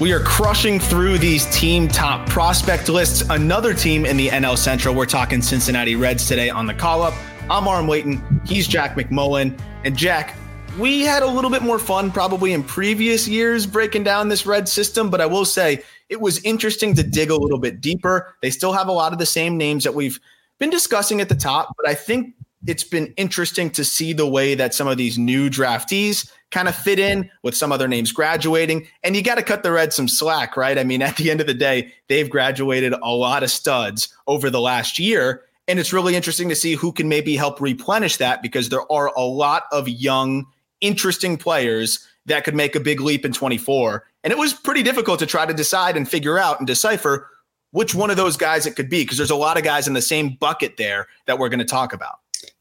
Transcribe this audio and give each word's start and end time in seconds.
We 0.00 0.12
are 0.12 0.18
crushing 0.18 0.80
through 0.80 1.18
these 1.18 1.46
team 1.56 1.86
top 1.86 2.28
prospect 2.28 2.88
lists. 2.88 3.22
Another 3.30 3.72
team 3.72 4.04
in 4.04 4.16
the 4.16 4.26
NL 4.26 4.58
Central. 4.58 4.92
We're 4.92 5.06
talking 5.06 5.40
Cincinnati 5.40 5.94
Reds 5.94 6.26
today 6.26 6.50
on 6.50 6.66
the 6.66 6.74
call 6.74 7.00
up. 7.00 7.14
I'm 7.48 7.68
Aram 7.68 7.86
Leighton. 7.86 8.40
He's 8.44 8.66
Jack 8.66 8.96
McMullen. 8.96 9.56
And 9.84 9.96
Jack, 9.96 10.36
we 10.80 11.02
had 11.02 11.22
a 11.22 11.26
little 11.28 11.48
bit 11.48 11.62
more 11.62 11.78
fun 11.78 12.10
probably 12.10 12.54
in 12.54 12.64
previous 12.64 13.28
years 13.28 13.66
breaking 13.66 14.02
down 14.02 14.28
this 14.28 14.44
red 14.44 14.68
system, 14.68 15.10
but 15.10 15.20
I 15.20 15.26
will 15.26 15.44
say 15.44 15.84
it 16.08 16.20
was 16.20 16.42
interesting 16.42 16.96
to 16.96 17.04
dig 17.04 17.30
a 17.30 17.36
little 17.36 17.60
bit 17.60 17.80
deeper. 17.80 18.34
They 18.42 18.50
still 18.50 18.72
have 18.72 18.88
a 18.88 18.92
lot 18.92 19.12
of 19.12 19.20
the 19.20 19.26
same 19.26 19.56
names 19.56 19.84
that 19.84 19.94
we've 19.94 20.18
been 20.58 20.70
discussing 20.70 21.20
at 21.20 21.28
the 21.28 21.36
top, 21.36 21.72
but 21.76 21.88
I 21.88 21.94
think 21.94 22.34
it's 22.66 22.84
been 22.84 23.12
interesting 23.16 23.70
to 23.70 23.84
see 23.84 24.12
the 24.12 24.26
way 24.26 24.54
that 24.54 24.74
some 24.74 24.88
of 24.88 24.96
these 24.96 25.18
new 25.18 25.50
draftees 25.50 26.30
kind 26.50 26.68
of 26.68 26.74
fit 26.74 26.98
in 26.98 27.30
with 27.42 27.56
some 27.56 27.72
other 27.72 27.88
names 27.88 28.12
graduating. 28.12 28.86
And 29.02 29.16
you 29.16 29.22
got 29.22 29.34
to 29.36 29.42
cut 29.42 29.62
the 29.62 29.72
Reds 29.72 29.96
some 29.96 30.08
slack, 30.08 30.56
right? 30.56 30.78
I 30.78 30.84
mean, 30.84 31.02
at 31.02 31.16
the 31.16 31.30
end 31.30 31.40
of 31.40 31.46
the 31.46 31.54
day, 31.54 31.92
they've 32.08 32.30
graduated 32.30 32.94
a 33.02 33.10
lot 33.10 33.42
of 33.42 33.50
studs 33.50 34.14
over 34.26 34.50
the 34.50 34.60
last 34.60 34.98
year. 34.98 35.42
And 35.66 35.78
it's 35.78 35.92
really 35.92 36.14
interesting 36.14 36.48
to 36.48 36.54
see 36.54 36.74
who 36.74 36.92
can 36.92 37.08
maybe 37.08 37.36
help 37.36 37.60
replenish 37.60 38.18
that 38.18 38.42
because 38.42 38.68
there 38.68 38.90
are 38.92 39.12
a 39.16 39.22
lot 39.22 39.64
of 39.72 39.88
young, 39.88 40.46
interesting 40.80 41.36
players 41.36 42.06
that 42.26 42.44
could 42.44 42.54
make 42.54 42.74
a 42.74 42.80
big 42.80 43.00
leap 43.00 43.24
in 43.24 43.32
24. 43.32 44.04
And 44.22 44.32
it 44.32 44.38
was 44.38 44.54
pretty 44.54 44.82
difficult 44.82 45.18
to 45.18 45.26
try 45.26 45.44
to 45.44 45.54
decide 45.54 45.96
and 45.96 46.08
figure 46.08 46.38
out 46.38 46.58
and 46.58 46.66
decipher 46.66 47.28
which 47.72 47.94
one 47.94 48.10
of 48.10 48.16
those 48.16 48.36
guys 48.36 48.66
it 48.66 48.76
could 48.76 48.88
be 48.88 49.02
because 49.02 49.18
there's 49.18 49.30
a 49.30 49.36
lot 49.36 49.58
of 49.58 49.64
guys 49.64 49.88
in 49.88 49.94
the 49.94 50.02
same 50.02 50.36
bucket 50.38 50.76
there 50.76 51.08
that 51.26 51.38
we're 51.38 51.48
going 51.48 51.58
to 51.58 51.64
talk 51.64 51.92
about. 51.92 52.20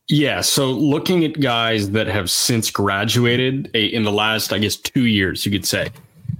Yeah. 0.09 0.41
So 0.41 0.67
looking 0.71 1.23
at 1.23 1.39
guys 1.39 1.91
that 1.91 2.07
have 2.07 2.29
since 2.29 2.69
graduated 2.69 3.67
in 3.75 4.03
the 4.03 4.11
last, 4.11 4.51
I 4.51 4.59
guess, 4.59 4.75
two 4.75 5.05
years, 5.05 5.45
you 5.45 5.51
could 5.51 5.65
say 5.65 5.91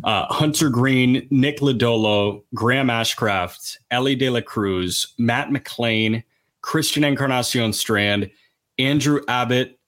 uh, 0.04 0.26
Hunter 0.26 0.70
Greene, 0.70 1.28
Nick 1.32 1.60
Lodolo, 1.60 2.44
Graham 2.54 2.88
Ashcraft, 2.88 3.78
Elly 3.90 4.16
De 4.16 4.30
La 4.30 4.42
Cruz, 4.42 5.14
Matt 5.18 5.50
McLain, 5.50 6.24
Christian 6.62 7.04
Encarnacion 7.04 7.74
Strand, 7.74 8.30
Andrew 8.78 9.22
Abbott. 9.28 9.80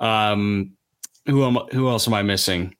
Um, 0.00 0.72
who 1.26 1.44
am 1.44 1.56
who 1.72 1.88
else 1.88 2.06
am 2.06 2.14
I 2.14 2.22
missing? 2.22 2.76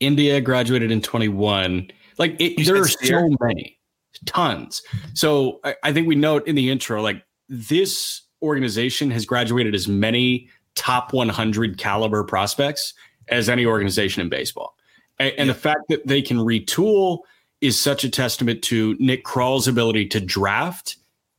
India 0.00 0.40
graduated 0.40 0.90
in 0.90 1.00
21. 1.00 1.90
Like 2.18 2.36
it, 2.40 2.64
there 2.66 2.76
are 2.76 2.88
so 2.88 3.30
many, 3.40 3.78
tons. 4.26 4.82
So 5.14 5.60
I, 5.64 5.76
I 5.84 5.92
think 5.92 6.08
we 6.08 6.16
note 6.16 6.46
in 6.46 6.56
the 6.56 6.70
intro, 6.70 7.00
like 7.00 7.22
this 7.48 8.22
organization 8.42 9.10
has 9.10 9.26
graduated 9.26 9.74
as 9.74 9.88
many 9.88 10.48
top 10.74 11.12
100 11.12 11.78
caliber 11.78 12.24
prospects 12.24 12.94
as 13.28 13.48
any 13.48 13.66
organization 13.66 14.22
in 14.22 14.28
baseball. 14.28 14.76
And, 15.18 15.32
and 15.38 15.50
the 15.50 15.54
fact 15.54 15.82
that 15.88 16.06
they 16.06 16.22
can 16.22 16.38
retool 16.38 17.20
is 17.60 17.78
such 17.78 18.04
a 18.04 18.10
testament 18.10 18.62
to 18.62 18.96
Nick 18.98 19.24
Krall's 19.24 19.68
ability 19.68 20.06
to 20.08 20.20
draft. 20.20 20.96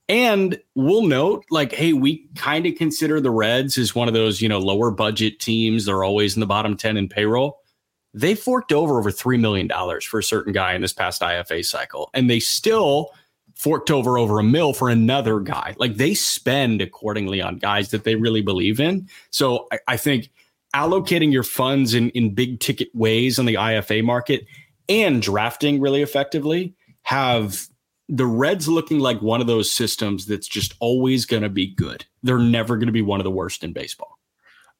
And 0.07 0.59
we'll 0.75 1.05
note, 1.05 1.45
like, 1.49 1.71
hey, 1.71 1.93
we 1.93 2.27
kind 2.35 2.65
of 2.65 2.75
consider 2.75 3.21
the 3.21 3.31
Reds 3.31 3.77
as 3.77 3.95
one 3.95 4.07
of 4.07 4.13
those, 4.13 4.41
you 4.41 4.49
know, 4.49 4.59
lower 4.59 4.91
budget 4.91 5.39
teams. 5.39 5.85
They're 5.85 6.03
always 6.03 6.35
in 6.35 6.41
the 6.41 6.45
bottom 6.45 6.75
10 6.75 6.97
in 6.97 7.07
payroll. 7.07 7.61
They 8.13 8.35
forked 8.35 8.73
over 8.73 8.99
over 8.99 9.09
$3 9.09 9.39
million 9.39 9.69
for 10.01 10.19
a 10.19 10.23
certain 10.23 10.51
guy 10.51 10.73
in 10.73 10.81
this 10.81 10.91
past 10.91 11.21
IFA 11.21 11.63
cycle. 11.65 12.09
And 12.13 12.29
they 12.29 12.41
still 12.41 13.11
forked 13.61 13.91
over 13.91 14.17
over 14.17 14.39
a 14.39 14.43
mill 14.43 14.73
for 14.73 14.89
another 14.89 15.39
guy. 15.39 15.75
Like 15.77 15.97
they 15.97 16.15
spend 16.15 16.81
accordingly 16.81 17.41
on 17.41 17.57
guys 17.57 17.91
that 17.91 18.05
they 18.05 18.15
really 18.15 18.41
believe 18.41 18.79
in. 18.79 19.07
So 19.29 19.67
I, 19.71 19.79
I 19.89 19.97
think 19.97 20.31
allocating 20.75 21.31
your 21.31 21.43
funds 21.43 21.93
in, 21.93 22.09
in 22.09 22.33
big 22.33 22.59
ticket 22.59 22.87
ways 22.95 23.37
on 23.37 23.45
the 23.45 23.53
IFA 23.53 24.03
market 24.03 24.47
and 24.89 25.21
drafting 25.21 25.79
really 25.79 26.01
effectively 26.01 26.73
have 27.03 27.67
the 28.09 28.25
Reds 28.25 28.67
looking 28.67 28.97
like 28.97 29.21
one 29.21 29.41
of 29.41 29.47
those 29.47 29.71
systems 29.71 30.25
that's 30.25 30.47
just 30.47 30.73
always 30.79 31.27
going 31.27 31.43
to 31.43 31.49
be 31.49 31.67
good. 31.67 32.03
They're 32.23 32.39
never 32.39 32.77
going 32.77 32.87
to 32.87 32.91
be 32.91 33.03
one 33.03 33.19
of 33.19 33.25
the 33.25 33.31
worst 33.31 33.63
in 33.63 33.73
baseball. 33.73 34.17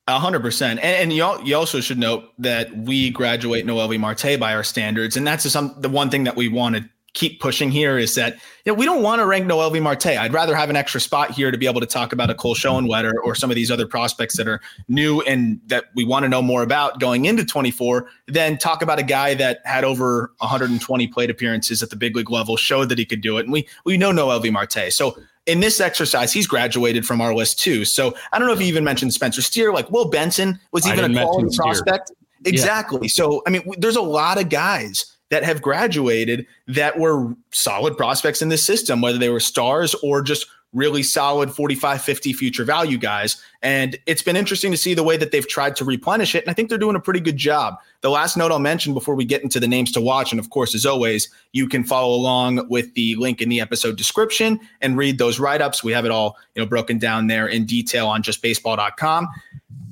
A 0.08 0.18
hundred 0.18 0.42
percent, 0.42 0.80
and, 0.80 1.14
you, 1.14 1.40
you 1.44 1.56
also 1.56 1.80
should 1.80 2.00
note 2.00 2.24
that 2.40 2.76
we 2.76 3.12
graduate 3.12 3.68
Noelvi 3.68 4.00
Marte 4.00 4.40
by 4.40 4.56
our 4.56 4.64
standards, 4.64 5.16
and 5.16 5.26
that's 5.28 5.50
some 5.50 5.76
the 5.78 5.88
one 5.88 6.10
thing 6.10 6.24
that 6.24 6.36
we 6.36 6.48
want 6.48 6.76
to 6.76 6.90
keep 7.14 7.42
pushing 7.42 7.72
here 7.72 7.98
is 7.98 8.16
that 8.16 8.36
you 8.66 8.72
know, 8.72 8.74
we 8.74 8.86
don't 8.86 9.04
want 9.04 9.20
to 9.20 9.26
rank 9.26 9.46
Noelvi 9.46 9.82
Marte. 9.82 10.08
I'd 10.08 10.34
rather 10.34 10.56
have 10.56 10.70
an 10.70 10.76
extra 10.76 11.02
spot 11.02 11.32
here 11.32 11.52
to 11.52 11.58
be 11.58 11.68
able 11.68 11.82
to 11.82 11.88
talk 11.88 12.14
about 12.14 12.30
a 12.30 12.36
Cole 12.36 12.56
Schoenwetter 12.56 13.14
or 13.24 13.36
some 13.36 13.50
of 13.50 13.56
these 13.56 13.70
other 13.70 13.86
prospects 13.86 14.38
that 14.38 14.48
are 14.48 14.62
new 14.88 15.22
and 15.22 15.60
that 15.68 15.86
we 15.96 16.06
want 16.06 16.24
to 16.24 16.30
know 16.30 16.42
more 16.42 16.64
about 16.64 17.00
going 17.00 17.26
into 17.26 17.44
24 17.44 18.08
than 18.28 18.58
talk 18.58 18.82
about 18.82 18.98
a 18.98 19.04
guy 19.04 19.34
that 19.34 19.60
had 19.66 19.84
over 19.84 20.32
120 20.38 21.08
plate 21.08 21.30
appearances 21.30 21.84
at 21.84 21.90
the 21.90 21.96
big 21.96 22.16
league 22.16 22.32
level, 22.32 22.56
showed 22.56 22.88
that 22.90 22.98
he 22.98 23.06
could 23.06 23.22
do 23.22 23.38
it, 23.38 23.42
and 23.44 23.52
we 23.52 23.68
we 23.84 23.98
know 23.98 24.12
Noelvi 24.12 24.52
Marte. 24.52 24.92
So 24.94 25.18
in 25.48 25.60
this 25.60 25.82
exercise, 25.82 26.32
he's 26.32 26.48
graduated 26.48 27.06
from 27.06 27.20
our 27.20 27.34
list 27.34 27.60
too. 27.60 27.84
So 27.84 28.16
I 28.32 28.40
don't 28.40 28.48
know 28.48 28.54
if 28.54 28.62
you 28.62 28.68
even 28.68 28.84
mentioned 28.84 29.14
Spencer 29.14 29.42
Steer, 29.42 29.74
like 29.74 29.90
Will 29.92 30.10
Benson 30.10 30.60
was 30.72 30.88
even 30.88 31.18
a 31.18 31.26
quality 31.26 31.56
prospect. 31.58 32.12
Exactly. 32.46 33.08
So 33.08 33.42
I 33.46 33.50
mean, 33.50 33.62
w- 33.62 33.80
there's 33.80 33.96
a 33.96 34.02
lot 34.02 34.40
of 34.40 34.50
guys 34.50 35.11
that 35.32 35.44
have 35.44 35.62
graduated 35.62 36.46
that 36.68 37.00
were 37.00 37.34
solid 37.52 37.98
prospects 37.98 38.42
in 38.42 38.50
this 38.50 38.64
system, 38.64 39.02
whether 39.02 39.18
they 39.18 39.30
were 39.30 39.40
stars 39.40 39.96
or 40.04 40.22
just 40.22 40.46
really 40.74 41.04
solid 41.04 41.52
45, 41.52 42.02
50 42.02 42.34
future 42.34 42.64
value 42.64 42.98
guys. 42.98 43.42
And 43.62 43.98
it's 44.06 44.22
been 44.22 44.38
interesting 44.38 44.72
to 44.72 44.78
see 44.78 44.94
the 44.94 45.04
way 45.04 45.18
that 45.18 45.32
they've 45.32 45.48
tried 45.48 45.76
to 45.78 45.86
replenish 45.86 46.34
it. 46.34 46.44
And 46.44 46.50
I 46.50 46.54
think 46.54 46.70
they're 46.70 46.78
doing 46.78 46.96
a 46.96 47.02
pretty 47.02 47.20
good 47.20 47.36
job. 47.36 47.76
The 48.02 48.10
last 48.10 48.38
note 48.38 48.52
I'll 48.52 48.60
mention 48.60 48.94
before 48.94 49.16
we 49.16 49.26
get 49.26 49.44
into 49.44 49.60
the 49.60 49.68
names 49.68 49.92
to 49.94 50.02
watch, 50.02 50.32
and 50.32 50.40
of 50.40 50.50
course, 50.50 50.74
as 50.74 50.86
always, 50.86 51.30
you 51.52 51.68
can 51.68 51.84
follow 51.84 52.14
along 52.16 52.70
with 52.70 52.94
the 52.94 53.16
link 53.16 53.42
in 53.42 53.50
the 53.50 53.60
episode 53.60 53.98
description 53.98 54.60
and 54.80 54.98
read 54.98 55.18
those 55.18 55.40
write-ups. 55.40 55.84
We 55.84 55.92
have 55.92 56.06
it 56.06 56.12
all, 56.12 56.38
you 56.56 56.62
know, 56.62 56.68
broken 56.68 56.98
down 57.00 57.28
there 57.28 57.48
in 57.48 57.66
detail 57.66 58.08
on 58.08 58.24
justbaseball.com. 58.24 59.28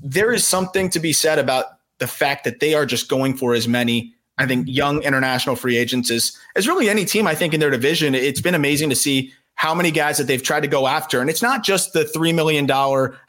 There 0.01 0.31
is 0.31 0.45
something 0.45 0.89
to 0.91 0.99
be 0.99 1.11
said 1.11 1.39
about 1.39 1.65
the 1.97 2.07
fact 2.07 2.45
that 2.45 2.61
they 2.61 2.73
are 2.73 2.85
just 2.85 3.09
going 3.09 3.35
for 3.35 3.53
as 3.53 3.67
many 3.67 4.13
I 4.39 4.47
think 4.47 4.67
young 4.67 5.03
international 5.03 5.55
free 5.55 5.77
agents 5.77 6.09
is, 6.09 6.37
as 6.55 6.67
really 6.67 6.89
any 6.89 7.05
team 7.05 7.27
I 7.27 7.35
think 7.35 7.53
in 7.53 7.59
their 7.59 7.69
division. 7.69 8.15
It's 8.15 8.41
been 8.41 8.55
amazing 8.55 8.89
to 8.89 8.95
see 8.95 9.33
how 9.55 9.75
many 9.75 9.91
guys 9.91 10.17
that 10.17 10.23
they've 10.23 10.41
tried 10.41 10.61
to 10.61 10.69
go 10.69 10.87
after. 10.87 11.19
And 11.19 11.29
it's 11.29 11.41
not 11.41 11.65
just 11.65 11.91
the 11.91 12.05
$3 12.05 12.33
million 12.33 12.65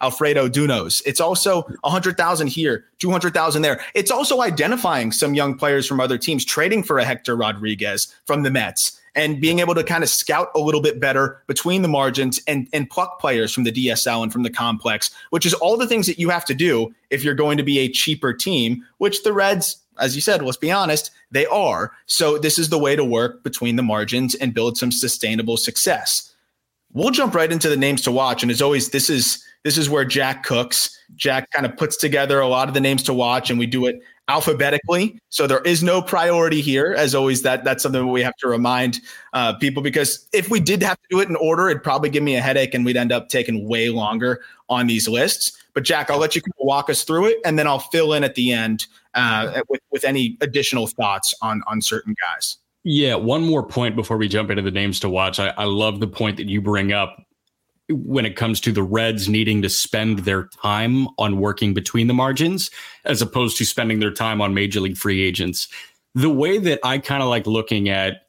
Alfredo 0.00 0.48
Dunos. 0.48 1.02
It's 1.04 1.20
also 1.20 1.62
100,000 1.80 2.46
here, 2.46 2.84
200,000 3.00 3.62
there. 3.62 3.80
It's 3.94 4.12
also 4.12 4.40
identifying 4.40 5.10
some 5.10 5.34
young 5.34 5.58
players 5.58 5.88
from 5.88 5.98
other 5.98 6.16
teams, 6.16 6.44
trading 6.44 6.84
for 6.84 7.00
a 7.00 7.04
Hector 7.04 7.34
Rodriguez 7.34 8.14
from 8.26 8.44
the 8.44 8.50
Mets 8.50 9.00
and 9.16 9.40
being 9.40 9.58
able 9.58 9.74
to 9.74 9.82
kind 9.82 10.04
of 10.04 10.08
scout 10.08 10.50
a 10.54 10.60
little 10.60 10.80
bit 10.80 11.00
better 11.00 11.42
between 11.48 11.82
the 11.82 11.88
margins 11.88 12.40
and, 12.46 12.68
and 12.72 12.88
pluck 12.88 13.18
players 13.18 13.52
from 13.52 13.64
the 13.64 13.72
DSL 13.72 14.22
and 14.22 14.32
from 14.32 14.44
the 14.44 14.50
complex, 14.50 15.10
which 15.30 15.44
is 15.44 15.54
all 15.54 15.76
the 15.76 15.86
things 15.86 16.06
that 16.06 16.18
you 16.18 16.30
have 16.30 16.44
to 16.44 16.54
do 16.54 16.94
if 17.10 17.24
you're 17.24 17.34
going 17.34 17.56
to 17.56 17.64
be 17.64 17.80
a 17.80 17.88
cheaper 17.88 18.32
team, 18.32 18.84
which 18.98 19.24
the 19.24 19.32
Reds 19.32 19.78
as 20.00 20.14
you 20.14 20.20
said, 20.20 20.42
let's 20.42 20.56
be 20.56 20.70
honest, 20.70 21.10
they 21.30 21.46
are. 21.46 21.92
So 22.06 22.38
this 22.38 22.58
is 22.58 22.68
the 22.68 22.78
way 22.78 22.96
to 22.96 23.04
work 23.04 23.42
between 23.42 23.76
the 23.76 23.82
margins 23.82 24.34
and 24.34 24.54
build 24.54 24.76
some 24.76 24.92
sustainable 24.92 25.56
success. 25.56 26.34
We'll 26.92 27.10
jump 27.10 27.34
right 27.34 27.52
into 27.52 27.68
the 27.68 27.76
names 27.76 28.02
to 28.02 28.12
watch. 28.12 28.42
And 28.42 28.50
as 28.50 28.60
always, 28.60 28.90
this 28.90 29.08
is 29.08 29.44
this 29.62 29.76
is 29.76 29.90
where 29.90 30.04
Jack 30.04 30.42
cooks. 30.42 30.98
Jack 31.16 31.50
kind 31.50 31.66
of 31.66 31.76
puts 31.76 31.96
together 31.96 32.40
a 32.40 32.48
lot 32.48 32.68
of 32.68 32.74
the 32.74 32.80
names 32.80 33.02
to 33.04 33.12
watch, 33.12 33.50
and 33.50 33.58
we 33.58 33.66
do 33.66 33.86
it 33.86 34.00
alphabetically. 34.28 35.18
So 35.28 35.46
there 35.46 35.60
is 35.62 35.82
no 35.82 36.00
priority 36.00 36.60
here. 36.60 36.94
As 36.96 37.14
always, 37.14 37.42
that 37.42 37.62
that's 37.64 37.82
something 37.82 38.08
we 38.08 38.22
have 38.22 38.36
to 38.36 38.48
remind 38.48 39.00
uh, 39.32 39.54
people 39.54 39.82
because 39.82 40.26
if 40.32 40.48
we 40.48 40.60
did 40.60 40.82
have 40.82 40.96
to 40.96 41.06
do 41.10 41.20
it 41.20 41.28
in 41.28 41.36
order, 41.36 41.68
it'd 41.68 41.82
probably 41.82 42.10
give 42.10 42.22
me 42.22 42.36
a 42.36 42.40
headache, 42.40 42.74
and 42.74 42.84
we'd 42.84 42.96
end 42.96 43.12
up 43.12 43.28
taking 43.28 43.68
way 43.68 43.90
longer 43.90 44.40
on 44.68 44.86
these 44.86 45.08
lists. 45.08 45.52
But 45.74 45.84
Jack, 45.84 46.10
I'll 46.10 46.18
let 46.18 46.34
you 46.34 46.42
walk 46.58 46.90
us 46.90 47.02
through 47.02 47.26
it, 47.26 47.38
and 47.44 47.58
then 47.58 47.66
I'll 47.66 47.78
fill 47.78 48.12
in 48.12 48.24
at 48.24 48.34
the 48.34 48.52
end 48.52 48.86
uh, 49.14 49.62
with 49.68 49.80
with 49.90 50.04
any 50.04 50.36
additional 50.40 50.86
thoughts 50.86 51.34
on 51.42 51.62
on 51.66 51.80
certain 51.80 52.14
guys. 52.20 52.58
Yeah, 52.82 53.14
one 53.16 53.42
more 53.42 53.62
point 53.62 53.94
before 53.94 54.16
we 54.16 54.28
jump 54.28 54.50
into 54.50 54.62
the 54.62 54.70
names 54.70 55.00
to 55.00 55.08
watch. 55.08 55.38
I, 55.38 55.48
I 55.48 55.64
love 55.64 56.00
the 56.00 56.06
point 56.06 56.38
that 56.38 56.48
you 56.48 56.62
bring 56.62 56.92
up 56.92 57.24
when 57.90 58.24
it 58.24 58.36
comes 58.36 58.60
to 58.60 58.72
the 58.72 58.82
Reds 58.82 59.28
needing 59.28 59.62
to 59.62 59.68
spend 59.68 60.20
their 60.20 60.48
time 60.62 61.08
on 61.18 61.38
working 61.38 61.74
between 61.74 62.06
the 62.06 62.14
margins 62.14 62.70
as 63.04 63.20
opposed 63.20 63.58
to 63.58 63.64
spending 63.66 63.98
their 63.98 64.12
time 64.12 64.40
on 64.40 64.54
major 64.54 64.80
league 64.80 64.96
free 64.96 65.22
agents. 65.22 65.68
The 66.14 66.30
way 66.30 66.58
that 66.58 66.80
I 66.82 66.98
kind 66.98 67.22
of 67.22 67.28
like 67.28 67.46
looking 67.46 67.88
at 67.88 68.22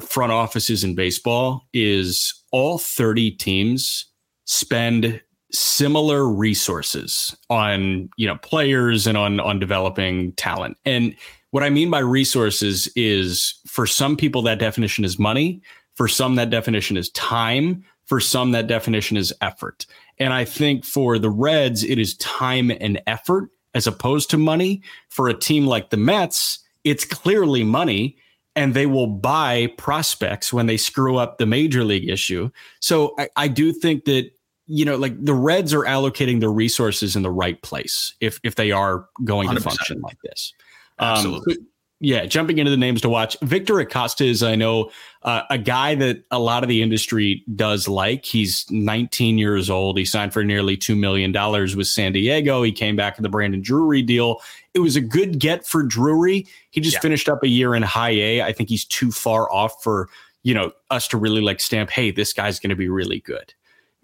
front 0.00 0.32
offices 0.32 0.84
in 0.84 0.94
baseball 0.94 1.68
is 1.72 2.42
all 2.52 2.78
30 2.78 3.32
teams 3.32 4.06
spend 4.44 5.20
similar 5.56 6.28
resources 6.28 7.36
on 7.50 8.08
you 8.16 8.26
know 8.26 8.36
players 8.36 9.06
and 9.06 9.16
on 9.16 9.40
on 9.40 9.58
developing 9.58 10.32
talent. 10.32 10.76
And 10.84 11.14
what 11.50 11.62
i 11.62 11.70
mean 11.70 11.90
by 11.90 12.00
resources 12.00 12.88
is 12.96 13.54
for 13.66 13.86
some 13.86 14.16
people 14.16 14.42
that 14.42 14.58
definition 14.58 15.04
is 15.04 15.18
money. 15.18 15.62
For 15.94 16.08
some 16.08 16.34
that 16.36 16.50
definition 16.50 16.96
is 16.96 17.10
time. 17.10 17.84
For 18.04 18.20
some 18.20 18.52
that 18.52 18.66
definition 18.66 19.16
is 19.16 19.32
effort. 19.40 19.86
And 20.18 20.32
i 20.32 20.44
think 20.44 20.84
for 20.84 21.18
the 21.18 21.30
reds 21.30 21.82
it 21.82 21.98
is 21.98 22.16
time 22.18 22.70
and 22.70 23.00
effort 23.06 23.50
as 23.74 23.86
opposed 23.86 24.30
to 24.30 24.38
money. 24.38 24.82
For 25.08 25.28
a 25.28 25.34
team 25.34 25.66
like 25.66 25.90
the 25.90 25.96
mets 25.96 26.60
it's 26.84 27.04
clearly 27.04 27.64
money 27.64 28.16
and 28.54 28.72
they 28.72 28.86
will 28.86 29.06
buy 29.06 29.66
prospects 29.76 30.52
when 30.52 30.66
they 30.66 30.76
screw 30.78 31.16
up 31.16 31.36
the 31.36 31.46
major 31.46 31.84
league 31.84 32.08
issue. 32.08 32.50
So 32.80 33.14
I, 33.18 33.28
I 33.36 33.48
do 33.48 33.72
think 33.72 34.06
that 34.06 34.30
you 34.66 34.84
know, 34.84 34.96
like 34.96 35.24
the 35.24 35.34
Reds 35.34 35.72
are 35.72 35.84
allocating 35.84 36.40
their 36.40 36.50
resources 36.50 37.16
in 37.16 37.22
the 37.22 37.30
right 37.30 37.60
place 37.62 38.14
if 38.20 38.40
if 38.42 38.56
they 38.56 38.72
are 38.72 39.08
going 39.24 39.48
100%. 39.48 39.54
to 39.54 39.60
function 39.60 40.00
like 40.00 40.18
this. 40.22 40.52
Um, 40.98 41.08
Absolutely. 41.08 41.56
Um, 41.58 41.66
yeah, 41.98 42.26
jumping 42.26 42.58
into 42.58 42.70
the 42.70 42.76
names 42.76 43.00
to 43.02 43.08
watch. 43.08 43.38
Victor 43.40 43.80
Acosta 43.80 44.24
is, 44.24 44.42
I 44.42 44.54
know, 44.54 44.90
uh, 45.22 45.42
a 45.48 45.56
guy 45.56 45.94
that 45.94 46.24
a 46.30 46.38
lot 46.38 46.62
of 46.62 46.68
the 46.68 46.82
industry 46.82 47.42
does 47.54 47.88
like. 47.88 48.26
He's 48.26 48.66
19 48.70 49.38
years 49.38 49.70
old. 49.70 49.96
He 49.96 50.04
signed 50.04 50.34
for 50.34 50.44
nearly 50.44 50.76
$2 50.76 50.98
million 50.98 51.32
with 51.74 51.86
San 51.86 52.12
Diego. 52.12 52.62
He 52.62 52.70
came 52.70 52.96
back 52.96 53.18
in 53.18 53.22
the 53.22 53.30
Brandon 53.30 53.62
Drury 53.62 54.02
deal. 54.02 54.42
It 54.74 54.80
was 54.80 54.94
a 54.94 55.00
good 55.00 55.38
get 55.38 55.66
for 55.66 55.82
Drury. 55.82 56.46
He 56.70 56.82
just 56.82 56.96
yeah. 56.96 57.00
finished 57.00 57.30
up 57.30 57.42
a 57.42 57.48
year 57.48 57.74
in 57.74 57.82
high 57.82 58.10
A. 58.10 58.42
I 58.42 58.52
think 58.52 58.68
he's 58.68 58.84
too 58.84 59.10
far 59.10 59.50
off 59.50 59.82
for, 59.82 60.10
you 60.42 60.52
know, 60.52 60.72
us 60.90 61.08
to 61.08 61.16
really 61.16 61.40
like 61.40 61.60
stamp, 61.60 61.88
hey, 61.88 62.10
this 62.10 62.34
guy's 62.34 62.60
going 62.60 62.70
to 62.70 62.76
be 62.76 62.90
really 62.90 63.20
good. 63.20 63.54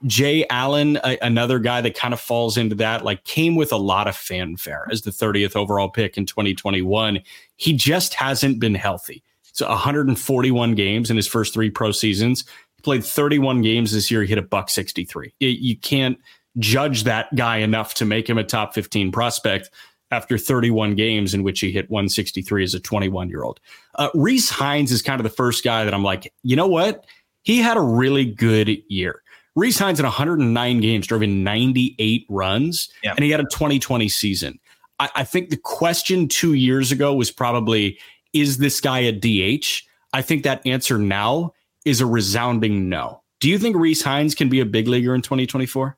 Jay 0.07 0.45
Allen, 0.51 0.99
a, 1.05 1.19
another 1.23 1.59
guy 1.59 1.81
that 1.81 1.95
kind 1.95 2.15
of 2.15 2.21
falls 2.21 2.57
into 2.57 2.75
that, 2.77 3.05
like 3.05 3.25
came 3.25 3.55
with 3.55 3.73
a 3.73 3.77
lot 3.77 4.09
of 4.09 4.17
fanfare 4.17 4.87
as 4.91 5.03
the 5.03 5.11
30th 5.11 5.57
overall 5.57 5.89
pick 5.89 6.17
in 6.17 6.27
2021. 6.27 7.21
He 7.57 7.73
just 7.73 8.15
hasn't 8.15 8.61
been 8.61 8.75
healthy. 8.75 9.23
So 9.53 9.69
141 9.69 10.75
games 10.75 11.11
in 11.11 11.17
his 11.17 11.29
first 11.29 11.53
three 11.53 11.71
pro 11.71 11.93
seasons. 11.93 12.45
He 12.77 12.83
played 12.83 13.05
31 13.05 13.63
games 13.63 13.93
this 13.93 14.11
year. 14.11 14.23
He 14.23 14.29
hit 14.29 14.39
a 14.39 14.43
buck 14.43 14.71
63. 14.71 15.35
It, 15.41 15.59
you 15.59 15.77
can't 15.77 16.19
judge 16.59 17.05
that 17.05 17.35
guy 17.35 17.59
enough 17.59 17.95
to 17.95 18.05
make 18.05 18.29
him 18.29 18.39
a 18.39 18.45
top 18.45 18.75
15 18.75 19.13
prospect 19.13 19.71
after 20.11 20.37
31 20.37 20.95
games 20.95 21.33
in 21.33 21.43
which 21.43 21.61
he 21.61 21.73
hit 21.73 21.91
163 21.91 22.65
as 22.65 22.75
a 22.75 22.81
21 22.81 23.29
year 23.29 23.43
old. 23.43 23.61
Uh, 23.95 24.11
Rece 24.15 24.51
Hinds 24.51 24.93
is 24.93 25.03
kind 25.03 25.19
of 25.21 25.25
the 25.25 25.31
first 25.31 25.65
guy 25.65 25.85
that 25.85 25.95
I'm 25.95 26.05
like, 26.05 26.33
you 26.43 26.57
know 26.57 26.67
what? 26.67 27.07
He 27.43 27.59
had 27.59 27.77
a 27.77 27.81
really 27.81 28.25
good 28.25 28.83
year. 28.89 29.23
Rece 29.59 29.79
Hinds 29.79 30.01
in 30.01 30.05
109 30.05 30.81
games 30.81 31.07
drove 31.07 31.23
in 31.23 31.45
98 31.45 32.27
runs, 32.29 32.89
yeah. 33.03 33.13
and 33.15 33.25
he 33.25 33.31
had 33.31 33.41
a 33.41 33.45
2020 33.45 34.09
season. 34.09 34.59
I, 34.99 35.11
I 35.17 35.25
think 35.25 35.51
the 35.51 35.57
question 35.57 36.29
two 36.29 36.55
years 36.55 36.91
ago 36.93 37.15
was 37.15 37.31
probably, 37.31 37.99
is 38.33 38.59
this 38.59 38.81
guy 38.81 39.01
a 39.01 39.13
DH? 39.13 39.83
I 40.13 40.23
think 40.23 40.45
that 40.45 40.67
answer 40.67 40.99
now 40.99 41.53
is 41.85 42.01
a 42.01 42.07
resounding 42.07 42.89
no. 42.89 43.23
Do 43.41 43.49
you 43.49 43.59
think 43.59 43.77
Rece 43.77 44.05
Hinds 44.05 44.35
can 44.35 44.49
be 44.49 44.61
a 44.61 44.67
big 44.67 44.89
leaguer 44.89 45.15
in 45.15 45.23
2024? 45.23 45.97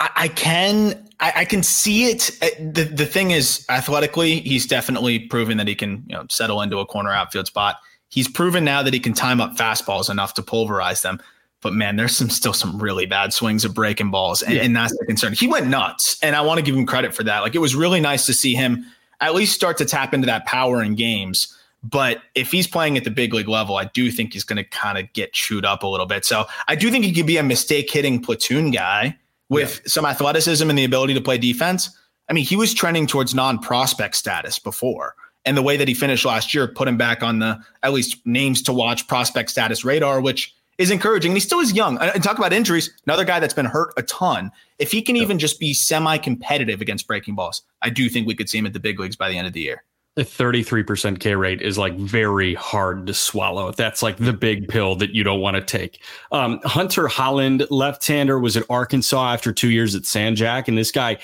I, 0.00 0.10
I 0.16 0.28
can. 0.28 1.04
I, 1.20 1.32
I, 1.36 1.44
can 1.44 1.64
see 1.64 2.04
it. 2.04 2.30
Uh, 2.40 2.46
the 2.60 2.84
the 2.84 3.06
thing 3.06 3.32
is, 3.32 3.66
athletically, 3.68 4.40
he's 4.40 4.66
definitely 4.66 5.18
proven 5.18 5.56
that 5.58 5.66
he 5.66 5.74
can 5.74 6.04
you 6.06 6.14
know 6.14 6.26
settle 6.30 6.62
into 6.62 6.78
a 6.78 6.86
corner 6.86 7.10
outfield 7.10 7.46
spot. 7.46 7.76
He's 8.08 8.28
proven 8.28 8.64
now 8.64 8.82
that 8.82 8.94
he 8.94 9.00
can 9.00 9.12
time 9.12 9.40
up 9.40 9.56
fastballs 9.56 10.08
enough 10.10 10.34
to 10.34 10.42
pulverize 10.42 11.02
them. 11.02 11.20
But 11.60 11.72
man, 11.72 11.96
there's 11.96 12.16
some 12.16 12.30
still 12.30 12.52
some 12.52 12.80
really 12.80 13.06
bad 13.06 13.32
swings 13.32 13.64
of 13.64 13.74
breaking 13.74 14.10
balls, 14.10 14.42
and, 14.42 14.54
yeah. 14.54 14.62
and 14.62 14.76
that's 14.76 14.96
the 14.96 15.04
concern. 15.06 15.32
He 15.32 15.48
went 15.48 15.66
nuts, 15.66 16.16
and 16.22 16.36
I 16.36 16.40
want 16.40 16.58
to 16.58 16.64
give 16.64 16.76
him 16.76 16.86
credit 16.86 17.14
for 17.14 17.24
that. 17.24 17.40
Like 17.40 17.54
it 17.54 17.58
was 17.58 17.74
really 17.74 18.00
nice 18.00 18.26
to 18.26 18.34
see 18.34 18.54
him 18.54 18.86
at 19.20 19.34
least 19.34 19.54
start 19.54 19.76
to 19.78 19.84
tap 19.84 20.14
into 20.14 20.26
that 20.26 20.46
power 20.46 20.82
in 20.82 20.94
games. 20.94 21.54
But 21.82 22.22
if 22.34 22.50
he's 22.50 22.66
playing 22.66 22.96
at 22.96 23.04
the 23.04 23.10
big 23.10 23.34
league 23.34 23.48
level, 23.48 23.76
I 23.76 23.84
do 23.84 24.10
think 24.10 24.32
he's 24.32 24.44
going 24.44 24.56
to 24.56 24.64
kind 24.64 24.98
of 24.98 25.12
get 25.12 25.32
chewed 25.32 25.64
up 25.64 25.82
a 25.82 25.86
little 25.86 26.06
bit. 26.06 26.24
So 26.24 26.46
I 26.66 26.74
do 26.74 26.90
think 26.90 27.04
he 27.04 27.12
could 27.12 27.26
be 27.26 27.36
a 27.36 27.42
mistake 27.42 27.90
hitting 27.90 28.20
platoon 28.20 28.70
guy 28.70 29.16
with 29.48 29.76
yeah. 29.76 29.88
some 29.88 30.04
athleticism 30.04 30.68
and 30.68 30.78
the 30.78 30.84
ability 30.84 31.14
to 31.14 31.20
play 31.20 31.38
defense. 31.38 31.90
I 32.28 32.32
mean, 32.32 32.44
he 32.44 32.56
was 32.56 32.74
trending 32.74 33.06
towards 33.06 33.34
non 33.34 33.58
prospect 33.58 34.16
status 34.16 34.58
before. 34.58 35.14
And 35.44 35.56
the 35.56 35.62
way 35.62 35.76
that 35.76 35.88
he 35.88 35.94
finished 35.94 36.24
last 36.24 36.52
year 36.52 36.68
put 36.68 36.88
him 36.88 36.98
back 36.98 37.22
on 37.22 37.38
the 37.38 37.58
at 37.82 37.92
least 37.92 38.18
names 38.26 38.60
to 38.62 38.72
watch 38.72 39.06
prospect 39.06 39.50
status 39.50 39.84
radar, 39.84 40.20
which 40.20 40.54
is 40.78 40.90
encouraging. 40.90 41.32
And 41.32 41.36
he 41.36 41.40
still 41.40 41.60
is 41.60 41.72
young. 41.72 41.98
And 41.98 42.22
talk 42.22 42.38
about 42.38 42.52
injuries. 42.52 42.90
Another 43.06 43.24
guy 43.24 43.40
that's 43.40 43.54
been 43.54 43.66
hurt 43.66 43.92
a 43.96 44.02
ton. 44.02 44.50
If 44.78 44.92
he 44.92 45.02
can 45.02 45.16
even 45.16 45.38
just 45.38 45.60
be 45.60 45.74
semi 45.74 46.16
competitive 46.18 46.80
against 46.80 47.06
breaking 47.06 47.34
balls, 47.34 47.62
I 47.82 47.90
do 47.90 48.08
think 48.08 48.26
we 48.26 48.34
could 48.34 48.48
see 48.48 48.58
him 48.58 48.66
at 48.66 48.72
the 48.72 48.80
big 48.80 48.98
leagues 48.98 49.16
by 49.16 49.28
the 49.28 49.36
end 49.36 49.46
of 49.46 49.52
the 49.52 49.60
year. 49.60 49.84
A 50.16 50.22
33% 50.22 51.20
K 51.20 51.36
rate 51.36 51.62
is 51.62 51.78
like 51.78 51.94
very 51.96 52.54
hard 52.54 53.06
to 53.06 53.14
swallow. 53.14 53.70
That's 53.70 54.02
like 54.02 54.16
the 54.16 54.32
big 54.32 54.66
pill 54.66 54.96
that 54.96 55.10
you 55.10 55.22
don't 55.22 55.40
want 55.40 55.54
to 55.54 55.62
take. 55.62 56.02
Um, 56.32 56.60
Hunter 56.64 57.06
Hollan, 57.06 57.64
left 57.70 58.04
hander, 58.04 58.38
was 58.40 58.56
at 58.56 58.64
Arkansas 58.68 59.32
after 59.32 59.52
two 59.52 59.70
years 59.70 59.94
at 59.94 60.06
San 60.06 60.34
Jac. 60.34 60.66
And 60.66 60.76
this 60.76 60.90
guy, 60.90 61.18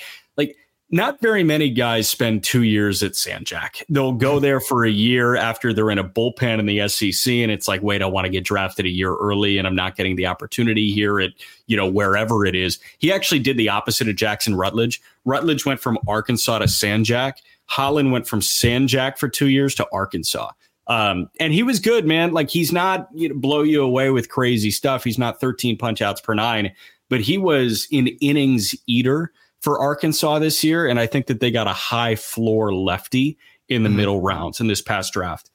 not 0.91 1.19
very 1.19 1.43
many 1.43 1.69
guys 1.69 2.07
spend 2.07 2.43
two 2.43 2.63
years 2.63 3.01
at 3.01 3.15
San 3.15 3.43
Jac. 3.43 3.83
They'll 3.89 4.11
go 4.11 4.39
there 4.39 4.59
for 4.59 4.85
a 4.85 4.89
year 4.89 5.35
after 5.35 5.73
they're 5.73 5.89
in 5.89 5.97
a 5.97 6.07
bullpen 6.07 6.59
in 6.59 6.67
the 6.67 6.87
SEC, 6.87 7.33
and 7.33 7.51
it's 7.51 7.67
like, 7.67 7.81
wait, 7.81 8.01
I 8.01 8.05
want 8.05 8.25
to 8.25 8.29
get 8.29 8.43
drafted 8.43 8.85
a 8.85 8.89
year 8.89 9.15
early, 9.15 9.57
and 9.57 9.67
I'm 9.67 9.75
not 9.75 9.95
getting 9.95 10.15
the 10.15 10.27
opportunity 10.27 10.91
here 10.91 11.19
at 11.19 11.31
you 11.67 11.75
know 11.75 11.87
wherever 11.87 12.45
it 12.45 12.55
is. 12.55 12.79
He 12.99 13.11
actually 13.11 13.39
did 13.39 13.57
the 13.57 13.69
opposite 13.69 14.07
of 14.07 14.15
Jackson 14.15 14.55
Rutledge. 14.55 15.01
Rutledge 15.25 15.65
went 15.65 15.79
from 15.79 15.97
Arkansas 16.07 16.59
to 16.59 16.67
San 16.67 17.03
Jac. 17.03 17.39
Hollan 17.69 18.11
went 18.11 18.27
from 18.27 18.41
San 18.41 18.87
Jac 18.87 19.17
for 19.17 19.27
two 19.27 19.49
years 19.49 19.73
to 19.75 19.87
Arkansas. 19.91 20.51
Um, 20.87 21.29
and 21.39 21.51
he 21.51 21.63
was 21.63 21.79
good, 21.79 22.05
man. 22.05 22.31
Like 22.31 22.51
he's 22.51 22.71
not 22.71 23.09
you 23.15 23.29
know, 23.29 23.35
blow 23.35 23.63
you 23.63 23.81
away 23.81 24.11
with 24.11 24.29
crazy 24.29 24.69
stuff. 24.69 25.03
He's 25.03 25.17
not 25.17 25.39
13 25.39 25.77
punch 25.77 26.01
outs 26.01 26.21
per 26.21 26.35
nine, 26.35 26.71
but 27.09 27.21
he 27.21 27.39
was 27.39 27.87
an 27.91 28.07
innings 28.21 28.75
eater 28.85 29.31
for 29.65 29.79
Arkansas 29.79 30.37
this 30.37 30.63
year. 30.63 30.85
And 30.85 30.99
I 30.99 31.07
think 31.07 31.25
that 31.25 31.39
they 31.39 31.49
got 31.49 31.65
a 31.65 31.73
high 31.73 32.13
floor 32.13 32.71
lefty 32.71 33.35
in 33.67 33.81
the 33.81 33.89
mm-hmm. 33.89 33.97
middle 33.97 34.21
rounds 34.21 34.59
in 34.59 34.67
this 34.67 34.79
past 34.79 35.11
draft. 35.11 35.49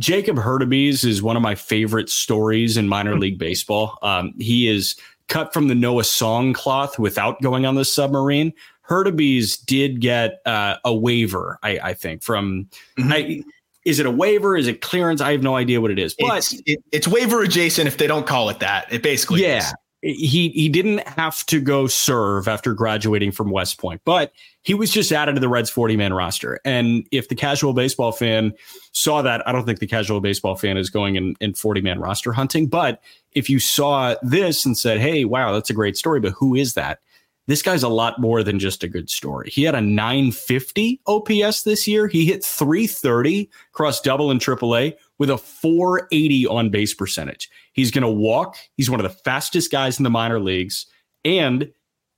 Jacob 0.00 0.36
Hurtubise 0.36 1.04
is 1.04 1.22
one 1.22 1.36
of 1.36 1.42
my 1.42 1.54
favorite 1.54 2.10
stories 2.10 2.76
in 2.76 2.88
minor 2.88 3.16
league 3.16 3.38
baseball. 3.38 3.98
Um, 4.02 4.34
he 4.36 4.66
is 4.66 4.96
cut 5.28 5.52
from 5.52 5.68
the 5.68 5.76
Noah 5.76 6.02
Song 6.02 6.52
cloth 6.52 6.98
without 6.98 7.40
going 7.40 7.64
on 7.64 7.76
the 7.76 7.84
submarine. 7.84 8.52
Hurtubise 8.88 9.64
did 9.64 10.00
get 10.00 10.40
uh, 10.44 10.78
a 10.84 10.92
waiver, 10.92 11.60
I, 11.62 11.78
I 11.78 11.94
think, 11.94 12.24
from. 12.24 12.68
Mm-hmm. 12.98 13.12
I, 13.12 13.44
is 13.84 14.00
it 14.00 14.06
a 14.06 14.10
waiver? 14.10 14.56
Is 14.56 14.66
it 14.66 14.80
clearance? 14.80 15.20
I 15.20 15.30
have 15.30 15.42
no 15.44 15.54
idea 15.54 15.80
what 15.80 15.92
it 15.92 16.00
is. 16.00 16.16
But 16.18 16.38
it's, 16.38 16.52
it, 16.66 16.82
it's 16.90 17.06
waiver 17.06 17.42
adjacent 17.42 17.86
if 17.86 17.98
they 17.98 18.08
don't 18.08 18.26
call 18.26 18.48
it 18.48 18.58
that. 18.58 18.92
It 18.92 19.04
basically 19.04 19.42
yeah. 19.42 19.58
Is. 19.58 19.74
He 20.02 20.48
he 20.50 20.68
didn't 20.68 21.06
have 21.08 21.46
to 21.46 21.60
go 21.60 21.86
serve 21.86 22.48
after 22.48 22.74
graduating 22.74 23.30
from 23.30 23.50
West 23.50 23.78
Point, 23.78 24.00
but 24.04 24.32
he 24.62 24.74
was 24.74 24.90
just 24.90 25.12
added 25.12 25.34
to 25.34 25.40
the 25.40 25.48
Reds 25.48 25.70
40 25.70 25.96
man 25.96 26.12
roster. 26.12 26.60
And 26.64 27.06
if 27.12 27.28
the 27.28 27.34
casual 27.34 27.72
baseball 27.72 28.12
fan 28.12 28.52
saw 28.92 29.22
that, 29.22 29.46
I 29.46 29.52
don't 29.52 29.64
think 29.64 29.78
the 29.78 29.86
casual 29.86 30.20
baseball 30.20 30.56
fan 30.56 30.76
is 30.76 30.90
going 30.90 31.16
in, 31.16 31.36
in 31.40 31.54
40 31.54 31.80
man 31.82 32.00
roster 32.00 32.32
hunting. 32.32 32.66
But 32.66 33.00
if 33.32 33.48
you 33.48 33.58
saw 33.58 34.16
this 34.22 34.66
and 34.66 34.76
said, 34.76 34.98
hey, 34.98 35.24
wow, 35.24 35.52
that's 35.52 35.70
a 35.70 35.74
great 35.74 35.96
story, 35.96 36.20
but 36.20 36.32
who 36.32 36.54
is 36.54 36.74
that? 36.74 36.98
this 37.46 37.62
guy's 37.62 37.82
a 37.82 37.88
lot 37.88 38.20
more 38.20 38.42
than 38.42 38.58
just 38.58 38.84
a 38.84 38.88
good 38.88 39.10
story. 39.10 39.50
He 39.50 39.64
had 39.64 39.74
a 39.74 39.80
950 39.80 41.00
OPS 41.06 41.62
this 41.64 41.88
year. 41.88 42.06
He 42.06 42.24
hit 42.24 42.44
330 42.44 43.50
across 43.72 44.00
double 44.00 44.30
and 44.30 44.40
triple 44.40 44.76
A 44.76 44.96
with 45.22 45.30
a 45.30 45.38
480 45.38 46.48
on 46.48 46.68
base 46.68 46.94
percentage. 46.94 47.48
He's 47.74 47.92
going 47.92 48.02
to 48.02 48.10
walk. 48.10 48.56
He's 48.76 48.90
one 48.90 48.98
of 48.98 49.04
the 49.04 49.16
fastest 49.24 49.70
guys 49.70 49.96
in 49.96 50.02
the 50.02 50.10
minor 50.10 50.40
leagues. 50.40 50.84
And 51.24 51.70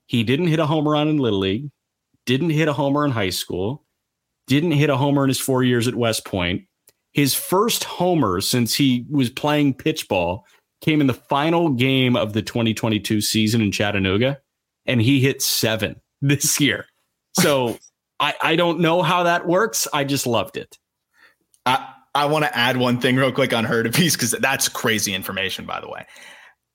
he 0.07 0.25
didn't 0.25 0.47
hit 0.47 0.59
a 0.59 0.65
home 0.65 0.89
run 0.89 1.09
in 1.09 1.19
Little 1.19 1.41
League, 1.41 1.69
didn't 2.25 2.49
hit 2.49 2.67
a 2.67 2.73
homer 2.73 3.05
in 3.05 3.11
high 3.11 3.29
school, 3.29 3.85
didn't 4.47 4.73
hit 4.73 4.89
a 4.89 4.97
homer 4.97 5.23
in 5.23 5.29
his 5.29 5.39
four 5.39 5.63
years 5.63 5.87
at 5.87 5.97
West 5.97 6.25
Point. 6.25 6.63
His 7.13 7.35
first 7.35 7.85
homer 7.85 8.41
since 8.41 8.75
he 8.75 9.05
was 9.11 9.29
playing 9.29 9.75
pitch 9.75 10.09
ball 10.09 10.47
came 10.81 11.03
in 11.03 11.07
the 11.07 11.13
final 11.13 11.69
game 11.69 12.17
of 12.17 12.33
the 12.33 12.41
2022 12.41 13.21
season 13.21 13.61
in 13.61 13.71
Chattanooga 13.71 14.39
and 14.87 15.03
he 15.03 15.21
hit 15.21 15.43
seven 15.43 16.01
this 16.23 16.59
year. 16.59 16.87
So 17.39 17.77
I, 18.19 18.33
I 18.43 18.57
don't 18.57 18.81
know 18.81 19.03
how 19.03 19.25
that 19.25 19.47
works. 19.47 19.87
I 19.93 20.05
just 20.05 20.27
loved 20.27 20.57
it. 20.57 20.79
I, 21.67 21.94
I 22.15 22.27
want 22.27 22.45
to 22.45 22.57
add 22.57 22.77
one 22.77 23.01
thing 23.01 23.17
real 23.17 23.33
quick 23.33 23.53
on 23.53 23.65
Hurtubise 23.65 24.13
because 24.13 24.33
that's 24.33 24.69
crazy 24.69 25.15
information, 25.15 25.67
by 25.67 25.81
the 25.81 25.89
way. 25.89 26.07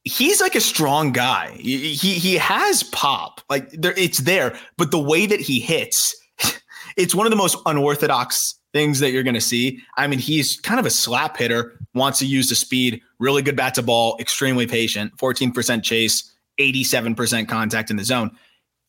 He's 0.04 0.42
like 0.42 0.56
a 0.56 0.62
strong 0.62 1.12
guy. 1.12 1.52
He 1.60 1.94
he, 1.94 2.14
he 2.14 2.36
has 2.36 2.84
pop, 2.84 3.42
like 3.50 3.70
there, 3.72 3.94
it's 3.98 4.20
there, 4.20 4.58
but 4.78 4.92
the 4.92 5.00
way 5.00 5.26
that 5.26 5.40
he 5.40 5.60
hits, 5.60 6.16
it's 6.98 7.14
one 7.14 7.26
of 7.26 7.32
the 7.32 7.36
most 7.38 7.58
unorthodox 7.66 8.56
things 8.74 9.00
that 9.00 9.12
you're 9.12 9.24
going 9.24 9.34
to 9.34 9.42
see. 9.42 9.80
I 9.98 10.08
mean, 10.08 10.20
he's 10.20 10.60
kind 10.60 10.80
of 10.80 10.86
a 10.86 10.90
slap 10.90 11.38
hitter, 11.38 11.80
wants 11.94 12.20
to 12.20 12.26
use 12.26 12.50
the 12.50 12.56
speed, 12.56 13.02
really 13.20 13.42
good 13.42 13.56
bat 13.56 13.76
to 13.76 13.84
ball, 13.84 14.16
extremely 14.20 14.68
patient, 14.68 15.16
14% 15.18 15.84
chase, 15.84 16.32
87% 16.60 17.48
contact 17.48 17.90
in 17.90 17.98
the 17.98 18.04
zone. 18.04 18.32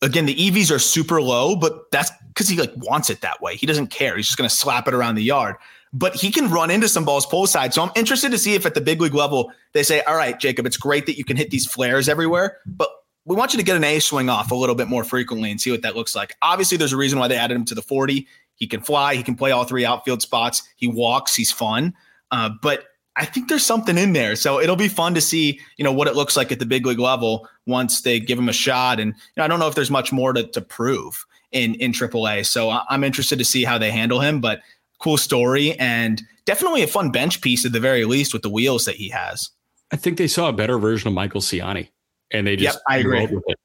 Again, 0.01 0.25
the 0.25 0.35
EVs 0.35 0.73
are 0.73 0.79
super 0.79 1.21
low, 1.21 1.55
but 1.55 1.91
that's 1.91 2.11
because 2.27 2.47
he 2.47 2.57
like 2.57 2.73
wants 2.75 3.09
it 3.09 3.21
that 3.21 3.41
way. 3.41 3.55
He 3.55 3.65
doesn't 3.65 3.87
care. 3.87 4.15
He's 4.15 4.27
just 4.27 4.37
going 4.37 4.49
to 4.49 4.55
slap 4.55 4.87
it 4.87 4.93
around 4.93 5.15
the 5.15 5.23
yard. 5.23 5.55
But 5.93 6.15
he 6.15 6.31
can 6.31 6.49
run 6.49 6.71
into 6.71 6.87
some 6.87 7.03
balls 7.03 7.25
pull 7.25 7.47
side. 7.47 7.73
So 7.73 7.83
I'm 7.83 7.91
interested 7.95 8.31
to 8.31 8.37
see 8.37 8.53
if 8.53 8.65
at 8.65 8.75
the 8.75 8.81
big 8.81 9.01
league 9.01 9.13
level 9.13 9.51
they 9.73 9.83
say, 9.83 10.01
"All 10.03 10.15
right, 10.15 10.39
Jacob, 10.39 10.65
it's 10.65 10.77
great 10.77 11.05
that 11.05 11.17
you 11.17 11.25
can 11.25 11.35
hit 11.35 11.49
these 11.49 11.65
flares 11.65 12.07
everywhere, 12.07 12.57
but 12.65 12.89
we 13.25 13.35
want 13.35 13.53
you 13.53 13.57
to 13.57 13.63
get 13.63 13.75
an 13.75 13.83
A 13.83 13.99
swing 13.99 14.29
off 14.29 14.51
a 14.51 14.55
little 14.55 14.75
bit 14.75 14.87
more 14.87 15.03
frequently 15.03 15.51
and 15.51 15.59
see 15.59 15.71
what 15.71 15.81
that 15.81 15.95
looks 15.95 16.15
like." 16.15 16.33
Obviously, 16.41 16.77
there's 16.77 16.93
a 16.93 16.97
reason 16.97 17.19
why 17.19 17.27
they 17.27 17.35
added 17.35 17.55
him 17.55 17.65
to 17.65 17.75
the 17.75 17.81
40. 17.81 18.25
He 18.55 18.67
can 18.67 18.81
fly. 18.81 19.15
He 19.15 19.23
can 19.23 19.35
play 19.35 19.51
all 19.51 19.63
three 19.63 19.85
outfield 19.85 20.21
spots. 20.21 20.63
He 20.75 20.87
walks. 20.87 21.35
He's 21.35 21.51
fun. 21.51 21.93
Uh, 22.29 22.51
but 22.61 22.85
I 23.17 23.25
think 23.25 23.49
there's 23.49 23.65
something 23.65 23.97
in 23.97 24.13
there. 24.13 24.35
So 24.35 24.59
it'll 24.59 24.75
be 24.75 24.87
fun 24.87 25.13
to 25.15 25.21
see, 25.21 25.59
you 25.77 25.83
know, 25.83 25.91
what 25.91 26.07
it 26.07 26.15
looks 26.15 26.37
like 26.37 26.51
at 26.51 26.59
the 26.59 26.65
big 26.65 26.85
league 26.85 26.99
level 26.99 27.47
once 27.65 28.01
they 28.01 28.19
give 28.19 28.39
him 28.39 28.49
a 28.49 28.53
shot. 28.53 28.99
And 28.99 29.13
you 29.13 29.33
know, 29.37 29.43
I 29.43 29.47
don't 29.47 29.59
know 29.59 29.67
if 29.67 29.75
there's 29.75 29.91
much 29.91 30.13
more 30.13 30.31
to, 30.33 30.43
to 30.43 30.61
prove 30.61 31.25
in 31.51 31.75
in 31.75 31.91
AAA. 31.91 32.45
So 32.45 32.69
I'm 32.89 33.03
interested 33.03 33.37
to 33.39 33.45
see 33.45 33.63
how 33.63 33.77
they 33.77 33.91
handle 33.91 34.21
him. 34.21 34.39
But 34.39 34.61
cool 35.01 35.17
story 35.17 35.77
and 35.79 36.21
definitely 36.45 36.83
a 36.83 36.87
fun 36.87 37.11
bench 37.11 37.41
piece 37.41 37.65
at 37.65 37.71
the 37.71 37.79
very 37.79 38.05
least 38.05 38.33
with 38.33 38.41
the 38.41 38.49
wheels 38.49 38.85
that 38.85 38.95
he 38.95 39.09
has. 39.09 39.49
I 39.91 39.97
think 39.97 40.17
they 40.17 40.27
saw 40.27 40.49
a 40.49 40.53
better 40.53 40.77
version 40.77 41.07
of 41.09 41.13
Michael 41.13 41.41
Siani, 41.41 41.89
and 42.31 42.47
they 42.47 42.55
just 42.55 42.77
yep, 42.77 42.83
I 42.87 42.97
agree. 42.99 43.25
With 43.25 43.43
it. 43.47 43.59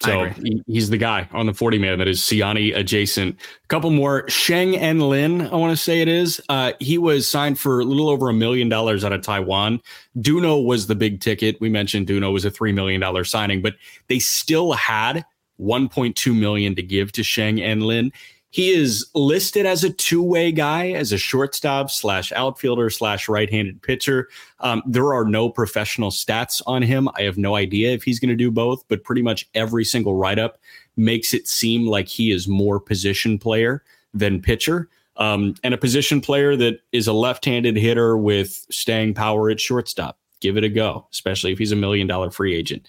So 0.00 0.26
he, 0.26 0.62
he's 0.66 0.90
the 0.90 0.98
guy 0.98 1.28
on 1.32 1.46
the 1.46 1.54
40 1.54 1.78
man 1.78 1.98
that 1.98 2.08
is 2.08 2.20
Siani 2.20 2.76
adjacent. 2.76 3.36
A 3.64 3.66
couple 3.68 3.90
more. 3.90 4.28
Sheng-En 4.28 5.00
Lin, 5.00 5.42
I 5.42 5.54
want 5.54 5.70
to 5.70 5.82
say 5.82 6.00
it 6.00 6.08
is. 6.08 6.40
Uh, 6.48 6.72
he 6.80 6.98
was 6.98 7.28
signed 7.28 7.58
for 7.58 7.80
a 7.80 7.84
little 7.84 8.08
over 8.08 8.28
a 8.28 8.32
million 8.32 8.68
dollars 8.68 9.04
out 9.04 9.12
of 9.12 9.22
Taiwan. 9.22 9.80
Duno 10.18 10.64
was 10.64 10.88
the 10.88 10.94
big 10.94 11.20
ticket. 11.20 11.60
We 11.60 11.70
mentioned 11.70 12.06
Duno 12.06 12.32
was 12.32 12.44
a 12.44 12.50
$3 12.50 12.74
million 12.74 13.24
signing, 13.24 13.62
but 13.62 13.74
they 14.08 14.18
still 14.18 14.72
had 14.72 15.24
1.2 15.60 16.38
million 16.38 16.74
to 16.74 16.82
give 16.82 17.12
to 17.12 17.22
Sheng-En 17.22 17.80
Lin. 17.80 18.12
He 18.54 18.70
is 18.70 19.04
listed 19.16 19.66
as 19.66 19.82
a 19.82 19.90
two-way 19.90 20.52
guy, 20.52 20.90
as 20.90 21.10
a 21.10 21.18
shortstop 21.18 21.90
slash 21.90 22.30
outfielder 22.30 22.88
slash 22.88 23.28
right-handed 23.28 23.82
pitcher. 23.82 24.28
Um, 24.60 24.80
there 24.86 25.12
are 25.12 25.24
no 25.24 25.50
professional 25.50 26.12
stats 26.12 26.62
on 26.64 26.80
him. 26.80 27.08
I 27.16 27.22
have 27.22 27.36
no 27.36 27.56
idea 27.56 27.92
if 27.92 28.04
he's 28.04 28.20
going 28.20 28.28
to 28.28 28.36
do 28.36 28.52
both, 28.52 28.84
but 28.86 29.02
pretty 29.02 29.22
much 29.22 29.48
every 29.56 29.84
single 29.84 30.14
write-up 30.14 30.60
makes 30.96 31.34
it 31.34 31.48
seem 31.48 31.88
like 31.88 32.06
he 32.06 32.30
is 32.30 32.46
more 32.46 32.78
position 32.78 33.40
player 33.40 33.82
than 34.14 34.40
pitcher. 34.40 34.88
Um, 35.16 35.56
and 35.64 35.74
a 35.74 35.76
position 35.76 36.20
player 36.20 36.54
that 36.54 36.78
is 36.92 37.08
a 37.08 37.12
left-handed 37.12 37.76
hitter 37.76 38.16
with 38.16 38.64
staying 38.70 39.14
power 39.14 39.50
at 39.50 39.58
shortstop. 39.58 40.16
Give 40.38 40.56
it 40.56 40.62
a 40.62 40.68
go, 40.68 41.08
especially 41.10 41.50
if 41.50 41.58
he's 41.58 41.72
a 41.72 41.76
million 41.76 42.06
dollar 42.06 42.30
free 42.30 42.54
agent. 42.54 42.86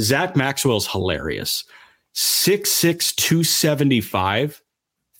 Zach 0.00 0.34
Maxwell's 0.34 0.88
hilarious. 0.88 1.62
6'6, 2.16 3.14
275 3.14 4.60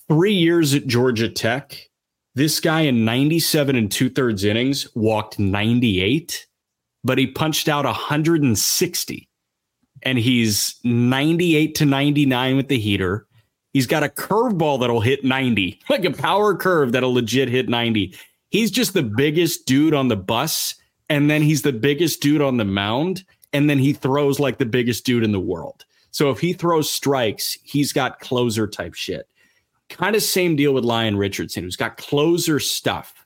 three 0.07 0.33
years 0.33 0.73
at 0.73 0.87
Georgia 0.87 1.29
Tech, 1.29 1.89
this 2.35 2.59
guy 2.59 2.81
in 2.81 3.05
97 3.05 3.75
and 3.75 3.91
two 3.91 4.09
thirds 4.09 4.43
innings 4.43 4.87
walked 4.95 5.39
98, 5.39 6.47
but 7.03 7.17
he 7.17 7.27
punched 7.27 7.69
out 7.69 7.85
160. 7.85 9.29
And 10.03 10.19
he's 10.19 10.75
98 10.83 11.75
to 11.75 11.85
99 11.85 12.57
with 12.57 12.67
the 12.67 12.77
heater. 12.77 13.25
He's 13.73 13.87
got 13.87 14.03
a 14.03 14.09
curveball 14.09 14.79
that'll 14.79 15.01
hit 15.01 15.23
90, 15.23 15.79
like 15.89 16.05
a 16.05 16.11
power 16.11 16.55
curve 16.55 16.91
that'll 16.91 17.13
legit 17.13 17.49
hit 17.49 17.69
90. 17.69 18.15
He's 18.49 18.71
just 18.71 18.93
the 18.93 19.03
biggest 19.03 19.65
dude 19.65 19.93
on 19.93 20.09
the 20.09 20.15
bus. 20.15 20.75
And 21.09 21.29
then 21.29 21.41
he's 21.41 21.61
the 21.61 21.73
biggest 21.73 22.21
dude 22.21 22.41
on 22.41 22.57
the 22.57 22.65
mound. 22.65 23.23
And 23.53 23.69
then 23.69 23.79
he 23.79 23.93
throws 23.93 24.39
like 24.39 24.57
the 24.57 24.65
biggest 24.65 25.05
dude 25.05 25.23
in 25.23 25.31
the 25.31 25.39
world. 25.39 25.85
So 26.11 26.29
if 26.29 26.39
he 26.39 26.53
throws 26.53 26.89
strikes, 26.89 27.57
he's 27.63 27.91
got 27.91 28.19
closer 28.19 28.67
type 28.67 28.93
shit. 28.93 29.27
Kind 29.89 30.15
of 30.15 30.23
same 30.23 30.55
deal 30.55 30.73
with 30.73 30.83
Lyon 30.83 31.17
Richardson, 31.17 31.63
who's 31.63 31.75
got 31.75 31.97
closer 31.97 32.59
stuff. 32.59 33.25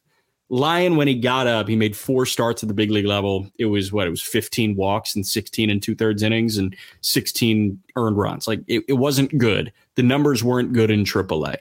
Lyon, 0.49 0.95
when 0.95 1.07
he 1.07 1.13
got 1.13 1.45
up, 1.45 1.67
he 1.67 1.75
made 1.75 1.95
four 1.95 2.25
starts 2.25 2.63
at 2.63 2.67
the 2.67 2.73
big 2.73 2.89
league 2.89 3.05
level. 3.05 3.47
It 3.59 3.65
was 3.65 3.91
what 3.91 4.07
it 4.07 4.09
was 4.09 4.21
15 4.21 4.75
walks 4.75 5.15
and 5.15 5.25
16 5.25 5.69
and 5.69 5.81
two 5.81 5.95
thirds 5.95 6.23
innings 6.23 6.57
and 6.57 6.75
16 7.01 7.79
earned 7.95 8.17
runs. 8.17 8.47
Like 8.47 8.61
it, 8.67 8.83
it 8.87 8.93
wasn't 8.93 9.37
good. 9.37 9.71
The 9.95 10.03
numbers 10.03 10.43
weren't 10.43 10.73
good 10.73 10.89
in 10.89 11.03
AAA. 11.03 11.57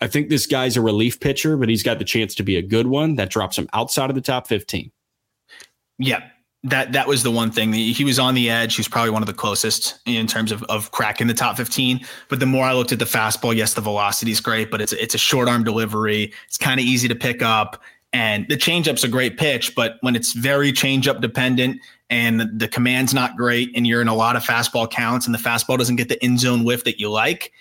I 0.00 0.08
think 0.08 0.28
this 0.28 0.46
guy's 0.46 0.76
a 0.76 0.80
relief 0.80 1.20
pitcher, 1.20 1.56
but 1.56 1.68
he's 1.68 1.84
got 1.84 2.00
the 2.00 2.04
chance 2.04 2.34
to 2.34 2.42
be 2.42 2.56
a 2.56 2.62
good 2.62 2.88
one 2.88 3.14
that 3.14 3.30
drops 3.30 3.56
him 3.56 3.68
outside 3.72 4.10
of 4.10 4.16
the 4.16 4.20
top 4.20 4.48
15. 4.48 4.90
Yeah, 5.98 6.28
that 6.64 6.92
that 6.92 7.08
was 7.08 7.24
the 7.24 7.30
one 7.30 7.50
thing 7.50 7.72
he 7.72 8.04
was 8.04 8.18
on 8.18 8.34
the 8.34 8.48
edge. 8.48 8.76
He 8.76 8.80
was 8.80 8.88
probably 8.88 9.10
one 9.10 9.22
of 9.22 9.26
the 9.26 9.34
closest 9.34 9.98
in 10.06 10.26
terms 10.26 10.52
of 10.52 10.62
of 10.64 10.92
cracking 10.92 11.26
the 11.26 11.34
top 11.34 11.56
15. 11.56 12.00
But 12.28 12.38
the 12.38 12.46
more 12.46 12.64
I 12.64 12.72
looked 12.72 12.92
at 12.92 13.00
the 13.00 13.04
fastball, 13.04 13.54
yes, 13.54 13.74
the 13.74 13.80
velocity 13.80 14.30
is 14.30 14.40
great, 14.40 14.70
but 14.70 14.80
it's 14.80 14.92
it's 14.92 15.14
a 15.14 15.18
short 15.18 15.48
arm 15.48 15.64
delivery. 15.64 16.32
It's 16.46 16.58
kind 16.58 16.78
of 16.78 16.86
easy 16.86 17.08
to 17.08 17.16
pick 17.16 17.42
up, 17.42 17.82
and 18.12 18.46
the 18.48 18.56
changeup's 18.56 19.02
a 19.02 19.08
great 19.08 19.38
pitch. 19.38 19.74
But 19.74 19.96
when 20.02 20.14
it's 20.14 20.34
very 20.34 20.72
changeup 20.72 21.20
dependent 21.20 21.80
and 22.10 22.38
the, 22.38 22.44
the 22.44 22.68
command's 22.68 23.12
not 23.12 23.36
great, 23.36 23.70
and 23.74 23.84
you're 23.86 24.02
in 24.02 24.08
a 24.08 24.14
lot 24.14 24.36
of 24.36 24.44
fastball 24.44 24.88
counts, 24.88 25.26
and 25.26 25.34
the 25.34 25.40
fastball 25.40 25.78
doesn't 25.78 25.96
get 25.96 26.08
the 26.08 26.24
in 26.24 26.38
zone 26.38 26.62
whiff 26.62 26.84
that 26.84 27.00
you 27.00 27.10
like, 27.10 27.52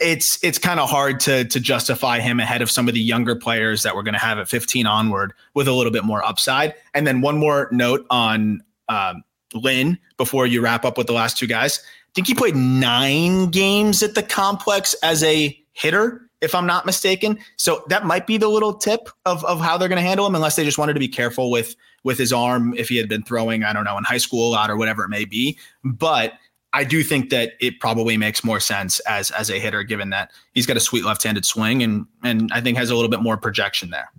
it's 0.00 0.42
it's 0.42 0.58
kind 0.58 0.80
of 0.80 0.88
hard 0.88 1.20
to 1.20 1.44
to 1.44 1.60
justify 1.60 2.20
him 2.20 2.40
ahead 2.40 2.62
of 2.62 2.70
some 2.70 2.88
of 2.88 2.94
the 2.94 3.00
younger 3.00 3.34
players 3.34 3.82
that 3.82 3.94
we're 3.94 4.02
going 4.02 4.14
to 4.14 4.20
have 4.20 4.38
at 4.38 4.48
15 4.48 4.86
onward 4.86 5.32
with 5.54 5.68
a 5.68 5.72
little 5.72 5.92
bit 5.92 6.04
more 6.04 6.24
upside. 6.24 6.74
And 6.94 7.06
then 7.06 7.20
one 7.20 7.38
more 7.38 7.68
note 7.72 8.06
on 8.10 8.62
um, 8.88 9.24
Lin 9.54 9.98
before 10.16 10.46
you 10.46 10.60
wrap 10.60 10.84
up 10.84 10.98
with 10.98 11.06
the 11.06 11.12
last 11.12 11.38
two 11.38 11.46
guys. 11.46 11.80
I 11.84 12.10
think 12.14 12.26
he 12.26 12.34
played 12.34 12.56
nine 12.56 13.50
games 13.50 14.02
at 14.02 14.14
the 14.14 14.22
complex 14.22 14.94
as 15.02 15.22
a 15.22 15.58
hitter, 15.72 16.22
if 16.40 16.54
I'm 16.54 16.66
not 16.66 16.86
mistaken. 16.86 17.38
So 17.56 17.84
that 17.88 18.04
might 18.06 18.26
be 18.26 18.36
the 18.36 18.48
little 18.48 18.74
tip 18.74 19.08
of 19.24 19.44
of 19.44 19.60
how 19.60 19.78
they're 19.78 19.88
going 19.88 20.02
to 20.02 20.08
handle 20.08 20.26
him, 20.26 20.34
unless 20.34 20.56
they 20.56 20.64
just 20.64 20.78
wanted 20.78 20.94
to 20.94 21.00
be 21.00 21.08
careful 21.08 21.50
with 21.50 21.76
with 22.04 22.18
his 22.18 22.32
arm 22.32 22.74
if 22.76 22.88
he 22.88 22.96
had 22.96 23.08
been 23.08 23.22
throwing, 23.22 23.64
I 23.64 23.72
don't 23.72 23.84
know, 23.84 23.98
in 23.98 24.04
high 24.04 24.18
school 24.18 24.48
a 24.48 24.52
lot 24.52 24.70
or 24.70 24.76
whatever 24.76 25.04
it 25.04 25.08
may 25.08 25.24
be. 25.24 25.58
But 25.84 26.34
I 26.72 26.84
do 26.84 27.02
think 27.02 27.30
that 27.30 27.52
it 27.60 27.80
probably 27.80 28.16
makes 28.16 28.44
more 28.44 28.60
sense 28.60 29.00
as 29.00 29.30
as 29.30 29.50
a 29.50 29.58
hitter, 29.58 29.82
given 29.82 30.10
that 30.10 30.32
he's 30.52 30.66
got 30.66 30.76
a 30.76 30.80
sweet 30.80 31.04
left-handed 31.04 31.44
swing 31.44 31.82
and 31.82 32.06
and 32.22 32.50
I 32.52 32.60
think 32.60 32.76
has 32.78 32.90
a 32.90 32.94
little 32.94 33.10
bit 33.10 33.22
more 33.22 33.36
projection 33.36 33.90
there. 33.90 34.10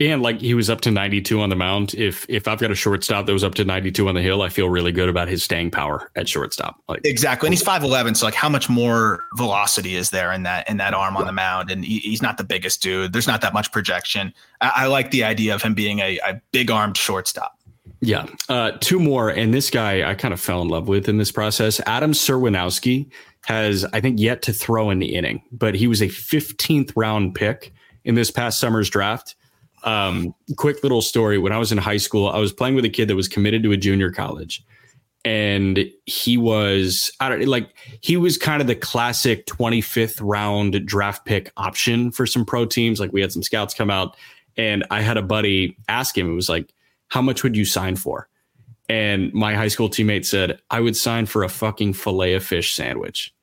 And 0.00 0.22
like 0.22 0.40
he 0.40 0.54
was 0.54 0.68
up 0.68 0.80
to 0.82 0.90
92 0.90 1.40
on 1.40 1.50
the 1.50 1.56
mound. 1.56 1.94
If 1.94 2.26
if 2.28 2.48
I've 2.48 2.58
got 2.58 2.70
a 2.70 2.74
shortstop 2.74 3.26
that 3.26 3.32
was 3.32 3.44
up 3.44 3.54
to 3.54 3.64
92 3.64 4.08
on 4.08 4.14
the 4.14 4.22
hill, 4.22 4.42
I 4.42 4.48
feel 4.48 4.68
really 4.68 4.90
good 4.90 5.08
about 5.08 5.28
his 5.28 5.44
staying 5.44 5.70
power 5.70 6.10
at 6.16 6.28
shortstop. 6.28 6.80
Like 6.88 7.02
exactly, 7.04 7.46
and 7.46 7.54
he's 7.54 7.62
5'11, 7.62 8.16
so 8.16 8.26
like 8.26 8.34
how 8.34 8.48
much 8.48 8.68
more 8.68 9.20
velocity 9.36 9.94
is 9.94 10.10
there 10.10 10.32
in 10.32 10.42
that 10.42 10.68
in 10.68 10.78
that 10.78 10.94
arm 10.94 11.16
on 11.16 11.26
the 11.26 11.32
mound? 11.32 11.70
And 11.70 11.84
he, 11.84 11.98
he's 11.98 12.22
not 12.22 12.38
the 12.38 12.44
biggest 12.44 12.82
dude. 12.82 13.12
There's 13.12 13.28
not 13.28 13.40
that 13.42 13.54
much 13.54 13.70
projection. 13.70 14.34
I, 14.60 14.72
I 14.76 14.86
like 14.86 15.12
the 15.12 15.22
idea 15.22 15.54
of 15.54 15.62
him 15.62 15.74
being 15.74 16.00
a, 16.00 16.18
a 16.18 16.40
big 16.50 16.70
armed 16.70 16.96
shortstop. 16.96 17.56
Yeah, 18.00 18.26
uh, 18.48 18.72
two 18.80 18.98
more, 18.98 19.30
and 19.30 19.54
this 19.54 19.70
guy 19.70 20.08
I 20.08 20.14
kind 20.14 20.34
of 20.34 20.40
fell 20.40 20.60
in 20.60 20.68
love 20.68 20.88
with 20.88 21.08
in 21.08 21.18
this 21.18 21.32
process. 21.32 21.80
Adam 21.86 22.12
Serwinowski 22.12 23.10
has 23.46 23.84
I 23.92 24.00
think 24.00 24.20
yet 24.20 24.42
to 24.42 24.52
throw 24.52 24.90
in 24.90 24.98
the 24.98 25.14
inning, 25.14 25.42
but 25.52 25.74
he 25.74 25.86
was 25.86 26.02
a 26.02 26.08
15th 26.08 26.92
round 26.96 27.34
pick 27.34 27.72
in 28.04 28.14
this 28.14 28.30
past 28.30 28.60
summer's 28.60 28.90
draft 28.90 29.36
um, 29.84 30.34
quick 30.56 30.82
little 30.82 31.02
story. 31.02 31.38
When 31.38 31.52
I 31.52 31.58
was 31.58 31.70
in 31.70 31.78
high 31.78 31.98
school, 31.98 32.28
I 32.28 32.38
was 32.38 32.52
playing 32.52 32.74
with 32.74 32.84
a 32.84 32.90
kid 32.90 33.08
that 33.08 33.16
was 33.16 33.28
committed 33.28 33.62
to 33.62 33.72
a 33.72 33.76
junior 33.76 34.10
college. 34.10 34.64
And 35.26 35.86
he 36.04 36.36
was, 36.36 37.10
I 37.20 37.28
don't 37.30 37.46
like, 37.46 37.70
he 38.00 38.16
was 38.16 38.36
kind 38.36 38.60
of 38.60 38.66
the 38.66 38.74
classic 38.74 39.46
25th 39.46 40.18
round 40.20 40.84
draft 40.86 41.24
pick 41.24 41.50
option 41.56 42.10
for 42.10 42.26
some 42.26 42.44
pro 42.44 42.66
teams. 42.66 43.00
Like 43.00 43.12
we 43.12 43.22
had 43.22 43.32
some 43.32 43.42
scouts 43.42 43.72
come 43.72 43.88
out 43.88 44.16
and 44.56 44.84
I 44.90 45.00
had 45.00 45.16
a 45.16 45.22
buddy 45.22 45.78
ask 45.88 46.16
him, 46.16 46.30
it 46.30 46.34
was 46.34 46.50
like, 46.50 46.73
how 47.08 47.22
much 47.22 47.42
would 47.42 47.56
you 47.56 47.64
sign 47.64 47.96
for? 47.96 48.28
And 48.88 49.32
my 49.32 49.54
high 49.54 49.68
school 49.68 49.88
teammate 49.88 50.26
said, 50.26 50.60
I 50.70 50.80
would 50.80 50.96
sign 50.96 51.26
for 51.26 51.42
a 51.42 51.48
fucking 51.48 51.94
filet 51.94 52.34
of 52.34 52.44
fish 52.44 52.74
sandwich. 52.74 53.34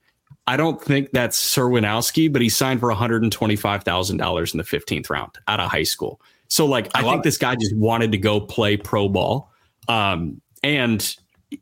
I 0.48 0.58
don't 0.58 0.82
think 0.82 1.12
that's 1.12 1.56
Serwinowski, 1.56 2.32
but 2.32 2.41
he 2.41 2.50
signed 2.50 2.80
for 2.80 2.91
$125,000 2.91 4.53
in 4.53 4.58
the 4.58 4.63
15th 4.63 5.10
round 5.10 5.32
out 5.48 5.60
of 5.60 5.70
high 5.70 5.84
school. 5.84 6.22
So, 6.48 6.65
like, 6.65 6.89
I, 6.96 7.00
I 7.00 7.03
think 7.03 7.20
it. 7.20 7.24
this 7.24 7.38
guy 7.38 7.56
just 7.56 7.75
wanted 7.75 8.12
to 8.12 8.18
go 8.18 8.41
play 8.41 8.75
pro 8.75 9.08
ball. 9.08 9.50
Um, 9.88 10.41
and 10.63 11.15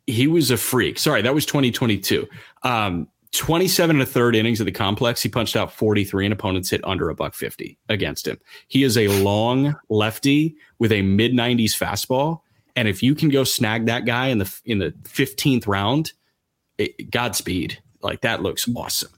he 0.08 0.28
was 0.28 0.52
a 0.52 0.58
freak. 0.58 0.98
Sorry, 1.00 1.22
that 1.22 1.34
was 1.34 1.46
2022. 1.46 2.28
Um, 2.64 3.08
27 3.32 3.96
and 3.96 4.04
a 4.04 4.06
third 4.06 4.36
innings 4.36 4.60
of 4.60 4.66
the 4.66 4.72
complex. 4.72 5.22
He 5.22 5.30
punched 5.30 5.56
out 5.56 5.72
43 5.72 6.26
and 6.26 6.34
opponents 6.34 6.70
hit 6.70 6.82
under 6.84 7.10
a 7.10 7.16
buck 7.16 7.34
50 7.34 7.78
against 7.88 8.28
him. 8.28 8.40
He 8.68 8.84
is 8.84 8.98
a 8.98 9.08
long 9.24 9.76
lefty 9.90 10.56
with 10.80 10.92
a 10.92 11.02
mid 11.02 11.34
90s 11.34 11.72
fastball. 11.72 12.42
And 12.76 12.88
if 12.88 13.04
you 13.04 13.14
can 13.14 13.30
go 13.30 13.44
snag 13.44 13.86
that 13.86 14.06
guy 14.06 14.28
in 14.28 14.40
the 14.40 14.62
in 14.66 14.80
the 14.80 14.92
15th 15.04 15.68
round, 15.68 16.14
it, 16.78 17.12
Godspeed. 17.12 17.78
Like 18.02 18.22
that 18.22 18.42
looks 18.42 18.68
awesome. 18.76 19.12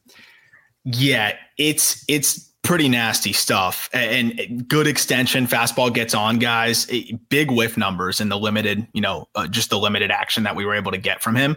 Yeah, 0.84 1.38
it's 1.58 2.04
it's 2.08 2.52
pretty 2.64 2.90
nasty 2.90 3.34
stuff 3.34 3.90
and 3.94 4.40
eh, 4.40 4.48
good 4.68 4.88
extension. 4.88 5.48
Fastball 5.48 5.94
gets 5.94 6.14
on 6.14 6.40
guys, 6.40 6.88
eh, 6.92 7.12
big 7.30 7.52
whiff 7.52 7.78
numbers 7.78 8.22
in 8.22 8.30
the 8.30 8.38
limited, 8.38 8.88
you 8.94 9.02
know, 9.02 9.28
uh, 9.36 9.48
just 9.48 9.70
the 9.70 9.80
limited 9.80 10.12
action 10.12 10.44
that 10.44 10.56
we 10.56 10.66
were 10.66 10.74
able 10.74 10.92
to 10.92 10.98
get 10.98 11.22
from 11.22 11.36
him. 11.36 11.56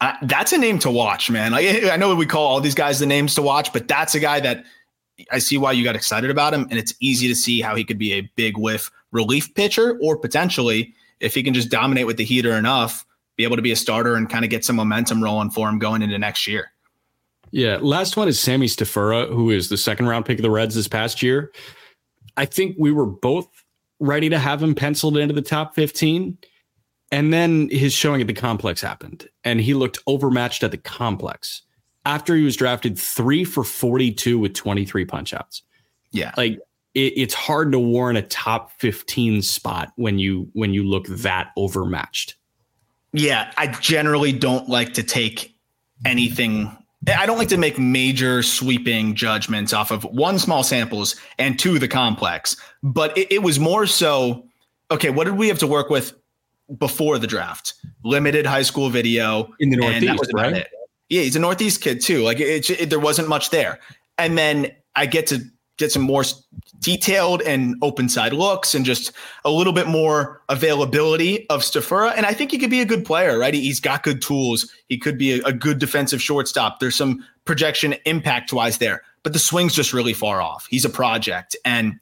Uh, 0.00 0.12
that's 0.22 0.52
a 0.52 0.58
name 0.58 0.78
to 0.78 0.90
watch, 0.90 1.28
man. 1.30 1.54
I 1.54 1.96
know 1.96 2.14
we 2.14 2.26
call 2.26 2.46
all 2.46 2.60
these 2.60 2.74
guys 2.74 3.00
the 3.00 3.06
names 3.06 3.34
to 3.34 3.42
watch, 3.42 3.72
but 3.72 3.88
that's 3.88 4.14
a 4.14 4.20
guy 4.20 4.38
that 4.40 4.64
I 5.32 5.38
see 5.38 5.58
why 5.58 5.72
you 5.72 5.82
got 5.82 5.96
excited 5.96 6.30
about 6.30 6.54
him. 6.54 6.68
And 6.70 6.78
it's 6.78 6.94
easy 7.00 7.26
to 7.28 7.34
see 7.34 7.60
how 7.60 7.74
he 7.74 7.84
could 7.84 7.98
be 7.98 8.12
a 8.12 8.20
big 8.36 8.56
whiff 8.56 8.90
relief 9.10 9.52
pitcher 9.54 9.98
or 10.00 10.16
potentially, 10.16 10.94
if 11.18 11.34
he 11.34 11.42
can 11.42 11.52
just 11.52 11.68
dominate 11.68 12.06
with 12.06 12.16
the 12.16 12.24
heater 12.24 12.52
enough, 12.52 13.04
be 13.36 13.42
able 13.42 13.56
to 13.56 13.62
be 13.62 13.72
a 13.72 13.76
starter 13.76 14.14
and 14.14 14.30
kind 14.30 14.44
of 14.44 14.50
get 14.50 14.64
some 14.64 14.76
momentum 14.76 15.22
rolling 15.22 15.50
for 15.50 15.68
him 15.68 15.78
going 15.78 16.02
into 16.02 16.18
next 16.18 16.46
year. 16.46 16.70
Yeah. 17.50 17.78
Last 17.80 18.16
one 18.16 18.28
is 18.28 18.38
Sammy 18.38 18.66
Stafura, 18.66 19.28
who 19.28 19.50
is 19.50 19.68
the 19.68 19.76
second 19.76 20.06
round 20.06 20.26
pick 20.26 20.38
of 20.38 20.42
the 20.42 20.50
Reds 20.50 20.74
this 20.74 20.88
past 20.88 21.22
year. 21.22 21.50
I 22.36 22.44
think 22.44 22.76
we 22.78 22.92
were 22.92 23.06
both 23.06 23.48
ready 24.00 24.28
to 24.28 24.38
have 24.38 24.62
him 24.62 24.74
penciled 24.74 25.16
into 25.16 25.34
the 25.34 25.42
top 25.42 25.74
15. 25.74 26.38
And 27.10 27.32
then 27.32 27.70
his 27.70 27.92
showing 27.92 28.20
at 28.20 28.26
the 28.26 28.34
complex 28.34 28.80
happened, 28.80 29.28
and 29.44 29.60
he 29.60 29.74
looked 29.74 29.98
overmatched 30.06 30.62
at 30.62 30.70
the 30.70 30.78
complex 30.78 31.62
after 32.04 32.36
he 32.36 32.42
was 32.42 32.56
drafted 32.56 32.98
three 32.98 33.44
for 33.44 33.64
42 33.64 34.38
with 34.38 34.54
23 34.54 35.06
punchouts. 35.06 35.62
Yeah. 36.10 36.32
Like 36.36 36.60
it, 36.94 37.12
it's 37.16 37.34
hard 37.34 37.72
to 37.72 37.78
warrant 37.78 38.18
a 38.18 38.22
top 38.22 38.72
15 38.72 39.42
spot 39.42 39.92
when 39.96 40.18
you 40.18 40.50
when 40.52 40.74
you 40.74 40.84
look 40.84 41.06
that 41.06 41.50
overmatched. 41.56 42.34
Yeah, 43.12 43.52
I 43.56 43.68
generally 43.68 44.32
don't 44.32 44.68
like 44.68 44.94
to 44.94 45.02
take 45.02 45.54
anything 46.04 46.76
I 47.06 47.26
don't 47.26 47.38
like 47.38 47.48
to 47.48 47.56
make 47.56 47.78
major 47.78 48.42
sweeping 48.42 49.14
judgments 49.14 49.72
off 49.72 49.90
of 49.90 50.02
one 50.04 50.38
small 50.38 50.62
samples 50.62 51.16
and 51.38 51.58
two 51.58 51.78
the 51.78 51.88
complex, 51.88 52.56
but 52.82 53.16
it, 53.16 53.32
it, 53.32 53.42
was 53.42 53.60
more 53.60 53.86
so 53.86 54.44
okay. 54.90 55.10
What 55.10 55.24
did 55.24 55.36
we 55.36 55.48
have 55.48 55.60
to 55.60 55.66
work 55.66 55.90
with 55.90 56.12
before 56.76 57.18
the 57.18 57.26
draft? 57.26 57.74
Limited 58.04 58.46
high 58.46 58.62
school 58.62 58.90
video 58.90 59.52
in 59.60 59.70
the 59.70 59.76
Northeast, 59.76 60.30
right? 60.34 60.56
It. 60.56 60.68
Yeah, 61.08 61.22
he's 61.22 61.36
a 61.36 61.40
Northeast 61.40 61.80
kid 61.80 62.00
too. 62.00 62.22
Like 62.22 62.40
it, 62.40 62.68
it, 62.70 62.90
there 62.90 63.00
wasn't 63.00 63.28
much 63.28 63.50
there, 63.50 63.78
and 64.18 64.36
then 64.36 64.72
I 64.94 65.06
get 65.06 65.26
to 65.28 65.40
get 65.78 65.92
some 65.92 66.02
more 66.02 66.24
detailed 66.80 67.40
and 67.42 67.76
open 67.82 68.08
side 68.08 68.32
looks 68.32 68.74
and 68.74 68.84
just 68.84 69.12
a 69.44 69.50
little 69.50 69.72
bit 69.72 69.86
more 69.86 70.42
availability 70.48 71.48
of 71.48 71.62
Stafura. 71.62 72.12
And 72.16 72.26
I 72.26 72.32
think 72.34 72.50
he 72.50 72.58
could 72.58 72.70
be 72.70 72.80
a 72.80 72.84
good 72.84 73.04
player, 73.04 73.38
right? 73.38 73.54
He's 73.54 73.80
got 73.80 74.02
good 74.02 74.20
tools. 74.20 74.70
He 74.88 74.98
could 74.98 75.16
be 75.16 75.40
a, 75.40 75.44
a 75.44 75.52
good 75.52 75.78
defensive 75.78 76.20
shortstop. 76.20 76.80
There's 76.80 76.96
some 76.96 77.24
projection 77.44 77.94
impact 78.04 78.52
wise 78.52 78.78
there, 78.78 79.02
but 79.22 79.32
the 79.32 79.38
swing's 79.38 79.74
just 79.74 79.92
really 79.92 80.12
far 80.12 80.42
off. 80.42 80.66
He's 80.68 80.84
a 80.84 80.90
project. 80.90 81.56
And 81.64 82.00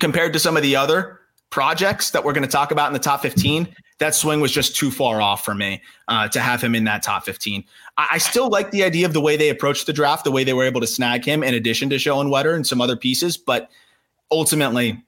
compared 0.00 0.32
to 0.32 0.38
some 0.38 0.56
of 0.56 0.62
the 0.62 0.76
other 0.76 1.19
projects 1.50 2.10
that 2.10 2.24
we're 2.24 2.32
going 2.32 2.46
to 2.46 2.50
talk 2.50 2.70
about 2.70 2.86
in 2.86 2.92
the 2.92 2.98
top 2.98 3.22
15, 3.22 3.68
that 3.98 4.14
swing 4.14 4.40
was 4.40 4.52
just 4.52 4.76
too 4.76 4.90
far 4.90 5.20
off 5.20 5.44
for 5.44 5.54
me 5.54 5.82
uh, 6.08 6.28
to 6.28 6.40
have 6.40 6.62
him 6.62 6.74
in 6.74 6.84
that 6.84 7.02
top 7.02 7.24
15. 7.24 7.64
I, 7.98 8.08
I, 8.12 8.18
still 8.18 8.48
like 8.48 8.70
the 8.70 8.84
idea 8.84 9.04
of 9.04 9.12
the 9.12 9.20
way 9.20 9.36
they 9.36 9.48
approached 9.48 9.86
the 9.86 9.92
draft, 9.92 10.24
the 10.24 10.30
way 10.30 10.44
they 10.44 10.52
were 10.52 10.64
able 10.64 10.80
to 10.80 10.86
snag 10.86 11.24
him 11.24 11.42
in 11.42 11.54
addition 11.54 11.90
to 11.90 11.96
Schoenwetter 11.96 12.30
Wetter 12.30 12.54
and 12.54 12.66
some 12.66 12.80
other 12.80 12.96
pieces. 12.96 13.36
But 13.36 13.70
ultimately, 14.30 15.02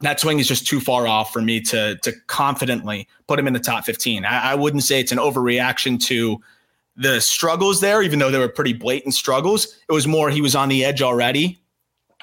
that 0.00 0.20
swing 0.20 0.38
is 0.38 0.46
just 0.46 0.66
too 0.66 0.78
far 0.78 1.08
off 1.08 1.32
for 1.32 1.42
me 1.42 1.60
to, 1.62 1.96
to 1.96 2.12
confidently 2.26 3.08
put 3.26 3.38
him 3.38 3.46
in 3.46 3.54
the 3.54 3.58
top 3.58 3.84
15. 3.84 4.24
I, 4.24 4.52
I 4.52 4.54
wouldn't 4.54 4.84
say 4.84 5.00
it's 5.00 5.12
an 5.12 5.18
overreaction 5.18 6.00
to 6.04 6.40
the 6.96 7.20
struggles 7.20 7.80
there, 7.80 8.02
even 8.02 8.18
though 8.18 8.30
they 8.30 8.38
were 8.38 8.48
pretty 8.48 8.72
blatant 8.72 9.14
struggles. 9.14 9.78
It 9.88 9.92
was 9.92 10.06
more 10.06 10.30
he 10.30 10.40
was 10.40 10.54
on 10.54 10.68
the 10.68 10.84
edge 10.84 11.00
already. 11.00 11.60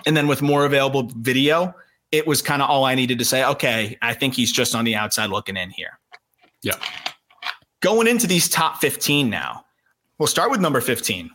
And 0.06 0.16
then 0.16 0.28
with 0.28 0.42
more 0.42 0.66
available 0.66 1.10
video, 1.16 1.74
it 2.12 2.28
was 2.28 2.42
kind 2.42 2.62
of 2.62 2.70
all 2.70 2.86
I 2.86 2.96
needed 2.96 3.20
to 3.20 3.26
say, 3.26 3.44
okay, 3.44 3.98
I 4.02 4.14
think 4.14 4.34
he's 4.34 4.52
just 4.52 4.76
on 4.76 4.86
the 4.86 4.96
outside 4.96 5.30
looking 5.30 5.58
in 5.58 5.70
here. 5.70 6.00
Yeah. 6.62 6.76
Going 7.82 8.08
into 8.08 8.28
these 8.28 8.50
top 8.50 8.82
15 8.82 9.30
now, 9.30 9.66
we'll 10.18 10.28
start 10.28 10.50
with 10.52 10.60
number 10.62 10.82
15. 10.82 11.30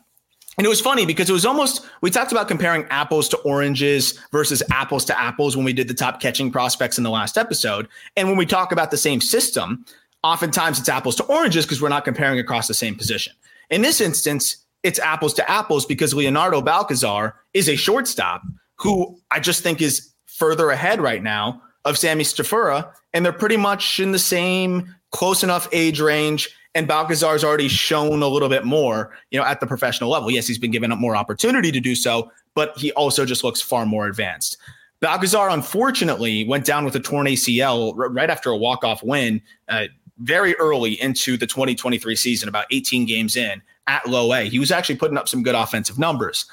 And 0.58 0.66
it 0.66 0.68
was 0.68 0.80
funny 0.80 1.06
because 1.06 1.30
it 1.30 1.32
was 1.32 1.46
almost, 1.46 1.86
we 2.02 2.10
talked 2.10 2.32
about 2.32 2.48
comparing 2.48 2.84
apples 2.90 3.28
to 3.30 3.36
oranges 3.38 4.18
versus 4.32 4.62
apples 4.70 5.04
to 5.06 5.18
apples 5.18 5.56
when 5.56 5.64
we 5.64 5.72
did 5.72 5.88
the 5.88 5.94
top 5.94 6.20
catching 6.20 6.50
prospects 6.50 6.98
in 6.98 7.04
the 7.04 7.10
last 7.10 7.38
episode. 7.38 7.88
And 8.16 8.28
when 8.28 8.36
we 8.36 8.44
talk 8.44 8.72
about 8.72 8.90
the 8.90 8.98
same 8.98 9.20
system, 9.20 9.84
oftentimes 10.22 10.78
it's 10.78 10.88
apples 10.88 11.16
to 11.16 11.24
oranges 11.24 11.64
because 11.64 11.80
we're 11.80 11.88
not 11.88 12.04
comparing 12.04 12.38
across 12.38 12.68
the 12.68 12.74
same 12.74 12.94
position. 12.94 13.32
In 13.70 13.82
this 13.82 14.00
instance, 14.00 14.58
it's 14.82 14.98
apples 14.98 15.34
to 15.34 15.50
apples 15.50 15.86
because 15.86 16.12
Leonardo 16.12 16.60
Balcazar 16.60 17.36
is 17.54 17.68
a 17.68 17.76
shortstop 17.76 18.42
who 18.76 19.18
I 19.30 19.40
just 19.40 19.62
think 19.62 19.80
is 19.80 20.09
further 20.40 20.70
ahead 20.70 21.00
right 21.00 21.22
now 21.22 21.62
of 21.84 21.96
Sammy 21.98 22.24
Stafura. 22.24 22.90
And 23.12 23.24
they're 23.24 23.32
pretty 23.32 23.58
much 23.58 24.00
in 24.00 24.10
the 24.10 24.18
same 24.18 24.92
close 25.10 25.44
enough 25.44 25.68
age 25.70 26.00
range. 26.00 26.48
And 26.74 26.88
Balcazar's 26.88 27.44
already 27.44 27.68
shown 27.68 28.22
a 28.22 28.28
little 28.28 28.48
bit 28.48 28.64
more, 28.64 29.12
you 29.30 29.38
know, 29.38 29.44
at 29.44 29.60
the 29.60 29.66
professional 29.66 30.08
level. 30.08 30.30
Yes, 30.30 30.46
he's 30.46 30.58
been 30.58 30.70
given 30.70 30.90
up 30.90 30.98
more 30.98 31.14
opportunity 31.14 31.70
to 31.70 31.80
do 31.80 31.94
so, 31.94 32.32
but 32.54 32.76
he 32.78 32.90
also 32.92 33.24
just 33.24 33.44
looks 33.44 33.60
far 33.60 33.84
more 33.84 34.06
advanced. 34.06 34.56
Balcazar, 35.00 35.48
unfortunately, 35.48 36.44
went 36.44 36.64
down 36.64 36.84
with 36.84 36.94
a 36.94 37.00
torn 37.00 37.26
ACL 37.26 37.92
right 37.96 38.30
after 38.30 38.50
a 38.50 38.56
walk-off 38.56 39.02
win, 39.02 39.42
uh, 39.68 39.86
very 40.18 40.54
early 40.56 41.00
into 41.00 41.36
the 41.36 41.46
2023 41.46 42.14
season, 42.14 42.48
about 42.48 42.66
18 42.70 43.06
games 43.06 43.36
in 43.36 43.62
at 43.86 44.06
low 44.06 44.32
A. 44.32 44.48
He 44.48 44.58
was 44.58 44.70
actually 44.70 44.96
putting 44.96 45.16
up 45.16 45.28
some 45.28 45.42
good 45.42 45.54
offensive 45.54 45.98
numbers. 45.98 46.44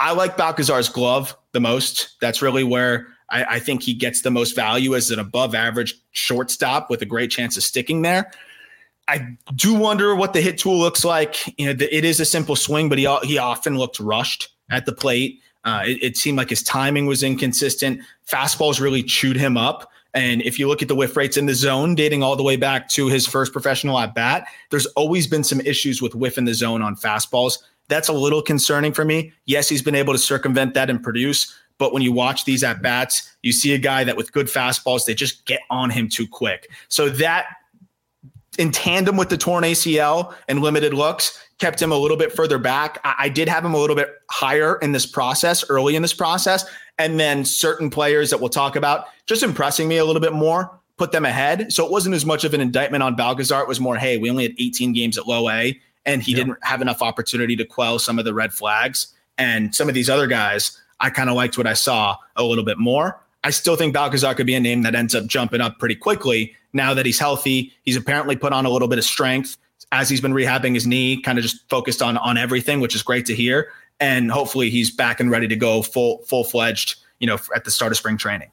I 0.00 0.12
like 0.12 0.36
Balcazar's 0.36 0.88
glove 0.88 1.36
the 1.52 1.60
most. 1.60 2.16
That's 2.20 2.42
really 2.42 2.64
where 2.64 3.13
I, 3.34 3.56
I, 3.56 3.58
think 3.58 3.82
he 3.82 3.94
gets 3.94 4.22
the 4.22 4.30
most 4.30 4.54
value 4.54 4.94
as 4.94 5.10
an 5.10 5.18
above 5.18 5.54
average 5.54 6.00
shortstop 6.12 6.88
with 6.88 7.02
a 7.02 7.06
great 7.06 7.30
chance 7.30 7.56
of 7.56 7.64
sticking 7.64 8.02
there. 8.02 8.30
I 9.08 9.36
do 9.54 9.74
wonder 9.74 10.14
what 10.14 10.32
the 10.32 10.40
hit 10.40 10.56
tool 10.56 10.78
looks 10.78 11.04
like. 11.04 11.58
You 11.58 11.66
know, 11.66 11.72
the, 11.72 11.94
it 11.94 12.04
is 12.04 12.20
a 12.20 12.24
simple 12.24 12.56
swing, 12.56 12.88
but 12.88 12.96
he 12.96 13.04
he 13.24 13.36
often 13.36 13.76
looked 13.76 14.00
rushed 14.00 14.48
at 14.70 14.86
the 14.86 14.92
plate. 14.92 15.40
Uh, 15.64 15.82
it, 15.84 16.02
it, 16.02 16.16
seemed 16.16 16.38
like 16.38 16.50
his 16.50 16.62
timing 16.62 17.06
was 17.06 17.22
inconsistent. 17.22 18.00
Fastballs 18.26 18.80
really 18.80 19.02
chewed 19.02 19.36
him 19.36 19.56
up. 19.56 19.90
And 20.12 20.42
if 20.42 20.58
you 20.58 20.68
look 20.68 20.80
at 20.80 20.88
the 20.88 20.94
whiff 20.94 21.16
rates 21.16 21.36
in 21.36 21.46
the 21.46 21.54
zone, 21.54 21.94
dating 21.94 22.22
all 22.22 22.36
the 22.36 22.42
way 22.42 22.56
back 22.56 22.88
to 22.90 23.08
his 23.08 23.26
first 23.26 23.52
professional 23.52 23.98
at 23.98 24.14
bat, 24.14 24.46
there's 24.70 24.86
always 24.88 25.26
been 25.26 25.42
some 25.42 25.60
issues 25.60 26.00
with 26.00 26.14
whiff 26.14 26.38
in 26.38 26.44
the 26.44 26.54
zone 26.54 26.82
on 26.82 26.94
fastballs. 26.94 27.58
That's 27.88 28.08
a 28.08 28.12
little 28.12 28.40
concerning 28.40 28.92
for 28.92 29.04
me. 29.04 29.32
Yes, 29.46 29.68
he's 29.68 29.82
been 29.82 29.94
able 29.94 30.14
to 30.14 30.18
circumvent 30.18 30.74
that 30.74 30.88
and 30.88 31.02
produce, 31.02 31.52
But 31.78 31.92
when 31.92 32.02
you 32.02 32.12
watch 32.12 32.44
these 32.44 32.62
at 32.62 32.82
bats, 32.82 33.30
you 33.42 33.52
see 33.52 33.74
a 33.74 33.78
guy 33.78 34.04
that 34.04 34.16
with 34.16 34.32
good 34.32 34.46
fastballs, 34.46 35.04
they 35.04 35.14
just 35.14 35.44
get 35.44 35.60
on 35.70 35.90
him 35.90 36.08
too 36.08 36.26
quick. 36.26 36.70
So 36.88 37.08
that 37.08 37.46
in 38.58 38.70
tandem 38.70 39.16
with 39.16 39.28
the 39.28 39.36
torn 39.36 39.64
ACL 39.64 40.34
and 40.48 40.60
limited 40.60 40.94
looks 40.94 41.44
kept 41.58 41.80
him 41.80 41.92
a 41.92 41.96
little 41.96 42.16
bit 42.16 42.32
further 42.32 42.58
back. 42.58 43.00
I, 43.04 43.14
I, 43.18 43.28
did 43.28 43.48
have 43.48 43.64
him 43.64 43.74
a 43.74 43.78
little 43.78 43.96
bit 43.96 44.10
higher 44.30 44.76
in 44.76 44.92
this 44.92 45.06
process, 45.06 45.68
early 45.68 45.96
in 45.96 46.02
this 46.02 46.12
process. 46.12 46.64
And 46.98 47.18
then 47.18 47.44
certain 47.44 47.90
players 47.90 48.30
that 48.30 48.40
we'll 48.40 48.48
talk 48.48 48.76
about 48.76 49.06
just 49.26 49.42
impressing 49.42 49.88
me 49.88 49.96
a 49.96 50.04
little 50.04 50.20
bit 50.20 50.32
more, 50.32 50.78
put 50.96 51.12
them 51.12 51.24
ahead. 51.24 51.72
So 51.72 51.84
it 51.84 51.90
wasn't 51.90 52.14
as 52.14 52.24
much 52.24 52.44
of 52.44 52.54
an 52.54 52.60
indictment 52.60 53.02
on 53.02 53.16
Balcazar. 53.16 53.60
It 53.60 53.68
was 53.68 53.80
more, 53.80 53.96
hey, 53.96 54.18
we 54.18 54.30
only 54.30 54.44
had 54.44 54.54
18 54.58 54.92
games 54.92 55.18
at 55.18 55.26
low 55.26 55.48
A, 55.48 55.80
and 56.06 56.22
he 56.22 56.34
didn't 56.34 56.58
have 56.62 56.82
enough 56.82 57.02
opportunity 57.02 57.56
to 57.56 57.64
quell 57.64 57.98
some 57.98 58.18
of 58.18 58.24
the 58.24 58.34
red 58.34 58.52
flags. 58.52 59.08
And 59.38 59.74
some 59.74 59.88
of 59.88 59.94
these 59.94 60.08
other 60.08 60.28
guys, 60.28 60.80
I 61.04 61.10
kind 61.10 61.28
of 61.28 61.36
liked 61.36 61.58
what 61.58 61.66
I 61.66 61.74
saw 61.74 62.16
a 62.34 62.42
little 62.42 62.64
bit 62.64 62.78
more. 62.78 63.20
I 63.44 63.50
still 63.50 63.76
think 63.76 63.92
Balcazar 63.92 64.34
could 64.34 64.46
be 64.46 64.54
a 64.54 64.60
name 64.60 64.82
that 64.82 64.94
ends 64.94 65.14
up 65.14 65.26
jumping 65.26 65.60
up 65.60 65.78
pretty 65.78 65.96
quickly 65.96 66.56
now 66.72 66.94
that 66.94 67.04
he's 67.04 67.18
healthy. 67.18 67.74
He's 67.82 67.94
apparently 67.94 68.36
put 68.36 68.54
on 68.54 68.64
a 68.64 68.70
little 68.70 68.88
bit 68.88 68.98
of 68.98 69.04
strength 69.04 69.58
as 69.92 70.08
he's 70.08 70.22
been 70.22 70.32
rehabbing 70.32 70.72
his 70.72 70.86
knee, 70.86 71.20
kind 71.20 71.36
of 71.36 71.42
just 71.42 71.68
focused 71.68 72.00
on 72.00 72.16
on 72.16 72.38
everything, 72.38 72.80
which 72.80 72.94
is 72.94 73.02
great 73.02 73.26
to 73.26 73.34
hear. 73.34 73.70
And 74.00 74.32
hopefully 74.32 74.70
he's 74.70 74.90
back 74.90 75.20
and 75.20 75.30
ready 75.30 75.46
to 75.46 75.56
go 75.56 75.82
full 75.82 76.22
full 76.22 76.42
fledged, 76.42 76.96
you 77.18 77.26
know, 77.26 77.36
at 77.54 77.66
the 77.66 77.70
start 77.70 77.92
of 77.92 77.98
spring 77.98 78.16
training. 78.16 78.50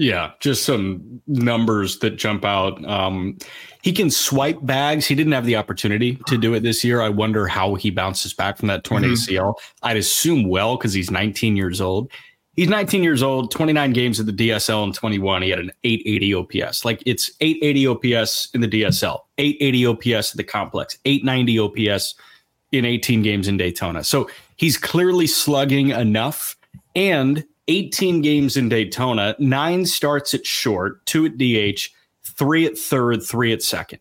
Yeah, 0.00 0.30
just 0.40 0.64
some 0.64 1.20
numbers 1.26 1.98
that 1.98 2.16
jump 2.16 2.42
out. 2.42 2.82
Um, 2.86 3.36
he 3.82 3.92
can 3.92 4.10
swipe 4.10 4.56
bags. 4.62 5.04
He 5.04 5.14
didn't 5.14 5.34
have 5.34 5.44
the 5.44 5.56
opportunity 5.56 6.16
to 6.26 6.38
do 6.38 6.54
it 6.54 6.60
this 6.60 6.82
year. 6.82 7.02
I 7.02 7.10
wonder 7.10 7.46
how 7.46 7.74
he 7.74 7.90
bounces 7.90 8.32
back 8.32 8.56
from 8.56 8.68
that 8.68 8.82
torn 8.82 9.02
mm-hmm. 9.02 9.12
ACL. 9.12 9.56
I'd 9.82 9.98
assume 9.98 10.48
well 10.48 10.78
because 10.78 10.94
he's 10.94 11.10
19 11.10 11.54
years 11.54 11.82
old. 11.82 12.10
He's 12.56 12.70
19 12.70 13.02
years 13.02 13.22
old, 13.22 13.50
29 13.50 13.92
games 13.92 14.18
at 14.18 14.24
the 14.24 14.32
DSL 14.32 14.86
in 14.86 14.94
21. 14.94 15.42
He 15.42 15.50
had 15.50 15.58
an 15.58 15.70
880 15.84 16.34
OPS. 16.62 16.82
Like 16.86 17.02
it's 17.04 17.30
880 17.42 17.86
OPS 17.88 18.48
in 18.54 18.62
the 18.62 18.68
DSL, 18.68 19.18
880 19.36 19.86
OPS 19.86 20.30
at 20.30 20.36
the 20.38 20.44
complex, 20.44 20.96
890 21.04 21.90
OPS 21.90 22.14
in 22.72 22.86
18 22.86 23.20
games 23.20 23.48
in 23.48 23.58
Daytona. 23.58 24.02
So 24.02 24.30
he's 24.56 24.78
clearly 24.78 25.26
slugging 25.26 25.90
enough. 25.90 26.56
And 26.96 27.44
18 27.68 28.22
games 28.22 28.56
in 28.56 28.68
Daytona, 28.68 29.36
nine 29.38 29.86
starts 29.86 30.34
at 30.34 30.46
short, 30.46 31.04
two 31.06 31.26
at 31.26 31.38
DH, 31.38 31.88
three 32.22 32.66
at 32.66 32.76
third, 32.76 33.22
three 33.22 33.52
at 33.52 33.62
second. 33.62 34.00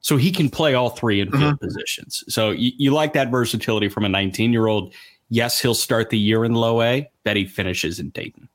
So 0.00 0.16
he 0.16 0.32
can 0.32 0.50
play 0.50 0.74
all 0.74 0.90
three 0.90 1.20
infield 1.20 1.42
mm-hmm. 1.42 1.64
positions. 1.64 2.24
So 2.28 2.50
you, 2.50 2.72
you 2.76 2.90
like 2.90 3.12
that 3.12 3.30
versatility 3.30 3.88
from 3.88 4.04
a 4.04 4.08
19 4.08 4.52
year 4.52 4.66
old. 4.66 4.94
Yes, 5.28 5.60
he'll 5.60 5.74
start 5.74 6.10
the 6.10 6.18
year 6.18 6.44
in 6.44 6.54
low 6.54 6.82
A. 6.82 7.08
Bet 7.24 7.36
he 7.36 7.46
finishes 7.46 7.98
in 8.00 8.10
Dayton. 8.10 8.48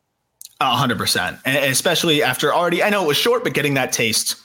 hundred 0.62 0.97
percent, 0.97 1.39
and 1.45 1.57
especially 1.57 2.21
after 2.21 2.53
already. 2.53 2.83
I 2.83 2.89
know 2.89 3.03
it 3.03 3.07
was 3.07 3.17
short, 3.17 3.43
but 3.43 3.53
getting 3.53 3.73
that 3.75 3.91
taste 3.91 4.36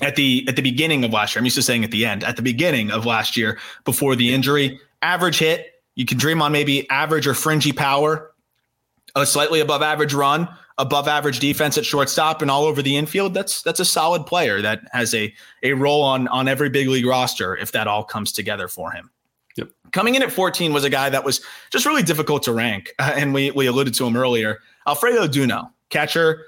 at 0.00 0.16
the 0.16 0.44
at 0.48 0.56
the 0.56 0.62
beginning 0.62 1.04
of 1.04 1.12
last 1.12 1.34
year. 1.34 1.40
I'm 1.40 1.44
used 1.44 1.56
to 1.56 1.62
saying 1.62 1.84
at 1.84 1.90
the 1.90 2.06
end. 2.06 2.24
At 2.24 2.36
the 2.36 2.42
beginning 2.42 2.90
of 2.90 3.04
last 3.04 3.36
year, 3.36 3.58
before 3.84 4.16
the 4.16 4.32
injury, 4.32 4.80
average 5.02 5.38
hit. 5.38 5.74
You 5.94 6.06
can 6.06 6.16
dream 6.16 6.40
on 6.40 6.52
maybe 6.52 6.88
average 6.90 7.26
or 7.26 7.34
fringy 7.34 7.72
power, 7.72 8.27
a 9.14 9.26
slightly 9.26 9.60
above 9.60 9.82
average 9.82 10.14
run, 10.14 10.48
above 10.78 11.08
average 11.08 11.40
defense 11.40 11.76
at 11.78 11.84
shortstop, 11.84 12.42
and 12.42 12.50
all 12.50 12.64
over 12.64 12.82
the 12.82 12.96
infield. 12.96 13.34
That's 13.34 13.62
that's 13.62 13.80
a 13.80 13.84
solid 13.84 14.26
player 14.26 14.62
that 14.62 14.82
has 14.92 15.14
a 15.14 15.32
a 15.62 15.72
role 15.72 16.02
on 16.02 16.28
on 16.28 16.48
every 16.48 16.70
big 16.70 16.88
league 16.88 17.06
roster 17.06 17.56
if 17.56 17.72
that 17.72 17.86
all 17.86 18.04
comes 18.04 18.32
together 18.32 18.68
for 18.68 18.90
him. 18.90 19.10
Yep. 19.58 19.70
Coming 19.92 20.14
in 20.14 20.22
at 20.22 20.30
14 20.30 20.72
was 20.72 20.84
a 20.84 20.90
guy 20.90 21.10
that 21.10 21.24
was 21.24 21.40
just 21.70 21.84
really 21.84 22.02
difficult 22.02 22.44
to 22.44 22.52
rank. 22.52 22.94
Uh, 22.98 23.12
and 23.16 23.34
we, 23.34 23.50
we 23.50 23.66
alluded 23.66 23.92
to 23.94 24.06
him 24.06 24.16
earlier. 24.16 24.60
Alfredo 24.86 25.26
Duno, 25.26 25.70
catcher, 25.90 26.46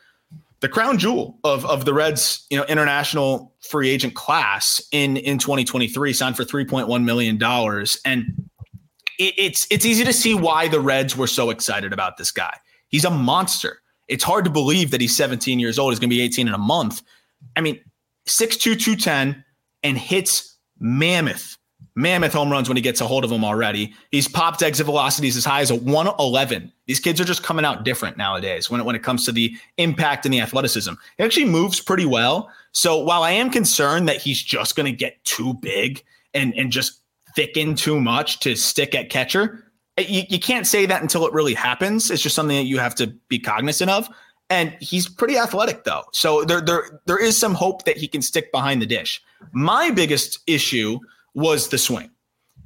the 0.61 0.68
crown 0.68 0.99
jewel 0.99 1.38
of, 1.42 1.64
of 1.66 1.85
the 1.85 1.92
Reds, 1.92 2.46
you 2.51 2.57
know, 2.57 2.64
international 2.66 3.53
free 3.61 3.90
agent 3.90 4.14
class 4.14 4.81
in, 4.92 5.16
in 5.16 5.38
2023, 5.38 6.12
signed 6.12 6.37
for 6.37 6.44
$3.1 6.44 7.03
million. 7.03 7.42
And 8.05 8.49
it, 9.20 9.35
it's, 9.37 9.66
it's 9.70 9.85
easy 9.85 10.04
to 10.04 10.12
see 10.12 10.35
why 10.35 10.68
the 10.68 10.80
Reds 10.80 11.16
were 11.16 11.26
so 11.26 11.50
excited 11.50 11.92
about 11.92 12.16
this 12.16 12.30
guy. 12.30 12.56
He's 12.88 13.04
a 13.04 13.11
monster. 13.11 13.80
It's 14.09 14.24
hard 14.24 14.44
to 14.44 14.50
believe 14.50 14.90
that 14.90 15.00
he's 15.00 15.14
17 15.16 15.61
years 15.61 15.78
old. 15.78 15.92
He's 15.92 16.00
going 16.00 16.11
to 16.11 16.16
be 16.16 16.22
18 16.22 16.48
in 16.48 16.54
a 16.54 16.59
month. 16.59 17.02
I 17.56 17.61
mean, 17.61 17.80
6'2, 18.26 18.59
210 18.78 19.44
and 19.83 19.96
hits 19.96 20.56
mammoth 20.78 21.56
mammoth 21.94 22.33
home 22.33 22.50
runs 22.50 22.68
when 22.68 22.76
he 22.76 22.83
gets 22.83 23.00
a 23.00 23.06
hold 23.06 23.24
of 23.24 23.30
them 23.30 23.44
already. 23.44 23.94
He's 24.11 24.28
popped 24.28 24.62
exit 24.62 24.87
velocities 24.87 25.37
as 25.37 25.44
high 25.44 25.61
as 25.61 25.70
a 25.70 25.74
111. 25.74 26.72
These 26.87 27.00
kids 27.00 27.20
are 27.20 27.24
just 27.24 27.42
coming 27.42 27.64
out 27.64 27.85
different 27.85 28.16
nowadays 28.16 28.70
when 28.70 28.80
it, 28.80 28.85
when 28.85 28.96
it 28.96 29.02
comes 29.02 29.24
to 29.26 29.33
the 29.33 29.54
impact 29.76 30.24
and 30.24 30.33
the 30.33 30.40
athleticism. 30.40 30.92
He 31.18 31.24
actually 31.24 31.46
moves 31.46 31.80
pretty 31.80 32.06
well. 32.06 32.50
So 32.72 32.98
while 32.98 33.22
I 33.22 33.33
am 33.33 33.50
concerned 33.50 34.09
that 34.09 34.16
he's 34.16 34.42
just 34.42 34.76
going 34.76 34.90
to 34.90 34.96
get 34.96 35.22
too 35.24 35.54
big 35.54 36.02
and, 36.35 36.54
and 36.54 36.70
just 36.70 36.99
thicken 37.35 37.75
too 37.75 38.01
much 38.01 38.40
to 38.40 38.57
stick 38.57 38.95
at 38.95 39.11
catcher, 39.11 39.64
eh, 39.97 40.05
you, 40.09 40.23
you 40.29 40.38
can't 40.38 40.66
say 40.66 40.87
that 40.87 41.03
until 41.03 41.27
it 41.27 41.33
really 41.33 41.55
happens. 41.55 42.11
It's 42.11 42.23
just 42.23 42.35
something 42.35 42.57
that 42.57 42.64
you 42.64 42.79
have 42.79 42.95
to 42.97 43.09
be 43.29 43.38
cognizant 43.38 43.90
of. 43.90 44.09
And 44.49 44.77
he's 44.81 45.09
pretty 45.09 45.37
athletic 45.37 45.85
though. 45.85 46.03
So 46.12 46.45
there, 46.45 46.61
there, 46.61 47.01
there 47.07 47.23
is 47.23 47.37
some 47.37 47.55
hope 47.55 47.85
that 47.85 47.97
he 47.97 48.09
can 48.09 48.21
stick 48.21 48.51
behind 48.51 48.83
the 48.83 48.87
dish. 48.87 49.23
My 49.53 49.90
biggest 49.90 50.40
issue– 50.47 50.99
was 51.35 51.69
the 51.69 51.79
swing. 51.79 52.11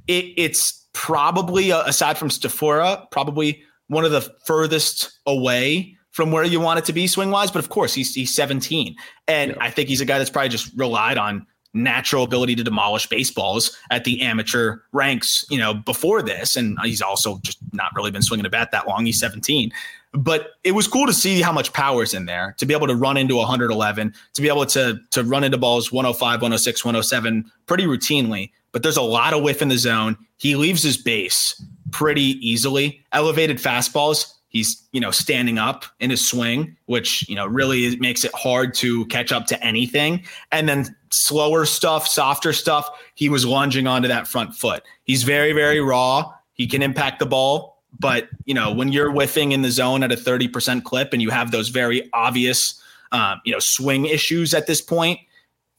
It, 0.07 0.27
it's 0.37 0.87
probably, 0.93 1.73
uh, 1.73 1.83
aside 1.85 2.19
from 2.19 2.29
Stafura, 2.29 3.11
probably 3.11 3.63
one 3.89 4.05
of 4.05 4.13
the 4.13 4.23
furthest 4.47 5.19
away 5.27 5.97
from 6.11 6.31
where 6.31 6.45
you 6.45 6.61
want 6.61 6.79
it 6.79 6.85
to 6.87 6.93
be 6.93 7.07
swing 7.07 7.31
wise. 7.31 7.51
But 7.51 7.59
of 7.59 7.69
course, 7.69 7.95
he's, 7.95 8.15
he's 8.15 8.35
17. 8.35 8.95
And 9.29 9.51
yeah. 9.51 9.57
I 9.61 9.71
think 9.71 9.89
he's 9.89 10.01
a 10.01 10.05
guy 10.05 10.19
that's 10.19 10.31
probably 10.31 10.51
just 10.51 10.73
relied 10.77 11.19
on 11.19 11.47
natural 11.75 12.25
ability 12.25 12.55
to 12.55 12.65
demolish 12.65 13.07
baseballs 13.09 13.77
at 13.91 14.05
the 14.05 14.23
amateur 14.23 14.79
ranks, 14.93 15.45
you 15.51 15.59
know, 15.59 15.75
before 15.75 16.23
this. 16.23 16.57
And 16.57 16.79
he's 16.85 17.03
also 17.03 17.39
just 17.43 17.59
not 17.73 17.93
really 17.95 18.11
been 18.11 18.23
swinging 18.23 18.47
a 18.47 18.51
bat 18.51 18.71
that 18.71 18.89
long. 18.89 19.05
He's 19.05 19.19
17. 19.19 19.73
But 20.13 20.51
it 20.63 20.73
was 20.73 20.87
cool 20.87 21.07
to 21.07 21.13
see 21.13 21.43
how 21.43 21.51
much 21.51 21.73
power 21.73 22.05
is 22.05 22.15
in 22.15 22.27
there 22.27 22.55
to 22.59 22.67
be 22.67 22.73
able 22.73 22.87
to 22.87 22.95
run 22.95 23.17
into 23.17 23.35
111, 23.35 24.15
to 24.35 24.43
be 24.43 24.49
able 24.49 24.65
to 24.67 25.01
to 25.11 25.25
run 25.25 25.43
into 25.43 25.59
balls 25.59 25.91
105, 25.91 26.41
106, 26.41 26.85
107 26.85 27.51
pretty 27.67 27.85
routinely. 27.85 28.53
But 28.71 28.85
there's 28.85 28.97
a 28.97 29.03
lot 29.03 29.35
of 29.35 29.43
whiff 29.43 29.61
in 29.61 29.69
the 29.69 29.77
zone. 29.77 30.17
He 30.37 30.55
leaves 30.55 30.85
his 30.85 30.97
base 30.97 31.61
pretty 31.91 32.39
easily. 32.47 33.05
Elevated 33.13 33.59
fastballs, 33.59 34.33
he's 34.55 34.83
you 34.93 35.01
know 35.01 35.11
standing 35.11 35.59
up 35.59 35.85
in 36.01 36.09
his 36.09 36.27
swing 36.27 36.75
which 36.87 37.29
you 37.29 37.37
know 37.37 37.47
really 37.47 37.95
makes 37.97 38.25
it 38.25 38.33
hard 38.35 38.73
to 38.73 39.05
catch 39.07 39.31
up 39.31 39.47
to 39.47 39.63
anything 39.63 40.25
and 40.51 40.67
then 40.67 40.97
slower 41.11 41.67
stuff 41.67 42.09
softer 42.09 42.55
stuff 42.55 42.89
he 43.15 43.29
was 43.29 43.45
lunging 43.45 43.87
onto 43.87 44.09
that 44.09 44.27
front 44.27 44.55
foot 44.55 44.83
he's 45.05 45.23
very 45.23 45.53
very 45.53 45.81
raw 45.81 46.33
he 46.55 46.67
can 46.67 46.81
impact 46.81 47.19
the 47.19 47.27
ball 47.27 47.75
but 47.99 48.29
you 48.45 48.55
know, 48.55 48.73
when 48.73 48.91
you're 48.91 49.11
whiffing 49.11 49.53
in 49.53 49.63
the 49.63 49.71
zone 49.71 50.03
at 50.03 50.13
a 50.13 50.17
30% 50.17 50.85
clip 50.85 51.13
and 51.13 51.23
you 51.23 51.31
have 51.31 51.51
those 51.51 51.69
very 51.69 52.09
obvious, 52.13 52.81
um, 53.13 53.41
you 53.45 53.53
know, 53.53 53.59
swing 53.59 54.07
issues 54.07 54.55
at 54.55 54.67
this 54.67 54.81
point, 54.81 55.21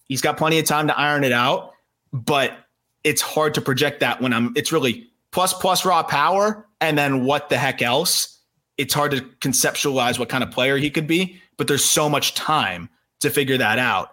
he's 0.08 0.22
got 0.22 0.38
plenty 0.38 0.60
of 0.60 0.66
time 0.66 0.88
to 0.88 0.98
iron 0.98 1.24
it 1.24 1.32
out. 1.32 1.74
But 2.14 2.58
it's 3.04 3.22
hard 3.22 3.54
to 3.56 3.62
project 3.62 4.00
that 4.00 4.22
when 4.22 4.34
I'm. 4.34 4.54
It's 4.56 4.72
really 4.72 5.10
plus 5.32 5.54
plus 5.54 5.84
raw 5.84 6.02
power, 6.02 6.66
and 6.80 6.98
then 6.98 7.26
what 7.26 7.50
the 7.50 7.58
heck 7.58 7.82
else? 7.82 8.40
It's 8.78 8.94
hard 8.94 9.12
to 9.12 9.22
conceptualize 9.40 10.20
what 10.20 10.30
kind 10.30 10.44
of 10.44 10.52
player 10.52 10.78
he 10.78 10.90
could 10.90 11.08
be. 11.08 11.40
But 11.58 11.68
there's 11.68 11.86
so 11.86 12.10
much 12.10 12.36
time 12.36 12.90
to 13.22 13.30
figure 13.30 13.58
that 13.58 13.80
out. 13.80 14.12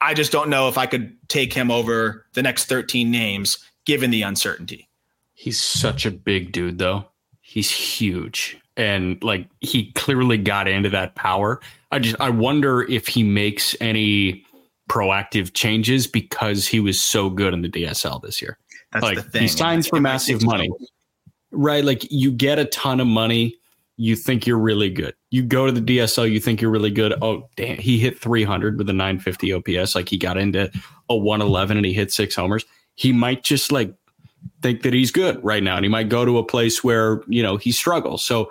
I 0.00 0.14
just 0.14 0.32
don't 0.32 0.48
know 0.48 0.68
if 0.68 0.78
I 0.78 0.86
could 0.86 1.16
take 1.28 1.52
him 1.52 1.70
over 1.70 2.26
the 2.32 2.42
next 2.42 2.64
13 2.64 3.10
names 3.10 3.58
given 3.84 4.10
the 4.10 4.22
uncertainty. 4.22 4.88
He's 5.34 5.60
such 5.60 6.04
a 6.04 6.10
big 6.10 6.52
dude, 6.52 6.78
though 6.78 7.06
he's 7.50 7.68
huge 7.68 8.56
and 8.76 9.22
like 9.24 9.48
he 9.60 9.90
clearly 9.92 10.38
got 10.38 10.68
into 10.68 10.88
that 10.88 11.16
power. 11.16 11.60
I 11.90 11.98
just 11.98 12.14
I 12.20 12.30
wonder 12.30 12.82
if 12.82 13.08
he 13.08 13.24
makes 13.24 13.74
any 13.80 14.44
proactive 14.88 15.52
changes 15.52 16.06
because 16.06 16.68
he 16.68 16.78
was 16.78 17.00
so 17.00 17.28
good 17.28 17.52
in 17.52 17.62
the 17.62 17.68
DSL 17.68 18.22
this 18.22 18.40
year. 18.40 18.56
That's 18.92 19.02
like 19.02 19.34
he 19.34 19.48
signs 19.48 19.88
for 19.88 20.00
massive 20.00 20.44
money. 20.44 20.70
Right, 21.50 21.84
like 21.84 22.06
you 22.12 22.30
get 22.30 22.60
a 22.60 22.66
ton 22.66 23.00
of 23.00 23.08
money, 23.08 23.56
you 24.00 24.16
think 24.16 24.46
you're 24.46 24.58
really 24.58 24.88
good. 24.88 25.14
You 25.28 25.42
go 25.42 25.66
to 25.66 25.72
the 25.72 25.82
DSL, 25.82 26.32
you 26.32 26.40
think 26.40 26.62
you're 26.62 26.70
really 26.70 26.90
good. 26.90 27.12
Oh, 27.20 27.50
damn, 27.56 27.76
he 27.76 27.98
hit 27.98 28.18
300 28.18 28.78
with 28.78 28.88
a 28.88 28.94
950 28.94 29.52
OPS 29.52 29.94
like 29.94 30.08
he 30.08 30.16
got 30.16 30.38
into 30.38 30.70
a 31.10 31.16
111 31.16 31.76
and 31.76 31.84
he 31.84 31.92
hit 31.92 32.10
six 32.10 32.34
homers. 32.34 32.64
He 32.94 33.12
might 33.12 33.42
just 33.42 33.70
like 33.70 33.94
think 34.62 34.84
that 34.84 34.94
he's 34.94 35.10
good 35.10 35.38
right 35.44 35.62
now 35.62 35.76
and 35.76 35.84
he 35.84 35.90
might 35.90 36.08
go 36.08 36.24
to 36.24 36.38
a 36.38 36.44
place 36.44 36.82
where 36.82 37.20
you 37.26 37.42
know 37.42 37.58
he 37.58 37.70
struggles 37.70 38.24
so 38.24 38.50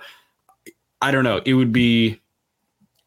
i 1.01 1.09
don't 1.09 1.23
know 1.23 1.41
it 1.47 1.55
would 1.55 1.73
be 1.73 2.19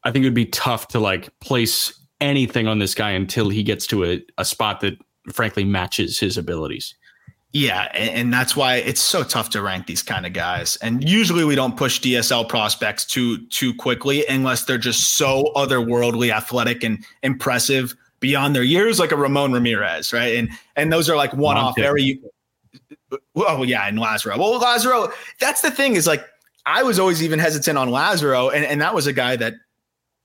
i 0.03 0.11
think 0.11 0.23
it 0.23 0.27
would 0.27 0.33
be 0.33 0.45
tough 0.47 0.89
to 0.89 0.99
like 0.99 1.29
place 1.39 1.97
anything 2.19 2.67
on 2.67 2.79
this 2.79 2.93
guy 2.93 3.11
until 3.11 3.47
he 3.47 3.63
gets 3.63 3.87
to 3.87 4.03
a, 4.03 4.21
a 4.37 4.43
spot 4.43 4.81
that 4.81 4.97
frankly 5.31 5.63
matches 5.63 6.19
his 6.19 6.37
abilities 6.37 6.93
Yeah, 7.53 7.83
and 7.93 8.33
that's 8.33 8.55
why 8.55 8.77
it's 8.77 8.99
so 8.99 9.23
tough 9.23 9.51
to 9.51 9.61
rank 9.61 9.85
these 9.85 10.01
kind 10.01 10.25
of 10.25 10.33
guys. 10.33 10.75
And 10.77 11.07
usually 11.07 11.43
we 11.43 11.53
don't 11.53 11.77
push 11.77 12.01
DSL 12.01 12.49
prospects 12.49 13.05
too 13.05 13.45
too 13.47 13.75
quickly 13.75 14.25
unless 14.27 14.65
they're 14.65 14.79
just 14.79 15.15
so 15.15 15.51
otherworldly 15.55 16.33
athletic 16.33 16.83
and 16.83 17.05
impressive 17.21 17.95
beyond 18.19 18.55
their 18.55 18.63
years, 18.63 18.97
like 18.99 19.11
a 19.11 19.15
Ramon 19.15 19.51
Ramirez, 19.51 20.11
right? 20.11 20.35
And 20.35 20.49
and 20.75 20.91
those 20.91 21.07
are 21.11 21.15
like 21.15 21.31
one 21.35 21.57
off 21.57 21.75
very. 21.75 22.19
Oh 23.35 23.61
yeah, 23.61 23.87
and 23.87 23.99
Lazaro. 23.99 24.35
Well, 24.35 24.57
Lazaro. 24.57 25.11
That's 25.39 25.61
the 25.61 25.69
thing 25.69 25.95
is 25.95 26.07
like 26.07 26.25
I 26.65 26.81
was 26.81 26.97
always 26.97 27.21
even 27.21 27.37
hesitant 27.37 27.77
on 27.77 27.91
Lazaro, 27.91 28.49
and 28.49 28.65
and 28.65 28.81
that 28.81 28.95
was 28.95 29.05
a 29.05 29.13
guy 29.13 29.35
that 29.35 29.53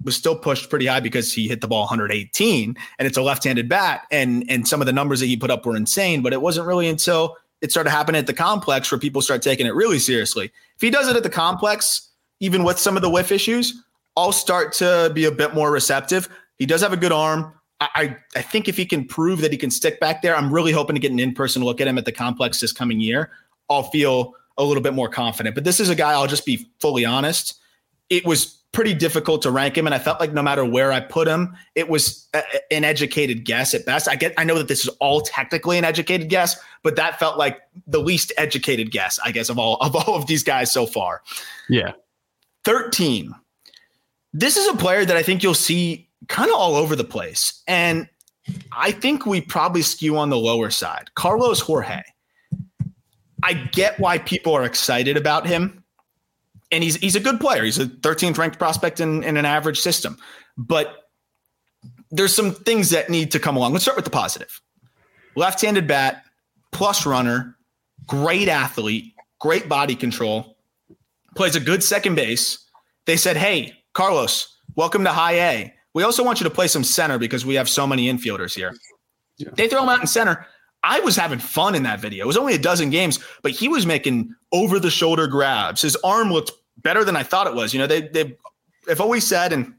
was 0.04 0.16
still 0.16 0.36
pushed 0.36 0.70
pretty 0.70 0.86
high 0.86 1.00
because 1.00 1.32
he 1.32 1.48
hit 1.48 1.60
the 1.60 1.68
ball 1.68 1.82
118 1.82 2.76
and 2.98 3.08
it's 3.08 3.16
a 3.16 3.22
left-handed 3.22 3.68
bat 3.68 4.02
and 4.10 4.44
and 4.48 4.68
some 4.68 4.80
of 4.80 4.86
the 4.86 4.92
numbers 4.92 5.20
that 5.20 5.26
he 5.26 5.36
put 5.36 5.50
up 5.50 5.66
were 5.66 5.76
insane 5.76 6.22
but 6.22 6.32
it 6.32 6.40
wasn't 6.40 6.66
really 6.66 6.88
until 6.88 7.36
it 7.60 7.70
started 7.70 7.90
happening 7.90 8.18
at 8.18 8.26
the 8.26 8.34
complex 8.34 8.90
where 8.90 8.98
people 8.98 9.20
start 9.20 9.42
taking 9.42 9.66
it 9.66 9.74
really 9.74 9.98
seriously 9.98 10.46
if 10.74 10.80
he 10.80 10.90
does 10.90 11.08
it 11.08 11.16
at 11.16 11.22
the 11.22 11.30
complex 11.30 12.10
even 12.40 12.62
with 12.62 12.78
some 12.78 12.96
of 12.96 13.02
the 13.02 13.10
whiff 13.10 13.32
issues 13.32 13.82
i'll 14.16 14.32
start 14.32 14.72
to 14.72 15.10
be 15.14 15.24
a 15.24 15.32
bit 15.32 15.54
more 15.54 15.72
receptive 15.72 16.28
he 16.58 16.66
does 16.66 16.80
have 16.80 16.92
a 16.92 16.96
good 16.96 17.12
arm 17.12 17.52
I, 17.80 18.16
I 18.34 18.42
think 18.42 18.66
if 18.66 18.76
he 18.76 18.84
can 18.84 19.04
prove 19.04 19.40
that 19.40 19.52
he 19.52 19.56
can 19.56 19.70
stick 19.70 20.00
back 20.00 20.20
there, 20.20 20.34
I'm 20.34 20.52
really 20.52 20.72
hoping 20.72 20.94
to 20.94 21.00
get 21.00 21.12
an 21.12 21.20
in-person 21.20 21.62
look 21.62 21.80
at 21.80 21.86
him 21.86 21.96
at 21.96 22.04
the 22.04 22.10
complex 22.12 22.60
this 22.60 22.72
coming 22.72 23.00
year. 23.00 23.30
I'll 23.70 23.84
feel 23.84 24.34
a 24.56 24.64
little 24.64 24.82
bit 24.82 24.94
more 24.94 25.08
confident. 25.08 25.54
But 25.54 25.62
this 25.62 25.78
is 25.78 25.88
a 25.88 25.94
guy, 25.94 26.12
I'll 26.12 26.26
just 26.26 26.44
be 26.44 26.66
fully 26.80 27.04
honest. 27.04 27.54
It 28.10 28.26
was 28.26 28.57
pretty 28.72 28.94
difficult 28.94 29.42
to 29.42 29.50
rank 29.50 29.76
him. 29.76 29.86
And 29.86 29.94
I 29.94 29.98
felt 29.98 30.20
like 30.20 30.32
no 30.32 30.42
matter 30.42 30.64
where 30.64 30.92
I 30.92 31.00
put 31.00 31.26
him, 31.26 31.56
it 31.74 31.88
was 31.88 32.28
a, 32.34 32.42
an 32.70 32.84
educated 32.84 33.44
guess 33.44 33.74
at 33.74 33.86
best. 33.86 34.08
I 34.08 34.14
get, 34.14 34.34
I 34.36 34.44
know 34.44 34.56
that 34.58 34.68
this 34.68 34.84
is 34.84 34.88
all 35.00 35.20
technically 35.20 35.78
an 35.78 35.84
educated 35.84 36.28
guess, 36.28 36.56
but 36.82 36.96
that 36.96 37.18
felt 37.18 37.38
like 37.38 37.58
the 37.86 38.00
least 38.00 38.32
educated 38.36 38.90
guess, 38.90 39.18
I 39.24 39.32
guess, 39.32 39.48
of 39.48 39.58
all 39.58 39.76
of 39.80 39.96
all 39.96 40.14
of 40.14 40.26
these 40.26 40.42
guys 40.42 40.72
so 40.72 40.86
far. 40.86 41.22
Yeah. 41.68 41.92
13. 42.64 43.34
This 44.32 44.56
is 44.56 44.68
a 44.68 44.76
player 44.76 45.04
that 45.04 45.16
I 45.16 45.22
think 45.22 45.42
you'll 45.42 45.54
see 45.54 46.08
kind 46.28 46.50
of 46.50 46.56
all 46.56 46.76
over 46.76 46.94
the 46.94 47.04
place. 47.04 47.62
And 47.66 48.08
I 48.72 48.92
think 48.92 49.24
we 49.24 49.40
probably 49.40 49.82
skew 49.82 50.18
on 50.18 50.30
the 50.30 50.36
lower 50.36 50.70
side. 50.70 51.10
Carlos 51.14 51.60
Jorge. 51.60 52.02
I 53.42 53.54
get 53.54 53.98
why 54.00 54.18
people 54.18 54.52
are 54.52 54.64
excited 54.64 55.16
about 55.16 55.46
him 55.46 55.77
and 56.70 56.84
he's 56.84 56.96
he's 56.96 57.16
a 57.16 57.20
good 57.20 57.40
player. 57.40 57.64
He's 57.64 57.78
a 57.78 57.86
13th 57.86 58.38
ranked 58.38 58.58
prospect 58.58 59.00
in, 59.00 59.22
in 59.22 59.36
an 59.36 59.44
average 59.44 59.80
system. 59.80 60.18
But 60.56 61.10
there's 62.10 62.34
some 62.34 62.52
things 62.52 62.90
that 62.90 63.10
need 63.10 63.30
to 63.32 63.38
come 63.38 63.56
along. 63.56 63.72
Let's 63.72 63.84
start 63.84 63.96
with 63.96 64.04
the 64.04 64.10
positive. 64.10 64.60
Left-handed 65.36 65.86
bat, 65.86 66.24
plus 66.72 67.06
runner, 67.06 67.56
great 68.06 68.48
athlete, 68.48 69.14
great 69.38 69.68
body 69.68 69.94
control, 69.94 70.56
plays 71.36 71.54
a 71.54 71.60
good 71.60 71.82
second 71.82 72.14
base. 72.14 72.66
They 73.06 73.16
said, 73.16 73.36
"Hey, 73.36 73.72
Carlos, 73.92 74.56
welcome 74.74 75.04
to 75.04 75.10
High 75.10 75.40
A. 75.40 75.74
We 75.94 76.02
also 76.02 76.24
want 76.24 76.40
you 76.40 76.44
to 76.44 76.50
play 76.50 76.68
some 76.68 76.84
center 76.84 77.18
because 77.18 77.46
we 77.46 77.54
have 77.54 77.68
so 77.68 77.86
many 77.86 78.12
infielders 78.12 78.54
here." 78.54 78.74
Yeah. 79.36 79.50
They 79.54 79.68
throw 79.68 79.82
him 79.82 79.88
out 79.88 80.00
in 80.00 80.06
center. 80.06 80.46
I 80.82 81.00
was 81.00 81.16
having 81.16 81.38
fun 81.38 81.74
in 81.74 81.82
that 81.82 82.00
video. 82.00 82.24
It 82.24 82.28
was 82.28 82.36
only 82.36 82.54
a 82.54 82.58
dozen 82.58 82.90
games, 82.90 83.18
but 83.42 83.52
he 83.52 83.68
was 83.68 83.86
making 83.86 84.34
over 84.52 84.78
the 84.78 84.90
shoulder 84.90 85.26
grabs. 85.26 85.82
His 85.82 85.96
arm 85.96 86.32
looked 86.32 86.52
better 86.78 87.04
than 87.04 87.16
I 87.16 87.22
thought 87.22 87.46
it 87.46 87.54
was. 87.54 87.72
You 87.74 87.80
know, 87.80 87.86
they 87.86 88.02
they 88.02 88.36
have 88.88 89.00
always 89.00 89.26
said, 89.26 89.52
and 89.52 89.74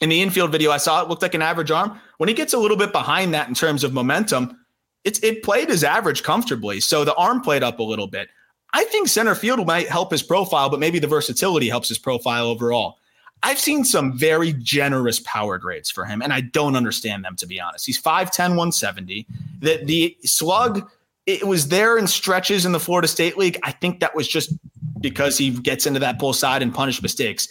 in 0.00 0.08
the 0.08 0.20
infield 0.20 0.52
video 0.52 0.70
I 0.70 0.76
saw, 0.76 1.02
it 1.02 1.08
looked 1.08 1.22
like 1.22 1.34
an 1.34 1.42
average 1.42 1.70
arm. 1.70 1.98
When 2.18 2.28
he 2.28 2.34
gets 2.34 2.52
a 2.52 2.58
little 2.58 2.76
bit 2.76 2.92
behind 2.92 3.32
that 3.34 3.48
in 3.48 3.54
terms 3.54 3.82
of 3.82 3.92
momentum, 3.92 4.58
it's 5.04 5.18
it 5.20 5.42
played 5.42 5.68
his 5.68 5.84
average 5.84 6.22
comfortably. 6.22 6.80
So 6.80 7.04
the 7.04 7.14
arm 7.14 7.40
played 7.40 7.62
up 7.62 7.78
a 7.78 7.82
little 7.82 8.08
bit. 8.08 8.28
I 8.74 8.84
think 8.84 9.08
center 9.08 9.34
field 9.34 9.66
might 9.66 9.88
help 9.88 10.10
his 10.10 10.22
profile, 10.22 10.68
but 10.68 10.80
maybe 10.80 10.98
the 10.98 11.06
versatility 11.06 11.68
helps 11.68 11.88
his 11.88 11.98
profile 11.98 12.46
overall. 12.46 12.98
I've 13.42 13.60
seen 13.60 13.84
some 13.84 14.18
very 14.18 14.52
generous 14.54 15.20
power 15.20 15.58
grades 15.58 15.90
for 15.90 16.04
him, 16.04 16.22
and 16.22 16.32
I 16.32 16.40
don't 16.40 16.76
understand 16.76 17.24
them 17.24 17.36
to 17.36 17.46
be 17.46 17.60
honest. 17.60 17.86
He's 17.86 18.00
5'10, 18.00 18.50
170. 18.50 19.26
The 19.60 19.84
the 19.84 20.16
slug, 20.24 20.88
it 21.26 21.46
was 21.46 21.68
there 21.68 21.98
in 21.98 22.06
stretches 22.06 22.64
in 22.64 22.72
the 22.72 22.80
Florida 22.80 23.08
State 23.08 23.36
League. 23.36 23.58
I 23.62 23.72
think 23.72 24.00
that 24.00 24.14
was 24.14 24.26
just 24.26 24.52
because 25.00 25.38
he 25.38 25.50
gets 25.50 25.86
into 25.86 26.00
that 26.00 26.18
pull 26.18 26.32
side 26.32 26.62
and 26.62 26.74
punish 26.74 27.02
mistakes. 27.02 27.48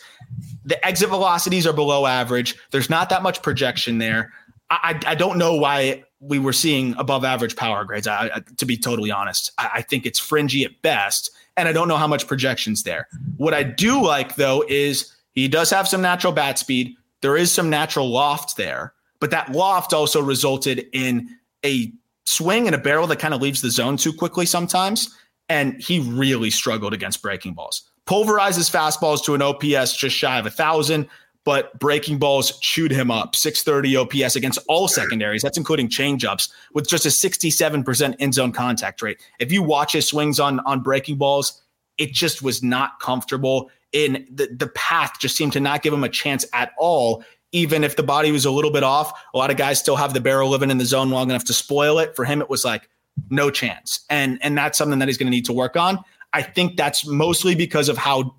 The 0.66 0.84
exit 0.86 1.10
velocities 1.10 1.68
are 1.68 1.74
below 1.74 2.06
average. 2.06 2.56
There's 2.72 2.90
not 2.90 3.10
that 3.10 3.22
much 3.22 3.42
projection 3.42 4.00
there. 4.00 4.34
I, 4.72 5.00
I 5.06 5.14
don't 5.14 5.38
know 5.38 5.56
why 5.56 6.04
we 6.20 6.40
were 6.40 6.54
seeing 6.54 6.96
above 6.98 7.24
average 7.24 7.56
power 7.56 7.86
grades. 7.86 8.08
I, 8.08 8.32
I, 8.34 8.42
to 8.58 8.66
be 8.66 8.78
totally 8.78 9.12
honest, 9.12 9.52
I, 9.58 9.70
I 9.76 9.82
think 9.82 10.06
it's 10.06 10.20
fringy 10.20 10.66
at 10.66 10.82
best, 10.82 11.30
and 11.56 11.70
I 11.70 11.72
don't 11.72 11.88
know 11.88 11.98
how 11.98 12.08
much 12.08 12.28
projections 12.28 12.84
there. 12.84 13.08
What 13.38 13.54
I 13.54 13.64
do 13.64 14.04
like 14.04 14.36
though 14.36 14.66
is 14.68 15.15
he 15.36 15.48
does 15.48 15.70
have 15.70 15.88
some 15.88 16.02
natural 16.02 16.34
bat 16.34 16.58
speed. 16.58 16.96
There 17.22 17.38
is 17.38 17.52
some 17.52 17.70
natural 17.70 18.10
loft 18.10 18.58
there, 18.58 18.94
but 19.20 19.32
that 19.32 19.52
loft 19.52 19.94
also 19.94 20.22
resulted 20.22 20.88
in 20.94 21.30
a 21.64 21.92
swing 22.26 22.66
and 22.66 22.76
a 22.76 22.80
barrel 22.80 23.08
that 23.08 23.20
kind 23.20 23.34
of 23.34 23.42
leaves 23.42 23.62
the 23.62 23.70
zone 23.70 23.98
too 23.98 24.14
quickly 24.14 24.46
sometimes 24.46 25.16
and 25.50 25.82
he 25.82 26.00
really 26.00 26.50
struggled 26.50 26.94
against 26.94 27.22
breaking 27.22 27.54
balls. 27.54 27.90
Pulverizes 28.08 28.70
fastballs 28.70 29.24
to 29.24 29.36
an 29.36 29.42
OPS 29.42 29.96
just 29.96 30.16
shy 30.16 30.38
of 30.38 30.46
a 30.46 30.52
thousand, 30.52 31.08
but 31.44 31.78
breaking 31.80 32.18
balls 32.18 32.60
chewed 32.60 32.92
him 32.92 33.12
up. 33.12 33.36
630 33.36 33.98
OPS 33.98 34.36
against 34.36 34.60
all 34.68 34.88
secondaries. 34.88 35.42
That's 35.42 35.58
including 35.58 35.90
changeups 35.90 36.50
with 36.74 36.88
just 36.88 37.06
a 37.06 37.10
67% 37.10 38.16
in 38.18 38.32
zone 38.32 38.52
contact 38.52 39.02
rate. 39.02 39.22
If 39.40 39.52
you 39.52 39.62
watch 39.62 39.94
his 39.94 40.08
swings 40.08 40.40
on 40.40 40.60
on 40.62 40.82
breaking 40.82 41.18
balls, 41.18 41.62
it 41.98 42.12
just 42.12 42.42
was 42.42 42.64
not 42.64 43.00
comfortable. 43.00 43.70
In 43.96 44.28
the, 44.30 44.48
the 44.48 44.68
path 44.68 45.14
just 45.20 45.38
seemed 45.38 45.54
to 45.54 45.62
not 45.62 45.82
give 45.82 45.94
him 45.94 46.04
a 46.04 46.10
chance 46.10 46.46
at 46.52 46.74
all. 46.78 47.24
Even 47.54 47.86
if 47.86 47.96
the 47.96 48.04
body 48.04 48.34
was 48.34 48.44
a 48.44 48.52
little 48.52 48.72
bit 48.72 48.84
off, 48.84 49.18
a 49.34 49.38
lot 49.38 49.50
of 49.50 49.56
guys 49.56 49.80
still 49.80 49.96
have 49.96 50.14
the 50.14 50.20
barrel 50.20 50.50
living 50.50 50.70
in 50.70 50.78
the 50.78 50.86
zone 50.86 51.12
long 51.12 51.30
enough 51.30 51.46
to 51.46 51.54
spoil 51.54 51.98
it. 52.00 52.14
For 52.14 52.26
him, 52.26 52.42
it 52.42 52.50
was 52.50 52.66
like, 52.66 52.90
no 53.30 53.50
chance. 53.50 54.02
And 54.10 54.38
and 54.42 54.58
that's 54.58 54.78
something 54.78 55.00
that 55.00 55.08
he's 55.08 55.18
going 55.18 55.28
to 55.28 55.32
need 55.32 55.46
to 55.46 55.54
work 55.54 55.78
on. 55.78 56.04
I 56.34 56.42
think 56.42 56.76
that's 56.76 57.06
mostly 57.08 57.56
because 57.56 57.88
of 57.88 57.98
how 57.98 58.36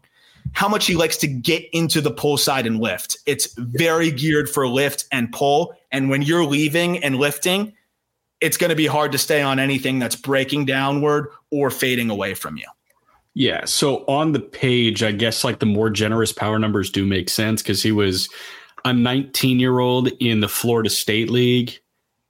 how 0.52 0.68
much 0.68 0.86
he 0.86 0.94
likes 0.94 1.16
to 1.18 1.26
get 1.26 1.64
into 1.72 2.02
the 2.02 2.10
pull 2.10 2.36
side 2.36 2.66
and 2.66 2.78
lift. 2.78 3.16
It's 3.24 3.54
very 3.54 4.10
geared 4.10 4.50
for 4.50 4.68
lift 4.68 5.06
and 5.10 5.32
pull. 5.32 5.74
And 5.90 6.10
when 6.10 6.20
you're 6.20 6.44
leaving 6.44 7.02
and 7.02 7.16
lifting, 7.16 7.72
it's 8.40 8.58
going 8.58 8.70
to 8.70 8.76
be 8.76 8.86
hard 8.86 9.12
to 9.12 9.18
stay 9.18 9.40
on 9.40 9.58
anything 9.58 9.98
that's 9.98 10.16
breaking 10.16 10.66
downward 10.66 11.30
or 11.50 11.70
fading 11.70 12.10
away 12.10 12.34
from 12.34 12.58
you. 12.58 12.66
Yeah. 13.38 13.66
So 13.66 14.02
on 14.06 14.32
the 14.32 14.40
page, 14.40 15.02
I 15.02 15.12
guess 15.12 15.44
like 15.44 15.58
the 15.58 15.66
more 15.66 15.90
generous 15.90 16.32
power 16.32 16.58
numbers 16.58 16.88
do 16.88 17.04
make 17.04 17.28
sense 17.28 17.60
because 17.60 17.82
he 17.82 17.92
was 17.92 18.30
a 18.86 18.94
19 18.94 19.60
year 19.60 19.78
old 19.78 20.08
in 20.20 20.40
the 20.40 20.48
Florida 20.48 20.88
State 20.88 21.28
League 21.28 21.78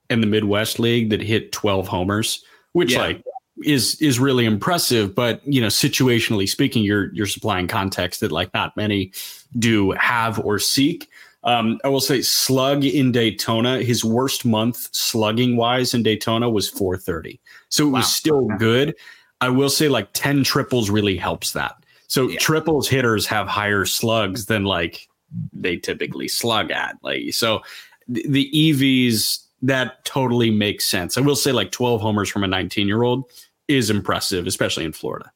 and 0.09 0.21
the 0.21 0.27
Midwest 0.27 0.79
League 0.79 1.09
that 1.11 1.21
hit 1.21 1.53
12 1.53 1.87
homers, 1.87 2.43
which 2.73 2.91
yeah. 2.91 2.99
like 2.99 3.23
is 3.63 3.95
is 4.01 4.19
really 4.19 4.43
impressive. 4.43 5.15
But 5.15 5.41
you 5.47 5.61
know, 5.61 5.67
situationally 5.67 6.47
speaking, 6.47 6.83
you're 6.83 7.13
you're 7.13 7.25
supplying 7.25 7.69
context 7.69 8.19
that 8.19 8.33
like 8.33 8.53
not 8.53 8.75
many 8.75 9.13
do 9.57 9.91
have 9.91 10.39
or 10.39 10.59
seek. 10.59 11.07
Um, 11.45 11.79
I 11.85 11.87
will 11.87 12.01
say 12.01 12.21
slug 12.21 12.83
in 12.83 13.13
Daytona, 13.13 13.81
his 13.81 14.03
worst 14.03 14.43
month 14.43 14.89
slugging 14.93 15.55
wise 15.55 15.93
in 15.93 16.03
Daytona 16.03 16.49
was 16.49 16.67
430. 16.67 17.39
So 17.69 17.87
it 17.87 17.91
wow. 17.91 17.99
was 17.99 18.13
still 18.13 18.47
good. 18.57 18.93
I 19.41 19.49
will 19.49 19.69
say 19.69 19.89
like 19.89 20.09
10 20.13 20.43
triples 20.43 20.89
really 20.89 21.17
helps 21.17 21.51
that. 21.51 21.75
So 22.07 22.29
yeah. 22.29 22.39
triples 22.39 22.87
hitters 22.87 23.27
have 23.27 23.47
higher 23.47 23.85
slugs 23.85 24.45
than 24.45 24.63
like 24.63 25.07
they 25.53 25.77
typically 25.77 26.27
slug 26.27 26.71
at. 26.71 26.97
Like 27.01 27.33
so 27.33 27.61
the 28.07 28.49
EVs 28.53 29.43
that 29.61 30.05
totally 30.05 30.51
makes 30.51 30.85
sense. 30.85 31.17
I 31.17 31.21
will 31.21 31.35
say 31.35 31.51
like 31.51 31.71
12 31.71 32.01
homers 32.01 32.29
from 32.29 32.43
a 32.43 32.47
19 32.47 32.87
year 32.87 33.03
old 33.03 33.25
is 33.67 33.89
impressive, 33.89 34.47
especially 34.47 34.85
in 34.85 34.93
Florida. 34.93 35.31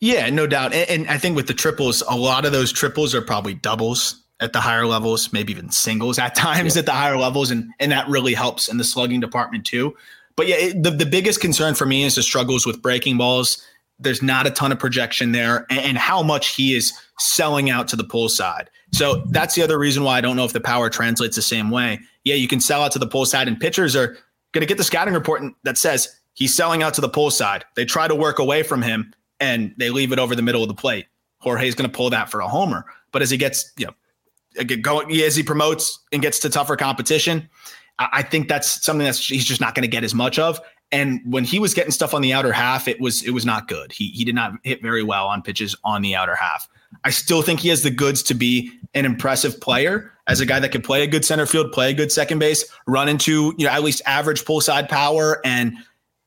Yeah, 0.00 0.28
no 0.30 0.46
doubt. 0.46 0.74
And, 0.74 0.90
and, 0.90 1.08
I 1.08 1.16
think 1.16 1.36
with 1.36 1.46
the 1.46 1.54
triples, 1.54 2.02
a 2.08 2.16
lot 2.16 2.44
of 2.44 2.52
those 2.52 2.70
triples 2.70 3.14
are 3.14 3.22
probably 3.22 3.54
doubles 3.54 4.22
at 4.40 4.52
the 4.52 4.60
higher 4.60 4.86
levels, 4.86 5.32
maybe 5.32 5.52
even 5.52 5.70
singles 5.70 6.18
at 6.18 6.34
times 6.34 6.76
yeah. 6.76 6.80
at 6.80 6.86
the 6.86 6.92
higher 6.92 7.16
levels. 7.16 7.50
And, 7.50 7.70
and 7.80 7.92
that 7.92 8.08
really 8.08 8.34
helps 8.34 8.68
in 8.68 8.76
the 8.76 8.84
slugging 8.84 9.20
department 9.20 9.64
too. 9.64 9.96
But 10.36 10.48
yeah, 10.48 10.56
it, 10.56 10.82
the, 10.82 10.90
the 10.90 11.06
biggest 11.06 11.40
concern 11.40 11.74
for 11.74 11.86
me 11.86 12.04
is 12.04 12.14
the 12.14 12.22
struggles 12.22 12.66
with 12.66 12.82
breaking 12.82 13.18
balls. 13.18 13.62
There's 13.98 14.22
not 14.22 14.46
a 14.46 14.50
ton 14.50 14.72
of 14.72 14.78
projection 14.78 15.32
there 15.32 15.66
and, 15.70 15.80
and 15.80 15.98
how 15.98 16.22
much 16.22 16.54
he 16.54 16.74
is 16.74 16.92
selling 17.18 17.70
out 17.70 17.88
to 17.88 17.96
the 17.96 18.04
pull 18.04 18.28
side. 18.28 18.68
So 18.92 19.24
that's 19.30 19.54
the 19.54 19.62
other 19.62 19.78
reason 19.78 20.04
why 20.04 20.18
I 20.18 20.20
don't 20.20 20.36
know 20.36 20.44
if 20.44 20.52
the 20.52 20.60
power 20.60 20.90
translates 20.90 21.36
the 21.36 21.42
same 21.42 21.70
way 21.70 22.00
yeah, 22.26 22.34
you 22.34 22.48
can 22.48 22.58
sell 22.58 22.82
out 22.82 22.90
to 22.90 22.98
the 22.98 23.06
pull 23.06 23.24
side, 23.24 23.46
and 23.46 23.58
pitchers 23.58 23.94
are 23.94 24.18
going 24.50 24.60
to 24.60 24.66
get 24.66 24.78
the 24.78 24.84
scouting 24.84 25.14
report 25.14 25.44
that 25.62 25.78
says 25.78 26.08
he's 26.34 26.52
selling 26.52 26.82
out 26.82 26.92
to 26.94 27.00
the 27.00 27.08
pull 27.08 27.30
side. 27.30 27.64
They 27.76 27.84
try 27.84 28.08
to 28.08 28.16
work 28.16 28.40
away 28.40 28.64
from 28.64 28.82
him 28.82 29.14
and 29.38 29.72
they 29.76 29.90
leave 29.90 30.10
it 30.10 30.18
over 30.18 30.34
the 30.34 30.42
middle 30.42 30.62
of 30.62 30.68
the 30.68 30.74
plate. 30.74 31.06
Jorge's 31.38 31.76
going 31.76 31.88
to 31.88 31.96
pull 31.96 32.10
that 32.10 32.28
for 32.28 32.40
a 32.40 32.48
homer. 32.48 32.84
But 33.12 33.22
as 33.22 33.30
he 33.30 33.36
gets, 33.36 33.72
you 33.76 33.86
know, 33.86 34.64
going 34.64 35.12
as 35.20 35.36
he 35.36 35.44
promotes 35.44 36.00
and 36.10 36.20
gets 36.20 36.40
to 36.40 36.50
tougher 36.50 36.74
competition, 36.74 37.48
I 37.98 38.22
think 38.22 38.48
that's 38.48 38.84
something 38.84 39.04
that's 39.04 39.26
he's 39.26 39.44
just 39.44 39.60
not 39.60 39.74
going 39.74 39.82
to 39.82 39.88
get 39.88 40.04
as 40.04 40.14
much 40.14 40.38
of. 40.38 40.60
And 40.92 41.20
when 41.24 41.44
he 41.44 41.58
was 41.58 41.74
getting 41.74 41.90
stuff 41.90 42.14
on 42.14 42.22
the 42.22 42.32
outer 42.32 42.52
half, 42.52 42.88
it 42.88 43.00
was 43.00 43.22
it 43.22 43.30
was 43.30 43.44
not 43.44 43.68
good. 43.68 43.92
He 43.92 44.08
he 44.08 44.24
did 44.24 44.34
not 44.34 44.52
hit 44.62 44.82
very 44.82 45.02
well 45.02 45.26
on 45.26 45.42
pitches 45.42 45.74
on 45.84 46.02
the 46.02 46.14
outer 46.14 46.36
half. 46.36 46.68
I 47.04 47.10
still 47.10 47.42
think 47.42 47.60
he 47.60 47.68
has 47.70 47.82
the 47.82 47.90
goods 47.90 48.22
to 48.24 48.34
be 48.34 48.70
an 48.94 49.04
impressive 49.04 49.60
player 49.60 50.12
as 50.28 50.40
a 50.40 50.46
guy 50.46 50.60
that 50.60 50.72
can 50.72 50.82
play 50.82 51.02
a 51.02 51.06
good 51.06 51.24
center 51.24 51.46
field, 51.46 51.72
play 51.72 51.90
a 51.90 51.94
good 51.94 52.12
second 52.12 52.38
base, 52.38 52.64
run 52.86 53.08
into 53.08 53.54
you 53.58 53.66
know 53.66 53.72
at 53.72 53.82
least 53.82 54.02
average 54.06 54.44
pull 54.44 54.60
side 54.60 54.88
power, 54.88 55.40
and 55.44 55.74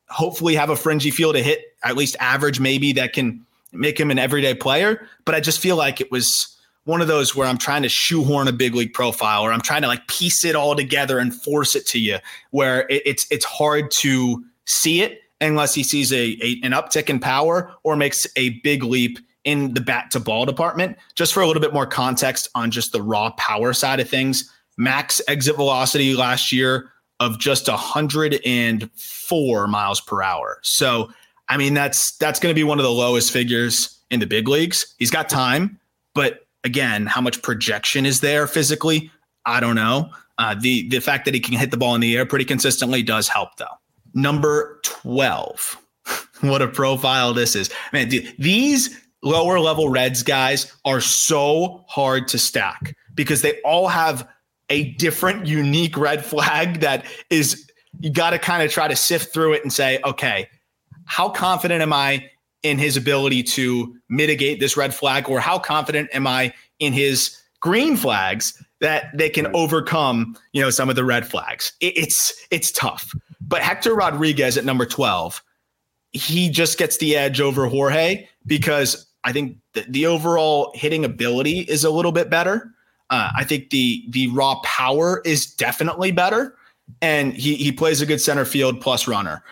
hopefully 0.08 0.54
have 0.54 0.70
a 0.70 0.76
fringy 0.76 1.10
feel 1.10 1.32
to 1.32 1.42
hit 1.42 1.60
at 1.84 1.96
least 1.96 2.16
average, 2.20 2.60
maybe 2.60 2.92
that 2.92 3.12
can 3.12 3.44
make 3.72 3.98
him 3.98 4.10
an 4.10 4.18
everyday 4.18 4.54
player. 4.54 5.06
But 5.24 5.34
I 5.34 5.40
just 5.40 5.60
feel 5.60 5.76
like 5.76 6.00
it 6.00 6.10
was 6.10 6.56
one 6.90 7.00
of 7.00 7.08
those 7.08 7.34
where 7.36 7.46
I'm 7.46 7.56
trying 7.56 7.82
to 7.84 7.88
shoehorn 7.88 8.48
a 8.48 8.52
big 8.52 8.74
league 8.74 8.92
profile, 8.92 9.42
or 9.42 9.52
I'm 9.52 9.60
trying 9.60 9.82
to 9.82 9.88
like 9.88 10.06
piece 10.08 10.44
it 10.44 10.56
all 10.56 10.74
together 10.74 11.18
and 11.18 11.32
force 11.34 11.76
it 11.76 11.86
to 11.86 12.00
you, 12.00 12.18
where 12.50 12.80
it, 12.88 13.02
it's 13.06 13.26
it's 13.30 13.44
hard 13.44 13.90
to 13.92 14.44
see 14.66 15.00
it 15.00 15.20
unless 15.40 15.74
he 15.74 15.82
sees 15.82 16.12
a, 16.12 16.36
a 16.42 16.60
an 16.62 16.72
uptick 16.72 17.08
in 17.08 17.18
power 17.20 17.72
or 17.84 17.96
makes 17.96 18.26
a 18.36 18.50
big 18.60 18.82
leap 18.82 19.18
in 19.44 19.72
the 19.72 19.80
bat 19.80 20.10
to 20.10 20.20
ball 20.20 20.44
department. 20.44 20.98
Just 21.14 21.32
for 21.32 21.40
a 21.42 21.46
little 21.46 21.62
bit 21.62 21.72
more 21.72 21.86
context 21.86 22.48
on 22.54 22.70
just 22.70 22.92
the 22.92 23.00
raw 23.00 23.30
power 23.38 23.72
side 23.72 24.00
of 24.00 24.08
things, 24.08 24.52
max 24.76 25.22
exit 25.28 25.56
velocity 25.56 26.14
last 26.14 26.52
year 26.52 26.90
of 27.20 27.38
just 27.38 27.68
104 27.68 29.66
miles 29.68 30.00
per 30.00 30.22
hour. 30.22 30.58
So, 30.62 31.10
I 31.48 31.56
mean, 31.56 31.74
that's 31.74 32.16
that's 32.16 32.40
going 32.40 32.52
to 32.52 32.58
be 32.58 32.64
one 32.64 32.78
of 32.78 32.84
the 32.84 32.90
lowest 32.90 33.30
figures 33.30 33.98
in 34.10 34.20
the 34.20 34.26
big 34.26 34.48
leagues. 34.48 34.94
He's 34.98 35.10
got 35.10 35.28
time, 35.28 35.78
but 36.14 36.46
again, 36.64 37.06
how 37.06 37.20
much 37.20 37.42
projection 37.42 38.06
is 38.06 38.20
there 38.20 38.46
physically? 38.46 39.10
I 39.46 39.60
don't 39.60 39.76
know. 39.76 40.10
Uh, 40.38 40.54
the 40.58 40.88
the 40.88 41.00
fact 41.00 41.24
that 41.26 41.34
he 41.34 41.40
can 41.40 41.54
hit 41.54 41.70
the 41.70 41.76
ball 41.76 41.94
in 41.94 42.00
the 42.00 42.16
air 42.16 42.24
pretty 42.24 42.44
consistently 42.44 43.02
does 43.02 43.28
help, 43.28 43.56
though. 43.56 43.66
Number 44.14 44.80
12. 44.84 45.78
what 46.40 46.62
a 46.62 46.68
profile 46.68 47.32
this 47.34 47.54
is. 47.54 47.70
Man, 47.92 48.08
dude, 48.08 48.34
these 48.38 49.00
lower 49.22 49.60
level 49.60 49.88
Reds 49.88 50.22
guys 50.22 50.72
are 50.84 51.00
so 51.00 51.84
hard 51.88 52.26
to 52.28 52.38
stack 52.38 52.96
because 53.14 53.42
they 53.42 53.60
all 53.62 53.88
have 53.88 54.26
a 54.70 54.92
different, 54.92 55.46
unique 55.46 55.96
red 55.96 56.24
flag 56.24 56.80
that 56.80 57.04
is, 57.28 57.70
you 58.00 58.10
got 58.10 58.30
to 58.30 58.38
kind 58.38 58.62
of 58.62 58.70
try 58.70 58.88
to 58.88 58.96
sift 58.96 59.32
through 59.32 59.52
it 59.52 59.62
and 59.62 59.72
say, 59.72 60.00
okay, 60.04 60.48
how 61.04 61.28
confident 61.28 61.82
am 61.82 61.92
I 61.92 62.30
in 62.62 62.78
his 62.78 62.96
ability 62.96 63.42
to 63.42 63.96
mitigate 64.08 64.60
this 64.60 64.76
red 64.76 64.94
flag? 64.94 65.28
Or 65.28 65.40
how 65.40 65.58
confident 65.58 66.10
am 66.12 66.26
I 66.26 66.52
in 66.78 66.92
his 66.92 67.36
green 67.60 67.96
flags 67.96 68.62
that 68.80 69.16
they 69.16 69.28
can 69.28 69.54
overcome, 69.54 70.36
you 70.52 70.62
know, 70.62 70.70
some 70.70 70.88
of 70.88 70.96
the 70.96 71.04
red 71.04 71.26
flags? 71.28 71.72
It, 71.80 71.96
it's, 71.96 72.46
it's 72.50 72.72
tough. 72.72 73.14
But 73.40 73.62
Hector 73.62 73.94
Rodriguez 73.94 74.56
at 74.56 74.64
number 74.64 74.86
12, 74.86 75.42
he 76.12 76.50
just 76.50 76.78
gets 76.78 76.96
the 76.98 77.16
edge 77.16 77.40
over 77.40 77.66
Jorge 77.66 78.26
because 78.46 79.06
I 79.24 79.32
think 79.32 79.58
the, 79.74 79.84
the 79.88 80.06
overall 80.06 80.72
hitting 80.74 81.04
ability 81.04 81.60
is 81.60 81.84
a 81.84 81.90
little 81.90 82.12
bit 82.12 82.30
better. 82.30 82.72
Uh, 83.10 83.30
I 83.36 83.44
think 83.44 83.70
the 83.70 84.04
the 84.08 84.28
raw 84.28 84.60
power 84.62 85.20
is 85.24 85.46
definitely 85.46 86.12
better, 86.12 86.56
and 87.02 87.34
he 87.34 87.56
he 87.56 87.72
plays 87.72 88.00
a 88.00 88.06
good 88.06 88.20
center 88.20 88.44
field 88.44 88.80
plus 88.80 89.08
runner. 89.08 89.42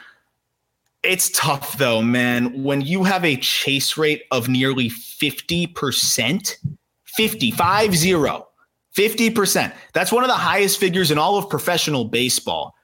It's 1.02 1.30
tough 1.30 1.78
though, 1.78 2.02
man. 2.02 2.62
When 2.62 2.80
you 2.80 3.04
have 3.04 3.24
a 3.24 3.36
chase 3.36 3.96
rate 3.96 4.24
of 4.30 4.48
nearly 4.48 4.90
50%, 4.90 6.56
50, 7.06 7.50
5 7.50 7.96
0, 7.96 8.48
50%. 8.96 9.72
That's 9.92 10.12
one 10.12 10.24
of 10.24 10.28
the 10.28 10.34
highest 10.34 10.78
figures 10.78 11.10
in 11.10 11.18
all 11.18 11.38
of 11.38 11.48
professional 11.48 12.04
baseball. 12.04 12.74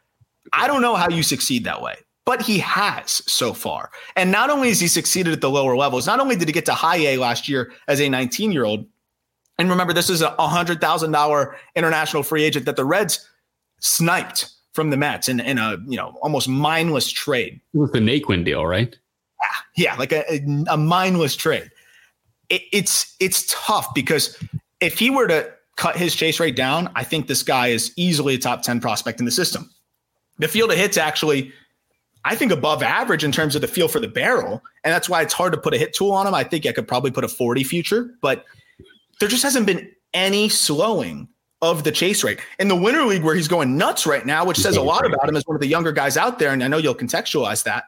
I 0.53 0.67
don't 0.67 0.83
know 0.83 0.95
how 0.95 1.09
you 1.09 1.23
succeed 1.23 1.65
that 1.65 1.83
way 1.83 1.97
but 2.25 2.43
he 2.43 2.59
has 2.59 3.23
so 3.31 3.53
far. 3.53 3.91
And 4.17 4.31
not 4.31 4.51
only 4.51 4.69
has 4.69 4.81
he 4.81 4.89
succeeded 4.89 5.33
at 5.33 5.41
the 5.41 5.51
lower 5.51 5.77
levels, 5.77 6.07
not 6.07 6.21
only 6.21 6.37
did 6.37 6.49
he 6.49 6.53
get 6.53 6.65
to 6.67 6.75
high 6.75 6.97
A 6.97 7.19
last 7.19 7.49
year 7.49 7.73
as 7.89 8.01
a 8.01 8.09
19 8.09 8.53
year 8.53 8.65
old, 8.65 8.87
and 9.59 9.71
remember, 9.71 9.93
this 9.93 10.11
is 10.11 10.21
a 10.21 10.35
$100,000 10.39 11.55
international 11.77 12.23
free 12.23 12.43
agent 12.43 12.67
that 12.67 12.77
the 12.77 12.85
Reds 12.85 13.29
sniped 13.81 14.51
from 14.75 14.91
the 14.91 14.97
Mets 14.97 15.29
in, 15.29 15.41
in 15.41 15.57
a 15.57 15.79
you 15.87 15.97
know 15.97 16.19
almost 16.21 16.49
mindless 16.49 17.11
trade. 17.11 17.61
With 17.73 17.93
the 17.93 18.01
Naquin 18.01 18.45
deal, 18.45 18.67
right? 18.67 18.97
Yeah, 19.77 19.87
yeah 19.87 19.97
like 19.97 20.13
a, 20.13 20.45
a 20.69 20.77
mindless 20.77 21.37
trade. 21.37 21.71
It, 22.51 22.63
it's 22.73 23.17
it's 23.21 23.47
tough 23.49 23.95
because 23.95 24.37
if 24.81 24.99
he 24.99 25.09
were 25.09 25.29
to 25.29 25.51
cut 25.77 25.97
his 25.97 26.15
chase 26.15 26.39
rate 26.39 26.57
down, 26.57 26.91
I 26.95 27.05
think 27.05 27.27
this 27.27 27.43
guy 27.43 27.69
is 27.69 27.93
easily 27.97 28.35
a 28.35 28.39
top 28.39 28.63
10 28.63 28.81
prospect 28.81 29.19
in 29.19 29.25
the 29.25 29.33
system. 29.33 29.71
The 30.39 30.49
field 30.49 30.71
of 30.71 30.77
hits 30.77 30.97
actually 30.97 31.53
I 32.25 32.35
think 32.35 32.53
above 32.53 32.83
average 32.83 33.23
in 33.23 33.33
terms 33.33 33.55
of 33.55 33.61
the 33.61 33.69
feel 33.69 33.87
for 33.87 34.01
the 34.01 34.09
barrel. 34.09 34.63
And 34.83 34.93
that's 34.93 35.09
why 35.09 35.21
it's 35.21 35.35
hard 35.35 35.53
to 35.53 35.61
put 35.61 35.75
a 35.75 35.79
hit 35.79 35.93
tool 35.93 36.13
on 36.13 36.27
him. 36.27 36.35
I 36.35 36.43
think 36.43 36.65
I 36.67 36.73
could 36.73 36.89
probably 36.89 37.11
put 37.11 37.23
a 37.23 37.29
40 37.29 37.65
future, 37.65 38.15
but 38.23 38.47
there 39.21 39.29
just 39.29 39.43
hasn't 39.43 39.67
been 39.67 39.91
any 40.15 40.49
slowing 40.49 41.29
of 41.71 41.85
the 41.85 41.93
chase 41.93 42.23
rate. 42.23 42.41
In 42.59 42.69
the 42.69 42.77
winter 42.77 43.05
league 43.05 43.23
where 43.23 43.35
he's 43.35 43.49
going 43.49 43.77
nuts 43.77 44.07
right 44.07 44.25
now, 44.25 44.45
which 44.45 44.59
says 44.59 44.77
a 44.77 44.83
lot 44.83 45.05
about 45.07 45.29
him 45.29 45.37
as 45.37 45.47
one 45.47 45.57
of 45.57 45.61
the 45.61 45.67
younger 45.67 45.93
guys 45.93 46.17
out 46.17 46.39
there, 46.39 46.53
and 46.53 46.63
I 46.63 46.69
know 46.69 46.79
you'll 46.79 46.95
contextualize 46.95 47.65
that, 47.65 47.85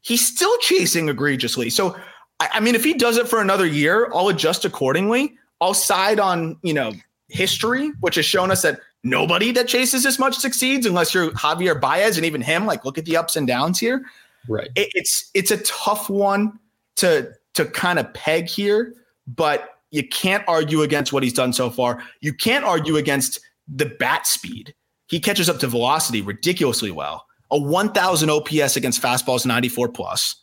he's 0.00 0.26
still 0.26 0.56
chasing 0.58 1.08
egregiously. 1.08 1.70
So 1.70 1.96
I 2.40 2.60
mean, 2.60 2.74
if 2.74 2.82
he 2.82 2.94
does 2.94 3.18
it 3.18 3.28
for 3.28 3.40
another 3.40 3.66
year, 3.66 4.10
I'll 4.14 4.28
adjust 4.28 4.64
accordingly. 4.64 5.36
I'll 5.60 5.74
side 5.74 6.18
on, 6.18 6.56
you 6.62 6.72
know, 6.72 6.92
history, 7.28 7.90
which 8.00 8.14
has 8.14 8.24
shown 8.24 8.50
us 8.50 8.62
that 8.62 8.80
nobody 9.04 9.52
that 9.52 9.68
chases 9.68 10.06
as 10.06 10.18
much 10.18 10.36
succeeds 10.36 10.86
unless 10.86 11.12
you're 11.12 11.30
Javier 11.32 11.78
Baez 11.78 12.16
and 12.16 12.24
even 12.24 12.40
him. 12.40 12.64
Like, 12.64 12.84
look 12.86 12.96
at 12.96 13.04
the 13.04 13.16
ups 13.16 13.36
and 13.36 13.46
downs 13.46 13.78
here. 13.78 14.02
Right. 14.48 14.68
It, 14.74 14.88
it's 14.94 15.30
it's 15.34 15.50
a 15.50 15.58
tough 15.58 16.08
one 16.08 16.58
to 16.96 17.30
to 17.54 17.66
kind 17.66 17.98
of 17.98 18.12
peg 18.14 18.48
here, 18.48 18.94
but 19.26 19.79
you 19.90 20.06
can't 20.06 20.44
argue 20.46 20.82
against 20.82 21.12
what 21.12 21.22
he's 21.22 21.32
done 21.32 21.52
so 21.52 21.70
far. 21.70 22.02
You 22.20 22.32
can't 22.32 22.64
argue 22.64 22.96
against 22.96 23.40
the 23.68 23.86
bat 23.86 24.26
speed. 24.26 24.74
He 25.06 25.20
catches 25.20 25.48
up 25.48 25.58
to 25.58 25.66
velocity 25.66 26.22
ridiculously 26.22 26.90
well. 26.90 27.26
A 27.50 27.58
1,000 27.58 28.30
OPS 28.30 28.76
against 28.76 29.02
fastballs, 29.02 29.44
94 29.44 29.88
plus, 29.88 30.36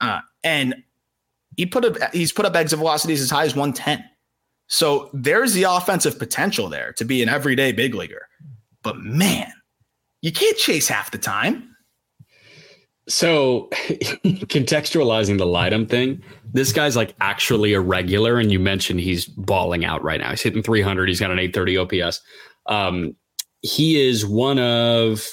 uh, 0.00 0.20
and 0.42 0.74
he 1.56 1.66
put 1.66 1.84
up 1.84 2.14
he's 2.14 2.32
put 2.32 2.46
up 2.46 2.56
exit 2.56 2.78
velocities 2.78 3.20
as 3.20 3.30
high 3.30 3.44
as 3.44 3.54
110. 3.54 4.02
So 4.68 5.10
there's 5.12 5.52
the 5.52 5.64
offensive 5.64 6.18
potential 6.18 6.68
there 6.68 6.92
to 6.94 7.04
be 7.04 7.22
an 7.22 7.28
everyday 7.28 7.72
big 7.72 7.94
leaguer. 7.94 8.26
But 8.82 8.98
man, 8.98 9.52
you 10.22 10.32
can't 10.32 10.56
chase 10.56 10.88
half 10.88 11.10
the 11.10 11.18
time. 11.18 11.75
So 13.08 13.68
contextualizing 13.72 15.38
the 15.38 15.46
Lidom 15.46 15.88
thing, 15.88 16.22
this 16.52 16.72
guy's 16.72 16.96
like 16.96 17.14
actually 17.20 17.72
a 17.72 17.80
regular, 17.80 18.38
and 18.38 18.50
you 18.50 18.58
mentioned 18.58 19.00
he's 19.00 19.26
balling 19.26 19.84
out 19.84 20.02
right 20.02 20.20
now. 20.20 20.30
He's 20.30 20.42
hitting 20.42 20.62
300. 20.62 21.08
He's 21.08 21.20
got 21.20 21.30
an 21.30 21.38
830 21.38 22.02
OPS. 22.02 22.20
Um, 22.66 23.16
he 23.62 24.00
is 24.00 24.26
one 24.26 24.58
of 24.58 25.24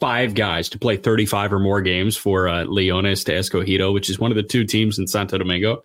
five 0.00 0.34
guys 0.34 0.68
to 0.70 0.78
play 0.78 0.96
35 0.96 1.52
or 1.52 1.58
more 1.58 1.80
games 1.80 2.16
for 2.16 2.48
uh, 2.48 2.64
Leones 2.64 3.24
de 3.24 3.32
Escogido, 3.32 3.92
which 3.92 4.10
is 4.10 4.18
one 4.18 4.30
of 4.30 4.36
the 4.36 4.42
two 4.42 4.64
teams 4.64 4.98
in 4.98 5.06
Santo 5.06 5.38
Domingo. 5.38 5.82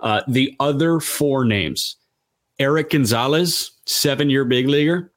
Uh, 0.00 0.22
the 0.26 0.54
other 0.58 1.00
four 1.00 1.44
names 1.44 1.96
Eric 2.58 2.90
Gonzalez, 2.90 3.70
seven 3.86 4.30
year 4.30 4.44
big 4.44 4.68
leaguer, 4.68 5.12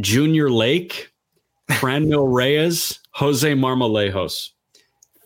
Junior 0.00 0.50
Lake, 0.50 1.12
Franmil 1.70 2.32
Reyes, 2.32 3.00
Jose 3.14 3.52
Marmolejos, 3.54 4.50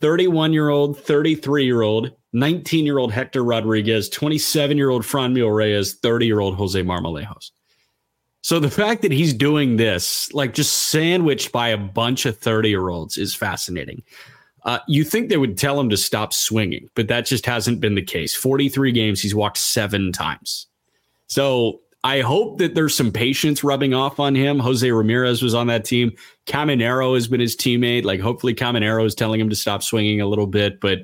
31 0.00 0.52
year 0.52 0.68
old, 0.68 0.98
33 1.00 1.64
year 1.64 1.82
old, 1.82 2.12
19 2.32 2.84
year 2.84 2.98
old 2.98 3.12
Hector 3.12 3.42
Rodriguez, 3.42 4.08
27 4.08 4.76
year 4.76 4.90
old 4.90 5.02
Franmil 5.02 5.54
Reyes, 5.54 5.94
30 5.94 6.26
year 6.26 6.40
old 6.40 6.54
Jose 6.56 6.80
Marmolejos. 6.82 7.50
So 8.42 8.60
the 8.60 8.70
fact 8.70 9.02
that 9.02 9.12
he's 9.12 9.34
doing 9.34 9.76
this, 9.76 10.32
like 10.32 10.54
just 10.54 10.90
sandwiched 10.90 11.50
by 11.50 11.68
a 11.68 11.78
bunch 11.78 12.26
of 12.26 12.38
30 12.38 12.68
year 12.68 12.88
olds, 12.88 13.16
is 13.16 13.34
fascinating. 13.34 14.02
Uh, 14.64 14.80
you 14.86 15.02
think 15.02 15.28
they 15.28 15.36
would 15.36 15.56
tell 15.56 15.80
him 15.80 15.88
to 15.88 15.96
stop 15.96 16.32
swinging, 16.32 16.90
but 16.94 17.08
that 17.08 17.24
just 17.24 17.46
hasn't 17.46 17.80
been 17.80 17.94
the 17.94 18.02
case. 18.02 18.34
43 18.34 18.92
games, 18.92 19.20
he's 19.22 19.34
walked 19.34 19.56
seven 19.56 20.12
times. 20.12 20.66
So 21.26 21.80
I 22.04 22.20
hope 22.20 22.58
that 22.58 22.74
there's 22.74 22.94
some 22.94 23.10
patience 23.10 23.64
rubbing 23.64 23.92
off 23.92 24.20
on 24.20 24.34
him. 24.34 24.58
Jose 24.58 24.88
Ramirez 24.88 25.42
was 25.42 25.54
on 25.54 25.66
that 25.66 25.84
team. 25.84 26.12
Caminero 26.46 27.14
has 27.14 27.26
been 27.26 27.40
his 27.40 27.56
teammate. 27.56 28.04
Like, 28.04 28.20
hopefully, 28.20 28.54
Caminero 28.54 29.04
is 29.04 29.14
telling 29.14 29.40
him 29.40 29.50
to 29.50 29.56
stop 29.56 29.82
swinging 29.82 30.20
a 30.20 30.26
little 30.26 30.46
bit. 30.46 30.80
But 30.80 31.00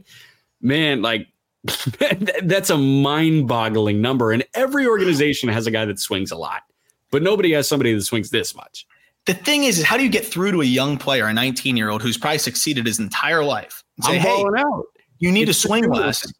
man, 0.60 1.02
like, 1.02 1.26
that's 2.44 2.70
a 2.70 2.78
mind 2.78 3.48
boggling 3.48 4.00
number. 4.00 4.32
And 4.32 4.44
every 4.54 4.86
organization 4.86 5.48
has 5.48 5.66
a 5.66 5.70
guy 5.70 5.84
that 5.84 5.98
swings 5.98 6.30
a 6.30 6.36
lot, 6.36 6.62
but 7.10 7.22
nobody 7.22 7.52
has 7.52 7.66
somebody 7.66 7.92
that 7.94 8.02
swings 8.02 8.30
this 8.30 8.54
much 8.54 8.86
the 9.26 9.34
thing 9.34 9.64
is, 9.64 9.78
is 9.78 9.84
how 9.84 9.96
do 9.96 10.02
you 10.02 10.08
get 10.08 10.26
through 10.26 10.52
to 10.52 10.60
a 10.60 10.66
young 10.66 10.98
player, 10.98 11.26
a 11.26 11.32
19 11.32 11.76
year 11.76 11.90
old 11.90 12.02
who's 12.02 12.18
probably 12.18 12.38
succeeded 12.38 12.86
his 12.86 12.98
entire 12.98 13.44
life? 13.44 13.82
Say, 14.02 14.16
I'm 14.16 14.20
hey, 14.20 14.44
out. 14.58 14.84
You 15.18 15.32
need 15.32 15.48
it's 15.48 15.60
to 15.62 15.68
swing 15.68 15.88
less. 15.88 16.30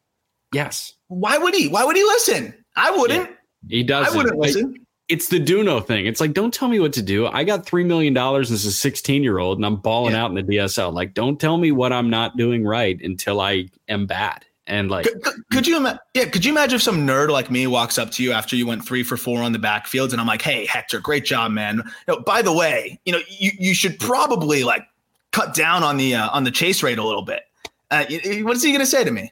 Yes. 0.53 0.95
Why 1.09 1.39
would 1.39 1.55
he? 1.55 1.68
Why 1.68 1.85
would 1.85 1.97
he 1.97 2.03
listen? 2.05 2.55
I 2.76 2.91
wouldn't. 2.91 3.28
Yeah, 3.28 3.34
he 3.69 3.83
does. 3.83 4.12
I 4.12 4.17
wouldn't 4.17 4.39
listen. 4.39 4.87
it's 5.09 5.29
the 5.29 5.39
Duno 5.39 5.85
thing. 5.85 6.07
It's 6.07 6.21
like, 6.21 6.33
don't 6.33 6.53
tell 6.53 6.69
me 6.69 6.81
what 6.81 6.93
to 6.95 7.03
do. 7.03 7.27
I 7.27 7.45
got 7.45 7.67
$3 7.67 7.85
million 7.85 8.17
as 8.17 8.51
a 8.51 8.73
16 8.73 9.23
year 9.23 9.39
old 9.39 9.59
and 9.59 9.67
I'm 9.67 9.77
balling 9.77 10.15
yeah. 10.15 10.25
out 10.25 10.31
in 10.31 10.35
the 10.35 10.57
DSL. 10.57 10.93
Like, 10.93 11.15
don't 11.15 11.41
tell 11.41 11.57
me 11.59 11.73
what 11.73 11.93
I'm 11.93 12.11
not 12.11 12.37
doing 12.37 12.65
right 12.65 13.01
until 13.03 13.41
I 13.41 13.69
am 13.89 14.07
bad. 14.07 14.45
And 14.67 14.91
like, 14.91 15.05
could, 15.05 15.49
could 15.53 15.67
you, 15.67 15.77
ima- 15.77 16.01
yeah, 16.15 16.25
could 16.25 16.43
you 16.43 16.51
imagine 16.51 16.77
if 16.77 16.83
some 16.83 17.07
nerd 17.07 17.29
like 17.29 17.51
me 17.51 17.67
walks 17.67 17.99
up 17.99 18.11
to 18.12 18.23
you 18.23 18.33
after 18.33 18.57
you 18.57 18.67
went 18.67 18.85
three 18.85 19.03
for 19.03 19.19
four 19.19 19.43
on 19.43 19.53
the 19.53 19.59
backfields 19.59 20.12
and 20.12 20.21
I'm 20.21 20.27
like, 20.27 20.41
Hey, 20.41 20.65
Hector, 20.65 21.01
great 21.01 21.27
job, 21.27 21.53
man. 21.53 21.83
You 22.09 22.15
know, 22.15 22.21
by 22.21 22.41
the 22.41 22.53
way, 22.53 22.99
you 23.05 23.12
know, 23.12 23.21
you, 23.29 23.51
you 23.59 23.75
should 23.75 23.99
probably 23.99 24.65
like 24.65 24.87
cut 25.33 25.55
down 25.55 25.83
on 25.83 25.99
the, 25.99 26.15
uh, 26.15 26.31
on 26.31 26.45
the 26.45 26.51
chase 26.51 26.83
rate 26.83 26.99
a 26.99 27.05
little 27.05 27.23
bit. 27.23 27.43
Uh, 27.91 28.07
what 28.43 28.57
is 28.57 28.62
he 28.62 28.71
going 28.71 28.81
to 28.81 28.87
say 28.87 29.05
to 29.05 29.11
me? 29.11 29.31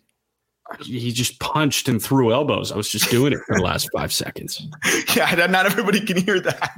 he 0.85 1.13
just 1.13 1.39
punched 1.39 1.89
and 1.89 2.03
threw 2.03 2.33
elbows. 2.33 2.73
I 2.73 2.77
was 2.77 2.89
just 2.89 3.11
doing 3.11 3.33
it 3.33 3.41
for 3.47 3.57
the 3.57 3.63
last 3.63 3.89
five 3.93 4.13
seconds. 4.13 4.67
Yeah, 5.15 5.47
not 5.47 5.67
everybody 5.67 6.01
can 6.01 6.17
hear 6.17 6.41
that. 6.41 6.71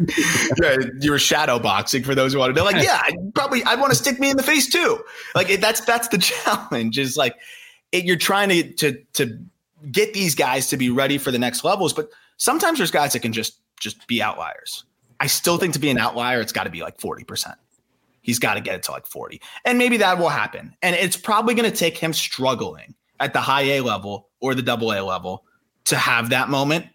you 1.01 1.13
were 1.13 1.21
shadow 1.21 1.61
boxing 1.61 2.03
for 2.03 2.17
those 2.17 2.33
who 2.33 2.41
want 2.41 2.53
to 2.53 2.59
know. 2.59 2.65
Like, 2.65 2.83
yeah, 2.83 3.01
I'd 3.05 3.33
probably 3.33 3.63
I'd 3.63 3.79
want 3.79 3.93
to 3.93 3.97
stick 3.97 4.19
me 4.19 4.29
in 4.29 4.37
the 4.37 4.43
face 4.43 4.69
too. 4.69 4.99
Like 5.37 5.61
that's 5.61 5.81
that's 5.83 6.09
the 6.09 6.19
challenge. 6.19 6.99
Is 6.99 7.17
like 7.17 7.37
it, 7.93 8.05
you're 8.05 8.17
trying 8.17 8.49
to 8.49 8.73
to 8.73 9.01
to 9.13 9.39
get 9.93 10.15
these 10.15 10.35
guys 10.35 10.69
to 10.69 10.77
be 10.77 10.91
ready 10.91 11.17
for 11.17 11.31
the 11.31 11.39
next 11.39 11.63
levels, 11.63 11.93
but 11.93 12.11
sometimes 12.39 12.79
there's 12.79 12.91
guys 12.91 13.13
that 13.13 13.21
can 13.21 13.33
just 13.33 13.61
just 13.79 14.05
be 14.09 14.21
outliers. 14.21 14.85
I 15.21 15.29
still 15.29 15.59
think 15.59 15.75
to 15.75 15.79
be 15.79 15.91
an 15.91 15.99
outlier, 15.99 16.41
it's 16.41 16.53
got 16.53 16.65
to 16.65 16.71
be 16.71 16.83
like 16.83 17.01
forty 17.01 17.23
percent. 17.23 17.57
He's 18.23 18.41
got 18.41 18.55
to 18.55 18.61
get 18.61 18.75
it 18.75 18.83
to 18.85 18.93
like 18.93 19.07
forty, 19.07 19.41
and 19.65 19.79
maybe 19.79 19.97
that 19.99 20.19
will 20.19 20.29
happen. 20.29 20.75
And 20.83 20.97
it's 20.97 21.17
probably 21.17 21.55
going 21.55 21.71
to 21.71 21.77
take 21.77 21.97
him 21.97 22.13
struggling 22.13 22.97
at 23.21 23.33
the 23.33 23.41
high 23.41 23.63
A 23.63 23.81
level 23.81 24.29
or 24.41 24.55
the 24.55 24.63
double 24.63 24.93
A 24.93 25.01
level 25.01 25.45
to 25.87 25.97
have 25.97 26.31
that 26.31 26.49
moment. 26.49 26.87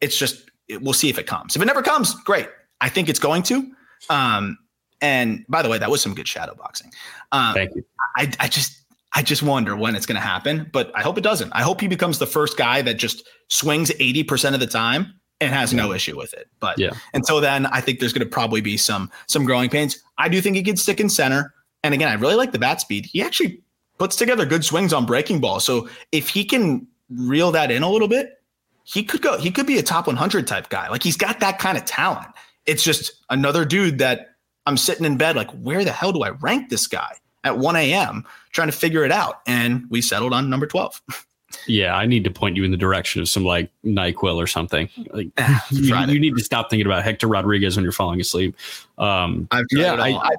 It's 0.00 0.16
just 0.16 0.50
we'll 0.80 0.92
see 0.92 1.08
if 1.08 1.18
it 1.18 1.26
comes. 1.26 1.56
If 1.56 1.62
it 1.62 1.66
never 1.66 1.82
comes, 1.82 2.14
great. 2.14 2.48
I 2.80 2.88
think 2.88 3.08
it's 3.08 3.18
going 3.18 3.42
to. 3.44 3.70
Um, 4.10 4.58
and 5.00 5.44
by 5.48 5.62
the 5.62 5.68
way, 5.68 5.78
that 5.78 5.90
was 5.90 6.02
some 6.02 6.14
good 6.14 6.28
shadow 6.28 6.54
boxing. 6.54 6.92
Um, 7.32 7.54
Thank 7.54 7.74
you. 7.74 7.84
I, 8.16 8.30
I 8.40 8.48
just 8.48 8.82
I 9.14 9.22
just 9.22 9.42
wonder 9.42 9.76
when 9.76 9.94
it's 9.94 10.06
going 10.06 10.20
to 10.20 10.26
happen, 10.26 10.68
but 10.72 10.90
I 10.94 11.02
hope 11.02 11.18
it 11.18 11.22
doesn't. 11.22 11.50
I 11.52 11.62
hope 11.62 11.80
he 11.80 11.88
becomes 11.88 12.18
the 12.18 12.26
first 12.26 12.56
guy 12.56 12.82
that 12.82 12.94
just 12.94 13.26
swings 13.48 13.90
80% 13.90 14.54
of 14.54 14.60
the 14.60 14.66
time 14.66 15.14
and 15.40 15.52
has 15.52 15.72
yeah. 15.72 15.82
no 15.82 15.92
issue 15.92 16.16
with 16.16 16.34
it. 16.34 16.48
But 16.60 16.78
yeah. 16.78 16.90
until 17.14 17.40
then, 17.40 17.66
I 17.66 17.80
think 17.80 18.00
there's 18.00 18.12
going 18.12 18.26
to 18.26 18.30
probably 18.30 18.60
be 18.60 18.76
some 18.76 19.10
some 19.26 19.44
growing 19.44 19.70
pains. 19.70 20.02
I 20.18 20.28
do 20.28 20.40
think 20.40 20.56
he 20.56 20.62
could 20.62 20.78
stick 20.78 21.00
in 21.00 21.08
center. 21.08 21.54
And 21.82 21.94
again, 21.94 22.08
I 22.08 22.14
really 22.14 22.34
like 22.34 22.52
the 22.52 22.58
bat 22.58 22.80
speed. 22.80 23.06
He 23.06 23.22
actually 23.22 23.62
puts 23.98 24.16
together 24.16 24.46
good 24.46 24.64
swings 24.64 24.92
on 24.92 25.06
breaking 25.06 25.40
ball. 25.40 25.60
So 25.60 25.88
if 26.12 26.28
he 26.28 26.44
can 26.44 26.86
reel 27.10 27.50
that 27.52 27.70
in 27.70 27.82
a 27.82 27.90
little 27.90 28.08
bit, 28.08 28.40
he 28.84 29.02
could 29.02 29.20
go, 29.20 29.38
he 29.38 29.50
could 29.50 29.66
be 29.66 29.78
a 29.78 29.82
top 29.82 30.06
100 30.06 30.46
type 30.46 30.68
guy. 30.70 30.88
Like 30.88 31.02
he's 31.02 31.16
got 31.16 31.40
that 31.40 31.58
kind 31.58 31.76
of 31.76 31.84
talent. 31.84 32.28
It's 32.64 32.82
just 32.82 33.12
another 33.28 33.64
dude 33.64 33.98
that 33.98 34.36
I'm 34.66 34.76
sitting 34.76 35.04
in 35.04 35.16
bed, 35.16 35.36
like, 35.36 35.50
where 35.52 35.84
the 35.84 35.92
hell 35.92 36.12
do 36.12 36.22
I 36.22 36.30
rank 36.30 36.68
this 36.68 36.86
guy 36.86 37.16
at 37.42 37.58
1 37.58 37.76
a.m. 37.76 38.24
trying 38.52 38.68
to 38.68 38.72
figure 38.72 39.04
it 39.04 39.12
out? 39.12 39.40
And 39.46 39.84
we 39.88 40.02
settled 40.02 40.32
on 40.32 40.48
number 40.48 40.66
12. 40.66 41.02
Yeah, 41.66 41.96
I 41.96 42.04
need 42.04 42.24
to 42.24 42.30
point 42.30 42.56
you 42.56 42.64
in 42.64 42.70
the 42.70 42.76
direction 42.76 43.22
of 43.22 43.28
some 43.28 43.42
like 43.42 43.70
NyQuil 43.82 44.36
or 44.36 44.46
something. 44.46 44.86
Like 45.10 45.28
you, 45.70 45.96
you, 45.96 46.20
need 46.20 46.36
to 46.36 46.44
stop 46.44 46.68
thinking 46.68 46.84
about 46.84 47.02
Hector 47.04 47.26
Rodriguez 47.26 47.74
when 47.74 47.84
you're 47.84 47.92
falling 47.92 48.20
asleep. 48.20 48.54
Um, 48.98 49.48
yeah, 49.70 49.94
I, 49.94 50.10
I, 50.10 50.36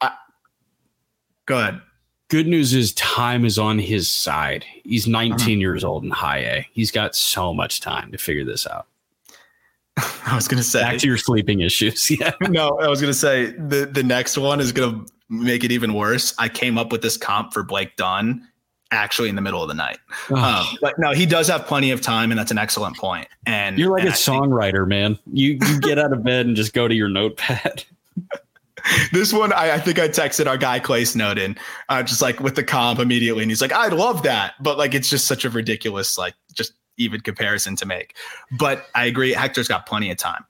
I, 0.00 0.12
go 1.46 1.60
ahead 1.60 1.80
good 2.28 2.46
news 2.46 2.74
is 2.74 2.92
time 2.92 3.44
is 3.44 3.58
on 3.58 3.78
his 3.78 4.08
side. 4.08 4.64
He's 4.84 5.06
19 5.06 5.34
uh-huh. 5.34 5.50
years 5.50 5.84
old 5.84 6.04
in 6.04 6.10
high 6.10 6.38
A. 6.38 6.68
He's 6.72 6.90
got 6.90 7.14
so 7.14 7.52
much 7.52 7.80
time 7.80 8.12
to 8.12 8.18
figure 8.18 8.44
this 8.44 8.66
out. 8.66 8.86
I 9.96 10.34
was 10.34 10.46
going 10.46 10.58
to 10.62 10.68
say 10.68 10.80
back 10.80 10.98
to 10.98 11.06
your 11.06 11.18
sleeping 11.18 11.60
issues. 11.60 12.10
Yeah. 12.20 12.32
no, 12.48 12.78
I 12.78 12.88
was 12.88 13.00
going 13.00 13.12
to 13.12 13.18
say 13.18 13.46
the 13.46 13.88
the 13.90 14.02
next 14.02 14.38
one 14.38 14.60
is 14.60 14.72
going 14.72 15.06
to 15.06 15.12
make 15.28 15.64
it 15.64 15.72
even 15.72 15.94
worse. 15.94 16.34
I 16.38 16.48
came 16.48 16.78
up 16.78 16.92
with 16.92 17.02
this 17.02 17.16
comp 17.16 17.52
for 17.52 17.62
Blake 17.62 17.96
Dunn 17.96 18.46
actually 18.90 19.28
in 19.28 19.34
the 19.34 19.42
middle 19.42 19.62
of 19.62 19.68
the 19.68 19.74
night. 19.74 19.98
Oh. 20.30 20.36
Um, 20.36 20.66
but 20.80 20.98
no, 20.98 21.12
he 21.12 21.26
does 21.26 21.48
have 21.48 21.66
plenty 21.66 21.90
of 21.90 22.00
time, 22.00 22.30
and 22.30 22.38
that's 22.38 22.50
an 22.50 22.58
excellent 22.58 22.96
point. 22.96 23.28
And 23.46 23.78
you're 23.78 23.90
like 23.90 24.00
and 24.02 24.10
a 24.10 24.12
I 24.12 24.16
songwriter, 24.16 24.80
think- 24.80 24.88
man. 24.88 25.18
You 25.32 25.58
you 25.66 25.80
get 25.80 25.98
out 25.98 26.12
of 26.12 26.22
bed 26.22 26.46
and 26.46 26.56
just 26.56 26.72
go 26.72 26.88
to 26.88 26.94
your 26.94 27.08
notepad. 27.08 27.84
this 29.12 29.32
one, 29.32 29.52
I, 29.52 29.72
I, 29.72 29.78
think 29.78 29.98
I 29.98 30.08
texted 30.08 30.46
our 30.46 30.56
guy 30.56 30.78
Clay 30.78 31.04
Snowden, 31.04 31.56
uh, 31.88 32.02
just 32.02 32.22
like 32.22 32.40
with 32.40 32.54
the 32.54 32.64
comp 32.64 33.00
immediately, 33.00 33.42
and 33.42 33.50
he's 33.50 33.60
like, 33.60 33.72
"I 33.72 33.88
love 33.88 34.22
that," 34.22 34.54
but 34.60 34.78
like 34.78 34.94
it's 34.94 35.08
just 35.08 35.26
such 35.26 35.44
a 35.44 35.50
ridiculous, 35.50 36.18
like 36.18 36.34
just 36.54 36.72
even 36.96 37.20
comparison 37.20 37.76
to 37.76 37.86
make. 37.86 38.16
But 38.58 38.86
I 38.94 39.06
agree, 39.06 39.32
Hector's 39.32 39.68
got 39.68 39.86
plenty 39.86 40.10
of 40.10 40.16
time. 40.16 40.44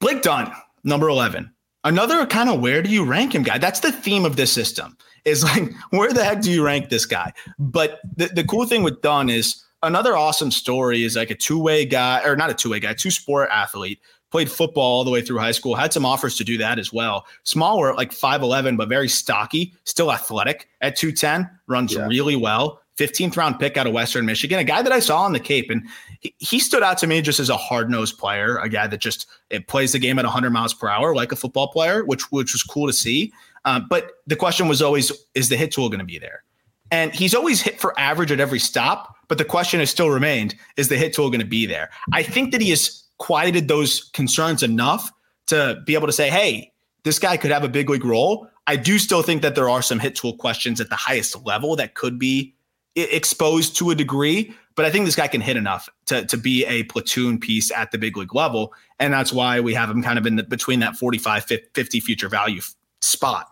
Blake 0.00 0.22
Dunn, 0.22 0.52
number 0.82 1.08
eleven, 1.08 1.52
another 1.84 2.26
kind 2.26 2.48
of 2.48 2.60
where 2.60 2.82
do 2.82 2.90
you 2.90 3.04
rank 3.04 3.34
him 3.34 3.42
guy? 3.42 3.58
That's 3.58 3.80
the 3.80 3.92
theme 3.92 4.24
of 4.24 4.36
this 4.36 4.52
system. 4.52 4.96
Is 5.24 5.44
like 5.44 5.72
where 5.90 6.12
the 6.12 6.24
heck 6.24 6.42
do 6.42 6.50
you 6.50 6.64
rank 6.64 6.88
this 6.88 7.06
guy? 7.06 7.32
But 7.58 8.00
the, 8.16 8.26
the 8.26 8.44
cool 8.44 8.66
thing 8.66 8.82
with 8.82 9.00
Dunn 9.02 9.28
is 9.30 9.62
another 9.82 10.16
awesome 10.16 10.50
story 10.50 11.04
is 11.04 11.16
like 11.16 11.30
a 11.30 11.34
two 11.34 11.58
way 11.58 11.84
guy, 11.84 12.22
or 12.24 12.36
not 12.36 12.50
a 12.50 12.54
two 12.54 12.70
way 12.70 12.80
guy, 12.80 12.94
two 12.94 13.10
sport 13.10 13.48
athlete 13.50 14.00
played 14.34 14.50
football 14.50 14.82
all 14.82 15.04
the 15.04 15.12
way 15.12 15.22
through 15.22 15.38
high 15.38 15.52
school, 15.52 15.76
had 15.76 15.92
some 15.92 16.04
offers 16.04 16.36
to 16.36 16.42
do 16.42 16.58
that 16.58 16.76
as 16.76 16.92
well. 16.92 17.24
Smaller, 17.44 17.94
like 17.94 18.10
5'11, 18.10 18.76
but 18.76 18.88
very 18.88 19.08
stocky, 19.08 19.72
still 19.84 20.10
athletic 20.10 20.68
at 20.80 20.96
210, 20.96 21.48
runs 21.68 21.94
yeah. 21.94 22.04
really 22.08 22.34
well. 22.34 22.80
15th 22.98 23.36
round 23.36 23.60
pick 23.60 23.76
out 23.76 23.86
of 23.86 23.92
Western 23.92 24.26
Michigan, 24.26 24.58
a 24.58 24.64
guy 24.64 24.82
that 24.82 24.90
I 24.90 24.98
saw 24.98 25.22
on 25.22 25.34
the 25.34 25.38
Cape. 25.38 25.70
And 25.70 25.86
he, 26.18 26.34
he 26.38 26.58
stood 26.58 26.82
out 26.82 26.98
to 26.98 27.06
me 27.06 27.22
just 27.22 27.38
as 27.38 27.48
a 27.48 27.56
hard 27.56 27.88
nosed 27.88 28.18
player, 28.18 28.56
a 28.58 28.68
guy 28.68 28.88
that 28.88 28.98
just 28.98 29.28
it 29.50 29.68
plays 29.68 29.92
the 29.92 30.00
game 30.00 30.18
at 30.18 30.24
100 30.24 30.50
miles 30.50 30.74
per 30.74 30.88
hour 30.88 31.14
like 31.14 31.30
a 31.30 31.36
football 31.36 31.68
player, 31.68 32.04
which, 32.04 32.32
which 32.32 32.52
was 32.52 32.64
cool 32.64 32.88
to 32.88 32.92
see. 32.92 33.32
Um, 33.64 33.86
but 33.88 34.14
the 34.26 34.34
question 34.34 34.66
was 34.66 34.82
always, 34.82 35.12
is 35.34 35.48
the 35.48 35.56
hit 35.56 35.70
tool 35.70 35.88
going 35.88 36.00
to 36.00 36.04
be 36.04 36.18
there? 36.18 36.42
And 36.90 37.14
he's 37.14 37.36
always 37.36 37.62
hit 37.62 37.78
for 37.78 37.96
average 38.00 38.32
at 38.32 38.40
every 38.40 38.58
stop. 38.58 39.14
But 39.28 39.38
the 39.38 39.44
question 39.44 39.78
has 39.78 39.90
still 39.90 40.10
remained, 40.10 40.56
is 40.76 40.88
the 40.88 40.96
hit 40.96 41.14
tool 41.14 41.30
going 41.30 41.40
to 41.40 41.46
be 41.46 41.66
there? 41.66 41.90
I 42.12 42.24
think 42.24 42.50
that 42.50 42.60
he 42.60 42.72
is 42.72 43.03
quieted 43.24 43.68
those 43.68 44.10
concerns 44.12 44.62
enough 44.62 45.10
to 45.46 45.80
be 45.86 45.94
able 45.94 46.06
to 46.06 46.12
say, 46.12 46.28
hey, 46.28 46.70
this 47.04 47.18
guy 47.18 47.38
could 47.38 47.50
have 47.50 47.64
a 47.64 47.70
big 47.70 47.88
league 47.88 48.04
role. 48.04 48.46
I 48.66 48.76
do 48.76 48.98
still 48.98 49.22
think 49.22 49.40
that 49.40 49.54
there 49.54 49.70
are 49.70 49.80
some 49.80 49.98
hit 49.98 50.14
tool 50.14 50.36
questions 50.36 50.78
at 50.78 50.90
the 50.90 50.96
highest 50.96 51.42
level 51.46 51.74
that 51.76 51.94
could 51.94 52.18
be 52.18 52.54
exposed 52.96 53.76
to 53.76 53.88
a 53.88 53.94
degree, 53.94 54.54
but 54.74 54.84
I 54.84 54.90
think 54.90 55.06
this 55.06 55.16
guy 55.16 55.26
can 55.26 55.40
hit 55.40 55.56
enough 55.56 55.88
to, 56.04 56.26
to 56.26 56.36
be 56.36 56.66
a 56.66 56.82
platoon 56.82 57.40
piece 57.40 57.72
at 57.72 57.92
the 57.92 57.98
big 57.98 58.14
league 58.18 58.34
level. 58.34 58.74
And 59.00 59.14
that's 59.14 59.32
why 59.32 59.58
we 59.58 59.72
have 59.72 59.88
him 59.88 60.02
kind 60.02 60.18
of 60.18 60.26
in 60.26 60.36
the, 60.36 60.42
between 60.42 60.80
that 60.80 60.94
45, 60.94 61.46
50 61.72 62.00
future 62.00 62.28
value 62.28 62.60
spot. 63.00 63.48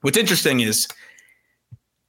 What's 0.00 0.16
interesting 0.16 0.60
is 0.60 0.88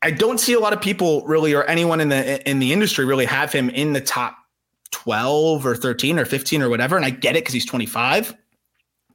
I 0.02 0.12
don't 0.12 0.40
see 0.40 0.54
a 0.54 0.62
lot 0.62 0.72
of 0.72 0.80
people 0.80 1.26
really, 1.28 1.54
or 1.54 1.66
anyone 1.66 2.00
in 2.00 2.08
the, 2.08 2.50
in 2.50 2.60
the 2.60 2.72
industry 2.72 3.04
really 3.04 3.26
have 3.26 3.52
him 3.52 3.70
in 3.70 3.92
the 3.92 4.02
top 4.02 4.38
12 4.96 5.66
or 5.66 5.76
13 5.76 6.18
or 6.18 6.24
15 6.24 6.62
or 6.62 6.70
whatever. 6.70 6.96
And 6.96 7.06
I 7.06 7.10
get 7.10 7.36
it 7.36 7.44
because 7.44 7.54
he's 7.54 7.66
25. 7.66 8.34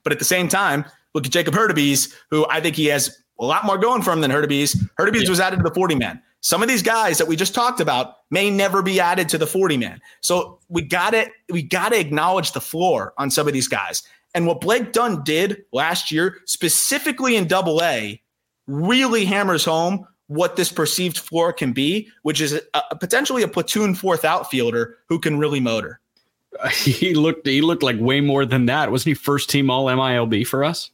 But 0.05 0.13
at 0.13 0.19
the 0.19 0.27
same 0.27 0.47
time, 0.47 0.85
look 1.15 1.25
at 1.25 1.33
Jacob 1.33 1.55
Hurtubise, 1.55 2.13
who 2.29 2.47
I 2.51 2.61
think 2.61 2.77
he 2.77 2.87
has 2.87 3.19
a 3.41 3.47
lot 3.47 3.65
more 3.65 3.79
going 3.79 4.03
for 4.03 4.13
him 4.13 4.21
than 4.21 4.31
Hurtubise. 4.31 4.77
Hurtubise 4.99 5.25
yeah. 5.25 5.31
was 5.31 5.41
added 5.41 5.57
to 5.57 5.63
the 5.63 5.75
40 5.75 5.95
man. 5.95 6.23
Some 6.43 6.63
of 6.63 6.69
these 6.69 6.83
guys 6.83 7.17
that 7.17 7.29
we 7.29 7.35
just 7.35 7.55
talked 7.55 7.81
about 7.81 8.17
may 8.31 8.51
never 8.51 8.83
be 8.83 9.01
added 9.01 9.29
to 9.31 9.39
the 9.39 9.47
40 9.47 9.79
man. 9.79 10.01
So 10.21 10.59
we 10.69 10.83
got 10.83 11.11
to 11.11 11.31
we 11.51 11.63
got 11.63 11.91
to 11.91 11.99
acknowledge 11.99 12.53
the 12.53 12.61
floor 12.61 13.15
on 13.17 13.31
some 13.31 13.47
of 13.47 13.55
these 13.55 13.69
guys. 13.69 14.03
And 14.35 14.47
what 14.47 14.61
Blake 14.61 14.93
Dunn 14.93 15.25
did 15.25 15.65
last 15.73 16.13
year, 16.13 16.39
specifically 16.45 17.37
in 17.37 17.47
double 17.47 17.83
A, 17.83 18.21
really 18.67 19.25
hammers 19.25 19.65
home 19.65 20.07
what 20.31 20.55
this 20.55 20.71
perceived 20.71 21.19
floor 21.19 21.53
can 21.53 21.73
be, 21.73 22.09
which 22.23 22.41
is 22.41 22.53
a, 22.53 22.61
a 22.93 22.95
potentially 22.95 23.43
a 23.43 23.49
platoon 23.49 23.97
fourth 23.97 24.25
outfielder 24.25 24.97
who 25.09 25.19
can 25.19 25.37
really 25.39 25.59
motor. 25.59 25.99
He 26.73 27.15
looked 27.15 27.47
he 27.47 27.61
looked 27.63 27.83
like 27.83 27.97
way 27.99 28.21
more 28.21 28.45
than 28.45 28.67
that. 28.67 28.91
Wasn't 28.91 29.09
he 29.09 29.15
first 29.15 29.51
team 29.51 29.71
all 29.71 29.87
MILB 29.87 30.47
for 30.47 30.65
us? 30.65 30.91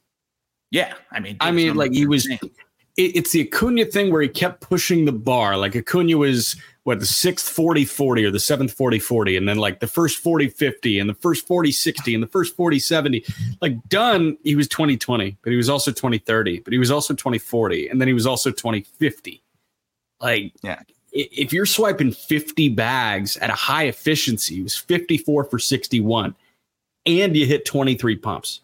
Yeah, 0.71 0.95
I 1.11 1.21
mean, 1.21 1.37
I 1.41 1.51
mean, 1.51 1.75
like 1.75 1.93
he 1.93 2.07
was. 2.07 2.29
It, 2.97 3.17
it's 3.17 3.33
the 3.33 3.43
Acuna 3.43 3.85
thing 3.85 4.13
where 4.13 4.23
he 4.23 4.29
kept 4.29 4.61
pushing 4.61 5.05
the 5.05 5.13
bar. 5.13 5.57
Like 5.57 5.77
Acuna 5.77 6.17
was 6.17 6.57
what 6.87 7.01
the 7.01 7.07
sixth 7.07 7.49
40 7.49 7.85
40 7.85 8.25
or 8.27 8.31
the 8.31 8.39
seventh 8.39 8.73
40 8.73 9.01
40 9.01 9.37
and 9.37 9.49
then 9.49 9.59
like 9.59 9.81
the 9.81 9.89
first 9.89 10.19
40 10.19 10.51
50 10.51 11.01
and 11.01 11.11
the 11.11 11.15
first 11.15 11.45
40 11.45 11.73
60 11.73 12.15
and 12.15 12.23
the 12.23 12.29
first 12.29 12.55
40 12.55 12.79
70 12.79 13.25
like 13.61 13.77
Dunn 13.89 14.39
he 14.45 14.55
was 14.55 14.69
2020 14.69 15.37
but 15.43 15.51
he 15.51 15.57
was 15.57 15.69
also 15.69 15.91
2030 15.91 16.61
but 16.61 16.73
he 16.73 16.79
was 16.79 16.93
also 16.93 17.13
2040 17.13 17.89
and 17.89 18.01
then 18.01 18.07
he 18.07 18.15
was 18.15 18.25
also 18.25 18.53
2050 18.53 19.43
like 20.21 20.53
yeah. 20.63 20.81
if 21.11 21.53
you're 21.53 21.67
swiping 21.67 22.13
50 22.13 22.69
bags 22.69 23.37
at 23.39 23.51
a 23.51 23.55
high 23.55 23.87
efficiency 23.87 24.55
he 24.55 24.63
was 24.63 24.77
54 24.77 25.43
for 25.43 25.59
61 25.59 26.37
and 27.05 27.37
you 27.37 27.47
hit 27.47 27.65
23 27.65 28.15
pumps 28.15 28.61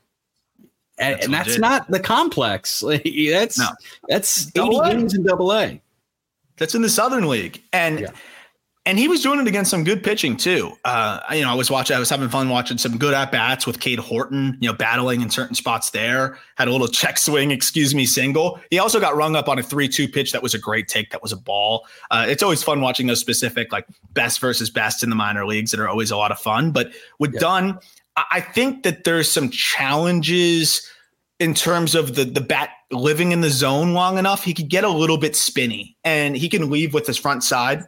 and 1.03 1.15
that's, 1.15 1.25
and 1.25 1.35
that's 1.35 1.59
not 1.59 1.91
the 1.91 2.01
complex 2.01 2.83
like, 2.83 3.03
that's 3.31 3.59
no. 3.59 3.69
that's 4.09 4.49
80 4.57 4.81
games 4.91 5.15
in 5.15 5.23
double 5.23 5.53
a 5.53 5.81
that's 6.63 6.75
in 6.75 6.83
the 6.83 6.89
Southern 6.89 7.29
League. 7.29 7.63
And 7.73 8.01
yeah. 8.01 8.11
and 8.87 8.99
he 8.99 9.09
was 9.09 9.23
doing 9.23 9.41
it 9.41 9.49
against 9.49 9.71
some 9.71 9.85
good 9.85 10.05
pitching 10.05 10.37
too. 10.37 10.73
Uh, 10.85 11.21
you 11.33 11.43
know, 11.43 11.51
I 11.51 11.55
was 11.55 11.71
watching, 11.71 11.97
I 11.97 11.99
was 11.99 12.11
having 12.11 12.29
fun 12.29 12.49
watching 12.49 12.79
some 12.79 12.99
good 12.99 13.15
at 13.15 13.33
bats 13.33 13.67
with 13.67 13.81
Cade 13.81 13.99
Horton, 13.99 14.59
you 14.61 14.69
know, 14.69 14.77
battling 14.77 15.23
in 15.23 15.31
certain 15.31 15.55
spots 15.55 15.91
there. 15.91 16.39
Had 16.57 16.69
a 16.69 16.71
little 16.71 16.89
check 17.03 17.19
swing, 17.19 17.51
excuse 17.51 17.95
me, 17.95 18.07
single. 18.07 18.61
He 18.71 18.79
also 18.79 19.01
got 19.01 19.17
rung 19.17 19.35
up 19.35 19.49
on 19.49 19.59
a 19.59 19.63
3 19.63 19.89
2 19.89 20.09
pitch 20.09 20.33
that 20.33 20.43
was 20.43 20.55
a 20.55 20.59
great 20.59 20.89
take. 20.89 21.11
That 21.11 21.23
was 21.23 21.33
a 21.33 21.37
ball. 21.37 21.87
Uh, 22.11 22.27
it's 22.29 22.43
always 22.43 22.63
fun 22.63 22.81
watching 22.81 23.07
those 23.07 23.21
specific, 23.21 23.73
like 23.73 23.87
best 24.13 24.41
versus 24.41 24.71
best 24.71 25.03
in 25.03 25.11
the 25.11 25.17
minor 25.17 25.47
leagues 25.47 25.71
that 25.73 25.81
are 25.81 25.89
always 25.89 26.11
a 26.11 26.17
lot 26.17 26.31
of 26.31 26.39
fun. 26.39 26.71
But 26.71 26.93
with 27.19 27.35
yeah. 27.35 27.41
Dunn, 27.41 27.79
I 28.31 28.41
think 28.41 28.83
that 28.83 29.05
there's 29.05 29.31
some 29.31 29.49
challenges 29.49 30.87
in 31.43 31.55
terms 31.55 31.95
of 31.95 32.15
the 32.15 32.25
the 32.25 32.41
bat 32.41 32.71
living 32.91 33.33
in 33.33 33.41
the 33.41 33.51
zone 33.51 33.95
long 33.95 34.19
enough. 34.19 34.45
He 34.45 34.55
could 34.55 34.69
get 34.69 34.85
a 34.85 34.89
little 34.89 35.19
bit 35.19 35.35
spinny 35.35 35.97
and 36.05 36.37
he 36.37 36.49
can 36.49 36.71
leave 36.71 36.95
with 36.95 37.07
his 37.07 37.19
front 37.19 37.43
side 37.43 37.85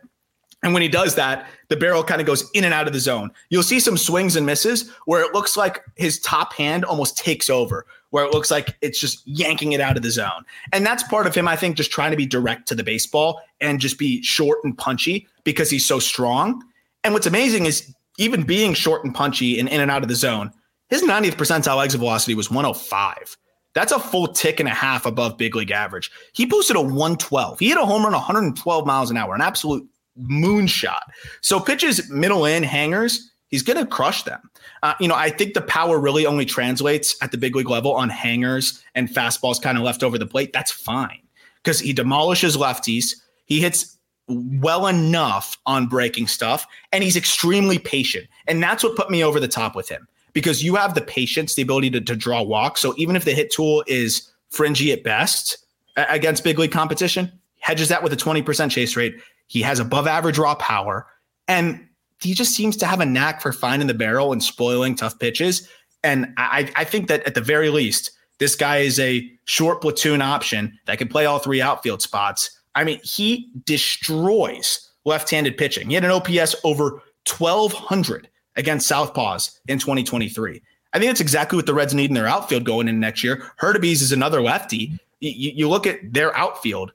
and 0.65 0.73
when 0.73 0.83
he 0.83 0.89
does 0.89 1.15
that, 1.17 1.47
the 1.69 1.77
barrel 1.77 2.03
kind 2.03 2.23
of 2.23 2.27
goes 2.27 2.51
in 2.55 2.65
and 2.65 2.73
out 2.73 2.87
of 2.87 2.95
the 2.95 2.99
zone. 2.99 3.31
You'll 3.51 3.63
see 3.63 3.79
some 3.79 3.99
swings 3.99 4.35
and 4.35 4.47
misses 4.47 4.91
where 5.05 5.23
it 5.23 5.35
looks 5.35 5.59
like 5.59 5.85
his 5.97 6.19
top 6.21 6.55
hand 6.55 6.87
almost 6.87 7.19
takes 7.19 7.51
over, 7.51 7.85
where 8.11 8.25
it 8.25 8.33
looks 8.33 8.51
like 8.51 8.75
it's 8.81 8.99
just 8.99 9.23
yanking 9.27 9.73
it 9.73 9.83
out 9.83 9.99
of 9.99 10.03
the 10.03 10.11
zone. 10.11 10.47
And 10.73 10.85
that's 10.85 11.03
part 11.03 11.27
of 11.27 11.35
him, 11.35 11.47
I 11.47 11.55
think, 11.55 11.77
just 11.77 11.91
trying 11.91 12.13
to 12.13 12.17
be 12.17 12.25
direct 12.25 12.67
to 12.69 12.75
the 12.75 12.83
baseball 12.83 13.43
and 13.61 13.79
just 13.79 13.99
be 13.99 14.23
short 14.23 14.59
and 14.65 14.77
punchy 14.77 15.29
because 15.45 15.69
he's 15.69 15.85
so 15.85 15.99
strong. 15.99 16.65
And 17.05 17.13
what's 17.13 17.27
amazing 17.27 17.67
is 17.67 17.95
even 18.17 18.45
being 18.45 18.73
short 18.73 19.05
and 19.05 19.15
punchy 19.15 19.61
and 19.61 19.69
in 19.69 19.83
and 19.83 19.91
out 19.91 20.03
of 20.03 20.09
the 20.09 20.15
zone, 20.15 20.51
his 20.89 21.03
90th 21.03 21.35
percentile 21.35 21.85
exit 21.85 21.99
velocity 21.99 22.35
was 22.35 22.51
105. 22.51 23.37
That's 23.75 23.93
a 23.93 23.99
full 23.99 24.29
tick 24.29 24.61
and 24.61 24.69
a 24.69 24.73
half 24.73 25.05
above 25.05 25.37
big 25.37 25.55
league 25.57 25.71
average. 25.71 26.11
He 26.33 26.47
posted 26.47 26.77
a 26.77 26.81
112. 26.81 27.59
He 27.59 27.69
hit 27.69 27.79
a 27.79 27.85
home 27.85 28.05
run 28.05 28.13
112 28.13 28.87
miles 28.87 29.11
an 29.11 29.17
hour, 29.17 29.35
an 29.35 29.41
absolute 29.41 29.87
moonshot. 30.19 31.01
So 31.41 31.61
pitches 31.61 32.09
middle 32.11 32.45
in 32.45 32.63
hangers, 32.63 33.33
he's 33.49 33.63
going 33.63 33.79
to 33.79 33.87
crush 33.87 34.23
them. 34.23 34.51
Uh, 34.83 34.95
you 35.01 35.09
know, 35.09 35.17
I 35.17 35.31
think 35.31 35.55
the 35.55 35.63
power 35.63 35.99
really 35.99 36.25
only 36.25 36.45
translates 36.45 37.17
at 37.21 37.33
the 37.33 37.39
big 37.39 37.57
league 37.57 37.69
level 37.71 37.93
on 37.93 38.09
hangers 38.09 38.83
and 38.95 39.09
fastballs 39.09 39.61
kind 39.61 39.77
of 39.77 39.85
left 39.85 40.03
over 40.03 40.19
the 40.19 40.27
plate. 40.27 40.53
That's 40.53 40.71
fine 40.71 41.21
because 41.63 41.81
he 41.81 41.93
demolishes 41.93 42.57
lefties. 42.57 43.17
He 43.47 43.61
hits 43.61 43.99
well 44.29 44.87
enough 44.87 45.59
on 45.67 45.87
breaking 45.87 46.29
stuff, 46.29 46.67
and 46.93 47.05
he's 47.05 47.17
extremely 47.17 47.79
patient. 47.79 48.27
And 48.47 48.63
that's 48.63 48.83
what 48.83 48.97
put 48.97 49.11
me 49.11 49.23
over 49.23 49.39
the 49.39 49.49
top 49.49 49.75
with 49.75 49.89
him 49.89 50.07
because 50.35 50.63
you 50.63 50.75
have 50.75 50.95
the 50.95 51.01
patience, 51.01 51.55
the 51.55 51.63
ability 51.63 51.91
to, 51.91 52.01
to 52.03 52.15
draw 52.15 52.43
walks. 52.43 52.81
So 52.81 52.93
even 52.99 53.17
if 53.17 53.25
the 53.25 53.33
hit 53.33 53.51
tool 53.51 53.83
is 53.87 54.31
fringy 54.51 54.93
at 54.93 55.03
best 55.03 55.65
against 55.97 56.45
big 56.45 56.59
league 56.59 56.73
competition, 56.73 57.33
hedges 57.61 57.89
that 57.89 58.03
with 58.03 58.13
a 58.13 58.17
20% 58.17 58.71
chase 58.71 58.95
rate 58.97 59.17
he 59.47 59.63
has 59.63 59.79
above 59.79 60.07
average 60.07 60.39
raw 60.39 60.55
power, 60.55 61.07
and 61.49 61.87
he 62.21 62.35
just 62.35 62.55
seems 62.55 62.77
to 62.79 62.87
have 62.87 63.01
a 63.01 63.07
knack 63.07 63.41
for 63.41 63.53
finding 63.53 63.89
the 63.89 63.95
barrel 63.95 64.33
and 64.33 64.43
spoiling 64.43 64.95
tough 64.95 65.19
pitches. 65.19 65.69
And 66.03 66.33
I, 66.37 66.71
I 66.77 66.85
think 66.85 67.09
that 67.09 67.23
at 67.27 67.35
the 67.35 67.41
very 67.41 67.71
least, 67.71 68.11
this 68.39 68.57
guy 68.57 68.79
is 68.79 68.99
a 68.99 69.31
short 69.45 69.81
platoon 69.81 70.23
option 70.23 70.79
that 70.87 70.99
can 70.99 71.09
play 71.09 71.27
all 71.27 71.39
three 71.39 71.61
outfield 71.61 72.03
spots. 72.03 72.51
I 72.75 72.85
mean, 72.85 73.01
he 73.03 73.51
destroys 73.65 74.91
left-handed 75.05 75.57
pitching. 75.57 75.89
He 75.89 75.95
had 75.95 76.05
an 76.05 76.11
OPS 76.11 76.57
over 76.65 77.03
1200 77.29 78.29
against 78.57 78.91
Southpaws 78.91 79.59
in 79.69 79.79
2023. 79.79 80.63
I 80.93 80.99
think 80.99 81.11
that's 81.11 81.21
exactly 81.21 81.57
what 81.57 81.67
the 81.67 81.75
Reds 81.75 81.95
need 81.95 82.11
in 82.11 82.15
their 82.15 82.29
outfield 82.29 82.65
going 82.65 82.89
in 82.89 83.01
next 83.01 83.25
year. 83.25 83.51
Hurtubise 83.61 84.01
is 84.01 84.13
another 84.13 84.41
lefty. 84.41 84.93
You, 85.21 85.53
you 85.55 85.69
look 85.69 85.87
at 85.87 86.13
their 86.13 86.37
outfield. 86.37 86.93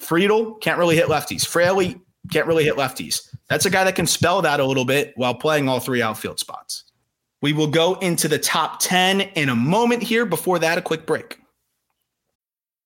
Friedl 0.00 0.60
can't 0.60 0.78
really 0.78 0.96
hit 0.96 1.06
lefties. 1.06 1.46
Fraley 1.46 2.00
can't 2.30 2.46
really 2.46 2.64
hit 2.64 2.76
lefties. 2.76 3.34
That's 3.48 3.66
a 3.66 3.70
guy 3.70 3.84
that 3.84 3.96
can 3.96 4.06
spell 4.06 4.40
that 4.42 4.60
a 4.60 4.64
little 4.64 4.86
bit 4.86 5.12
while 5.16 5.34
playing 5.34 5.68
all 5.68 5.78
three 5.78 6.00
outfield 6.00 6.38
spots. 6.38 6.84
We 7.42 7.52
will 7.52 7.68
go 7.68 7.94
into 7.96 8.26
the 8.26 8.38
top 8.38 8.80
10 8.80 9.20
in 9.20 9.50
a 9.50 9.54
moment 9.54 10.02
here. 10.02 10.24
Before 10.24 10.58
that, 10.60 10.78
a 10.78 10.82
quick 10.82 11.04
break. 11.04 11.38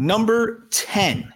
Number 0.00 0.66
10, 0.70 1.30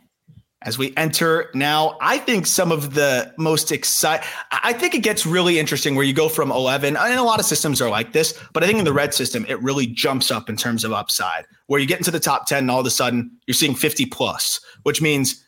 as 0.62 0.78
we 0.78 0.94
enter 0.96 1.50
now, 1.52 1.98
I 2.00 2.16
think 2.16 2.46
some 2.46 2.72
of 2.72 2.94
the 2.94 3.30
most 3.36 3.70
exciting, 3.70 4.26
I 4.50 4.72
think 4.72 4.94
it 4.94 5.02
gets 5.02 5.26
really 5.26 5.58
interesting 5.58 5.94
where 5.94 6.04
you 6.06 6.14
go 6.14 6.30
from 6.30 6.50
11, 6.50 6.96
and 6.96 7.14
a 7.18 7.22
lot 7.22 7.40
of 7.40 7.44
systems 7.44 7.82
are 7.82 7.90
like 7.90 8.14
this, 8.14 8.32
but 8.54 8.62
I 8.62 8.66
think 8.66 8.78
in 8.78 8.86
the 8.86 8.92
red 8.94 9.12
system, 9.12 9.44
it 9.50 9.62
really 9.62 9.86
jumps 9.86 10.30
up 10.30 10.48
in 10.48 10.56
terms 10.56 10.82
of 10.82 10.94
upside, 10.94 11.44
where 11.66 11.78
you 11.78 11.86
get 11.86 11.98
into 11.98 12.10
the 12.10 12.18
top 12.18 12.46
10 12.46 12.60
and 12.60 12.70
all 12.70 12.80
of 12.80 12.86
a 12.86 12.90
sudden 12.90 13.32
you're 13.46 13.52
seeing 13.52 13.74
50 13.74 14.06
plus, 14.06 14.62
which 14.84 15.02
means 15.02 15.44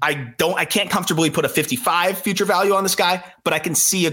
I 0.00 0.14
don't, 0.38 0.56
I 0.56 0.64
can't 0.64 0.90
comfortably 0.90 1.28
put 1.28 1.44
a 1.44 1.48
55 1.48 2.20
future 2.20 2.44
value 2.44 2.72
on 2.72 2.84
this 2.84 2.94
guy, 2.94 3.24
but 3.42 3.52
I 3.52 3.58
can 3.58 3.74
see 3.74 4.06
a, 4.06 4.12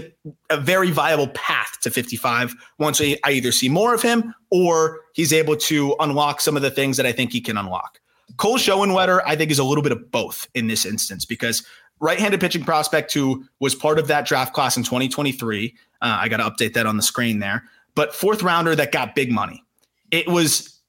a 0.50 0.56
very 0.56 0.90
viable 0.90 1.28
path 1.28 1.78
to 1.82 1.92
55 1.92 2.56
once 2.80 3.00
I, 3.00 3.16
I 3.22 3.30
either 3.30 3.52
see 3.52 3.68
more 3.68 3.94
of 3.94 4.02
him 4.02 4.34
or 4.50 4.98
he's 5.14 5.32
able 5.32 5.54
to 5.54 5.94
unlock 6.00 6.40
some 6.40 6.56
of 6.56 6.62
the 6.62 6.72
things 6.72 6.96
that 6.96 7.06
I 7.06 7.12
think 7.12 7.30
he 7.30 7.40
can 7.40 7.56
unlock. 7.56 8.00
Cole 8.38 8.56
Schoenwetter, 8.56 9.20
I 9.26 9.36
think, 9.36 9.50
is 9.50 9.58
a 9.58 9.64
little 9.64 9.82
bit 9.82 9.92
of 9.92 10.10
both 10.10 10.48
in 10.54 10.68
this 10.68 10.86
instance 10.86 11.24
because 11.24 11.66
right-handed 12.00 12.40
pitching 12.40 12.64
prospect 12.64 13.12
who 13.12 13.44
was 13.60 13.74
part 13.74 13.98
of 13.98 14.06
that 14.06 14.26
draft 14.26 14.54
class 14.54 14.76
in 14.76 14.84
2023. 14.84 15.74
Uh, 16.00 16.18
I 16.20 16.28
got 16.28 16.38
to 16.38 16.44
update 16.44 16.72
that 16.74 16.86
on 16.86 16.96
the 16.96 17.02
screen 17.02 17.40
there. 17.40 17.64
But 17.94 18.14
fourth 18.14 18.42
rounder 18.42 18.76
that 18.76 18.92
got 18.92 19.16
big 19.16 19.32
money. 19.32 19.64
It 20.12 20.28
was 20.28 20.80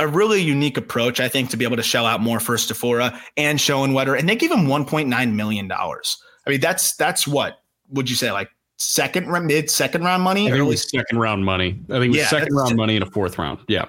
a 0.00 0.08
really 0.08 0.42
unique 0.42 0.76
approach, 0.76 1.20
I 1.20 1.28
think, 1.28 1.50
to 1.50 1.56
be 1.56 1.64
able 1.64 1.76
to 1.76 1.82
shell 1.82 2.04
out 2.04 2.20
more 2.20 2.40
for 2.40 2.56
Stafura 2.56 3.18
and 3.36 3.58
Schoenwetter, 3.58 4.18
and 4.18 4.28
they 4.28 4.36
gave 4.36 4.50
him 4.50 4.66
1.9 4.66 5.34
million 5.34 5.68
dollars. 5.68 6.20
I 6.46 6.50
mean, 6.50 6.60
that's 6.60 6.96
that's 6.96 7.26
what 7.26 7.62
would 7.90 8.10
you 8.10 8.16
say, 8.16 8.32
like 8.32 8.50
second 8.78 9.30
mid 9.46 9.70
second 9.70 10.02
round 10.02 10.22
money? 10.22 10.48
I 10.48 10.50
think 10.50 10.60
it 10.60 10.64
was 10.64 10.88
second 10.90 11.18
round 11.18 11.44
money. 11.44 11.80
I 11.88 11.92
think 11.94 12.06
it 12.06 12.08
was 12.08 12.16
yeah, 12.18 12.26
second 12.26 12.54
round 12.54 12.76
money 12.76 12.96
in 12.96 13.02
a 13.02 13.10
fourth 13.10 13.38
round. 13.38 13.60
Yeah 13.68 13.86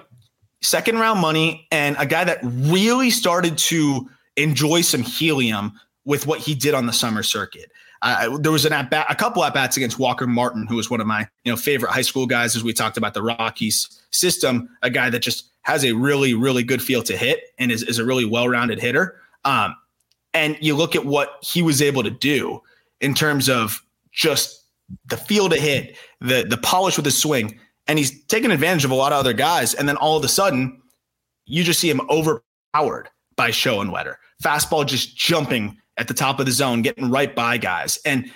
second 0.62 0.98
round 0.98 1.20
money, 1.20 1.66
and 1.70 1.96
a 1.98 2.06
guy 2.06 2.24
that 2.24 2.38
really 2.42 3.10
started 3.10 3.58
to 3.58 4.08
enjoy 4.36 4.80
some 4.80 5.02
helium 5.02 5.72
with 6.04 6.26
what 6.26 6.40
he 6.40 6.54
did 6.54 6.74
on 6.74 6.86
the 6.86 6.92
summer 6.92 7.22
circuit. 7.22 7.70
Uh, 8.02 8.38
there 8.38 8.52
was 8.52 8.64
an 8.64 8.72
at 8.72 8.90
bat, 8.90 9.06
a 9.10 9.14
couple 9.14 9.44
at 9.44 9.52
bats 9.52 9.76
against 9.76 9.98
Walker 9.98 10.26
Martin, 10.26 10.66
who 10.66 10.76
was 10.76 10.90
one 10.90 11.00
of 11.00 11.06
my 11.06 11.26
you 11.44 11.52
know 11.52 11.56
favorite 11.56 11.90
high 11.90 12.02
school 12.02 12.26
guys. 12.26 12.56
As 12.56 12.64
we 12.64 12.72
talked 12.72 12.96
about 12.96 13.14
the 13.14 13.22
Rockies 13.22 14.00
system, 14.10 14.68
a 14.82 14.90
guy 14.90 15.10
that 15.10 15.20
just 15.20 15.50
has 15.62 15.84
a 15.84 15.92
really 15.92 16.32
really 16.32 16.62
good 16.62 16.82
feel 16.82 17.02
to 17.02 17.16
hit 17.16 17.40
and 17.58 17.70
is, 17.70 17.82
is 17.82 17.98
a 17.98 18.04
really 18.04 18.24
well 18.24 18.48
rounded 18.48 18.80
hitter. 18.80 19.20
Um, 19.44 19.76
and 20.32 20.56
you 20.60 20.74
look 20.76 20.96
at 20.96 21.04
what 21.04 21.36
he 21.42 21.60
was 21.60 21.82
able 21.82 22.02
to 22.02 22.10
do 22.10 22.62
in 23.00 23.14
terms 23.14 23.48
of 23.48 23.84
just 24.12 24.64
the 25.06 25.16
feel 25.16 25.48
to 25.50 25.56
hit, 25.56 25.96
the 26.20 26.46
the 26.48 26.56
polish 26.56 26.96
with 26.96 27.04
his 27.04 27.18
swing 27.18 27.58
and 27.90 27.98
he's 27.98 28.24
taking 28.26 28.52
advantage 28.52 28.84
of 28.84 28.92
a 28.92 28.94
lot 28.94 29.12
of 29.12 29.18
other 29.18 29.32
guys. 29.32 29.74
And 29.74 29.88
then 29.88 29.96
all 29.96 30.16
of 30.16 30.24
a 30.24 30.28
sudden, 30.28 30.80
you 31.46 31.64
just 31.64 31.80
see 31.80 31.90
him 31.90 32.00
overpowered 32.08 33.08
by 33.34 33.50
Show 33.50 33.80
and 33.80 33.90
Schoenwetter. 33.90 34.14
Fastball 34.40 34.86
just 34.86 35.16
jumping 35.16 35.76
at 35.96 36.06
the 36.06 36.14
top 36.14 36.38
of 36.38 36.46
the 36.46 36.52
zone, 36.52 36.82
getting 36.82 37.10
right 37.10 37.34
by 37.34 37.58
guys. 37.58 37.98
And 38.04 38.30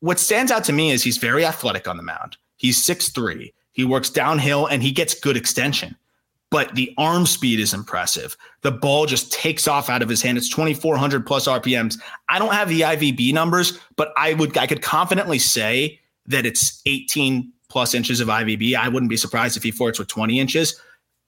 what 0.00 0.18
stands 0.18 0.52
out 0.52 0.62
to 0.64 0.74
me 0.74 0.90
is 0.90 1.02
he's 1.02 1.16
very 1.16 1.46
athletic 1.46 1.88
on 1.88 1.96
the 1.96 2.02
mound. 2.02 2.36
He's 2.58 2.84
six 2.84 3.08
three. 3.08 3.54
He 3.72 3.84
works 3.86 4.10
downhill 4.10 4.66
and 4.66 4.82
he 4.82 4.92
gets 4.92 5.18
good 5.18 5.36
extension. 5.38 5.96
but 6.50 6.74
the 6.74 6.94
arm 6.96 7.26
speed 7.26 7.60
is 7.60 7.74
impressive. 7.74 8.36
The 8.62 8.70
ball 8.70 9.06
just 9.06 9.32
takes 9.32 9.68
off 9.68 9.90
out 9.90 10.02
of 10.02 10.08
his 10.08 10.22
hand. 10.22 10.38
It's 10.38 10.48
2400 10.48 11.26
plus 11.26 11.46
RPMs. 11.46 11.98
I 12.28 12.38
don't 12.38 12.52
have 12.54 12.68
the 12.68 12.82
IVB 12.82 13.32
numbers, 13.34 13.78
but 13.96 14.12
I 14.16 14.34
would 14.34 14.56
I 14.56 14.66
could 14.66 14.82
confidently 14.82 15.38
say 15.38 16.00
that 16.26 16.46
it's 16.46 16.80
18 16.86 17.52
plus 17.68 17.94
inches 17.94 18.20
of 18.20 18.28
IVB. 18.28 18.74
I 18.74 18.88
wouldn't 18.88 19.10
be 19.10 19.16
surprised 19.16 19.56
if 19.56 19.62
he 19.62 19.70
forts 19.70 19.98
with 19.98 20.08
20 20.08 20.40
inches. 20.40 20.80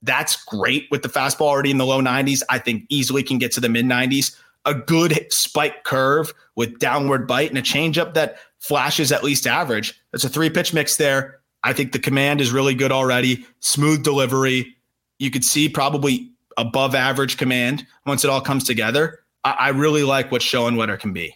That's 0.03 0.43
great 0.45 0.88
with 0.91 1.03
the 1.03 1.09
fastball 1.09 1.43
already 1.43 1.70
in 1.70 1.78
the 1.78 1.86
low 1.86 2.01
90s. 2.01 2.43
I 2.49 2.59
think 2.59 2.84
easily 2.88 3.22
can 3.22 3.38
get 3.38 3.53
to 3.53 3.61
the 3.61 3.68
mid 3.68 3.84
90s. 3.84 4.36
A 4.64 4.74
good 4.74 5.26
spike 5.30 5.84
curve 5.84 6.32
with 6.57 6.78
downward 6.78 7.26
bite 7.26 7.49
and 7.49 7.59
a 7.59 7.62
changeup 7.62 8.14
that 8.14 8.38
flashes 8.59 9.12
at 9.12 9.24
least 9.24 9.47
average. 9.47 9.99
That's 10.12 10.24
a 10.24 10.28
three 10.28 10.51
pitch 10.51 10.72
mix 10.72 10.97
there. 10.97 11.41
I 11.62 11.72
think 11.72 11.93
the 11.93 11.99
command 11.99 12.41
is 12.41 12.53
really 12.53 12.74
good 12.74 12.93
already. 12.93 13.45
Smooth 13.61 14.03
delivery. 14.03 14.76
You 15.18 15.30
could 15.30 15.45
see 15.45 15.68
probably 15.68 16.30
above 16.57 16.95
average 16.95 17.36
command 17.36 17.86
once 18.07 18.24
it 18.24 18.30
all 18.30 18.41
comes 18.41 18.64
together. 18.64 19.20
I, 19.45 19.51
I 19.51 19.68
really 19.70 20.05
like 20.05 20.30
what 20.30 20.43
Show 20.43 20.66
and 20.66 20.76
Schoenwetter 20.76 20.99
can 20.99 21.12
be. 21.12 21.34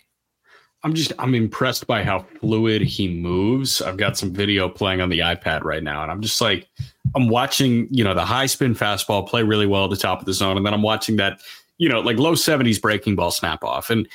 I'm 0.84 0.92
just 0.92 1.12
I'm 1.18 1.34
impressed 1.34 1.86
by 1.86 2.04
how 2.04 2.20
fluid 2.40 2.82
he 2.82 3.08
moves. 3.08 3.80
I've 3.80 3.96
got 3.96 4.18
some 4.18 4.32
video 4.32 4.68
playing 4.68 5.00
on 5.00 5.08
the 5.08 5.20
iPad 5.20 5.64
right 5.64 5.82
now, 5.82 6.02
and 6.02 6.12
I'm 6.12 6.20
just 6.20 6.40
like 6.42 6.68
I'm 7.14 7.28
watching, 7.28 7.88
you 7.90 8.04
know, 8.04 8.12
the 8.12 8.24
high 8.24 8.46
spin 8.46 8.74
fastball 8.74 9.26
play 9.26 9.42
really 9.42 9.66
well 9.66 9.84
at 9.84 9.90
the 9.90 9.96
top 9.96 10.20
of 10.20 10.26
the 10.26 10.34
zone, 10.34 10.58
and 10.58 10.66
then 10.66 10.74
I'm 10.74 10.82
watching 10.82 11.16
that, 11.16 11.40
you 11.78 11.88
know, 11.88 12.00
like 12.00 12.18
low 12.18 12.34
70s 12.34 12.80
breaking 12.80 13.16
ball 13.16 13.30
snap 13.30 13.64
off. 13.64 13.88
And 13.88 14.06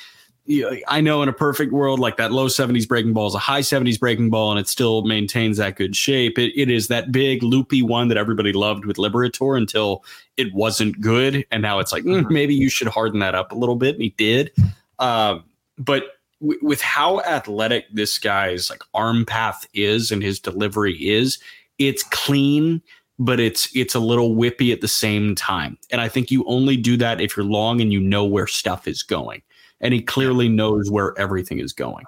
you 0.46 0.62
know, 0.62 0.76
I 0.86 1.00
know 1.00 1.22
in 1.22 1.28
a 1.28 1.32
perfect 1.32 1.72
world, 1.72 1.98
like 1.98 2.16
that 2.18 2.30
low 2.30 2.46
70s 2.46 2.86
breaking 2.86 3.14
ball 3.14 3.26
is 3.26 3.34
a 3.34 3.38
high 3.38 3.60
70s 3.62 3.98
breaking 3.98 4.30
ball, 4.30 4.52
and 4.52 4.60
it 4.60 4.68
still 4.68 5.02
maintains 5.02 5.56
that 5.56 5.74
good 5.74 5.96
shape. 5.96 6.38
It, 6.38 6.52
it 6.56 6.70
is 6.70 6.86
that 6.86 7.10
big 7.10 7.42
loopy 7.42 7.82
one 7.82 8.06
that 8.08 8.16
everybody 8.16 8.52
loved 8.52 8.84
with 8.84 8.96
Liberatore 8.96 9.56
until 9.56 10.04
it 10.36 10.54
wasn't 10.54 11.00
good, 11.00 11.44
and 11.50 11.62
now 11.62 11.80
it's 11.80 11.90
like 11.90 12.04
mm, 12.04 12.30
maybe 12.30 12.54
you 12.54 12.70
should 12.70 12.88
harden 12.88 13.18
that 13.20 13.34
up 13.34 13.50
a 13.50 13.56
little 13.56 13.76
bit, 13.76 13.96
and 13.96 14.02
he 14.02 14.10
did. 14.10 14.52
Uh, 15.00 15.40
but 15.76 16.19
with 16.40 16.80
how 16.80 17.20
athletic 17.20 17.86
this 17.92 18.18
guy's 18.18 18.70
like 18.70 18.82
arm 18.94 19.26
path 19.26 19.66
is 19.74 20.10
and 20.10 20.22
his 20.22 20.40
delivery 20.40 20.94
is, 20.96 21.38
it's 21.78 22.02
clean, 22.04 22.82
but 23.18 23.38
it's 23.38 23.74
it's 23.76 23.94
a 23.94 24.00
little 24.00 24.34
whippy 24.34 24.72
at 24.72 24.80
the 24.80 24.88
same 24.88 25.34
time. 25.34 25.78
And 25.90 26.00
I 26.00 26.08
think 26.08 26.30
you 26.30 26.44
only 26.46 26.76
do 26.76 26.96
that 26.96 27.20
if 27.20 27.36
you're 27.36 27.44
long 27.44 27.80
and 27.80 27.92
you 27.92 28.00
know 28.00 28.24
where 28.24 28.46
stuff 28.46 28.88
is 28.88 29.02
going. 29.02 29.42
And 29.80 29.94
he 29.94 30.02
clearly 30.02 30.48
knows 30.48 30.90
where 30.90 31.18
everything 31.18 31.58
is 31.58 31.72
going. 31.72 32.04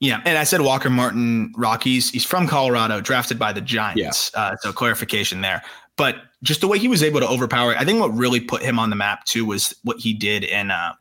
Yeah, 0.00 0.20
and 0.24 0.36
I 0.36 0.44
said 0.44 0.62
Walker 0.62 0.90
Martin 0.90 1.52
Rockies. 1.56 2.10
He's 2.10 2.24
from 2.24 2.48
Colorado, 2.48 3.00
drafted 3.00 3.38
by 3.38 3.52
the 3.52 3.60
Giants. 3.60 4.32
Yeah. 4.34 4.40
Uh, 4.40 4.56
so 4.56 4.72
clarification 4.72 5.42
there. 5.42 5.62
But 5.96 6.16
just 6.42 6.60
the 6.60 6.68
way 6.68 6.78
he 6.78 6.88
was 6.88 7.02
able 7.02 7.20
to 7.20 7.28
overpower, 7.28 7.76
I 7.76 7.84
think 7.84 8.00
what 8.00 8.08
really 8.08 8.40
put 8.40 8.62
him 8.62 8.78
on 8.78 8.90
the 8.90 8.96
map 8.96 9.24
too 9.26 9.44
was 9.44 9.74
what 9.84 10.00
he 10.00 10.12
did 10.12 10.42
in 10.42 10.70
uh, 10.70 10.94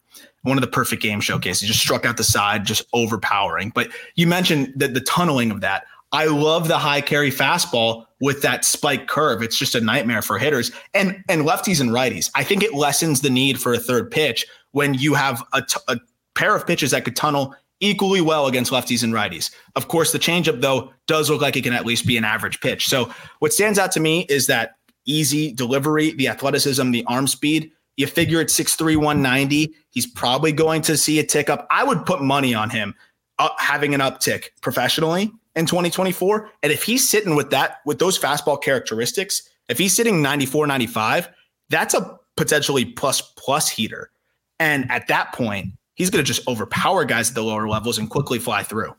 one 0.44 0.58
of 0.58 0.62
the 0.62 0.68
perfect 0.68 1.02
game 1.02 1.22
showcases. 1.22 1.68
Just 1.68 1.80
struck 1.82 2.06
out 2.06 2.18
the 2.18 2.24
side, 2.24 2.66
just 2.66 2.84
overpowering. 2.94 3.72
But 3.74 3.90
you 4.16 4.28
mentioned 4.28 4.74
that 4.78 4.94
the 4.94 5.02
tunneling 5.02 5.52
of 5.52 5.62
that. 5.62 5.86
I 6.14 6.26
love 6.26 6.68
the 6.68 6.78
high 6.78 7.02
carry 7.02 7.32
fastball 7.32 8.06
with 8.20 8.42
that 8.42 8.66
spike 8.66 9.08
curve. 9.08 9.42
It's 9.42 9.58
just 9.58 9.76
a 9.76 9.82
nightmare 9.82 10.22
for 10.22 10.38
hitters 10.38 10.72
and 10.94 11.24
and 11.30 11.44
lefties 11.44 11.80
and 11.80 11.90
righties. 11.92 12.30
I 12.36 12.44
think 12.44 12.64
it 12.64 12.74
lessens 12.74 13.22
the 13.22 13.30
need 13.30 13.62
for 13.62 13.74
a 13.74 13.80
third 13.80 14.12
pitch 14.12 14.46
when 14.72 14.94
you 14.94 15.14
have 15.14 15.44
a, 15.54 15.62
t- 15.62 15.80
a 15.88 15.98
pair 16.36 16.56
of 16.56 16.68
pitches 16.68 16.92
that 16.92 17.06
could 17.06 17.16
tunnel 17.16 17.56
equally 17.80 18.22
well 18.22 18.48
against 18.48 18.72
lefties 18.72 19.04
and 19.04 19.14
righties. 19.14 19.52
Of 19.76 19.88
course, 19.88 20.12
the 20.12 20.20
changeup 20.20 20.62
though 20.62 20.92
does 21.08 21.30
look 21.30 21.42
like 21.42 21.56
it 21.56 21.64
can 21.64 21.74
at 21.74 21.86
least 21.86 22.06
be 22.06 22.18
an 22.18 22.26
average 22.26 22.60
pitch. 22.62 22.88
So 22.88 23.12
what 23.40 23.54
stands 23.54 23.80
out 23.80 23.92
to 23.94 24.00
me 24.00 24.26
is 24.30 24.48
that 24.48 24.76
easy 25.06 25.52
delivery, 25.52 26.12
the 26.12 26.28
athleticism, 26.28 26.92
the 26.92 27.04
arm 27.08 27.28
speed. 27.28 27.72
You 27.98 28.08
figure 28.08 28.40
at 28.40 28.48
6'3, 28.48 28.96
190, 28.96 29.76
he's 29.90 30.08
probably 30.08 30.52
going 30.52 30.82
to 30.84 30.98
see 30.98 31.20
a 31.20 31.24
tick 31.24 31.50
up. 31.50 31.68
I 31.70 31.84
would 31.84 32.06
put 32.06 32.22
money 32.22 32.54
on 32.54 32.70
him 32.70 32.96
uh, 33.40 33.50
having 33.58 33.94
an 33.94 34.02
uptick 34.02 34.50
professionally 34.62 35.32
in 35.56 35.66
2024. 35.66 36.50
And 36.64 36.72
if 36.72 36.84
he's 36.84 37.10
sitting 37.10 37.36
with 37.36 37.50
that, 37.52 37.78
with 37.86 38.00
those 38.00 38.18
fastball 38.18 38.62
characteristics, 38.62 39.42
if 39.70 39.78
he's 39.78 39.96
sitting 39.96 40.22
94, 40.22 40.68
95, 40.68 41.30
that's 41.70 41.94
a 41.94 42.20
potentially 42.38 42.86
plus 42.86 43.22
plus 43.38 43.70
heater. 43.70 44.12
And 44.60 44.90
at 44.92 45.08
that 45.08 45.34
point, 45.34 45.74
he's 45.96 46.10
going 46.10 46.24
to 46.24 46.28
just 46.28 46.48
overpower 46.48 47.06
guys 47.06 47.30
at 47.30 47.36
the 47.36 47.44
lower 47.44 47.68
levels 47.68 47.98
and 47.98 48.10
quickly 48.10 48.40
fly 48.40 48.64
through. 48.64 48.94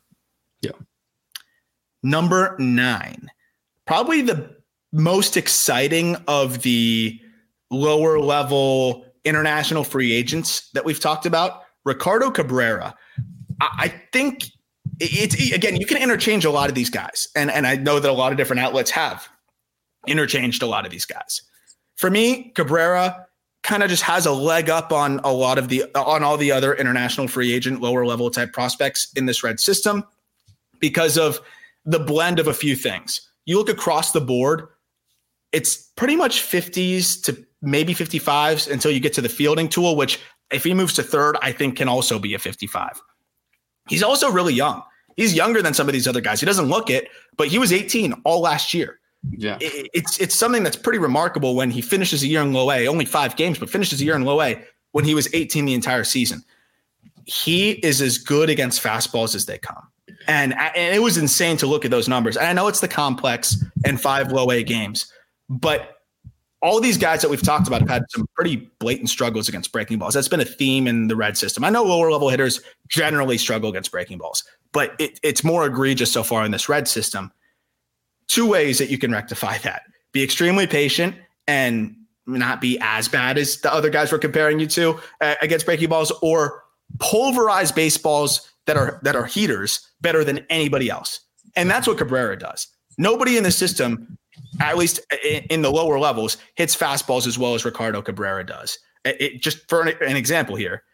Yeah. 0.61 0.72
Number 2.03 2.57
nine, 2.59 3.30
probably 3.86 4.22
the 4.22 4.57
most 4.93 5.36
exciting 5.36 6.16
of 6.26 6.62
the 6.62 7.20
lower 7.73 8.20
level 8.20 9.05
international 9.25 9.85
free 9.85 10.12
agents 10.12 10.70
that 10.70 10.85
we've 10.85 11.01
talked 11.01 11.27
about, 11.27 11.62
Ricardo 11.85 12.31
Cabrera. 12.31 12.95
I, 13.61 13.95
think 14.12 14.45
it's 14.99 15.35
it, 15.35 15.55
again, 15.55 15.77
you 15.77 15.87
can 15.87 15.97
interchange 15.97 16.45
a 16.45 16.51
lot 16.51 16.68
of 16.68 16.75
these 16.75 16.91
guys, 16.91 17.29
and 17.37 17.51
and 17.51 17.66
I 17.66 17.77
know 17.77 18.01
that 18.01 18.11
a 18.11 18.14
lot 18.14 18.33
of 18.33 18.39
different 18.39 18.61
outlets 18.61 18.91
have 18.91 19.29
interchanged 20.07 20.62
a 20.62 20.66
lot 20.66 20.85
of 20.85 20.91
these 20.91 21.05
guys. 21.05 21.43
For 21.97 22.11
me, 22.11 22.51
Cabrera 22.55 23.27
kind 23.62 23.83
of 23.83 23.91
just 23.91 24.03
has 24.03 24.27
a 24.27 24.33
leg 24.33 24.68
up 24.68 24.93
on 24.93 25.20
a 25.23 25.33
lot 25.33 25.59
of 25.59 25.68
the 25.68 25.85
on 25.95 26.25
all 26.25 26.37
the 26.37 26.51
other 26.51 26.75
international 26.75 27.29
free 27.29 27.53
agent 27.53 27.81
lower 27.81 28.05
level 28.05 28.31
type 28.31 28.53
prospects 28.53 29.12
in 29.14 29.27
this 29.27 29.45
red 29.45 29.61
system 29.61 30.05
because 30.81 31.16
of 31.16 31.41
the 31.85 32.01
blend 32.01 32.39
of 32.39 32.49
a 32.49 32.55
few 32.55 32.75
things. 32.75 33.29
You 33.45 33.59
look 33.59 33.68
across 33.68 34.12
the 34.12 34.20
board, 34.20 34.68
it's 35.53 35.77
pretty 35.77 36.16
much 36.16 36.43
50s 36.43 37.23
to 37.25 37.47
maybe 37.63 37.95
55s 37.95 38.71
until 38.71 38.91
you 38.91 39.01
get 39.01 39.13
to 39.15 39.21
the 39.21 39.29
fielding 39.29 39.69
tool, 39.69 39.97
which 39.97 40.21
if 40.51 40.65
he 40.65 40.75
moves 40.75 40.93
to 40.95 41.03
third, 41.03 41.37
I 41.41 41.53
think 41.53 41.77
can 41.77 41.89
also 41.89 42.19
be 42.19 42.35
a 42.35 42.39
55. 42.39 43.01
He's 43.89 44.03
also 44.03 44.31
really 44.31 44.53
young. 44.53 44.83
He's 45.17 45.35
younger 45.35 45.63
than 45.63 45.75
some 45.75 45.89
of 45.89 45.93
these 45.93 46.09
other 46.09 46.21
guys. 46.21 46.41
He 46.41 46.47
doesn't 46.47 46.67
look 46.67 46.91
it, 46.91 47.09
but 47.37 47.49
he 47.49 47.59
was 47.59 47.73
18 47.73 48.15
all 48.25 48.41
last 48.41 48.75
year. 48.75 48.99
Yeah. 49.31 49.57
It's 49.61 50.19
it's 50.19 50.35
something 50.35 50.65
that's 50.65 50.77
pretty 50.77 50.99
remarkable 50.99 51.55
when 51.55 51.71
he 51.71 51.81
finishes 51.81 52.23
a 52.23 52.27
year 52.27 52.41
in 52.43 52.53
low 52.53 52.71
A, 52.73 52.89
only 52.89 53.05
five 53.05 53.37
games, 53.37 53.59
but 53.59 53.71
finishes 53.71 54.01
a 54.01 54.05
year 54.05 54.17
in 54.17 54.23
low 54.23 54.43
A 54.43 54.63
when 54.93 55.05
he 55.05 55.15
was 55.15 55.33
18 55.33 55.65
the 55.65 55.75
entire 55.75 56.05
season. 56.05 56.43
He 57.25 57.73
is 57.73 58.03
as 58.03 58.19
good 58.19 58.51
against 58.51 58.83
fastballs 58.83 59.35
as 59.35 59.47
they 59.47 59.59
come. 59.59 59.89
And, 60.27 60.55
and 60.55 60.95
it 60.95 61.01
was 61.01 61.17
insane 61.19 61.57
to 61.59 61.67
look 61.67 61.85
at 61.85 61.91
those 61.91 62.09
numbers. 62.09 62.37
And 62.37 62.47
I 62.47 62.53
know 62.53 62.67
it's 62.67 62.81
the 62.81 62.89
complex 62.89 63.63
and 63.85 64.01
five 64.01 64.33
low 64.33 64.51
A 64.51 64.63
games, 64.63 65.11
but 65.49 65.91
all 66.63 66.81
these 66.81 66.97
guys 66.97 67.21
that 67.23 67.29
we've 67.29 67.43
talked 67.43 67.67
about 67.67 67.81
have 67.81 67.91
had 67.91 68.05
some 68.11 68.25
pretty 68.37 68.71
blatant 68.79 69.09
struggles 69.09 69.49
against 69.49 69.73
breaking 69.73 69.99
balls. 69.99 70.15
That's 70.15 70.29
been 70.29 70.41
a 70.41 70.45
theme 70.45 70.87
in 70.87 71.09
the 71.09 71.17
red 71.17 71.37
system. 71.37 71.65
I 71.65 71.71
know 71.71 71.83
lower 71.83 72.11
level 72.11 72.29
hitters 72.29 72.61
generally 72.89 73.37
struggle 73.37 73.69
against 73.69 73.91
breaking 73.91 74.19
balls, 74.19 74.45
but 74.73 74.95
it, 75.01 75.19
it's 75.23 75.43
more 75.43 75.67
egregious 75.67 76.13
so 76.13 76.23
far 76.23 76.45
in 76.45 76.53
this 76.53 76.69
red 76.69 76.87
system. 76.87 77.33
Two 78.29 78.49
ways 78.49 78.79
that 78.79 78.91
you 78.91 78.97
can 78.97 79.11
rectify 79.11 79.59
that 79.59 79.83
be 80.13 80.23
extremely 80.23 80.67
patient 80.67 81.17
and 81.49 81.97
not 82.27 82.61
be 82.61 82.79
as 82.81 83.09
bad 83.09 83.37
as 83.37 83.61
the 83.61 83.73
other 83.75 83.91
guys 83.91 84.13
we're 84.13 84.19
comparing 84.19 84.61
you 84.61 84.67
to 84.69 85.01
uh, 85.21 85.35
against 85.43 85.67
breaking 85.67 85.89
balls, 85.89 86.13
or 86.23 86.63
pulverize 87.01 87.73
baseballs 87.73 88.49
that 88.67 88.77
are 88.77 89.01
that 89.03 89.17
are 89.17 89.25
heaters 89.25 89.91
better 90.01 90.23
than 90.23 90.47
anybody 90.49 90.89
else. 90.89 91.21
And 91.57 91.69
that's 91.69 91.87
what 91.87 91.99
Cabrera 91.99 92.39
does. 92.39 92.69
Nobody 92.99 93.37
in 93.37 93.43
the 93.43 93.51
system 93.51 94.17
at 94.61 94.77
least 94.77 95.01
in 95.51 95.63
the 95.63 95.71
lower 95.71 95.99
levels, 95.99 96.37
hits 96.55 96.77
fastballs 96.77 97.27
as 97.27 97.39
well 97.39 97.55
as 97.55 97.65
Ricardo 97.65 98.03
Cabrera 98.03 98.45
does. 98.45 98.79
It, 99.05 99.43
just 99.43 99.69
for 99.69 99.83
an, 99.83 100.17
example 100.17 100.55
here, 100.55 100.85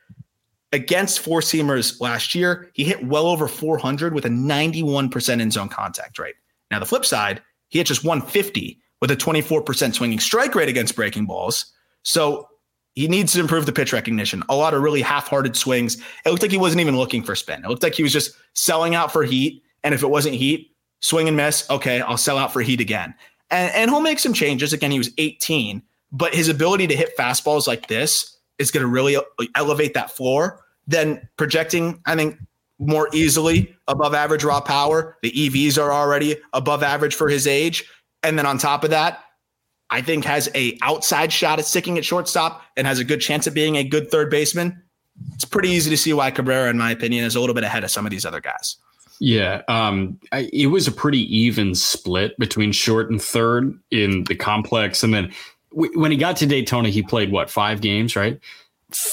against 0.73 1.21
four 1.21 1.41
seamers 1.41 2.01
last 2.01 2.35
year, 2.35 2.71
he 2.73 2.85
hit 2.85 3.07
well 3.07 3.27
over 3.27 3.49
400 3.49 4.15
with 4.15 4.25
a 4.25 4.31
91% 4.31 5.41
in 5.41 5.51
zone 5.51 5.69
contact 5.69 6.19
rate. 6.19 6.37
Now, 6.71 6.79
the 6.79 6.87
flip 6.87 7.05
side, 7.05 7.43
he 7.69 7.79
hit 7.79 7.87
just 7.87 8.05
150 8.05 8.81
with 9.01 9.11
a 9.11 9.17
24% 9.17 9.95
swinging 9.95 10.19
strike 10.19 10.55
rate 10.55 10.69
against 10.69 10.97
breaking 10.97 11.27
balls. 11.27 11.73
So 12.03 12.49
he 12.95 13.09
needs 13.09 13.33
to 13.35 13.41
improve 13.41 13.67
the 13.67 13.73
pitch 13.73 13.93
recognition. 13.93 14.43
A 14.49 14.57
lot 14.57 14.75
of 14.75 14.83
really 14.83 15.03
half 15.03 15.29
hearted 15.29 15.57
swings. 15.57 16.03
It 16.25 16.31
looked 16.31 16.43
like 16.43 16.51
he 16.51 16.59
wasn't 16.59 16.81
even 16.81 16.97
looking 16.97 17.23
for 17.23 17.37
spin. 17.37 17.65
It 17.65 17.69
looked 17.69 17.83
like 17.83 17.95
he 17.95 18.03
was 18.03 18.13
just 18.13 18.33
selling 18.55 18.95
out 18.95 19.13
for 19.13 19.23
heat. 19.23 19.63
And 19.85 19.95
if 19.95 20.03
it 20.03 20.09
wasn't 20.09 20.35
heat, 20.35 20.75
swing 21.01 21.29
and 21.29 21.37
miss. 21.37 21.69
Okay, 21.71 22.01
I'll 22.01 22.17
sell 22.17 22.39
out 22.39 22.53
for 22.53 22.61
heat 22.61 22.81
again. 22.81 23.15
And, 23.51 23.75
and 23.75 23.91
he'll 23.91 24.01
make 24.01 24.19
some 24.19 24.33
changes. 24.33 24.73
Again, 24.73 24.91
he 24.91 24.99
was 24.99 25.11
18, 25.19 25.83
but 26.13 26.35
his 26.35 26.49
ability 26.49 26.87
to 26.89 26.97
hit 26.97 27.17
fastballs 27.17 27.67
like 27.67 27.89
this 27.89 28.37
is 28.59 28.71
going 28.71 28.83
to 28.83 28.89
really 28.89 29.17
uh, 29.17 29.23
elevate 29.55 29.95
that 29.95 30.11
floor. 30.11 30.65
Then 30.87 31.29
projecting, 31.37 32.01
I 32.07 32.17
think, 32.17 32.39
more 32.79 33.09
easily 33.13 33.75
above 33.89 34.15
average 34.15 34.45
raw 34.45 34.61
power. 34.61 35.17
The 35.23 35.31
EVs 35.31 35.79
are 35.79 35.93
already 35.93 36.37
above 36.53 36.83
average 36.83 37.15
for 37.15 37.29
his 37.29 37.47
age. 37.47 37.85
And 38.23 38.39
then 38.39 38.47
on 38.47 38.59
top 38.59 38.85
of 38.85 38.91
that, 38.91 39.21
I 39.91 40.03
think 40.03 40.25
has 40.25 40.51
a 40.55 40.79
outside 40.83 41.33
shot 41.33 41.59
at 41.59 41.65
sticking 41.65 41.99
at 41.99 42.05
shortstop 42.05 42.63
and 42.77 42.87
has 42.87 42.99
a 42.99 43.05
good 43.05 43.21
chance 43.21 43.47
at 43.47 43.55
being 43.55 43.77
a 43.77 43.85
good 43.85 44.11
third 44.11 44.31
baseman. 44.31 44.83
It's 45.35 45.45
pretty 45.45 45.71
easy 45.71 45.91
to 45.91 45.97
see 45.97 46.13
why 46.13 46.31
Cabrera, 46.31 46.71
in 46.71 46.79
my 46.79 46.91
opinion, 46.91 47.25
is 47.25 47.35
a 47.35 47.41
little 47.41 47.55
bit 47.55 47.65
ahead 47.65 47.85
of 47.85 47.91
some 47.91 48.07
of 48.07 48.11
these 48.11 48.27
other 48.27 48.41
guys. 48.41 48.77
Yeah, 49.21 49.63
um, 49.69 50.19
I, 50.31 50.49
it 50.53 50.67
was 50.67 50.87
a 50.87 50.93
pretty 50.93 51.23
even 51.37 51.75
split 51.75 52.39
between 52.39 52.73
short 52.73 53.11
and 53.11 53.21
third 53.21 53.79
in 53.91 54.25
the 54.25 54.37
complex, 54.37 55.03
and 55.03 55.13
then 55.13 55.33
when 55.71 56.11
he 56.11 56.17
got 56.17 56.37
to 56.39 56.47
Daytona, 56.47 56.89
he 56.89 57.03
played 57.03 57.31
what 57.31 57.51
five 57.51 57.81
games, 57.81 58.17
right? 58.17 58.41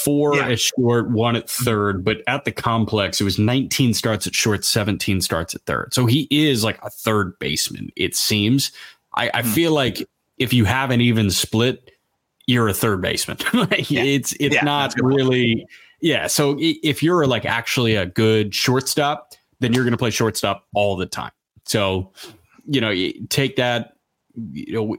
Four 0.03 0.35
yeah. 0.37 0.49
at 0.49 0.59
short, 0.59 1.09
one 1.09 1.35
at 1.35 1.49
third, 1.49 2.05
but 2.05 2.21
at 2.27 2.45
the 2.45 2.51
complex, 2.51 3.19
it 3.19 3.25
was 3.25 3.37
19 3.37 3.93
starts 3.93 4.25
at 4.25 4.33
short, 4.33 4.63
17 4.63 5.19
starts 5.19 5.53
at 5.53 5.61
third. 5.63 5.93
So 5.93 6.05
he 6.05 6.27
is 6.31 6.63
like 6.63 6.79
a 6.81 6.89
third 6.89 7.37
baseman, 7.39 7.91
it 7.97 8.15
seems. 8.15 8.71
I, 9.15 9.29
I 9.33 9.41
mm. 9.41 9.53
feel 9.53 9.73
like 9.73 10.07
if 10.37 10.53
you 10.53 10.65
have 10.65 10.91
an 10.91 11.01
even 11.01 11.29
split, 11.29 11.91
you're 12.47 12.67
a 12.67 12.73
third 12.73 13.01
baseman. 13.01 13.37
like 13.53 13.89
yeah. 13.91 14.03
It's 14.03 14.33
it's 14.39 14.55
yeah, 14.55 14.63
not 14.63 14.93
really 15.01 15.65
yeah. 16.01 16.27
So 16.27 16.55
if 16.59 17.03
you're 17.03 17.27
like 17.27 17.45
actually 17.45 17.95
a 17.95 18.05
good 18.05 18.53
shortstop, 18.55 19.33
then 19.59 19.73
you're 19.73 19.83
going 19.83 19.91
to 19.91 19.97
play 19.97 20.09
shortstop 20.09 20.65
all 20.73 20.95
the 20.95 21.05
time. 21.05 21.31
So 21.65 22.11
you 22.65 22.81
know, 22.81 22.93
take 23.29 23.55
that 23.57 23.93
you 24.35 24.73
know 24.73 24.97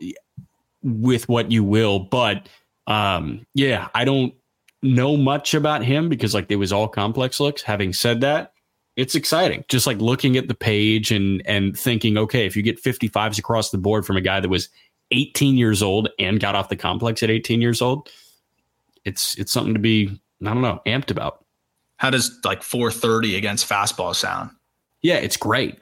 with 0.83 1.29
what 1.29 1.51
you 1.51 1.65
will, 1.65 1.99
but 1.99 2.49
um, 2.87 3.47
yeah, 3.55 3.89
I 3.95 4.05
don't 4.05 4.35
know 4.83 5.17
much 5.17 5.55
about 5.55 5.83
him 5.83 6.09
because 6.09 6.35
like 6.35 6.51
it 6.51 6.57
was 6.57 6.73
all 6.73 6.89
complex 6.89 7.41
looks. 7.41 7.63
Having 7.63 7.95
said 7.95 8.21
that, 8.21 8.53
it's 8.97 9.15
exciting. 9.15 9.65
Just 9.69 9.87
like 9.87 9.99
looking 9.99 10.37
at 10.37 10.49
the 10.49 10.55
page 10.55 11.11
and 11.11 11.43
and 11.47 11.77
thinking, 11.79 12.17
okay, 12.19 12.47
if 12.47 12.57
you 12.57 12.63
get 12.63 12.83
55s 12.83 13.39
across 13.39 13.71
the 13.71 13.79
board 13.79 14.07
from 14.07 14.17
a 14.17 14.21
guy 14.21 14.41
that 14.41 14.49
was 14.49 14.69
18 15.11 15.57
years 15.57 15.83
old 15.83 16.09
and 16.19 16.41
got 16.41 16.55
off 16.55 16.69
the 16.69 16.77
complex 16.77 17.23
at 17.23 17.31
18 17.31 17.61
years 17.61 17.83
old, 17.83 18.09
it's 19.05 19.37
it's 19.39 19.53
something 19.53 19.75
to 19.75 19.81
be 19.81 20.21
I 20.43 20.53
don't 20.53 20.63
know 20.63 20.81
amped 20.87 21.11
about. 21.11 21.45
How 21.99 22.11
does 22.11 22.39
like 22.45 22.63
430 22.63 23.37
against 23.37 23.69
fastball 23.69 24.15
sound? 24.15 24.51
Yeah, 25.03 25.17
it's 25.17 25.37
great. 25.37 25.81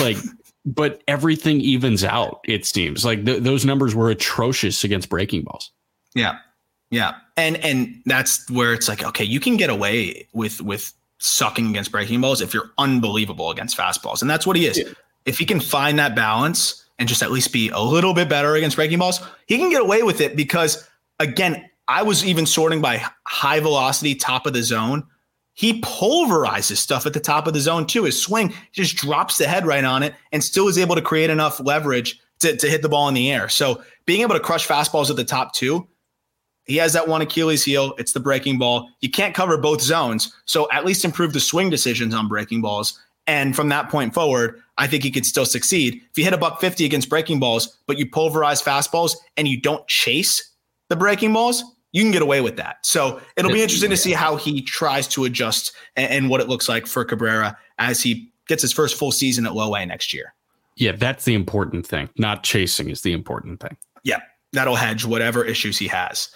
Like, 0.00 0.16
but 0.64 1.02
everything 1.08 1.60
evens 1.60 2.04
out. 2.04 2.40
It 2.44 2.66
seems 2.66 3.04
like 3.04 3.24
th- 3.24 3.42
those 3.42 3.64
numbers 3.64 3.94
were 3.94 4.10
atrocious 4.10 4.84
against 4.84 5.08
breaking 5.08 5.42
balls. 5.42 5.70
Yeah, 6.14 6.38
yeah, 6.90 7.14
and 7.36 7.56
and 7.64 8.00
that's 8.06 8.48
where 8.50 8.72
it's 8.72 8.88
like, 8.88 9.04
okay, 9.04 9.24
you 9.24 9.40
can 9.40 9.56
get 9.56 9.70
away 9.70 10.26
with 10.32 10.60
with 10.60 10.92
sucking 11.18 11.70
against 11.70 11.90
breaking 11.90 12.20
balls 12.20 12.40
if 12.40 12.54
you're 12.54 12.70
unbelievable 12.78 13.50
against 13.50 13.76
fastballs, 13.76 14.20
and 14.20 14.30
that's 14.30 14.46
what 14.46 14.56
he 14.56 14.66
is. 14.66 14.78
Yeah. 14.78 14.84
If 15.24 15.38
he 15.38 15.44
can 15.44 15.60
find 15.60 15.98
that 15.98 16.14
balance 16.14 16.86
and 16.98 17.08
just 17.08 17.22
at 17.22 17.30
least 17.30 17.52
be 17.52 17.68
a 17.70 17.80
little 17.80 18.14
bit 18.14 18.28
better 18.28 18.54
against 18.54 18.76
breaking 18.76 18.98
balls, 18.98 19.20
he 19.46 19.58
can 19.58 19.70
get 19.70 19.82
away 19.82 20.02
with 20.02 20.20
it 20.20 20.36
because 20.36 20.88
again, 21.20 21.68
I 21.86 22.02
was 22.02 22.24
even 22.24 22.46
sorting 22.46 22.80
by 22.80 23.02
high 23.26 23.60
velocity, 23.60 24.14
top 24.14 24.46
of 24.46 24.52
the 24.52 24.62
zone. 24.62 25.06
He 25.58 25.80
pulverizes 25.80 26.76
stuff 26.76 27.04
at 27.04 27.14
the 27.14 27.18
top 27.20 27.48
of 27.48 27.52
the 27.52 27.58
zone 27.58 27.84
too. 27.84 28.04
His 28.04 28.22
swing 28.22 28.54
just 28.70 28.94
drops 28.94 29.38
the 29.38 29.48
head 29.48 29.66
right 29.66 29.82
on 29.82 30.04
it 30.04 30.14
and 30.30 30.44
still 30.44 30.68
is 30.68 30.78
able 30.78 30.94
to 30.94 31.02
create 31.02 31.30
enough 31.30 31.58
leverage 31.58 32.20
to, 32.38 32.56
to 32.56 32.70
hit 32.70 32.80
the 32.80 32.88
ball 32.88 33.08
in 33.08 33.14
the 33.14 33.32
air. 33.32 33.48
So 33.48 33.82
being 34.06 34.20
able 34.20 34.34
to 34.34 34.40
crush 34.40 34.68
fastballs 34.68 35.10
at 35.10 35.16
the 35.16 35.24
top 35.24 35.52
two, 35.52 35.88
he 36.66 36.76
has 36.76 36.92
that 36.92 37.08
one 37.08 37.22
Achilles 37.22 37.64
heel. 37.64 37.92
It's 37.98 38.12
the 38.12 38.20
breaking 38.20 38.58
ball. 38.58 38.88
You 39.00 39.10
can't 39.10 39.34
cover 39.34 39.58
both 39.58 39.80
zones. 39.80 40.32
So 40.44 40.70
at 40.70 40.84
least 40.84 41.04
improve 41.04 41.32
the 41.32 41.40
swing 41.40 41.70
decisions 41.70 42.14
on 42.14 42.28
breaking 42.28 42.62
balls. 42.62 42.96
And 43.26 43.56
from 43.56 43.68
that 43.70 43.88
point 43.88 44.14
forward, 44.14 44.62
I 44.76 44.86
think 44.86 45.02
he 45.02 45.10
could 45.10 45.26
still 45.26 45.44
succeed. 45.44 46.00
If 46.08 46.16
you 46.16 46.22
hit 46.22 46.34
a 46.34 46.38
buck 46.38 46.60
50 46.60 46.84
against 46.84 47.08
breaking 47.08 47.40
balls, 47.40 47.78
but 47.88 47.98
you 47.98 48.08
pulverize 48.08 48.62
fastballs 48.62 49.16
and 49.36 49.48
you 49.48 49.60
don't 49.60 49.84
chase 49.88 50.52
the 50.88 50.94
breaking 50.94 51.32
balls, 51.32 51.64
you 51.92 52.02
can 52.02 52.12
get 52.12 52.22
away 52.22 52.40
with 52.40 52.56
that. 52.56 52.78
So 52.84 53.20
it'll 53.36 53.52
be 53.52 53.62
interesting 53.62 53.90
to 53.90 53.96
see 53.96 54.12
how 54.12 54.36
he 54.36 54.62
tries 54.62 55.08
to 55.08 55.24
adjust 55.24 55.72
and, 55.96 56.10
and 56.10 56.30
what 56.30 56.40
it 56.40 56.48
looks 56.48 56.68
like 56.68 56.86
for 56.86 57.04
Cabrera 57.04 57.56
as 57.78 58.02
he 58.02 58.30
gets 58.46 58.62
his 58.62 58.72
first 58.72 58.96
full 58.96 59.12
season 59.12 59.46
at 59.46 59.54
low 59.54 59.74
A 59.74 59.84
next 59.86 60.12
year. 60.12 60.34
Yeah, 60.76 60.92
that's 60.92 61.24
the 61.24 61.34
important 61.34 61.86
thing. 61.86 62.08
Not 62.18 62.44
chasing 62.44 62.90
is 62.90 63.02
the 63.02 63.12
important 63.12 63.60
thing. 63.60 63.76
Yeah, 64.04 64.20
that'll 64.52 64.76
hedge 64.76 65.04
whatever 65.04 65.44
issues 65.44 65.78
he 65.78 65.88
has. 65.88 66.28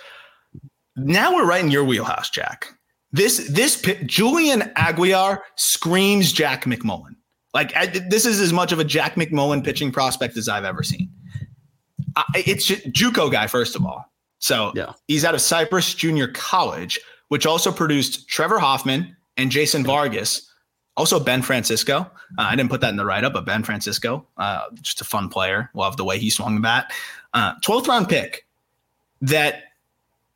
Now 0.97 1.35
we're 1.35 1.47
right 1.47 1.65
in 1.65 1.71
your 1.71 1.85
wheelhouse, 1.85 2.29
Jack. 2.29 2.69
This 3.13 3.47
this 3.49 3.81
Julian 4.07 4.73
Aguilar 4.77 5.43
screams 5.57 6.33
Jack 6.33 6.65
McMullen. 6.65 7.15
Like 7.55 7.77
I, 7.77 7.87
this 7.87 8.25
is 8.25 8.41
as 8.41 8.53
much 8.53 8.73
of 8.73 8.79
a 8.79 8.85
Jack 8.85 9.15
McMullen 9.15 9.63
pitching 9.63 9.93
prospect 9.93 10.37
as 10.37 10.49
I've 10.49 10.65
ever 10.65 10.83
seen. 10.83 11.11
I, 12.17 12.25
it's 12.47 12.69
JUCO 12.69 13.31
guy 13.31 13.47
first 13.47 13.77
of 13.77 13.85
all. 13.85 14.12
So 14.43 14.73
yeah. 14.75 14.93
he's 15.07 15.25
out 15.25 15.35
of 15.35 15.41
Cypress 15.41 15.95
Junior 15.95 16.27
College, 16.27 17.01
which 17.29 17.47
also 17.47 17.71
produced 17.71 18.29
Trevor 18.29 18.59
Hoffman 18.59 19.17
and 19.37 19.51
Jason 19.51 19.85
Vargas. 19.85 20.51
Also 20.97 21.19
Ben 21.19 21.41
Francisco. 21.41 22.01
Uh, 22.37 22.43
I 22.43 22.57
didn't 22.57 22.69
put 22.69 22.81
that 22.83 22.91
in 22.91 22.97
the 22.97 23.05
write 23.05 23.25
up, 23.25 23.33
but 23.33 23.47
Ben 23.47 23.63
Francisco, 23.63 24.27
uh, 24.37 24.65
just 24.83 25.01
a 25.01 25.05
fun 25.05 25.29
player. 25.29 25.71
Love 25.75 25.97
the 25.97 26.05
way 26.05 26.19
he 26.19 26.29
swung 26.29 26.57
the 26.57 26.61
bat. 26.61 26.93
Uh, 27.33 27.55
12th 27.61 27.87
round 27.87 28.09
pick 28.09 28.47
that 29.23 29.63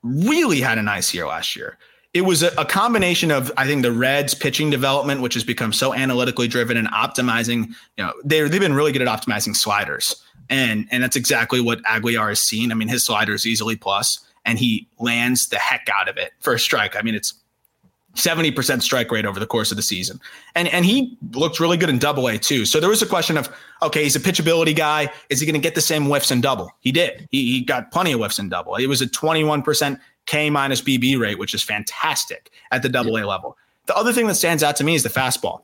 really 0.03 0.61
had 0.61 0.79
a 0.79 0.83
nice 0.83 1.13
year 1.13 1.27
last 1.27 1.57
year 1.57 1.77
it 2.15 2.23
was 2.23 2.43
a, 2.43 2.51
a, 2.57 2.65
combination 2.65 3.31
of 3.31 3.53
I 3.59 3.67
think 3.67 3.83
the 3.83 3.93
Reds 3.93 4.35
pitching 4.35 4.71
development, 4.71 5.21
which 5.21 5.35
has 5.35 5.45
become 5.45 5.71
so 5.71 5.93
analytically 5.93 6.49
driven 6.49 6.79
and 6.79 6.89
optimizing. 6.89 7.67
You 7.99 8.05
know, 8.05 8.15
they 8.25 8.41
they've 8.49 8.59
been 8.59 8.73
really 8.73 8.91
good 8.91 9.03
at 9.03 9.09
optimizing 9.09 9.55
sliders, 9.55 10.17
and 10.49 10.87
and 10.91 11.03
that's 11.03 11.17
exactly 11.17 11.61
what 11.61 11.81
Aguilar 11.87 12.29
has 12.29 12.43
seen. 12.43 12.73
I 12.73 12.75
mean, 12.75 12.89
his 12.89 13.05
slider 13.05 13.35
is 13.35 13.47
easily 13.47 13.77
plus, 13.77 14.21
and 14.45 14.59
he 14.59 14.89
lands 14.99 15.49
the 15.49 15.57
heck 15.57 15.89
out 15.95 16.09
of 16.09 16.17
it 16.17 16.33
for 16.41 16.55
a 16.55 16.59
strike. 16.59 16.97
I 16.97 17.03
mean, 17.03 17.15
it's. 17.15 17.35
70% 18.15 18.81
strike 18.81 19.11
rate 19.11 19.27
over 19.27 19.39
the 19.39 19.47
course 19.47 19.71
of 19.71 19.77
the 19.77 19.83
season. 19.83 20.19
And 20.55 20.69
and 20.69 20.87
he 20.87 21.19
looked 21.33 21.61
really 21.61 21.77
good 21.77 21.91
in 21.91 21.99
double 21.99 22.29
A 22.29 22.39
too. 22.39 22.65
So 22.65 22.81
there 22.81 22.89
was 22.89 23.03
a 23.03 23.07
question 23.07 23.37
of, 23.37 23.55
okay, 23.83 24.03
he's 24.05 24.17
a 24.17 24.21
pitchability 24.21 24.75
guy. 24.75 25.13
Is 25.29 25.39
he 25.39 25.45
going 25.45 25.53
to 25.53 25.61
get 25.61 25.75
the 25.75 25.83
same 25.83 26.07
whiffs 26.07 26.31
in 26.31 26.41
double? 26.41 26.71
He 26.81 26.93
did. 26.93 27.29
He, 27.31 27.53
he 27.53 27.61
got 27.61 27.93
plenty 27.93 28.13
of 28.13 28.21
whiffs 28.21 28.39
in 28.39 28.49
double. 28.49 28.77
It 28.77 28.87
was 28.87 29.03
a 29.03 29.07
21% 29.07 30.01
K 30.25 30.49
minus 30.49 30.81
BB 30.81 31.21
rate, 31.21 31.39
which 31.39 31.53
is 31.53 31.63
fantastic 31.63 32.51
at 32.71 32.83
the 32.83 32.89
double 32.89 33.19
A 33.19 33.25
level. 33.25 33.57
The 33.87 33.97
other 33.97 34.13
thing 34.13 34.27
that 34.27 34.35
stands 34.35 34.63
out 34.63 34.77
to 34.77 34.85
me 34.85 34.95
is 34.95 35.03
the 35.03 35.09
fastball. 35.09 35.63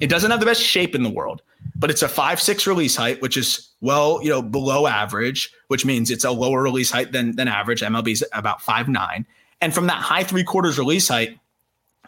It 0.00 0.08
doesn't 0.08 0.30
have 0.30 0.40
the 0.40 0.46
best 0.46 0.62
shape 0.62 0.94
in 0.94 1.02
the 1.02 1.10
world, 1.10 1.42
but 1.76 1.90
it's 1.90 2.02
a 2.02 2.08
five 2.08 2.40
six 2.40 2.66
release 2.66 2.96
height, 2.96 3.22
which 3.22 3.36
is 3.36 3.70
well, 3.86 4.20
you 4.22 4.28
know, 4.28 4.42
below 4.42 4.86
average, 4.86 5.52
which 5.68 5.84
means 5.84 6.10
it's 6.10 6.24
a 6.24 6.30
lower 6.30 6.62
release 6.62 6.90
height 6.90 7.12
than 7.12 7.36
than 7.36 7.48
average. 7.48 7.80
MLB's 7.80 8.22
about 8.32 8.60
five 8.60 8.88
nine, 8.88 9.26
and 9.60 9.72
from 9.72 9.86
that 9.86 10.02
high 10.02 10.24
three 10.24 10.44
quarters 10.44 10.78
release 10.78 11.08
height, 11.08 11.38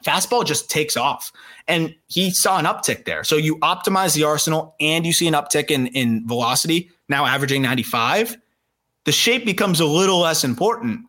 fastball 0.04 0.44
just 0.44 0.70
takes 0.70 0.96
off. 0.96 1.32
And 1.66 1.94
he 2.08 2.30
saw 2.30 2.58
an 2.58 2.64
uptick 2.64 3.04
there. 3.04 3.24
So 3.24 3.36
you 3.36 3.56
optimize 3.58 4.14
the 4.14 4.24
arsenal 4.24 4.74
and 4.80 5.06
you 5.06 5.12
see 5.12 5.28
an 5.28 5.34
uptick 5.34 5.70
in 5.70 5.86
in 5.88 6.26
velocity, 6.26 6.90
now 7.08 7.24
averaging 7.24 7.62
95. 7.62 8.36
The 9.04 9.12
shape 9.12 9.46
becomes 9.46 9.80
a 9.80 9.86
little 9.86 10.18
less 10.18 10.44
important 10.44 11.06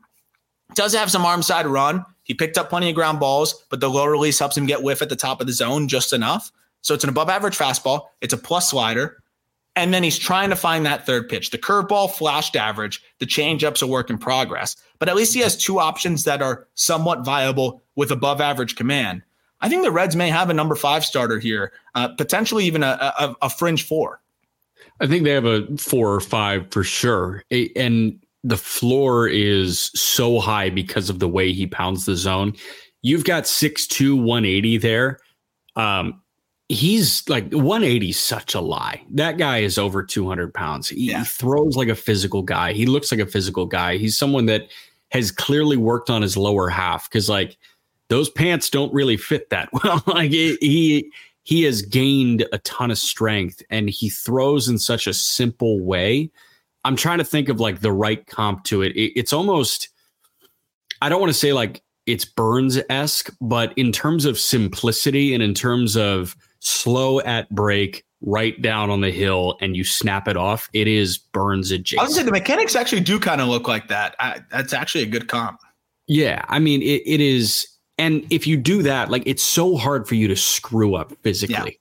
does 0.75 0.93
have 0.93 1.11
some 1.11 1.25
arm 1.25 1.41
side 1.41 1.65
run. 1.65 2.05
He 2.23 2.33
picked 2.33 2.57
up 2.57 2.69
plenty 2.69 2.89
of 2.89 2.95
ground 2.95 3.19
balls, 3.19 3.65
but 3.69 3.79
the 3.79 3.89
low 3.89 4.05
release 4.05 4.37
helps 4.37 4.55
him 4.55 4.65
get 4.65 4.83
whiff 4.83 5.01
at 5.01 5.09
the 5.09 5.15
top 5.15 5.41
of 5.41 5.47
the 5.47 5.53
zone 5.53 5.87
just 5.87 6.13
enough. 6.13 6.51
So 6.81 6.93
it's 6.93 7.03
an 7.03 7.09
above 7.09 7.29
average 7.29 7.57
fastball. 7.57 8.07
It's 8.21 8.33
a 8.33 8.37
plus 8.37 8.69
slider. 8.69 9.21
And 9.79 9.93
then 9.93 10.03
he's 10.03 10.17
trying 10.17 10.49
to 10.49 10.55
find 10.55 10.85
that 10.85 11.05
third 11.05 11.29
pitch. 11.29 11.51
The 11.51 11.57
curveball 11.57 12.11
flashed 12.11 12.55
average. 12.55 13.01
The 13.19 13.25
changeup's 13.25 13.81
a 13.81 13.87
work 13.87 14.09
in 14.09 14.17
progress. 14.17 14.75
But 14.99 15.09
at 15.09 15.15
least 15.15 15.33
he 15.33 15.39
has 15.39 15.57
two 15.57 15.79
options 15.79 16.25
that 16.25 16.41
are 16.41 16.67
somewhat 16.75 17.23
viable 17.23 17.81
with 17.95 18.11
above 18.11 18.41
average 18.41 18.75
command. 18.75 19.23
I 19.61 19.69
think 19.69 19.83
the 19.83 19.91
Reds 19.91 20.15
may 20.15 20.29
have 20.29 20.49
a 20.49 20.53
number 20.53 20.75
five 20.75 21.05
starter 21.05 21.39
here, 21.39 21.71
uh, 21.95 22.09
potentially 22.09 22.65
even 22.65 22.83
a, 22.83 23.13
a, 23.19 23.35
a 23.43 23.49
fringe 23.49 23.85
four. 23.85 24.21
I 25.01 25.07
think 25.07 25.23
they 25.23 25.31
have 25.31 25.45
a 25.45 25.65
four 25.77 26.13
or 26.13 26.19
five 26.19 26.71
for 26.71 26.83
sure. 26.83 27.43
And 27.75 28.19
the 28.43 28.57
floor 28.57 29.27
is 29.27 29.91
so 29.95 30.39
high 30.39 30.69
because 30.69 31.09
of 31.09 31.19
the 31.19 31.27
way 31.27 31.51
he 31.51 31.67
pounds 31.67 32.05
the 32.05 32.15
zone. 32.15 32.53
You've 33.01 33.25
got 33.25 33.43
6'2, 33.43 34.17
180 34.17 34.77
there. 34.77 35.19
Um, 35.75 36.21
he's 36.69 37.27
like 37.27 37.51
180 37.51 38.11
such 38.11 38.53
a 38.53 38.61
lie. 38.61 39.03
That 39.09 39.37
guy 39.37 39.59
is 39.59 39.77
over 39.77 40.03
200 40.03 40.53
pounds. 40.53 40.89
He, 40.89 41.09
yeah. 41.09 41.19
he 41.19 41.25
throws 41.25 41.75
like 41.75 41.89
a 41.89 41.95
physical 41.95 42.43
guy. 42.43 42.73
He 42.73 42.85
looks 42.85 43.11
like 43.11 43.19
a 43.19 43.25
physical 43.25 43.65
guy. 43.65 43.97
He's 43.97 44.17
someone 44.17 44.45
that 44.45 44.69
has 45.11 45.31
clearly 45.31 45.77
worked 45.77 46.09
on 46.09 46.21
his 46.21 46.37
lower 46.37 46.69
half 46.69 47.09
because 47.09 47.27
like 47.27 47.57
those 48.09 48.29
pants 48.29 48.69
don't 48.69 48.93
really 48.93 49.17
fit 49.17 49.49
that 49.49 49.69
well. 49.83 50.03
like 50.07 50.31
it, 50.31 50.59
he 50.61 51.11
he 51.43 51.63
has 51.63 51.81
gained 51.81 52.45
a 52.53 52.59
ton 52.59 52.91
of 52.91 52.97
strength 52.97 53.63
and 53.71 53.89
he 53.89 54.09
throws 54.09 54.69
in 54.69 54.77
such 54.77 55.07
a 55.07 55.13
simple 55.13 55.79
way 55.79 56.29
I'm 56.85 56.95
trying 56.95 57.17
to 57.17 57.23
think 57.23 57.49
of 57.49 57.59
like 57.59 57.81
the 57.81 57.91
right 57.91 58.25
comp 58.25 58.63
to 58.65 58.81
it. 58.81 58.93
it 58.95 59.11
it's 59.19 59.33
almost, 59.33 59.89
I 61.01 61.09
don't 61.09 61.19
want 61.19 61.31
to 61.31 61.37
say 61.37 61.53
like 61.53 61.83
it's 62.05 62.25
Burnes-esque 62.25 63.29
but 63.41 63.73
in 63.77 63.91
terms 63.91 64.25
of 64.25 64.39
simplicity 64.39 65.33
and 65.33 65.43
in 65.43 65.53
terms 65.53 65.95
of 65.95 66.35
slow 66.59 67.19
at 67.21 67.49
break, 67.49 68.03
right 68.21 68.61
down 68.61 68.89
on 68.89 69.01
the 69.01 69.11
hill, 69.11 69.57
and 69.61 69.75
you 69.75 69.83
snap 69.83 70.27
it 70.27 70.37
off, 70.37 70.69
it 70.73 70.87
is 70.87 71.17
Burnes 71.17 71.71
adjacent. 71.71 72.01
I 72.01 72.03
was 72.05 72.15
say 72.15 72.23
the 72.23 72.31
mechanics 72.31 72.75
actually 72.75 73.01
do 73.01 73.19
kind 73.19 73.41
of 73.41 73.47
look 73.47 73.67
like 73.67 73.87
that. 73.87 74.15
I, 74.19 74.41
that's 74.51 74.73
actually 74.73 75.03
a 75.03 75.07
good 75.07 75.27
comp. 75.27 75.59
Yeah, 76.07 76.43
I 76.47 76.59
mean 76.59 76.81
it, 76.81 77.03
it 77.05 77.21
is, 77.21 77.67
and 77.97 78.25
if 78.29 78.47
you 78.47 78.57
do 78.57 78.81
that, 78.83 79.09
like 79.09 79.23
it's 79.25 79.43
so 79.43 79.77
hard 79.77 80.07
for 80.07 80.15
you 80.15 80.27
to 80.27 80.35
screw 80.35 80.95
up 80.95 81.13
physically. 81.21 81.79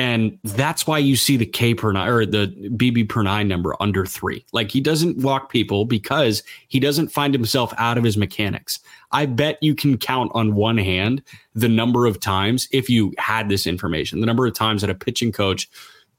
And 0.00 0.38
that's 0.44 0.86
why 0.86 0.96
you 0.96 1.14
see 1.14 1.36
the 1.36 1.44
K 1.44 1.74
per 1.74 1.92
nine 1.92 2.08
or 2.08 2.24
the 2.24 2.46
BB 2.74 3.10
per 3.10 3.22
nine 3.22 3.48
number 3.48 3.76
under 3.80 4.06
three. 4.06 4.46
Like 4.52 4.70
he 4.70 4.80
doesn't 4.80 5.18
walk 5.18 5.50
people 5.52 5.84
because 5.84 6.42
he 6.68 6.80
doesn't 6.80 7.08
find 7.08 7.34
himself 7.34 7.74
out 7.76 7.98
of 7.98 8.04
his 8.04 8.16
mechanics. 8.16 8.78
I 9.12 9.26
bet 9.26 9.58
you 9.60 9.74
can 9.74 9.98
count 9.98 10.32
on 10.34 10.54
one 10.54 10.78
hand 10.78 11.22
the 11.54 11.68
number 11.68 12.06
of 12.06 12.18
times, 12.18 12.66
if 12.72 12.88
you 12.88 13.12
had 13.18 13.50
this 13.50 13.66
information, 13.66 14.20
the 14.20 14.26
number 14.26 14.46
of 14.46 14.54
times 14.54 14.80
that 14.80 14.88
a 14.88 14.94
pitching 14.94 15.32
coach 15.32 15.68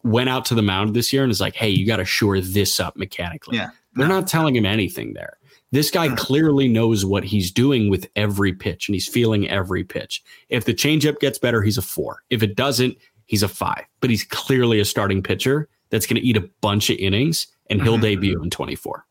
went 0.04 0.30
out 0.30 0.46
to 0.46 0.56
the 0.56 0.62
mound 0.62 0.96
this 0.96 1.12
year 1.12 1.24
and 1.24 1.32
is 1.32 1.42
like, 1.42 1.56
hey, 1.56 1.70
you 1.70 1.88
got 1.88 1.98
to 1.98 2.06
shore 2.06 2.40
this 2.40 2.80
up 2.80 2.96
mechanically. 2.96 3.58
Yeah. 3.58 3.70
They're 3.96 4.08
not 4.08 4.28
telling 4.28 4.56
him 4.56 4.66
anything 4.66 5.14
there. 5.14 5.38
This 5.74 5.90
guy 5.90 6.10
Hmm. 6.10 6.16
clearly 6.16 6.68
knows 6.68 7.06
what 7.06 7.24
he's 7.24 7.50
doing 7.50 7.90
with 7.90 8.06
every 8.18 8.52
pitch 8.52 8.88
and 8.90 8.94
he's 8.94 9.08
feeling 9.08 9.50
every 9.50 9.84
pitch. 9.86 10.22
If 10.50 10.66
the 10.66 10.74
changeup 10.74 11.20
gets 11.20 11.40
better, 11.40 11.62
he's 11.62 11.78
a 11.78 11.82
four. 11.82 12.24
If 12.30 12.44
it 12.44 12.56
doesn't, 12.56 12.98
he's 13.26 13.44
a 13.44 13.48
five. 13.48 13.84
But 14.00 14.10
he's 14.10 14.24
clearly 14.24 14.80
a 14.80 14.86
starting 14.86 15.22
pitcher 15.24 15.68
that's 15.90 16.06
going 16.06 16.22
to 16.22 16.28
eat 16.28 16.38
a 16.38 16.50
bunch 16.62 16.90
of 16.90 16.98
innings 16.98 17.48
and 17.70 17.82
he'll 17.82 17.98
Mhm. 17.98 18.02
debut 18.02 18.42
in 18.44 18.50
24. 18.50 19.06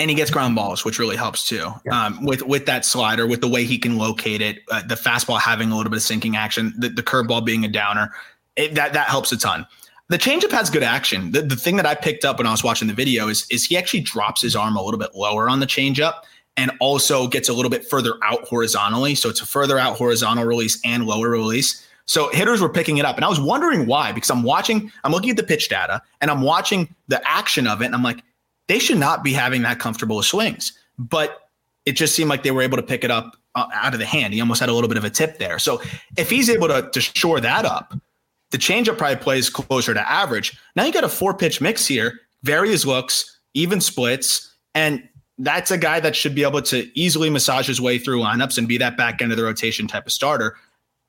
and 0.00 0.08
he 0.10 0.14
gets 0.14 0.30
ground 0.30 0.54
balls, 0.54 0.84
which 0.84 1.00
really 1.00 1.16
helps 1.16 1.44
too. 1.48 1.72
Um, 1.90 2.24
with 2.24 2.42
with 2.42 2.66
that 2.66 2.84
slider, 2.84 3.26
with 3.26 3.40
the 3.40 3.48
way 3.48 3.64
he 3.64 3.78
can 3.78 3.98
locate 3.98 4.40
it, 4.40 4.60
uh, 4.70 4.80
the 4.86 4.94
fastball 4.94 5.40
having 5.40 5.72
a 5.72 5.76
little 5.76 5.90
bit 5.90 5.96
of 5.96 6.04
sinking 6.04 6.36
action, 6.36 6.72
the, 6.78 6.88
the 6.88 7.02
curveball 7.02 7.44
being 7.44 7.64
a 7.64 7.68
downer, 7.68 8.12
it, 8.54 8.76
that 8.76 8.92
that 8.92 9.08
helps 9.08 9.32
a 9.32 9.36
ton. 9.36 9.66
The 10.08 10.16
changeup 10.16 10.52
has 10.52 10.70
good 10.70 10.84
action. 10.84 11.32
The, 11.32 11.42
the 11.42 11.56
thing 11.56 11.74
that 11.78 11.84
I 11.86 11.96
picked 11.96 12.24
up 12.24 12.38
when 12.38 12.46
I 12.46 12.52
was 12.52 12.62
watching 12.62 12.86
the 12.86 12.94
video 12.94 13.26
is 13.26 13.44
is 13.50 13.64
he 13.66 13.76
actually 13.76 14.00
drops 14.02 14.40
his 14.40 14.54
arm 14.54 14.76
a 14.76 14.82
little 14.84 15.00
bit 15.00 15.16
lower 15.16 15.48
on 15.48 15.58
the 15.58 15.66
changeup 15.66 16.22
and 16.56 16.70
also 16.78 17.26
gets 17.26 17.48
a 17.48 17.52
little 17.52 17.70
bit 17.70 17.84
further 17.84 18.14
out 18.22 18.46
horizontally. 18.46 19.16
So 19.16 19.28
it's 19.28 19.40
a 19.40 19.46
further 19.46 19.78
out 19.80 19.96
horizontal 19.96 20.44
release 20.44 20.80
and 20.84 21.06
lower 21.06 21.28
release. 21.28 21.84
So 22.08 22.30
hitters 22.30 22.60
were 22.60 22.70
picking 22.70 22.96
it 22.96 23.04
up. 23.04 23.16
And 23.16 23.24
I 23.24 23.28
was 23.28 23.38
wondering 23.38 23.86
why, 23.86 24.12
because 24.12 24.30
I'm 24.30 24.42
watching, 24.42 24.90
I'm 25.04 25.12
looking 25.12 25.30
at 25.30 25.36
the 25.36 25.42
pitch 25.42 25.68
data 25.68 26.02
and 26.20 26.30
I'm 26.30 26.40
watching 26.40 26.94
the 27.06 27.20
action 27.28 27.66
of 27.66 27.82
it. 27.82 27.86
And 27.86 27.94
I'm 27.94 28.02
like, 28.02 28.24
they 28.66 28.78
should 28.78 28.98
not 28.98 29.22
be 29.22 29.32
having 29.32 29.62
that 29.62 29.78
comfortable 29.78 30.18
of 30.18 30.24
swings. 30.24 30.72
But 30.98 31.50
it 31.84 31.92
just 31.92 32.14
seemed 32.14 32.30
like 32.30 32.42
they 32.42 32.50
were 32.50 32.62
able 32.62 32.78
to 32.78 32.82
pick 32.82 33.04
it 33.04 33.10
up 33.10 33.36
uh, 33.54 33.66
out 33.74 33.92
of 33.92 34.00
the 34.00 34.06
hand. 34.06 34.32
He 34.32 34.40
almost 34.40 34.58
had 34.58 34.70
a 34.70 34.72
little 34.72 34.88
bit 34.88 34.96
of 34.96 35.04
a 35.04 35.10
tip 35.10 35.38
there. 35.38 35.58
So 35.58 35.82
if 36.16 36.30
he's 36.30 36.48
able 36.48 36.68
to, 36.68 36.88
to 36.90 37.00
shore 37.00 37.40
that 37.40 37.64
up, 37.64 37.94
the 38.50 38.58
changeup 38.58 38.96
probably 38.96 39.16
plays 39.16 39.50
closer 39.50 39.92
to 39.92 40.10
average. 40.10 40.58
Now 40.76 40.84
you 40.84 40.92
got 40.92 41.04
a 41.04 41.08
four 41.10 41.34
pitch 41.34 41.60
mix 41.60 41.86
here, 41.86 42.20
various 42.42 42.86
looks, 42.86 43.38
even 43.52 43.80
splits, 43.80 44.54
and 44.74 45.06
that's 45.38 45.70
a 45.70 45.78
guy 45.78 46.00
that 46.00 46.16
should 46.16 46.34
be 46.34 46.42
able 46.42 46.62
to 46.62 46.90
easily 46.98 47.30
massage 47.30 47.66
his 47.66 47.80
way 47.80 47.98
through 47.98 48.20
lineups 48.20 48.58
and 48.58 48.66
be 48.66 48.78
that 48.78 48.96
back 48.96 49.20
end 49.20 49.30
of 49.30 49.38
the 49.38 49.44
rotation 49.44 49.86
type 49.86 50.06
of 50.06 50.12
starter. 50.12 50.56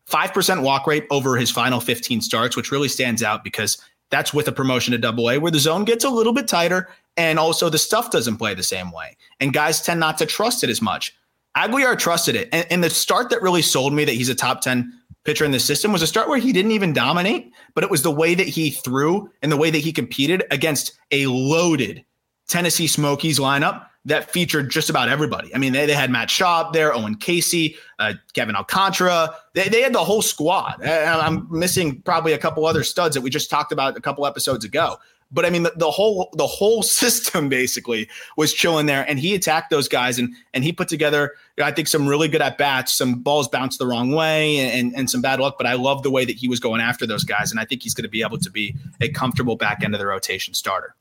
5% 0.09 0.63
walk 0.63 0.87
rate 0.87 1.05
over 1.11 1.37
his 1.37 1.51
final 1.51 1.79
15 1.79 2.21
starts, 2.21 2.55
which 2.55 2.71
really 2.71 2.87
stands 2.87 3.21
out 3.21 3.43
because 3.43 3.77
that's 4.09 4.33
with 4.33 4.47
a 4.47 4.51
promotion 4.51 4.91
to 4.91 4.97
double 4.97 5.29
A 5.29 5.37
where 5.37 5.51
the 5.51 5.59
zone 5.59 5.85
gets 5.85 6.03
a 6.03 6.09
little 6.09 6.33
bit 6.33 6.47
tighter 6.47 6.89
and 7.15 7.37
also 7.37 7.69
the 7.69 7.77
stuff 7.77 8.11
doesn't 8.11 8.37
play 8.37 8.53
the 8.53 8.63
same 8.63 8.91
way. 8.91 9.15
And 9.39 9.53
guys 9.53 9.81
tend 9.81 9.99
not 9.99 10.17
to 10.17 10.25
trust 10.25 10.63
it 10.63 10.69
as 10.69 10.81
much. 10.81 11.15
Aguilar 11.55 11.95
trusted 11.95 12.35
it. 12.35 12.49
And, 12.51 12.65
and 12.71 12.83
the 12.83 12.89
start 12.89 13.29
that 13.29 13.41
really 13.41 13.61
sold 13.61 13.93
me 13.93 14.05
that 14.05 14.13
he's 14.13 14.29
a 14.29 14.35
top 14.35 14.61
10 14.61 14.91
pitcher 15.25 15.45
in 15.45 15.51
the 15.51 15.59
system 15.59 15.91
was 15.91 16.01
a 16.01 16.07
start 16.07 16.29
where 16.29 16.39
he 16.39 16.53
didn't 16.53 16.71
even 16.71 16.93
dominate, 16.93 17.51
but 17.75 17.83
it 17.83 17.91
was 17.91 18.01
the 18.01 18.11
way 18.11 18.33
that 18.33 18.47
he 18.47 18.71
threw 18.71 19.29
and 19.41 19.51
the 19.51 19.57
way 19.57 19.69
that 19.69 19.79
he 19.79 19.91
competed 19.91 20.43
against 20.49 20.97
a 21.11 21.27
loaded 21.27 22.03
Tennessee 22.47 22.87
Smokies 22.87 23.37
lineup 23.37 23.85
that 24.09 24.31
featured 24.31 24.69
just 24.69 24.89
about 24.89 25.09
everybody. 25.09 25.53
I 25.55 25.57
mean, 25.57 25.73
they, 25.73 25.85
they 25.85 25.93
had 25.93 26.11
Matt 26.11 26.29
Shaw 26.29 26.69
there, 26.71 26.93
Owen 26.93 27.15
Caissie, 27.15 27.77
uh, 27.99 28.13
Kevin 28.33 28.55
Alcantara. 28.55 29.35
They, 29.53 29.69
they 29.69 29.81
had 29.81 29.93
the 29.93 30.03
whole 30.03 30.21
squad. 30.21 30.81
And 30.81 31.21
I'm 31.21 31.47
missing 31.49 32.01
probably 32.01 32.33
a 32.33 32.37
couple 32.37 32.65
other 32.65 32.83
studs 32.83 33.15
that 33.15 33.21
we 33.21 33.29
just 33.29 33.49
talked 33.49 33.71
about 33.71 33.97
a 33.97 34.01
couple 34.01 34.25
episodes 34.25 34.65
ago. 34.65 34.97
But 35.31 35.45
I 35.45 35.51
mean, 35.51 35.61
the, 35.61 35.73
the 35.75 35.91
whole 35.91 36.29
the 36.33 36.47
whole 36.47 36.81
system 37.01 37.49
basically 37.49 38.09
was 38.35 38.51
chilling 38.51 38.87
there, 38.87 39.05
and 39.07 39.19
he 39.19 39.35
attacked 39.35 39.69
those 39.69 39.87
guys, 39.87 40.17
and 40.17 40.33
and 40.55 40.63
he 40.63 40.71
put 40.71 40.87
together, 40.87 41.33
I 41.61 41.71
think, 41.71 41.87
some 41.87 42.07
really 42.07 42.27
good 42.27 42.41
at 42.41 42.57
bats. 42.57 42.95
Some 42.95 43.21
balls 43.21 43.47
bounced 43.47 43.77
the 43.77 43.85
wrong 43.85 44.11
way, 44.11 44.57
and 44.57 44.91
and 44.95 45.07
some 45.07 45.21
bad 45.21 45.39
luck. 45.39 45.55
But 45.57 45.67
I 45.67 45.73
love 45.73 46.01
the 46.01 46.09
way 46.09 46.25
that 46.25 46.35
he 46.35 46.47
was 46.47 46.59
going 46.59 46.81
after 46.81 47.05
those 47.05 47.23
guys, 47.23 47.51
and 47.51 47.59
I 47.59 47.65
think 47.65 47.83
he's 47.83 47.93
going 47.93 48.05
to 48.05 48.09
be 48.09 48.23
able 48.23 48.39
to 48.39 48.49
be 48.49 48.75
a 49.01 49.09
comfortable 49.09 49.55
back 49.55 49.83
end 49.83 49.93
of 49.93 49.99
the 49.99 50.07
rotation 50.07 50.55
starter. 50.55 50.95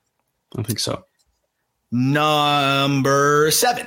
I 0.59 0.63
think 0.63 0.79
so. 0.79 1.05
Number 1.91 3.51
seven. 3.51 3.87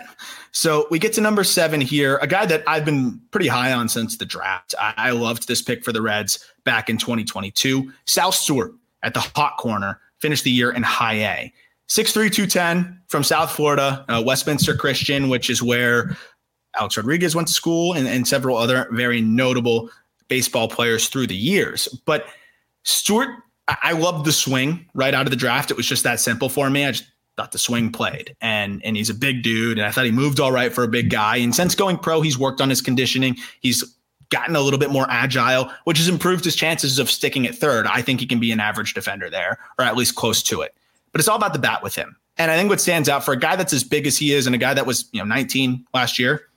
So 0.52 0.88
we 0.92 1.00
get 1.00 1.14
to 1.14 1.22
number 1.22 1.44
seven 1.44 1.80
here, 1.80 2.18
a 2.18 2.28
guy 2.28 2.46
that 2.46 2.64
I've 2.68 2.84
been 2.84 3.22
pretty 3.32 3.48
high 3.48 3.72
on 3.72 3.88
since 3.88 4.18
the 4.18 4.26
draft. 4.26 4.76
I, 4.80 4.94
I 4.98 5.12
loved 5.12 5.48
this 5.48 5.62
pick 5.62 5.84
for 5.84 5.94
the 5.94 6.02
Reds 6.02 6.46
back 6.66 6.90
in 6.90 6.98
2022. 6.98 7.92
Sal 8.06 8.32
Stewart 8.32 8.74
at 9.02 9.14
the 9.14 9.22
hot 9.22 9.58
corner 9.58 10.00
finished 10.20 10.44
the 10.44 10.52
year 10.52 10.72
in 10.72 10.84
high 10.84 11.16
A. 11.16 11.54
6'3, 11.90 12.32
210 12.32 13.02
from 13.08 13.24
South 13.24 13.52
Florida, 13.52 14.06
uh, 14.08 14.22
Westminster 14.26 14.76
Christian, 14.76 15.28
which 15.28 15.50
is 15.50 15.62
where 15.62 16.16
Alex 16.80 16.96
Rodriguez 16.96 17.36
went 17.36 17.50
to 17.50 17.54
school 17.54 17.94
and, 17.94 18.08
and 18.08 18.26
several 18.26 18.56
other 18.56 18.88
very 18.92 19.20
notable 19.20 19.90
baseball 20.30 20.70
players 20.70 21.10
through 21.10 21.28
the 21.28 21.36
years. 21.36 21.88
But 22.06 22.26
Stewart, 22.84 23.30
I, 23.68 23.78
I 23.84 23.92
loved 23.92 24.26
the 24.26 24.32
swing 24.32 24.86
right 24.94 25.14
out 25.14 25.26
of 25.26 25.32
the 25.32 25.36
draft. 25.36 25.70
It 25.70 25.78
was 25.78 25.86
just 25.86 26.04
that 26.04 26.22
simple 26.22 26.48
for 26.48 26.70
me. 26.70 26.86
I 26.86 26.92
just 26.92 27.12
thought 27.42 27.52
the 27.52 27.58
swing 27.58 27.92
played. 27.92 28.36
And 28.42 28.82
and 28.86 28.96
he's 28.96 29.10
a 29.10 29.14
big 29.14 29.42
dude 29.42 29.80
and 29.80 29.88
I 29.88 29.92
thought 29.92 30.06
he 30.06 30.12
moved 30.12 30.40
all 30.40 30.52
right 30.52 30.72
for 30.72 30.84
a 30.84 30.88
big 30.88 31.10
guy. 31.10 31.38
And 31.38 31.56
since 31.56 31.74
going 31.74 31.98
pro 31.98 32.22
he's 32.22 32.38
worked 32.38 32.62
on 32.62 32.70
his 32.70 32.82
conditioning. 32.82 33.36
He's 33.62 33.84
gotten 34.30 34.56
a 34.56 34.62
little 34.62 34.80
bit 34.80 34.92
more 34.92 35.08
agile 35.10 35.70
which 35.84 35.98
has 35.98 36.08
improved 36.08 36.46
his 36.46 36.56
chances 36.56 37.00
of 37.00 37.10
sticking 37.10 37.48
at 37.48 37.56
third. 37.56 37.88
I 37.88 38.02
think 38.02 38.20
he 38.20 38.28
can 38.28 38.40
be 38.40 38.52
an 38.52 38.60
average 38.60 38.94
defender 38.94 39.30
there 39.30 39.60
or 39.80 39.86
at 39.86 39.98
least 39.98 40.16
close 40.16 40.44
to 40.44 40.62
it. 40.62 40.76
But 41.12 41.20
it's 41.20 41.28
all 41.28 41.36
about 41.36 41.54
the 41.54 41.60
bat 41.60 41.84
with 41.84 41.96
him. 41.96 42.16
And 42.38 42.50
I 42.50 42.58
think 42.58 42.70
what 42.70 42.80
stands 42.80 43.10
out 43.10 43.26
for 43.26 43.34
a 43.34 43.38
guy 43.38 43.56
that's 43.56 43.74
as 43.74 43.84
big 43.84 44.08
as 44.08 44.18
he 44.18 44.34
is 44.34 44.46
and 44.46 44.56
a 44.56 44.60
guy 44.60 44.74
that 44.74 44.86
was 44.86 45.10
you 45.12 45.20
know 45.20 45.26
19 45.26 45.86
last 45.94 46.20
year 46.20 46.48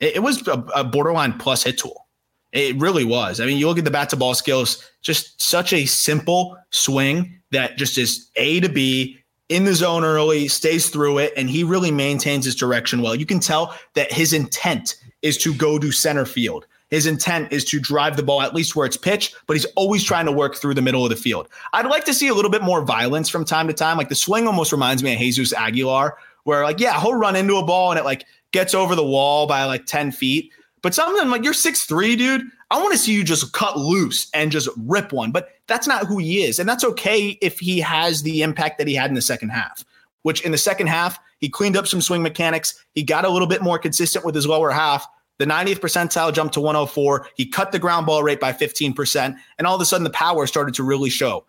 it, 0.00 0.16
it 0.16 0.20
was 0.20 0.46
a, 0.48 0.64
a 0.74 0.84
borderline 0.84 1.38
plus 1.38 1.62
hit 1.62 1.78
tool. 1.78 2.06
It 2.52 2.76
really 2.80 3.04
was. 3.04 3.38
I 3.38 3.46
mean, 3.46 3.58
you 3.58 3.68
look 3.68 3.78
at 3.78 3.84
the 3.84 3.92
bat 3.92 4.10
to 4.10 4.16
ball 4.16 4.34
skills, 4.34 4.84
just 5.02 5.40
such 5.40 5.72
a 5.72 5.86
simple 5.86 6.56
swing 6.70 7.40
that 7.52 7.76
just 7.78 7.96
is 7.96 8.28
A 8.36 8.60
to 8.60 8.68
B 8.68 9.19
in 9.50 9.64
the 9.64 9.74
zone 9.74 10.04
early, 10.04 10.48
stays 10.48 10.88
through 10.88 11.18
it, 11.18 11.32
and 11.36 11.50
he 11.50 11.64
really 11.64 11.90
maintains 11.90 12.44
his 12.44 12.54
direction 12.54 13.02
well. 13.02 13.14
You 13.14 13.26
can 13.26 13.40
tell 13.40 13.76
that 13.94 14.10
his 14.10 14.32
intent 14.32 14.96
is 15.22 15.36
to 15.38 15.52
go 15.52 15.78
to 15.78 15.92
center 15.92 16.24
field. 16.24 16.66
His 16.88 17.06
intent 17.06 17.52
is 17.52 17.64
to 17.66 17.78
drive 17.78 18.16
the 18.16 18.22
ball 18.22 18.42
at 18.42 18.54
least 18.54 18.74
where 18.74 18.86
it's 18.86 18.96
pitched, 18.96 19.36
but 19.46 19.54
he's 19.54 19.66
always 19.76 20.02
trying 20.02 20.26
to 20.26 20.32
work 20.32 20.56
through 20.56 20.74
the 20.74 20.82
middle 20.82 21.04
of 21.04 21.10
the 21.10 21.16
field. 21.16 21.48
I'd 21.72 21.86
like 21.86 22.04
to 22.06 22.14
see 22.14 22.28
a 22.28 22.34
little 22.34 22.50
bit 22.50 22.62
more 22.62 22.82
violence 22.82 23.28
from 23.28 23.44
time 23.44 23.66
to 23.66 23.74
time. 23.74 23.96
Like 23.96 24.08
the 24.08 24.14
swing 24.14 24.46
almost 24.46 24.72
reminds 24.72 25.02
me 25.02 25.12
of 25.12 25.18
Jesus 25.18 25.52
Aguilar, 25.52 26.16
where 26.44 26.64
like, 26.64 26.80
yeah, 26.80 27.00
he'll 27.00 27.14
run 27.14 27.36
into 27.36 27.56
a 27.56 27.64
ball 27.64 27.90
and 27.90 27.98
it 27.98 28.04
like 28.04 28.24
gets 28.52 28.74
over 28.74 28.94
the 28.94 29.04
wall 29.04 29.46
by 29.46 29.64
like 29.64 29.86
10 29.86 30.12
feet. 30.12 30.52
But 30.82 30.94
something 30.94 31.28
like 31.28 31.44
you're 31.44 31.54
six 31.54 31.84
three, 31.84 32.16
dude. 32.16 32.42
I 32.70 32.78
want 32.78 32.92
to 32.92 32.98
see 32.98 33.12
you 33.12 33.24
just 33.24 33.52
cut 33.52 33.78
loose 33.78 34.30
and 34.32 34.50
just 34.50 34.68
rip 34.76 35.12
one. 35.12 35.32
But 35.32 35.50
that's 35.70 35.86
not 35.86 36.06
who 36.06 36.18
he 36.18 36.42
is. 36.42 36.58
And 36.58 36.68
that's 36.68 36.84
okay 36.84 37.38
if 37.40 37.60
he 37.60 37.78
has 37.78 38.22
the 38.22 38.42
impact 38.42 38.78
that 38.78 38.88
he 38.88 38.94
had 38.94 39.08
in 39.08 39.14
the 39.14 39.22
second 39.22 39.50
half, 39.50 39.84
which 40.22 40.44
in 40.44 40.50
the 40.50 40.58
second 40.58 40.88
half, 40.88 41.18
he 41.38 41.48
cleaned 41.48 41.76
up 41.76 41.86
some 41.86 42.00
swing 42.00 42.22
mechanics. 42.22 42.74
He 42.92 43.04
got 43.04 43.24
a 43.24 43.30
little 43.30 43.46
bit 43.46 43.62
more 43.62 43.78
consistent 43.78 44.24
with 44.24 44.34
his 44.34 44.48
lower 44.48 44.72
half. 44.72 45.06
The 45.38 45.46
90th 45.46 45.78
percentile 45.78 46.34
jumped 46.34 46.54
to 46.54 46.60
104. 46.60 47.28
He 47.36 47.46
cut 47.46 47.70
the 47.70 47.78
ground 47.78 48.04
ball 48.04 48.22
rate 48.22 48.40
by 48.40 48.52
15%. 48.52 49.36
And 49.58 49.66
all 49.66 49.76
of 49.76 49.80
a 49.80 49.84
sudden, 49.84 50.04
the 50.04 50.10
power 50.10 50.46
started 50.46 50.74
to 50.74 50.82
really 50.82 51.08
show. 51.08 51.46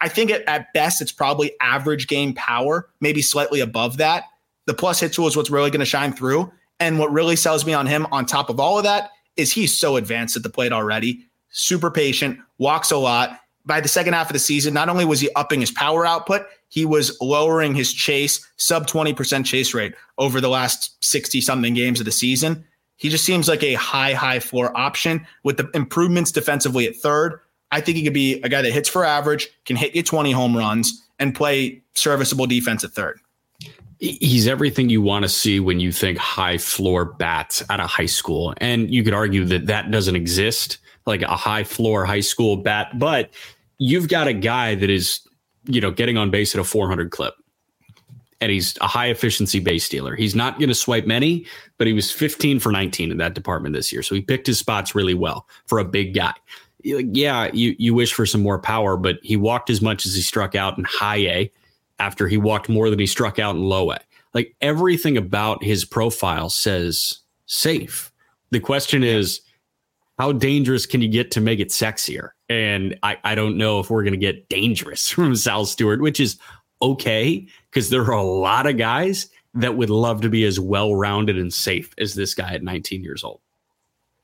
I 0.00 0.08
think 0.08 0.30
at, 0.30 0.42
at 0.48 0.72
best, 0.72 1.02
it's 1.02 1.12
probably 1.12 1.52
average 1.60 2.06
game 2.06 2.32
power, 2.32 2.88
maybe 3.00 3.22
slightly 3.22 3.60
above 3.60 3.96
that. 3.98 4.24
The 4.66 4.74
plus 4.74 5.00
hit 5.00 5.12
tool 5.12 5.26
is 5.26 5.36
what's 5.36 5.50
really 5.50 5.70
going 5.70 5.80
to 5.80 5.86
shine 5.86 6.12
through. 6.12 6.50
And 6.80 6.98
what 6.98 7.12
really 7.12 7.36
sells 7.36 7.66
me 7.66 7.74
on 7.74 7.86
him 7.86 8.06
on 8.12 8.24
top 8.24 8.50
of 8.50 8.60
all 8.60 8.78
of 8.78 8.84
that 8.84 9.10
is 9.36 9.52
he's 9.52 9.76
so 9.76 9.96
advanced 9.96 10.36
at 10.36 10.42
the 10.42 10.50
plate 10.50 10.72
already, 10.72 11.26
super 11.50 11.90
patient, 11.90 12.38
walks 12.58 12.90
a 12.90 12.96
lot. 12.96 13.40
By 13.66 13.80
the 13.80 13.88
second 13.88 14.12
half 14.12 14.28
of 14.28 14.34
the 14.34 14.38
season, 14.38 14.74
not 14.74 14.88
only 14.88 15.04
was 15.04 15.20
he 15.20 15.30
upping 15.36 15.60
his 15.60 15.70
power 15.70 16.04
output, 16.04 16.46
he 16.68 16.84
was 16.84 17.16
lowering 17.20 17.74
his 17.74 17.92
chase, 17.92 18.46
sub 18.56 18.86
20% 18.86 19.44
chase 19.44 19.72
rate 19.72 19.94
over 20.18 20.40
the 20.40 20.48
last 20.48 21.02
60 21.02 21.40
something 21.40 21.72
games 21.72 22.00
of 22.00 22.06
the 22.06 22.12
season. 22.12 22.64
He 22.96 23.08
just 23.08 23.24
seems 23.24 23.48
like 23.48 23.62
a 23.62 23.74
high, 23.74 24.12
high 24.12 24.40
floor 24.40 24.76
option 24.76 25.26
with 25.42 25.56
the 25.56 25.70
improvements 25.74 26.30
defensively 26.30 26.86
at 26.86 26.96
third. 26.96 27.40
I 27.70 27.80
think 27.80 27.96
he 27.96 28.04
could 28.04 28.14
be 28.14 28.40
a 28.42 28.48
guy 28.48 28.62
that 28.62 28.72
hits 28.72 28.88
for 28.88 29.04
average, 29.04 29.48
can 29.64 29.76
hit 29.76 29.94
you 29.94 30.02
20 30.02 30.30
home 30.32 30.56
runs, 30.56 31.02
and 31.18 31.34
play 31.34 31.82
serviceable 31.94 32.46
defense 32.46 32.84
at 32.84 32.90
third. 32.90 33.20
He's 33.98 34.46
everything 34.46 34.90
you 34.90 35.00
want 35.00 35.22
to 35.22 35.28
see 35.28 35.60
when 35.60 35.80
you 35.80 35.90
think 35.90 36.18
high 36.18 36.58
floor 36.58 37.04
bats 37.04 37.62
out 37.70 37.80
of 37.80 37.88
high 37.88 38.06
school. 38.06 38.52
And 38.58 38.92
you 38.92 39.02
could 39.02 39.14
argue 39.14 39.44
that 39.46 39.66
that 39.66 39.90
doesn't 39.90 40.16
exist, 40.16 40.78
like 41.06 41.22
a 41.22 41.36
high 41.36 41.64
floor 41.64 42.04
high 42.04 42.20
school 42.20 42.56
bat, 42.56 42.98
but 42.98 43.30
you've 43.78 44.08
got 44.08 44.28
a 44.28 44.32
guy 44.32 44.74
that 44.74 44.90
is, 44.90 45.20
you 45.64 45.80
know, 45.80 45.90
getting 45.90 46.16
on 46.16 46.30
base 46.30 46.54
at 46.54 46.60
a 46.60 46.64
400 46.64 47.10
clip. 47.10 47.34
And 48.40 48.50
he's 48.50 48.76
a 48.80 48.86
high 48.86 49.06
efficiency 49.06 49.58
base 49.58 49.84
stealer. 49.84 50.16
He's 50.16 50.34
not 50.34 50.58
going 50.58 50.68
to 50.68 50.74
swipe 50.74 51.06
many, 51.06 51.46
but 51.78 51.86
he 51.86 51.92
was 51.92 52.12
15 52.12 52.60
for 52.60 52.70
19 52.70 53.10
in 53.10 53.16
that 53.16 53.34
department 53.34 53.74
this 53.74 53.92
year. 53.92 54.02
So 54.02 54.14
he 54.14 54.20
picked 54.20 54.46
his 54.46 54.58
spots 54.58 54.94
really 54.94 55.14
well 55.14 55.48
for 55.66 55.78
a 55.78 55.84
big 55.84 56.14
guy. 56.14 56.34
yeah, 56.82 57.50
you 57.54 57.74
you 57.78 57.94
wish 57.94 58.12
for 58.12 58.26
some 58.26 58.42
more 58.42 58.58
power, 58.58 58.98
but 58.98 59.18
he 59.22 59.36
walked 59.36 59.70
as 59.70 59.80
much 59.80 60.04
as 60.04 60.14
he 60.14 60.20
struck 60.20 60.54
out 60.54 60.76
in 60.76 60.84
high 60.84 61.16
A 61.16 61.52
after 61.98 62.28
he 62.28 62.36
walked 62.36 62.68
more 62.68 62.90
than 62.90 62.98
he 62.98 63.06
struck 63.06 63.38
out 63.38 63.54
in 63.54 63.62
low 63.62 63.92
A. 63.92 63.98
Like 64.34 64.54
everything 64.60 65.16
about 65.16 65.64
his 65.64 65.84
profile 65.86 66.50
says 66.50 67.20
safe. 67.46 68.12
The 68.50 68.60
question 68.60 69.02
is, 69.02 69.40
how 70.18 70.32
dangerous 70.32 70.86
can 70.86 71.00
you 71.00 71.08
get 71.08 71.30
to 71.32 71.40
make 71.40 71.60
it 71.60 71.68
sexier? 71.68 72.30
And 72.48 72.98
I, 73.02 73.16
I 73.24 73.34
don't 73.34 73.56
know 73.56 73.80
if 73.80 73.90
we're 73.90 74.02
going 74.02 74.12
to 74.12 74.18
get 74.18 74.48
dangerous 74.48 75.10
from 75.10 75.36
Sal 75.36 75.64
Stewart, 75.64 76.00
which 76.00 76.20
is 76.20 76.38
okay 76.82 77.46
because 77.70 77.90
there 77.90 78.02
are 78.02 78.12
a 78.12 78.22
lot 78.22 78.66
of 78.66 78.76
guys 78.76 79.28
that 79.54 79.76
would 79.76 79.90
love 79.90 80.20
to 80.22 80.28
be 80.28 80.44
as 80.44 80.58
well 80.58 80.94
rounded 80.94 81.38
and 81.38 81.52
safe 81.52 81.94
as 81.98 82.14
this 82.14 82.34
guy 82.34 82.54
at 82.54 82.62
19 82.62 83.02
years 83.02 83.22
old. 83.22 83.40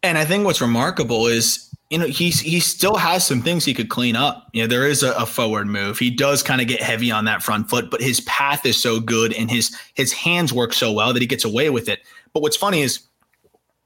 And 0.02 0.18
I 0.18 0.24
think 0.24 0.44
what's 0.44 0.60
remarkable 0.60 1.26
is, 1.26 1.68
you 1.90 1.98
know, 1.98 2.06
he's 2.06 2.40
he 2.40 2.58
still 2.58 2.96
has 2.96 3.26
some 3.26 3.42
things 3.42 3.64
he 3.64 3.74
could 3.74 3.90
clean 3.90 4.16
up. 4.16 4.48
You 4.52 4.62
know, 4.62 4.66
there 4.66 4.86
is 4.86 5.02
a, 5.02 5.12
a 5.12 5.26
forward 5.26 5.66
move. 5.66 5.98
He 5.98 6.10
does 6.10 6.42
kind 6.42 6.60
of 6.60 6.66
get 6.66 6.80
heavy 6.80 7.10
on 7.10 7.26
that 7.26 7.42
front 7.42 7.68
foot, 7.68 7.90
but 7.90 8.00
his 8.00 8.20
path 8.22 8.64
is 8.64 8.80
so 8.80 8.98
good 8.98 9.34
and 9.34 9.50
his 9.50 9.76
his 9.94 10.12
hands 10.12 10.52
work 10.52 10.72
so 10.72 10.90
well 10.92 11.12
that 11.12 11.20
he 11.20 11.26
gets 11.26 11.44
away 11.44 11.68
with 11.68 11.88
it. 11.88 12.00
But 12.32 12.42
what's 12.42 12.56
funny 12.56 12.80
is 12.80 13.00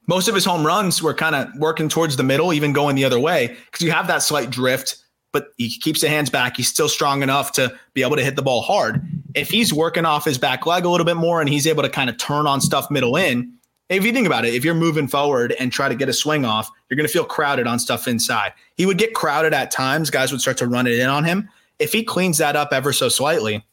most 0.07 0.28
of 0.28 0.34
his 0.34 0.44
home 0.44 0.66
runs 0.66 1.02
were 1.02 1.14
kind 1.14 1.34
of 1.34 1.48
working 1.57 1.88
towards 1.88 2.16
the 2.16 2.22
middle, 2.22 2.52
even 2.52 2.72
going 2.72 2.96
the 2.96 3.05
other 3.05 3.18
way, 3.18 3.57
because 3.66 3.80
you 3.80 3.90
have 3.90 4.07
that 4.07 4.22
slight 4.22 4.50
drift, 4.50 4.96
but 5.32 5.48
he 5.57 5.78
keeps 5.78 6.00
the 6.00 6.09
hands 6.09 6.30
back. 6.30 6.57
He's 6.57 6.68
still 6.68 6.88
strong 6.88 7.22
enough 7.22 7.52
to 7.52 7.76
be 7.94 8.02
able 8.02 8.16
to 8.16 8.24
hit 8.24 8.36
the 8.36 8.42
ball 8.42 8.62
hard. 8.62 9.07
If 9.34 9.50
he's 9.50 9.72
working 9.72 10.05
off 10.05 10.24
his 10.24 10.38
back 10.38 10.66
leg 10.66 10.84
a 10.84 10.88
little 10.88 11.07
bit 11.07 11.16
more 11.16 11.40
and 11.40 11.48
he's 11.48 11.66
able 11.66 11.82
to 11.82 11.88
kind 11.88 12.09
of 12.09 12.18
turn 12.18 12.46
on 12.46 12.61
stuff 12.61 12.90
middle 12.90 13.16
in, 13.16 13.52
if 13.88 14.05
you 14.05 14.12
think 14.12 14.26
about 14.26 14.44
it, 14.44 14.55
if 14.55 14.64
you're 14.64 14.74
moving 14.74 15.09
forward 15.09 15.55
and 15.59 15.70
try 15.72 15.88
to 15.88 15.94
get 15.94 16.09
a 16.09 16.12
swing 16.12 16.44
off, 16.44 16.70
you're 16.88 16.96
going 16.96 17.07
to 17.07 17.12
feel 17.12 17.24
crowded 17.24 17.66
on 17.66 17.78
stuff 17.78 18.09
inside. 18.09 18.52
He 18.76 18.86
would 18.86 18.98
get 18.98 19.14
crowded 19.14 19.52
at 19.52 19.70
times. 19.70 20.09
Guys 20.09 20.32
would 20.32 20.40
start 20.40 20.57
to 20.59 20.66
run 20.66 20.86
it 20.86 20.98
in 20.98 21.09
on 21.09 21.24
him. 21.24 21.48
If 21.78 21.92
he 21.92 22.02
cleans 22.02 22.38
that 22.38 22.57
up 22.57 22.72
ever 22.72 22.92
so 22.92 23.09
slightly, 23.09 23.64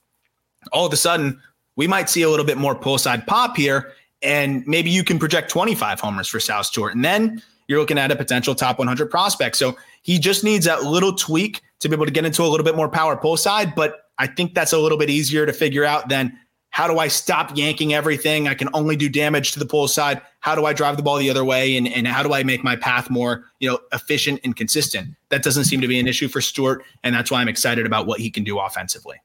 all 0.73 0.85
of 0.85 0.93
a 0.93 0.97
sudden, 0.97 1.41
we 1.75 1.87
might 1.87 2.09
see 2.09 2.23
a 2.23 2.29
little 2.29 2.45
bit 2.45 2.57
more 2.57 2.75
pull 2.75 2.97
side 2.97 3.25
pop 3.25 3.55
here. 3.55 3.93
And 4.23 4.65
maybe 4.67 4.89
you 4.89 5.03
can 5.03 5.19
project 5.19 5.49
25 5.49 5.99
homers 5.99 6.27
for 6.27 6.39
Sal 6.39 6.63
Stewart. 6.63 6.93
And 6.93 7.03
then 7.03 7.41
you're 7.67 7.79
looking 7.79 7.97
at 7.97 8.11
a 8.11 8.15
potential 8.15 8.53
top 8.53 8.79
100 8.79 9.09
prospect. 9.09 9.55
So 9.55 9.77
he 10.01 10.19
just 10.19 10.43
needs 10.43 10.65
that 10.65 10.83
little 10.83 11.13
tweak 11.15 11.61
to 11.79 11.89
be 11.89 11.95
able 11.95 12.05
to 12.05 12.11
get 12.11 12.25
into 12.25 12.43
a 12.43 12.47
little 12.49 12.65
bit 12.65 12.75
more 12.75 12.89
power 12.89 13.15
pull 13.15 13.37
side. 13.37 13.75
But 13.75 14.09
I 14.17 14.27
think 14.27 14.53
that's 14.53 14.73
a 14.73 14.77
little 14.77 14.97
bit 14.97 15.09
easier 15.09 15.45
to 15.45 15.53
figure 15.53 15.85
out 15.85 16.09
than 16.09 16.37
how 16.71 16.87
do 16.87 16.99
I 16.99 17.09
stop 17.09 17.55
yanking 17.55 17.93
everything? 17.93 18.47
I 18.47 18.53
can 18.53 18.69
only 18.73 18.95
do 18.95 19.09
damage 19.09 19.51
to 19.53 19.59
the 19.59 19.65
pull 19.65 19.87
side. 19.87 20.21
How 20.39 20.55
do 20.55 20.65
I 20.65 20.73
drive 20.73 20.95
the 20.95 21.03
ball 21.03 21.17
the 21.17 21.29
other 21.29 21.43
way? 21.43 21.75
And, 21.75 21.87
and 21.87 22.07
how 22.07 22.23
do 22.23 22.33
I 22.33 22.43
make 22.43 22.63
my 22.63 22.77
path 22.77 23.09
more, 23.09 23.45
you 23.59 23.69
know, 23.69 23.79
efficient 23.91 24.39
and 24.43 24.55
consistent? 24.55 25.09
That 25.29 25.43
doesn't 25.43 25.65
seem 25.65 25.81
to 25.81 25.87
be 25.87 25.99
an 25.99 26.07
issue 26.07 26.29
for 26.29 26.39
Stewart. 26.39 26.83
And 27.03 27.13
that's 27.13 27.29
why 27.29 27.41
I'm 27.41 27.49
excited 27.49 27.85
about 27.85 28.07
what 28.07 28.21
he 28.21 28.31
can 28.31 28.45
do 28.45 28.57
offensively. 28.57 29.17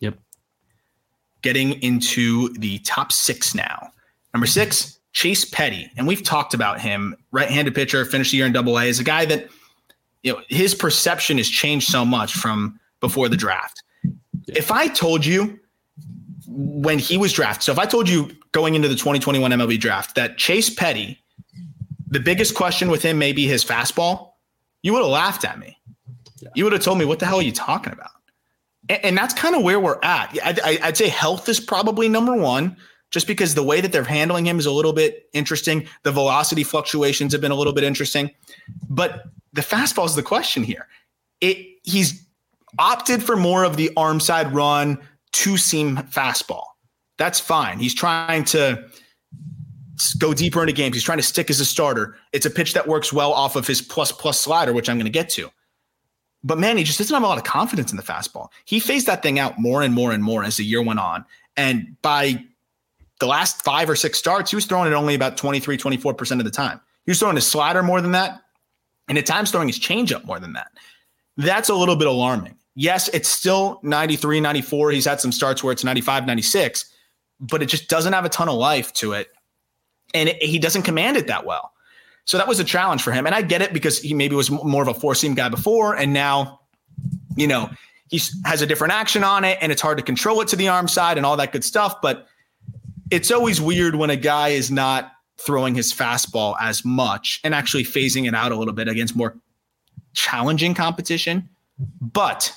Yep. 0.00 0.18
Getting 1.40 1.82
into 1.82 2.50
the 2.58 2.78
top 2.80 3.12
six 3.12 3.54
now. 3.54 3.89
Number 4.32 4.46
six, 4.46 5.00
Chase 5.12 5.44
Petty. 5.44 5.90
And 5.96 6.06
we've 6.06 6.22
talked 6.22 6.54
about 6.54 6.80
him, 6.80 7.16
right-handed 7.32 7.74
pitcher, 7.74 8.04
finished 8.04 8.30
the 8.30 8.36
year 8.36 8.46
in 8.46 8.52
double 8.52 8.78
A, 8.78 8.84
is 8.84 9.00
a 9.00 9.04
guy 9.04 9.24
that, 9.26 9.48
you 10.22 10.32
know, 10.32 10.40
his 10.48 10.74
perception 10.74 11.38
has 11.38 11.48
changed 11.48 11.88
so 11.88 12.04
much 12.04 12.34
from 12.34 12.78
before 13.00 13.28
the 13.28 13.36
draft. 13.36 13.82
If 14.46 14.70
I 14.70 14.88
told 14.88 15.24
you 15.24 15.58
when 16.46 16.98
he 16.98 17.16
was 17.16 17.32
drafted, 17.32 17.64
so 17.64 17.72
if 17.72 17.78
I 17.78 17.86
told 17.86 18.08
you 18.08 18.30
going 18.52 18.74
into 18.74 18.88
the 18.88 18.94
2021 18.94 19.50
MLB 19.50 19.78
draft 19.78 20.14
that 20.14 20.36
Chase 20.36 20.70
Petty, 20.70 21.18
the 22.08 22.20
biggest 22.20 22.54
question 22.54 22.90
with 22.90 23.02
him 23.02 23.18
may 23.18 23.32
be 23.32 23.46
his 23.46 23.64
fastball, 23.64 24.32
you 24.82 24.92
would 24.92 25.02
have 25.02 25.10
laughed 25.10 25.44
at 25.44 25.58
me. 25.58 25.76
Yeah. 26.40 26.48
You 26.54 26.64
would 26.64 26.72
have 26.72 26.82
told 26.82 26.98
me, 26.98 27.04
what 27.04 27.18
the 27.18 27.26
hell 27.26 27.38
are 27.38 27.42
you 27.42 27.52
talking 27.52 27.92
about? 27.92 28.10
And, 28.88 29.04
and 29.04 29.16
that's 29.16 29.34
kind 29.34 29.54
of 29.54 29.62
where 29.62 29.78
we're 29.78 29.98
at. 30.02 30.36
I'd, 30.42 30.60
I'd 30.60 30.96
say 30.96 31.08
health 31.08 31.48
is 31.48 31.60
probably 31.60 32.08
number 32.08 32.34
one 32.34 32.76
just 33.10 33.26
because 33.26 33.54
the 33.54 33.62
way 33.62 33.80
that 33.80 33.92
they're 33.92 34.04
handling 34.04 34.46
him 34.46 34.58
is 34.58 34.66
a 34.66 34.72
little 34.72 34.92
bit 34.92 35.28
interesting. 35.32 35.86
The 36.04 36.12
velocity 36.12 36.64
fluctuations 36.64 37.32
have 37.32 37.40
been 37.40 37.50
a 37.50 37.56
little 37.56 37.72
bit 37.72 37.84
interesting, 37.84 38.30
but 38.88 39.24
the 39.52 39.62
fastball 39.62 40.06
is 40.06 40.14
the 40.14 40.22
question 40.22 40.62
here. 40.62 40.86
It 41.40 41.66
he's 41.82 42.24
opted 42.78 43.22
for 43.22 43.36
more 43.36 43.64
of 43.64 43.76
the 43.76 43.90
arm 43.96 44.20
side 44.20 44.52
run 44.54 44.98
two 45.32 45.56
seam 45.56 45.96
fastball. 45.96 46.64
That's 47.18 47.40
fine. 47.40 47.78
He's 47.78 47.94
trying 47.94 48.44
to 48.46 48.84
go 50.18 50.32
deeper 50.32 50.62
into 50.62 50.72
games. 50.72 50.96
He's 50.96 51.02
trying 51.02 51.18
to 51.18 51.24
stick 51.24 51.50
as 51.50 51.60
a 51.60 51.64
starter. 51.64 52.16
It's 52.32 52.46
a 52.46 52.50
pitch 52.50 52.72
that 52.74 52.86
works 52.88 53.12
well 53.12 53.32
off 53.32 53.56
of 53.56 53.66
his 53.66 53.82
plus 53.82 54.12
plus 54.12 54.40
slider, 54.40 54.72
which 54.72 54.88
I'm 54.88 54.96
going 54.96 55.04
to 55.04 55.10
get 55.10 55.28
to. 55.30 55.50
But 56.42 56.58
man, 56.58 56.78
he 56.78 56.84
just 56.84 56.98
doesn't 56.98 57.12
have 57.12 57.22
a 57.22 57.26
lot 57.26 57.36
of 57.36 57.44
confidence 57.44 57.90
in 57.90 57.98
the 57.98 58.02
fastball. 58.02 58.48
He 58.64 58.80
phased 58.80 59.06
that 59.06 59.22
thing 59.22 59.38
out 59.38 59.58
more 59.58 59.82
and 59.82 59.92
more 59.92 60.12
and 60.12 60.22
more 60.22 60.42
as 60.42 60.56
the 60.56 60.64
year 60.64 60.82
went 60.82 61.00
on. 61.00 61.24
And 61.56 61.96
by 62.00 62.42
the 63.20 63.26
last 63.26 63.62
five 63.62 63.88
or 63.88 63.96
six 63.96 64.18
starts, 64.18 64.50
he 64.50 64.56
was 64.56 64.64
throwing 64.64 64.90
it 64.90 64.94
only 64.94 65.14
about 65.14 65.36
23, 65.36 65.76
24% 65.76 66.38
of 66.38 66.44
the 66.44 66.50
time. 66.50 66.80
He 67.04 67.10
was 67.10 67.18
throwing 67.18 67.36
his 67.36 67.46
slider 67.46 67.82
more 67.82 68.00
than 68.00 68.12
that, 68.12 68.42
and 69.08 69.16
at 69.16 69.26
times 69.26 69.50
throwing 69.50 69.68
his 69.68 69.78
changeup 69.78 70.24
more 70.24 70.40
than 70.40 70.54
that. 70.54 70.72
That's 71.36 71.68
a 71.68 71.74
little 71.74 71.96
bit 71.96 72.08
alarming. 72.08 72.56
Yes, 72.74 73.08
it's 73.08 73.28
still 73.28 73.80
93, 73.82 74.40
94. 74.40 74.90
He's 74.90 75.04
had 75.04 75.20
some 75.20 75.32
starts 75.32 75.62
where 75.62 75.72
it's 75.72 75.84
95, 75.84 76.26
96, 76.26 76.92
but 77.40 77.62
it 77.62 77.66
just 77.66 77.88
doesn't 77.88 78.12
have 78.12 78.24
a 78.24 78.28
ton 78.28 78.48
of 78.48 78.54
life 78.54 78.92
to 78.94 79.12
it. 79.12 79.28
And 80.14 80.28
it, 80.28 80.42
he 80.42 80.58
doesn't 80.58 80.82
command 80.82 81.16
it 81.16 81.26
that 81.26 81.44
well. 81.44 81.72
So 82.24 82.38
that 82.38 82.46
was 82.46 82.60
a 82.60 82.64
challenge 82.64 83.02
for 83.02 83.12
him. 83.12 83.26
And 83.26 83.34
I 83.34 83.42
get 83.42 83.62
it 83.62 83.72
because 83.72 84.00
he 84.00 84.14
maybe 84.14 84.36
was 84.36 84.50
more 84.50 84.82
of 84.82 84.88
a 84.88 84.94
four 84.94 85.14
seam 85.14 85.34
guy 85.34 85.48
before. 85.48 85.96
And 85.96 86.12
now, 86.12 86.60
you 87.36 87.46
know, 87.46 87.70
he 88.08 88.20
has 88.44 88.62
a 88.62 88.66
different 88.66 88.92
action 88.92 89.24
on 89.24 89.44
it 89.44 89.58
and 89.60 89.72
it's 89.72 89.82
hard 89.82 89.98
to 89.98 90.04
control 90.04 90.40
it 90.40 90.48
to 90.48 90.56
the 90.56 90.68
arm 90.68 90.88
side 90.88 91.16
and 91.16 91.24
all 91.24 91.36
that 91.36 91.52
good 91.52 91.64
stuff. 91.64 92.00
But 92.00 92.26
it's 93.10 93.30
always 93.30 93.60
weird 93.60 93.94
when 93.94 94.10
a 94.10 94.16
guy 94.16 94.48
is 94.48 94.70
not 94.70 95.12
throwing 95.38 95.74
his 95.74 95.92
fastball 95.92 96.54
as 96.60 96.84
much 96.84 97.40
and 97.44 97.54
actually 97.54 97.84
phasing 97.84 98.28
it 98.28 98.34
out 98.34 98.52
a 98.52 98.56
little 98.56 98.74
bit 98.74 98.88
against 98.88 99.16
more 99.16 99.36
challenging 100.12 100.74
competition. 100.74 101.48
But 102.00 102.52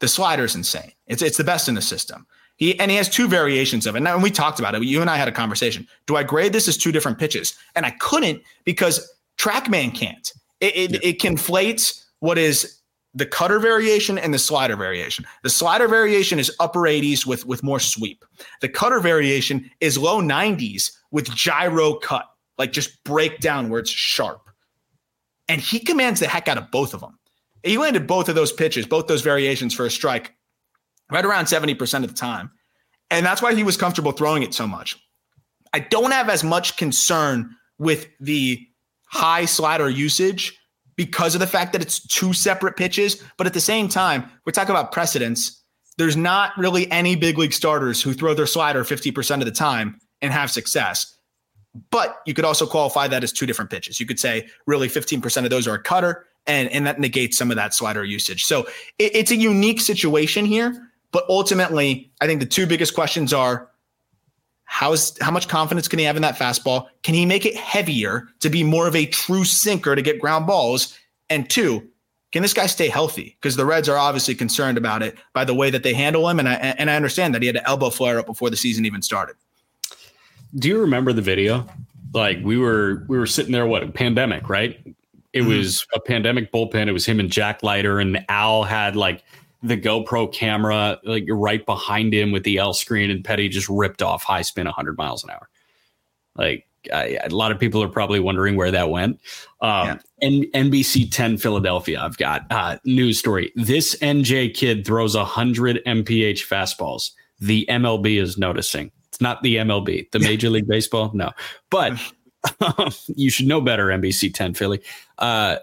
the 0.00 0.08
slider 0.08 0.44
is 0.44 0.54
insane. 0.54 0.92
It's 1.06 1.22
it's 1.22 1.36
the 1.36 1.44
best 1.44 1.68
in 1.68 1.74
the 1.74 1.82
system. 1.82 2.26
He 2.56 2.78
and 2.78 2.90
he 2.90 2.96
has 2.98 3.08
two 3.08 3.26
variations 3.26 3.86
of 3.86 3.96
it. 3.96 4.00
Now, 4.00 4.14
and 4.14 4.22
we 4.22 4.30
talked 4.30 4.58
about 4.58 4.74
it. 4.74 4.82
You 4.82 5.00
and 5.00 5.08
I 5.08 5.16
had 5.16 5.28
a 5.28 5.32
conversation. 5.32 5.88
Do 6.06 6.16
I 6.16 6.22
grade 6.22 6.52
this 6.52 6.68
as 6.68 6.76
two 6.76 6.92
different 6.92 7.18
pitches? 7.18 7.54
And 7.74 7.86
I 7.86 7.90
couldn't 7.92 8.42
because 8.64 9.10
TrackMan 9.38 9.94
can't. 9.94 10.32
It 10.60 10.76
it, 10.76 10.90
yeah. 10.92 11.00
it 11.02 11.18
conflates 11.20 12.04
what 12.18 12.36
is 12.36 12.79
the 13.14 13.26
cutter 13.26 13.58
variation 13.58 14.18
and 14.18 14.32
the 14.32 14.38
slider 14.38 14.76
variation. 14.76 15.24
The 15.42 15.50
slider 15.50 15.88
variation 15.88 16.38
is 16.38 16.54
upper 16.60 16.80
80s 16.80 17.26
with, 17.26 17.44
with 17.44 17.62
more 17.62 17.80
sweep. 17.80 18.24
The 18.60 18.68
cutter 18.68 19.00
variation 19.00 19.70
is 19.80 19.98
low 19.98 20.20
90s 20.20 20.92
with 21.10 21.34
gyro 21.34 21.94
cut, 21.94 22.26
like 22.58 22.72
just 22.72 23.02
break 23.04 23.40
down 23.40 23.68
where 23.68 23.80
it's 23.80 23.90
sharp. 23.90 24.48
And 25.48 25.60
he 25.60 25.80
commands 25.80 26.20
the 26.20 26.28
heck 26.28 26.46
out 26.46 26.58
of 26.58 26.70
both 26.70 26.94
of 26.94 27.00
them. 27.00 27.18
He 27.64 27.78
landed 27.78 28.06
both 28.06 28.28
of 28.28 28.36
those 28.36 28.52
pitches, 28.52 28.86
both 28.86 29.08
those 29.08 29.22
variations 29.22 29.74
for 29.74 29.84
a 29.84 29.90
strike, 29.90 30.34
right 31.10 31.24
around 31.24 31.46
70% 31.46 32.04
of 32.04 32.10
the 32.10 32.16
time. 32.16 32.50
And 33.10 33.26
that's 33.26 33.42
why 33.42 33.54
he 33.54 33.64
was 33.64 33.76
comfortable 33.76 34.12
throwing 34.12 34.44
it 34.44 34.54
so 34.54 34.66
much. 34.66 34.96
I 35.72 35.80
don't 35.80 36.12
have 36.12 36.28
as 36.28 36.44
much 36.44 36.76
concern 36.76 37.56
with 37.78 38.06
the 38.20 38.64
high 39.06 39.44
slider 39.44 39.90
usage 39.90 40.59
because 41.00 41.34
of 41.34 41.40
the 41.40 41.46
fact 41.46 41.72
that 41.72 41.80
it's 41.80 42.06
two 42.08 42.34
separate 42.34 42.76
pitches. 42.76 43.24
But 43.38 43.46
at 43.46 43.54
the 43.54 43.60
same 43.60 43.88
time, 43.88 44.30
we're 44.44 44.52
talking 44.52 44.72
about 44.72 44.92
precedence. 44.92 45.64
There's 45.96 46.14
not 46.14 46.52
really 46.58 46.90
any 46.90 47.16
big 47.16 47.38
league 47.38 47.54
starters 47.54 48.02
who 48.02 48.12
throw 48.12 48.34
their 48.34 48.44
slider 48.44 48.84
50% 48.84 49.38
of 49.38 49.46
the 49.46 49.50
time 49.50 49.98
and 50.20 50.30
have 50.30 50.50
success. 50.50 51.16
But 51.90 52.20
you 52.26 52.34
could 52.34 52.44
also 52.44 52.66
qualify 52.66 53.08
that 53.08 53.24
as 53.24 53.32
two 53.32 53.46
different 53.46 53.70
pitches. 53.70 53.98
You 53.98 54.04
could 54.04 54.20
say 54.20 54.50
really 54.66 54.88
15% 54.88 55.44
of 55.44 55.48
those 55.48 55.66
are 55.66 55.76
a 55.76 55.82
cutter, 55.82 56.26
and, 56.46 56.68
and 56.68 56.86
that 56.86 57.00
negates 57.00 57.38
some 57.38 57.50
of 57.50 57.56
that 57.56 57.72
slider 57.72 58.04
usage. 58.04 58.44
So 58.44 58.66
it, 58.98 59.16
it's 59.16 59.30
a 59.30 59.36
unique 59.36 59.80
situation 59.80 60.44
here. 60.44 60.86
But 61.12 61.24
ultimately, 61.30 62.12
I 62.20 62.26
think 62.26 62.40
the 62.40 62.46
two 62.46 62.66
biggest 62.66 62.94
questions 62.94 63.32
are 63.32 63.69
How's 64.72 65.18
how 65.20 65.32
much 65.32 65.48
confidence 65.48 65.88
can 65.88 65.98
he 65.98 66.04
have 66.04 66.14
in 66.14 66.22
that 66.22 66.36
fastball? 66.36 66.86
Can 67.02 67.16
he 67.16 67.26
make 67.26 67.44
it 67.44 67.56
heavier 67.56 68.28
to 68.38 68.48
be 68.48 68.62
more 68.62 68.86
of 68.86 68.94
a 68.94 69.04
true 69.04 69.44
sinker 69.44 69.96
to 69.96 70.00
get 70.00 70.20
ground 70.20 70.46
balls? 70.46 70.96
And 71.28 71.50
two, 71.50 71.88
can 72.30 72.42
this 72.42 72.54
guy 72.54 72.66
stay 72.66 72.88
healthy? 72.88 73.36
Because 73.40 73.56
the 73.56 73.66
Reds 73.66 73.88
are 73.88 73.98
obviously 73.98 74.36
concerned 74.36 74.78
about 74.78 75.02
it 75.02 75.18
by 75.32 75.44
the 75.44 75.54
way 75.54 75.70
that 75.70 75.82
they 75.82 75.92
handle 75.92 76.28
him, 76.28 76.38
and 76.38 76.48
I 76.48 76.54
and 76.54 76.88
I 76.88 76.94
understand 76.94 77.34
that 77.34 77.42
he 77.42 77.46
had 77.48 77.56
an 77.56 77.64
elbow 77.66 77.90
flare 77.90 78.20
up 78.20 78.26
before 78.26 78.48
the 78.48 78.56
season 78.56 78.86
even 78.86 79.02
started. 79.02 79.34
Do 80.54 80.68
you 80.68 80.78
remember 80.78 81.12
the 81.12 81.20
video? 81.20 81.68
Like 82.14 82.38
we 82.44 82.56
were 82.56 83.04
we 83.08 83.18
were 83.18 83.26
sitting 83.26 83.50
there, 83.50 83.66
what 83.66 83.92
pandemic, 83.92 84.48
right? 84.48 84.78
It 85.32 85.40
mm-hmm. 85.40 85.48
was 85.48 85.84
a 85.94 86.00
pandemic 86.00 86.52
bullpen. 86.52 86.86
It 86.86 86.92
was 86.92 87.04
him 87.04 87.18
and 87.18 87.28
Jack 87.30 87.64
Leiter, 87.64 87.98
and 87.98 88.24
Al 88.28 88.62
had 88.62 88.94
like 88.94 89.24
the 89.62 89.76
GoPro 89.76 90.32
camera 90.32 90.98
like 91.04 91.24
right 91.28 91.64
behind 91.66 92.14
him 92.14 92.32
with 92.32 92.44
the 92.44 92.58
L 92.58 92.72
screen, 92.72 93.10
and 93.10 93.24
Petty 93.24 93.48
just 93.48 93.68
ripped 93.68 94.02
off 94.02 94.22
high 94.22 94.42
spin 94.42 94.66
100 94.66 94.96
miles 94.96 95.22
an 95.24 95.30
hour. 95.30 95.48
Like 96.36 96.66
Uh, 96.90 97.08
a 97.24 97.28
lot 97.28 97.52
of 97.52 97.58
people 97.58 97.82
are 97.82 97.88
probably 97.90 98.20
wondering 98.20 98.56
where 98.56 98.70
that 98.70 98.88
went. 98.88 99.20
Um, 99.60 99.86
yeah. 99.86 99.98
and 100.22 100.44
NBC 100.54 101.10
10 101.12 101.36
Philadelphia, 101.36 102.00
I've 102.00 102.16
got 102.16 102.46
uh, 102.50 102.78
news 102.86 103.18
story. 103.18 103.52
This 103.54 103.94
NJ 103.96 104.54
kid 104.54 104.86
throws 104.86 105.14
100 105.14 105.82
MPH 105.86 106.46
fastballs. 106.48 107.10
The 107.38 107.66
MLB 107.68 108.18
is 108.18 108.38
noticing. 108.38 108.90
It's 109.08 109.20
not 109.20 109.42
the 109.42 109.56
MLB, 109.56 110.10
the 110.12 110.18
Major 110.30 110.48
League 110.48 110.68
Baseball. 110.68 111.10
No, 111.12 111.32
but 111.68 112.00
you 113.08 113.28
should 113.28 113.46
know 113.46 113.60
better, 113.60 113.88
NBC 113.88 114.32
10 114.32 114.54
Philly. 114.54 114.80
Uh, 115.18 115.56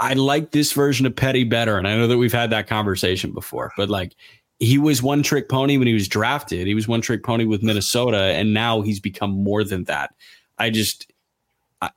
I 0.00 0.14
like 0.14 0.50
this 0.50 0.72
version 0.72 1.06
of 1.06 1.14
Petty 1.14 1.44
better. 1.44 1.78
And 1.78 1.86
I 1.86 1.96
know 1.96 2.06
that 2.08 2.18
we've 2.18 2.32
had 2.32 2.50
that 2.50 2.66
conversation 2.66 3.32
before, 3.32 3.72
but 3.76 3.88
like 3.88 4.14
he 4.58 4.78
was 4.78 5.02
one 5.02 5.22
trick 5.22 5.48
pony 5.48 5.76
when 5.76 5.86
he 5.86 5.94
was 5.94 6.08
drafted. 6.08 6.66
He 6.66 6.74
was 6.74 6.88
one 6.88 7.00
trick 7.00 7.22
pony 7.22 7.44
with 7.44 7.62
Minnesota, 7.62 8.18
and 8.18 8.54
now 8.54 8.80
he's 8.80 9.00
become 9.00 9.30
more 9.30 9.64
than 9.64 9.84
that. 9.84 10.14
I 10.58 10.70
just 10.70 11.12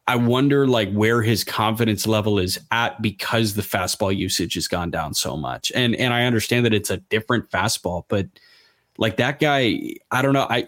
I 0.05 0.15
wonder 0.15 0.67
like 0.67 0.91
where 0.91 1.21
his 1.21 1.43
confidence 1.43 2.07
level 2.07 2.39
is 2.39 2.59
at 2.71 3.01
because 3.01 3.53
the 3.53 3.61
fastball 3.61 4.15
usage 4.15 4.55
has 4.55 4.67
gone 4.67 4.91
down 4.91 5.13
so 5.13 5.37
much. 5.37 5.71
And 5.75 5.95
and 5.95 6.13
I 6.13 6.25
understand 6.25 6.65
that 6.65 6.73
it's 6.73 6.89
a 6.89 6.97
different 6.97 7.49
fastball, 7.51 8.03
but 8.07 8.27
like 8.97 9.17
that 9.17 9.39
guy, 9.39 9.93
I 10.11 10.21
don't 10.21 10.33
know. 10.33 10.47
I 10.49 10.67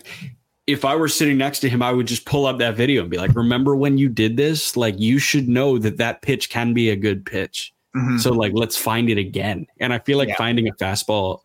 if 0.69 0.85
I 0.85 0.95
were 0.95 1.07
sitting 1.07 1.37
next 1.37 1.59
to 1.59 1.69
him, 1.69 1.81
I 1.81 1.91
would 1.91 2.07
just 2.07 2.25
pull 2.25 2.45
up 2.45 2.59
that 2.59 2.75
video 2.75 3.01
and 3.01 3.09
be 3.09 3.17
like, 3.17 3.35
"Remember 3.35 3.75
when 3.75 3.97
you 3.97 4.09
did 4.09 4.37
this? 4.37 4.77
Like 4.77 4.99
you 4.99 5.19
should 5.19 5.49
know 5.49 5.77
that 5.77 5.97
that 5.97 6.21
pitch 6.21 6.49
can 6.49 6.73
be 6.73 6.89
a 6.89 6.95
good 6.95 7.25
pitch." 7.25 7.73
Mm-hmm. 7.95 8.17
So 8.17 8.31
like 8.31 8.53
let's 8.53 8.77
find 8.77 9.09
it 9.09 9.17
again. 9.17 9.65
And 9.79 9.93
I 9.93 9.99
feel 9.99 10.17
like 10.17 10.29
yeah. 10.29 10.37
finding 10.37 10.67
a 10.67 10.73
fastball 10.73 11.41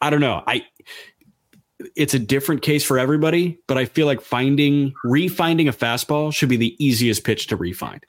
I 0.00 0.10
don't 0.10 0.20
know. 0.20 0.42
I 0.46 0.64
it's 1.94 2.14
a 2.14 2.18
different 2.18 2.62
case 2.62 2.84
for 2.84 2.98
everybody, 2.98 3.58
but 3.66 3.78
I 3.78 3.84
feel 3.84 4.06
like 4.06 4.20
finding 4.20 4.92
refinding 5.04 5.68
a 5.68 5.72
fastball 5.72 6.32
should 6.32 6.48
be 6.48 6.56
the 6.56 6.76
easiest 6.84 7.24
pitch 7.24 7.46
to 7.48 7.56
refind. 7.56 8.02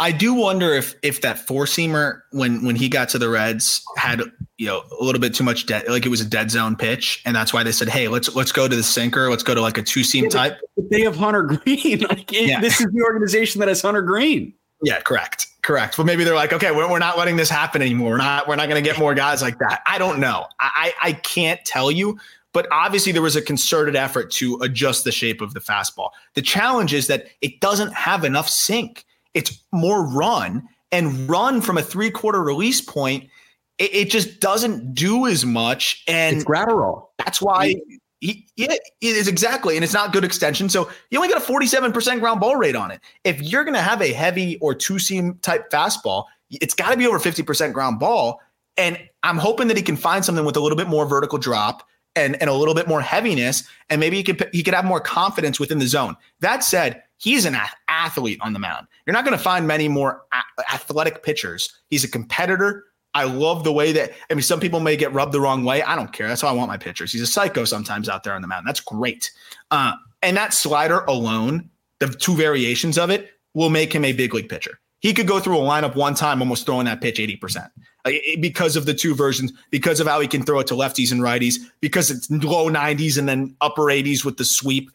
I 0.00 0.12
do 0.12 0.32
wonder 0.34 0.72
if 0.72 0.94
if 1.02 1.20
that 1.20 1.46
four 1.46 1.66
seamer 1.66 2.22
when 2.32 2.64
when 2.64 2.74
he 2.74 2.88
got 2.88 3.10
to 3.10 3.18
the 3.18 3.28
Reds 3.28 3.84
had 3.96 4.22
you 4.56 4.66
know 4.66 4.82
a 4.98 5.04
little 5.04 5.20
bit 5.20 5.34
too 5.34 5.44
much 5.44 5.66
dead 5.66 5.86
like 5.88 6.06
it 6.06 6.08
was 6.08 6.22
a 6.22 6.24
dead 6.24 6.50
zone 6.50 6.74
pitch 6.74 7.22
and 7.26 7.36
that's 7.36 7.52
why 7.52 7.62
they 7.62 7.70
said 7.70 7.88
hey 7.88 8.08
let's 8.08 8.34
let's 8.34 8.50
go 8.50 8.66
to 8.66 8.74
the 8.74 8.82
sinker 8.82 9.28
let's 9.28 9.42
go 9.42 9.54
to 9.54 9.60
like 9.60 9.76
a 9.76 9.82
two 9.82 10.02
seam 10.02 10.24
yeah, 10.24 10.30
type. 10.30 10.60
They 10.90 11.02
have 11.02 11.16
Hunter 11.16 11.42
Greene. 11.42 12.00
Like, 12.08 12.32
yeah. 12.32 12.60
This 12.60 12.80
is 12.80 12.86
the 12.86 13.02
organization 13.02 13.60
that 13.60 13.68
has 13.68 13.82
Hunter 13.82 14.02
Greene. 14.02 14.54
Yeah, 14.82 15.00
correct. 15.00 15.46
Correct. 15.62 15.98
Well, 15.98 16.06
maybe 16.06 16.24
they're 16.24 16.34
like, 16.34 16.54
okay, 16.54 16.70
we're, 16.70 16.90
we're 16.90 16.98
not 16.98 17.18
letting 17.18 17.36
this 17.36 17.50
happen 17.50 17.82
anymore. 17.82 18.12
We're 18.12 18.16
not, 18.16 18.48
we're 18.48 18.56
not 18.56 18.68
going 18.68 18.82
to 18.82 18.88
get 18.88 18.98
more 18.98 19.14
guys 19.14 19.42
like 19.42 19.58
that. 19.58 19.82
I 19.86 19.98
don't 19.98 20.18
know. 20.18 20.46
I, 20.58 20.94
I 21.02 21.12
can't 21.12 21.62
tell 21.66 21.90
you, 21.90 22.18
but 22.52 22.66
obviously 22.72 23.12
there 23.12 23.22
was 23.22 23.36
a 23.36 23.42
concerted 23.42 23.94
effort 23.94 24.30
to 24.32 24.58
adjust 24.62 25.04
the 25.04 25.12
shape 25.12 25.42
of 25.42 25.52
the 25.52 25.60
fastball. 25.60 26.10
The 26.34 26.42
challenge 26.42 26.94
is 26.94 27.06
that 27.08 27.26
it 27.42 27.60
doesn't 27.60 27.92
have 27.92 28.24
enough 28.24 28.48
sink. 28.48 29.04
It's 29.34 29.62
more 29.72 30.04
run 30.04 30.68
and 30.92 31.28
run 31.28 31.60
from 31.60 31.78
a 31.78 31.82
three 31.82 32.10
quarter 32.10 32.42
release 32.42 32.80
point. 32.80 33.28
It, 33.78 33.94
it, 33.94 34.10
just 34.10 34.40
doesn't 34.40 34.94
do 34.94 35.26
as 35.26 35.46
much. 35.46 36.02
And 36.06 36.36
it's 36.36 36.44
Gratterall. 36.44 37.06
That's 37.18 37.40
why 37.40 37.76
he, 38.20 38.46
yeah, 38.56 38.72
it 38.72 38.82
is 39.00 39.28
exactly, 39.28 39.76
and 39.76 39.84
it's 39.84 39.94
not 39.94 40.12
good 40.12 40.24
extension. 40.24 40.68
So 40.68 40.90
you 41.10 41.18
only 41.18 41.32
got 41.32 41.42
a 41.42 41.52
47% 41.52 42.20
ground 42.20 42.40
ball 42.40 42.56
rate 42.56 42.76
on 42.76 42.90
it. 42.90 43.00
If 43.24 43.40
you're 43.40 43.64
going 43.64 43.74
to 43.74 43.80
have 43.80 44.02
a 44.02 44.12
heavy 44.12 44.58
or 44.58 44.74
two 44.74 44.98
seam 44.98 45.38
type 45.40 45.70
fastball, 45.70 46.26
it's 46.50 46.74
got 46.74 46.90
to 46.90 46.98
be 46.98 47.06
over 47.06 47.18
50% 47.18 47.72
ground 47.72 47.98
ball. 47.98 48.40
And 48.76 48.98
I'm 49.22 49.38
hoping 49.38 49.68
that 49.68 49.76
he 49.76 49.82
can 49.82 49.96
find 49.96 50.24
something 50.24 50.44
with 50.44 50.56
a 50.56 50.60
little 50.60 50.76
bit 50.76 50.88
more 50.88 51.06
vertical 51.06 51.38
drop 51.38 51.86
and, 52.16 52.40
and 52.40 52.50
a 52.50 52.54
little 52.54 52.74
bit 52.74 52.88
more 52.88 53.00
heaviness, 53.00 53.64
and 53.88 54.00
maybe 54.00 54.16
he 54.16 54.22
could 54.22 54.48
he 54.52 54.62
could 54.62 54.74
have 54.74 54.84
more 54.84 55.00
confidence 55.00 55.60
within 55.60 55.78
the 55.78 55.86
zone. 55.86 56.16
That 56.40 56.64
said, 56.64 57.02
he's 57.20 57.44
an 57.44 57.56
athlete 57.88 58.38
on 58.40 58.52
the 58.52 58.58
mound. 58.58 58.86
You're 59.06 59.12
not 59.12 59.24
going 59.24 59.36
to 59.36 59.42
find 59.42 59.66
many 59.66 59.88
more 59.88 60.22
athletic 60.72 61.22
pitchers. 61.22 61.72
He's 61.88 62.02
a 62.02 62.08
competitor. 62.08 62.84
I 63.14 63.24
love 63.24 63.64
the 63.64 63.72
way 63.72 63.92
that 63.92 64.12
I 64.30 64.34
mean, 64.34 64.42
some 64.42 64.60
people 64.60 64.80
may 64.80 64.96
get 64.96 65.12
rubbed 65.12 65.32
the 65.32 65.40
wrong 65.40 65.64
way. 65.64 65.82
I 65.82 65.96
don't 65.96 66.12
care. 66.12 66.28
That's 66.28 66.42
how 66.42 66.48
I 66.48 66.52
want 66.52 66.68
my 66.68 66.76
pitchers. 66.76 67.12
He's 67.12 67.22
a 67.22 67.26
psycho 67.26 67.64
sometimes 67.64 68.08
out 68.08 68.24
there 68.24 68.34
on 68.34 68.42
the 68.42 68.48
mound. 68.48 68.66
That's 68.66 68.80
great. 68.80 69.30
Uh, 69.70 69.92
and 70.22 70.36
that 70.36 70.54
slider 70.54 71.00
alone, 71.00 71.70
the 71.98 72.08
two 72.08 72.36
variations 72.36 72.98
of 72.98 73.10
it, 73.10 73.30
will 73.54 73.70
make 73.70 73.92
him 73.92 74.04
a 74.04 74.12
big 74.12 74.32
league 74.32 74.48
pitcher. 74.48 74.78
He 75.00 75.14
could 75.14 75.26
go 75.26 75.40
through 75.40 75.56
a 75.56 75.62
lineup 75.62 75.96
one 75.96 76.14
time, 76.14 76.40
almost 76.40 76.66
throwing 76.66 76.84
that 76.84 77.00
pitch 77.00 77.18
80%. 77.18 77.70
because 78.40 78.76
of 78.76 78.86
the 78.86 78.94
two 78.94 79.14
versions, 79.14 79.52
because 79.70 79.98
of 79.98 80.06
how 80.06 80.20
he 80.20 80.28
can 80.28 80.42
throw 80.42 80.60
it 80.60 80.66
to 80.68 80.74
lefties 80.74 81.10
and 81.10 81.22
righties, 81.22 81.56
because 81.80 82.10
it's 82.10 82.30
low 82.30 82.70
90s 82.70 83.18
and 83.18 83.28
then 83.28 83.56
upper 83.62 83.84
80s 83.84 84.24
with 84.24 84.36
the 84.36 84.44
sweep 84.44 84.90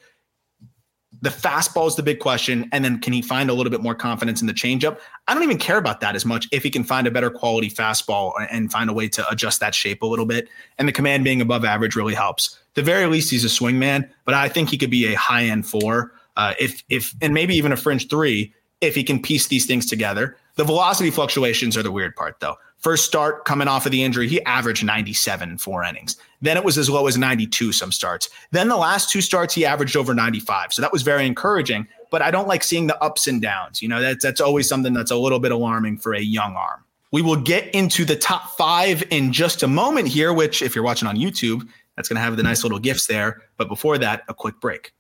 the 1.22 1.30
fastball 1.30 1.88
is 1.88 1.96
the 1.96 2.04
big 2.04 2.20
question. 2.20 2.70
And 2.72 2.84
then 2.84 3.00
can 3.00 3.14
he 3.14 3.22
find 3.22 3.50
a 3.50 3.54
little 3.54 3.70
bit 3.70 3.82
more 3.82 3.96
confidence 3.96 4.42
in 4.42 4.48
the 4.48 4.54
changeup? 4.54 5.00
I 5.28 5.34
don't 5.34 5.44
even 5.44 5.58
care 5.58 5.78
about 5.78 6.00
that 6.02 6.16
as 6.16 6.26
much 6.26 6.48
if 6.52 6.64
he 6.64 6.70
can 6.70 6.84
find 6.84 7.08
a 7.08 7.12
better 7.12 7.30
quality 7.30 7.70
fastball 7.70 8.34
and 8.52 8.72
find 8.72 8.90
a 8.90 8.94
way 8.94 9.08
to 9.10 9.30
adjust 9.30 9.60
that 9.60 9.76
shape 9.76 10.02
a 10.02 10.06
little 10.06 10.26
bit. 10.26 10.50
And 10.78 10.88
the 10.88 10.92
command 10.92 11.24
being 11.24 11.42
above 11.42 11.66
average 11.66 11.96
really 11.96 12.14
helps. 12.14 12.60
The 12.74 12.84
very 12.84 13.06
least, 13.06 13.32
he's 13.32 13.44
a 13.44 13.50
swing 13.50 13.80
man, 13.80 14.10
but 14.26 14.34
I 14.34 14.50
think 14.50 14.70
he 14.70 14.78
could 14.78 14.92
be 14.92 15.14
a 15.14 15.18
high 15.18 15.46
end 15.46 15.66
four, 15.66 16.14
uh, 16.38 16.54
if 16.60 16.84
if 16.90 17.14
and 17.22 17.34
maybe 17.34 17.56
even 17.56 17.72
a 17.72 17.78
fringe 17.78 18.10
three 18.10 18.54
if 18.82 18.96
he 18.96 19.04
can 19.04 19.22
piece 19.22 19.48
these 19.48 19.66
things 19.66 19.86
together. 19.86 20.38
The 20.56 20.64
velocity 20.64 21.10
fluctuations 21.12 21.76
are 21.76 21.84
the 21.84 21.92
weird 21.92 22.16
part, 22.16 22.40
though. 22.40 22.56
First 22.78 23.06
start 23.06 23.46
coming 23.46 23.68
off 23.68 23.86
of 23.86 23.92
the 23.92 24.04
injury, 24.04 24.28
he 24.28 24.44
averaged 24.44 24.86
97 24.86 25.50
in 25.50 25.58
four 25.58 25.84
innings. 25.84 26.18
Then 26.46 26.58
it 26.58 26.64
was 26.64 26.78
as 26.78 26.90
low 26.90 27.08
as 27.08 27.18
92 27.18 27.72
some 27.72 27.92
starts. 27.92 28.30
Then 28.52 28.68
the 28.68 28.78
last 28.78 29.10
two 29.10 29.22
starts, 29.22 29.54
he 29.54 29.66
averaged 29.66 29.96
over 29.96 30.14
95. 30.14 30.74
So 30.74 30.82
that 30.82 30.92
was 30.92 31.02
very 31.02 31.26
encouraging. 31.26 31.88
But 32.12 32.22
I 32.22 32.32
don't 32.32 32.48
like 32.48 32.64
seeing 32.64 32.88
the 32.88 33.02
ups 33.02 33.28
and 33.28 33.42
downs. 33.42 33.82
You 33.82 33.88
know, 33.88 34.02
that's, 34.02 34.24
that's 34.24 34.42
always 34.42 34.70
something 34.70 34.94
that's 34.94 35.12
a 35.12 35.16
little 35.16 35.40
bit 35.40 35.52
alarming 35.52 35.98
for 35.98 36.14
a 36.14 36.22
young 36.22 36.56
arm. 36.56 36.84
We 37.12 37.22
will 37.22 37.36
get 37.36 37.74
into 37.74 38.06
the 38.06 38.16
top 38.16 38.58
five 38.58 39.04
in 39.10 39.32
just 39.32 39.64
a 39.64 39.68
moment 39.68 40.08
here, 40.08 40.34
which, 40.34 40.62
if 40.62 40.76
you're 40.76 40.84
watching 40.84 41.08
on 41.08 41.16
YouTube, 41.16 41.68
that's 41.96 42.10
going 42.10 42.18
to 42.18 42.22
have 42.22 42.38
the 42.38 42.44
nice 42.44 42.64
little 42.64 42.80
gifts 42.80 43.08
there. 43.08 43.42
But 43.58 43.68
before 43.68 43.98
that, 43.98 44.24
a 44.28 44.34
quick 44.34 44.60
break. 44.60 44.94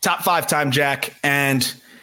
Top 0.00 0.22
five 0.22 0.46
time, 0.46 0.70
Jack. 0.70 1.14
And 1.22 1.60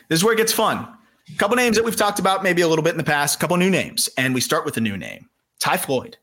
this 0.08 0.20
is 0.20 0.24
where 0.24 0.34
it 0.34 0.38
gets 0.38 0.54
fun. 0.54 0.88
A 1.32 1.38
couple 1.38 1.56
names 1.58 1.76
that 1.76 1.84
we've 1.84 1.96
talked 1.96 2.18
about 2.18 2.44
maybe 2.44 2.62
a 2.62 2.68
little 2.68 2.84
bit 2.84 2.92
in 2.92 2.98
the 2.98 3.04
past, 3.04 3.36
a 3.36 3.40
couple 3.40 3.58
new 3.58 3.70
names. 3.70 4.10
And 4.18 4.34
we 4.34 4.42
start 4.42 4.66
with 4.66 4.78
a 4.78 4.82
new 4.82 4.98
name 4.98 5.30
Ty 5.60 5.78
Floyd, 5.78 6.18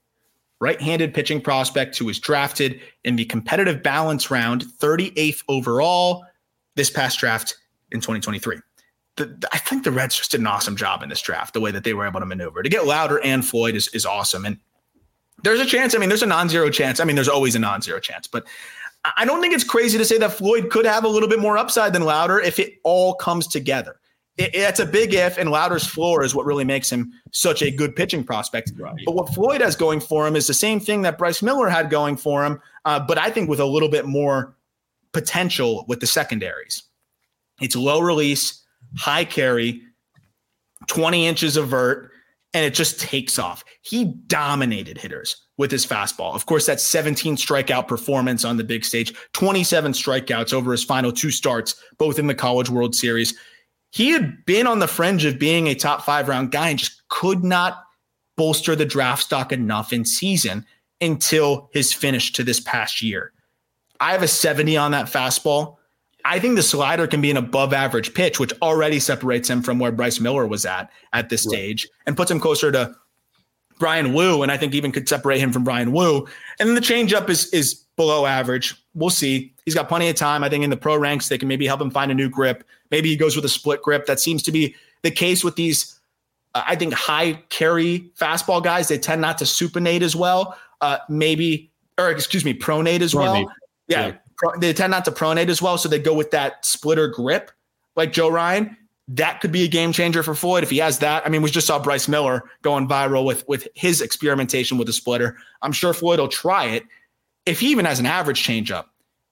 right 0.60 0.80
handed 0.80 1.12
pitching 1.14 1.40
prospect 1.40 1.98
who 1.98 2.06
was 2.06 2.18
drafted 2.18 2.80
in 3.04 3.16
the 3.16 3.24
competitive 3.26 3.82
balance 3.82 4.30
round, 4.30 4.64
38th 4.64 5.42
overall 5.48 6.24
this 6.74 6.90
past 6.90 7.18
draft 7.18 7.56
in 7.92 8.00
2023. 8.00 8.58
The, 9.16 9.48
I 9.52 9.58
think 9.58 9.84
the 9.84 9.90
Reds 9.90 10.16
just 10.16 10.30
did 10.30 10.40
an 10.40 10.46
awesome 10.46 10.76
job 10.76 11.02
in 11.02 11.08
this 11.08 11.20
draft, 11.20 11.54
the 11.54 11.60
way 11.60 11.70
that 11.70 11.84
they 11.84 11.94
were 11.94 12.06
able 12.06 12.20
to 12.20 12.26
maneuver. 12.26 12.62
To 12.62 12.68
get 12.68 12.86
Lowder 12.86 13.20
and 13.20 13.44
Floyd 13.44 13.74
is, 13.74 13.88
is 13.88 14.04
awesome. 14.04 14.44
And 14.44 14.58
there's 15.42 15.60
a 15.60 15.66
chance. 15.66 15.94
I 15.94 15.98
mean, 15.98 16.08
there's 16.08 16.22
a 16.22 16.26
non 16.26 16.48
zero 16.48 16.70
chance. 16.70 17.00
I 17.00 17.04
mean, 17.04 17.16
there's 17.16 17.28
always 17.28 17.54
a 17.54 17.58
non 17.58 17.80
zero 17.80 17.98
chance, 18.00 18.26
but 18.26 18.44
I 19.16 19.24
don't 19.24 19.40
think 19.40 19.54
it's 19.54 19.64
crazy 19.64 19.98
to 19.98 20.04
say 20.04 20.18
that 20.18 20.32
Floyd 20.32 20.70
could 20.70 20.84
have 20.84 21.04
a 21.04 21.08
little 21.08 21.28
bit 21.28 21.38
more 21.38 21.56
upside 21.56 21.92
than 21.92 22.02
Lowder 22.02 22.40
if 22.40 22.58
it 22.58 22.78
all 22.82 23.14
comes 23.14 23.46
together 23.46 24.00
it, 24.36 24.54
it's 24.54 24.80
a 24.80 24.86
big 24.86 25.14
if, 25.14 25.38
and 25.38 25.50
Lowder's 25.50 25.86
floor 25.86 26.24
is 26.24 26.34
what 26.34 26.46
really 26.46 26.64
makes 26.64 26.90
him 26.90 27.12
such 27.32 27.62
a 27.62 27.70
good 27.70 27.96
pitching 27.96 28.24
prospect. 28.24 28.72
Right. 28.76 28.94
But 29.04 29.14
what 29.14 29.34
Floyd 29.34 29.60
has 29.60 29.76
going 29.76 30.00
for 30.00 30.26
him 30.26 30.36
is 30.36 30.46
the 30.46 30.54
same 30.54 30.80
thing 30.80 31.02
that 31.02 31.18
Bryce 31.18 31.42
Miller 31.42 31.68
had 31.68 31.90
going 31.90 32.16
for 32.16 32.44
him, 32.44 32.60
uh, 32.84 33.00
but 33.00 33.18
I 33.18 33.30
think 33.30 33.48
with 33.48 33.60
a 33.60 33.66
little 33.66 33.88
bit 33.88 34.06
more 34.06 34.56
potential 35.12 35.84
with 35.88 36.00
the 36.00 36.06
secondaries. 36.06 36.82
It's 37.60 37.74
low 37.74 38.00
release, 38.00 38.62
high 38.98 39.24
carry, 39.24 39.80
20 40.88 41.26
inches 41.26 41.56
of 41.56 41.68
vert, 41.68 42.10
and 42.52 42.64
it 42.64 42.74
just 42.74 43.00
takes 43.00 43.38
off. 43.38 43.64
He 43.80 44.04
dominated 44.26 44.98
hitters 44.98 45.46
with 45.56 45.70
his 45.70 45.86
fastball. 45.86 46.34
Of 46.34 46.44
course, 46.44 46.66
that 46.66 46.80
17 46.80 47.36
strikeout 47.36 47.88
performance 47.88 48.44
on 48.44 48.58
the 48.58 48.64
big 48.64 48.84
stage, 48.84 49.14
27 49.32 49.92
strikeouts 49.92 50.52
over 50.52 50.72
his 50.72 50.84
final 50.84 51.12
two 51.12 51.30
starts, 51.30 51.82
both 51.96 52.18
in 52.18 52.26
the 52.26 52.34
College 52.34 52.68
World 52.68 52.94
Series 52.94 53.34
he 53.90 54.10
had 54.10 54.44
been 54.44 54.66
on 54.66 54.78
the 54.78 54.88
fringe 54.88 55.24
of 55.24 55.38
being 55.38 55.66
a 55.66 55.74
top 55.74 56.02
five 56.02 56.28
round 56.28 56.50
guy 56.50 56.70
and 56.70 56.78
just 56.78 57.06
could 57.08 57.44
not 57.44 57.82
bolster 58.36 58.76
the 58.76 58.84
draft 58.84 59.22
stock 59.22 59.52
enough 59.52 59.92
in 59.92 60.04
season 60.04 60.66
until 61.00 61.70
his 61.72 61.92
finish 61.92 62.32
to 62.32 62.44
this 62.44 62.60
past 62.60 63.02
year. 63.02 63.32
I 64.00 64.12
have 64.12 64.22
a 64.22 64.28
70 64.28 64.76
on 64.76 64.90
that 64.90 65.06
fastball. 65.06 65.76
I 66.24 66.40
think 66.40 66.56
the 66.56 66.62
slider 66.62 67.06
can 67.06 67.20
be 67.20 67.30
an 67.30 67.36
above 67.36 67.72
average 67.72 68.12
pitch, 68.12 68.40
which 68.40 68.52
already 68.60 68.98
separates 68.98 69.48
him 69.48 69.62
from 69.62 69.78
where 69.78 69.92
Bryce 69.92 70.18
Miller 70.18 70.46
was 70.46 70.66
at 70.66 70.90
at 71.12 71.28
this 71.28 71.46
right. 71.46 71.52
stage 71.52 71.88
and 72.04 72.16
puts 72.16 72.30
him 72.30 72.40
closer 72.40 72.72
to 72.72 72.94
Bryan 73.78 74.12
Woo. 74.12 74.42
And 74.42 74.50
I 74.50 74.56
think 74.56 74.74
even 74.74 74.90
could 74.90 75.08
separate 75.08 75.38
him 75.38 75.52
from 75.52 75.62
Bryan 75.62 75.92
Woo. 75.92 76.26
And 76.58 76.68
then 76.68 76.74
the 76.74 76.80
changeup 76.80 77.30
is, 77.30 77.46
is 77.52 77.74
below 77.96 78.26
average. 78.26 78.74
We'll 78.94 79.10
see. 79.10 79.54
He's 79.64 79.74
got 79.74 79.88
plenty 79.88 80.08
of 80.08 80.16
time. 80.16 80.42
I 80.42 80.48
think 80.48 80.64
in 80.64 80.70
the 80.70 80.76
pro 80.76 80.96
ranks, 80.96 81.28
they 81.28 81.38
can 81.38 81.48
maybe 81.48 81.66
help 81.66 81.80
him 81.80 81.90
find 81.90 82.10
a 82.10 82.14
new 82.14 82.28
grip. 82.28 82.64
Maybe 82.90 83.08
he 83.08 83.16
goes 83.16 83.36
with 83.36 83.44
a 83.44 83.48
split 83.48 83.82
grip. 83.82 84.06
That 84.06 84.20
seems 84.20 84.42
to 84.44 84.52
be 84.52 84.74
the 85.02 85.10
case 85.10 85.44
with 85.44 85.56
these, 85.56 85.98
uh, 86.54 86.62
I 86.66 86.76
think, 86.76 86.94
high 86.94 87.34
carry 87.48 88.10
fastball 88.18 88.62
guys. 88.62 88.88
They 88.88 88.98
tend 88.98 89.20
not 89.20 89.38
to 89.38 89.44
supinate 89.44 90.02
as 90.02 90.16
well. 90.16 90.56
Uh, 90.80 90.98
maybe, 91.08 91.70
or 91.98 92.10
excuse 92.10 92.44
me, 92.44 92.54
pronate 92.54 93.00
as 93.00 93.14
well. 93.14 93.36
Yeah. 93.88 94.06
yeah. 94.06 94.12
they 94.58 94.72
tend 94.72 94.90
not 94.90 95.04
to 95.06 95.12
pronate 95.12 95.48
as 95.48 95.62
well, 95.62 95.78
so 95.78 95.88
they 95.88 95.98
go 95.98 96.14
with 96.14 96.30
that 96.32 96.64
splitter 96.64 97.08
grip, 97.08 97.50
like 97.94 98.12
Joe 98.12 98.28
Ryan. 98.28 98.76
That 99.08 99.40
could 99.40 99.52
be 99.52 99.62
a 99.62 99.68
game 99.68 99.92
changer 99.92 100.24
for 100.24 100.34
Floyd 100.34 100.64
if 100.64 100.70
he 100.70 100.78
has 100.78 100.98
that. 100.98 101.24
I 101.24 101.28
mean, 101.28 101.40
we 101.40 101.50
just 101.50 101.66
saw 101.66 101.78
Bryce 101.78 102.08
Miller 102.08 102.42
going 102.62 102.88
viral 102.88 103.24
with 103.24 103.46
with 103.46 103.68
his 103.74 104.00
experimentation 104.00 104.78
with 104.78 104.88
the 104.88 104.92
splitter. 104.92 105.36
I'm 105.62 105.70
sure 105.70 105.94
Floyd 105.94 106.18
will 106.18 106.28
try 106.28 106.66
it. 106.66 106.84
If 107.46 107.60
he 107.60 107.70
even 107.70 107.84
has 107.84 108.00
an 108.00 108.06
average 108.06 108.42
changeup, 108.42 108.86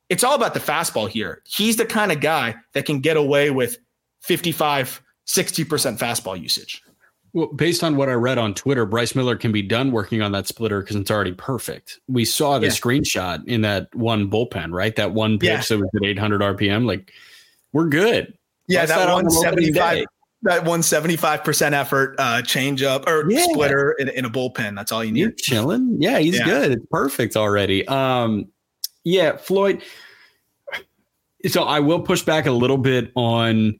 it's 0.08 0.24
all 0.24 0.34
about 0.34 0.54
the 0.54 0.60
fastball 0.60 1.08
here. 1.08 1.42
He's 1.46 1.76
the 1.76 1.86
kind 1.86 2.12
of 2.12 2.20
guy 2.20 2.54
that 2.72 2.84
can 2.86 3.00
get 3.00 3.16
away 3.16 3.50
with 3.50 3.78
55, 4.22 5.02
60% 5.26 5.98
fastball 5.98 6.40
usage. 6.40 6.82
Well, 7.32 7.48
based 7.48 7.82
on 7.82 7.96
what 7.96 8.08
I 8.08 8.12
read 8.12 8.38
on 8.38 8.54
Twitter, 8.54 8.86
Bryce 8.86 9.16
Miller 9.16 9.34
can 9.34 9.50
be 9.50 9.60
done 9.60 9.90
working 9.90 10.22
on 10.22 10.30
that 10.32 10.46
splitter 10.46 10.80
because 10.80 10.94
it's 10.94 11.10
already 11.10 11.32
perfect. 11.32 11.98
We 12.06 12.24
saw 12.24 12.60
the 12.60 12.66
yeah. 12.66 12.72
screenshot 12.72 13.44
in 13.48 13.62
that 13.62 13.92
one 13.92 14.30
bullpen, 14.30 14.72
right? 14.72 14.94
That 14.94 15.12
one 15.12 15.38
pitch 15.40 15.48
yeah. 15.48 15.62
that 15.62 15.78
was 15.78 15.90
at 15.96 16.04
800 16.04 16.40
RPM. 16.40 16.86
Like, 16.86 17.12
we're 17.72 17.88
good. 17.88 18.38
Yeah, 18.68 18.86
that, 18.86 18.96
that 18.96 19.12
175, 19.12 20.04
that 20.42 20.64
175% 20.64 21.72
effort 21.72 22.14
uh, 22.18 22.40
change 22.42 22.84
up 22.84 23.06
or 23.08 23.28
yeah. 23.28 23.42
splitter 23.42 23.96
in, 23.98 24.08
in, 24.10 24.24
a 24.24 24.30
bullpen. 24.30 24.76
That's 24.76 24.92
all 24.92 25.02
you 25.02 25.10
need. 25.10 25.20
You're 25.20 25.32
chilling. 25.32 25.96
Yeah, 25.98 26.18
he's 26.20 26.40
good. 26.40 26.70
It's 26.70 26.86
perfect 26.88 27.36
already. 27.36 27.86
Um, 27.88 28.46
yeah, 29.04 29.36
Floyd. 29.36 29.82
So 31.46 31.62
I 31.62 31.80
will 31.80 32.00
push 32.00 32.22
back 32.22 32.46
a 32.46 32.52
little 32.52 32.78
bit 32.78 33.12
on 33.14 33.78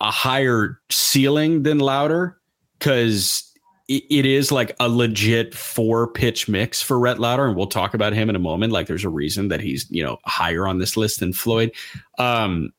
a 0.00 0.10
higher 0.10 0.80
ceiling 0.90 1.62
than 1.62 1.78
Lowder 1.78 2.38
because 2.78 3.44
it 3.88 4.26
is 4.26 4.52
like 4.52 4.76
a 4.80 4.88
legit 4.88 5.54
four 5.54 6.06
pitch 6.06 6.46
mix 6.46 6.82
for 6.82 6.98
Rhett 6.98 7.18
Lowder, 7.18 7.46
and 7.46 7.56
we'll 7.56 7.66
talk 7.66 7.94
about 7.94 8.12
him 8.12 8.28
in 8.28 8.36
a 8.36 8.40
moment. 8.40 8.72
Like, 8.72 8.86
there's 8.86 9.04
a 9.04 9.08
reason 9.08 9.48
that 9.48 9.60
he's 9.60 9.90
you 9.90 10.02
know 10.02 10.18
higher 10.24 10.66
on 10.66 10.78
this 10.78 10.96
list 10.96 11.20
than 11.20 11.32
Floyd. 11.32 11.72
Um, 12.18 12.72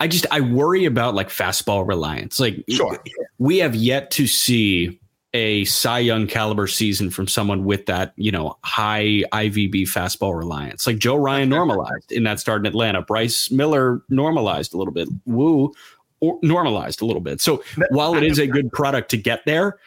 I 0.00 0.08
just 0.08 0.26
I 0.30 0.40
worry 0.40 0.84
about 0.84 1.14
like 1.14 1.28
fastball 1.28 1.86
reliance. 1.86 2.40
Like, 2.40 2.64
sure, 2.68 2.98
we 3.38 3.58
have 3.58 3.74
yet 3.74 4.10
to 4.12 4.26
see 4.26 4.98
a 5.38 5.64
Cy 5.64 6.00
Young 6.00 6.26
caliber 6.26 6.66
season 6.66 7.10
from 7.10 7.28
someone 7.28 7.64
with 7.64 7.86
that 7.86 8.12
you 8.16 8.32
know 8.32 8.58
high 8.64 9.22
IVB 9.32 9.82
fastball 9.82 10.36
reliance. 10.36 10.86
Like 10.86 10.98
Joe 10.98 11.16
Ryan 11.16 11.48
normalized 11.48 12.10
in 12.10 12.24
that 12.24 12.40
start 12.40 12.60
in 12.60 12.66
Atlanta. 12.66 13.02
Bryce 13.02 13.50
Miller 13.50 14.02
normalized 14.08 14.74
a 14.74 14.76
little 14.76 14.92
bit. 14.92 15.08
Woo 15.26 15.72
or 16.20 16.38
normalized 16.42 17.00
a 17.00 17.04
little 17.04 17.22
bit. 17.22 17.40
So 17.40 17.62
while 17.90 18.16
it 18.16 18.24
is 18.24 18.40
a 18.40 18.46
good 18.48 18.72
product 18.72 19.10
to 19.12 19.16
get 19.16 19.46
there, 19.46 19.78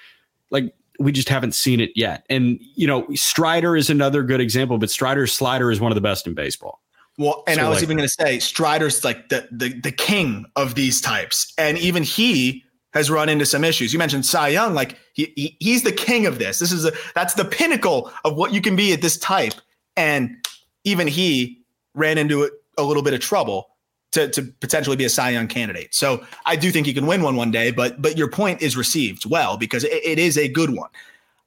like 0.49 0.73
we 0.97 1.11
just 1.11 1.27
haven't 1.27 1.53
seen 1.53 1.81
it 1.81 1.91
yet. 1.95 2.25
And 2.29 2.57
you 2.75 2.87
know, 2.87 3.05
Strider 3.13 3.75
is 3.75 3.89
another 3.89 4.23
good 4.23 4.39
example, 4.39 4.77
but 4.77 4.89
Strider's 4.89 5.33
slider 5.33 5.69
is 5.71 5.81
one 5.81 5.91
of 5.91 5.95
the 5.95 6.01
best 6.01 6.27
in 6.27 6.33
baseball. 6.33 6.81
Well, 7.17 7.43
and 7.47 7.57
so 7.57 7.65
I 7.65 7.69
was 7.69 7.77
like, 7.77 7.83
even 7.83 7.97
going 7.97 8.07
to 8.07 8.15
say 8.17 8.39
Strider's 8.39 9.03
like 9.03 9.27
the, 9.27 9.47
the 9.51 9.69
the 9.81 9.91
king 9.91 10.45
of 10.55 10.75
these 10.75 11.01
types, 11.01 11.53
and 11.57 11.77
even 11.77 12.03
he 12.03 12.63
has 12.93 13.09
run 13.09 13.29
into 13.29 13.45
some 13.45 13.63
issues. 13.63 13.93
You 13.93 13.99
mentioned 13.99 14.25
Cy 14.25 14.49
Young, 14.49 14.73
like 14.73 14.97
he, 15.13 15.31
he 15.35 15.57
he's 15.59 15.83
the 15.83 15.91
king 15.91 16.25
of 16.25 16.39
this. 16.39 16.59
This 16.59 16.71
is 16.71 16.85
a 16.85 16.91
that's 17.15 17.33
the 17.33 17.45
pinnacle 17.45 18.11
of 18.23 18.35
what 18.35 18.53
you 18.53 18.61
can 18.61 18.75
be 18.75 18.93
at 18.93 19.01
this 19.01 19.17
type, 19.17 19.53
and 19.95 20.47
even 20.83 21.07
he 21.07 21.61
ran 21.93 22.17
into 22.17 22.49
a 22.77 22.83
little 22.83 23.03
bit 23.03 23.13
of 23.13 23.19
trouble 23.19 23.69
to, 24.11 24.27
to 24.29 24.43
potentially 24.43 24.97
be 24.97 25.05
a 25.05 25.09
Cy 25.09 25.31
Young 25.31 25.47
candidate. 25.47 25.93
So 25.93 26.25
I 26.45 26.55
do 26.55 26.71
think 26.71 26.85
he 26.85 26.93
can 26.93 27.07
win 27.07 27.21
one 27.21 27.35
one 27.35 27.51
day, 27.51 27.71
but 27.71 28.01
but 28.01 28.17
your 28.17 28.29
point 28.29 28.61
is 28.61 28.75
received 28.75 29.29
well 29.29 29.57
because 29.57 29.83
it, 29.83 29.93
it 30.03 30.19
is 30.19 30.37
a 30.37 30.47
good 30.47 30.71
one. 30.71 30.89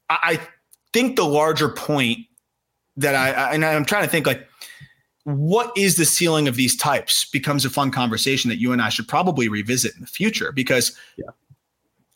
I, 0.09 0.19
I, 0.23 0.41
think 0.93 1.16
the 1.16 1.25
larger 1.25 1.69
point 1.69 2.19
that 2.97 3.16
I, 3.16 3.33
I 3.33 3.55
and 3.55 3.65
I'm 3.65 3.85
trying 3.85 4.05
to 4.05 4.09
think 4.09 4.29
like 4.29 4.47
what 5.25 5.77
is 5.77 5.97
the 5.97 6.05
ceiling 6.05 6.47
of 6.49 6.57
these 6.57 6.77
types 6.77 7.25
becomes 7.25 7.65
a 7.65 7.71
fun 7.71 7.91
conversation 7.91 8.51
that 8.51 8.61
you 8.61 8.73
and 8.73 8.83
I 8.83 8.91
should 8.91 9.09
probably 9.09 9.49
revisit 9.49 9.95
in 9.95 10.03
the 10.03 10.07
future 10.07 10.53
because 10.53 10.97
yeah. 11.17 11.31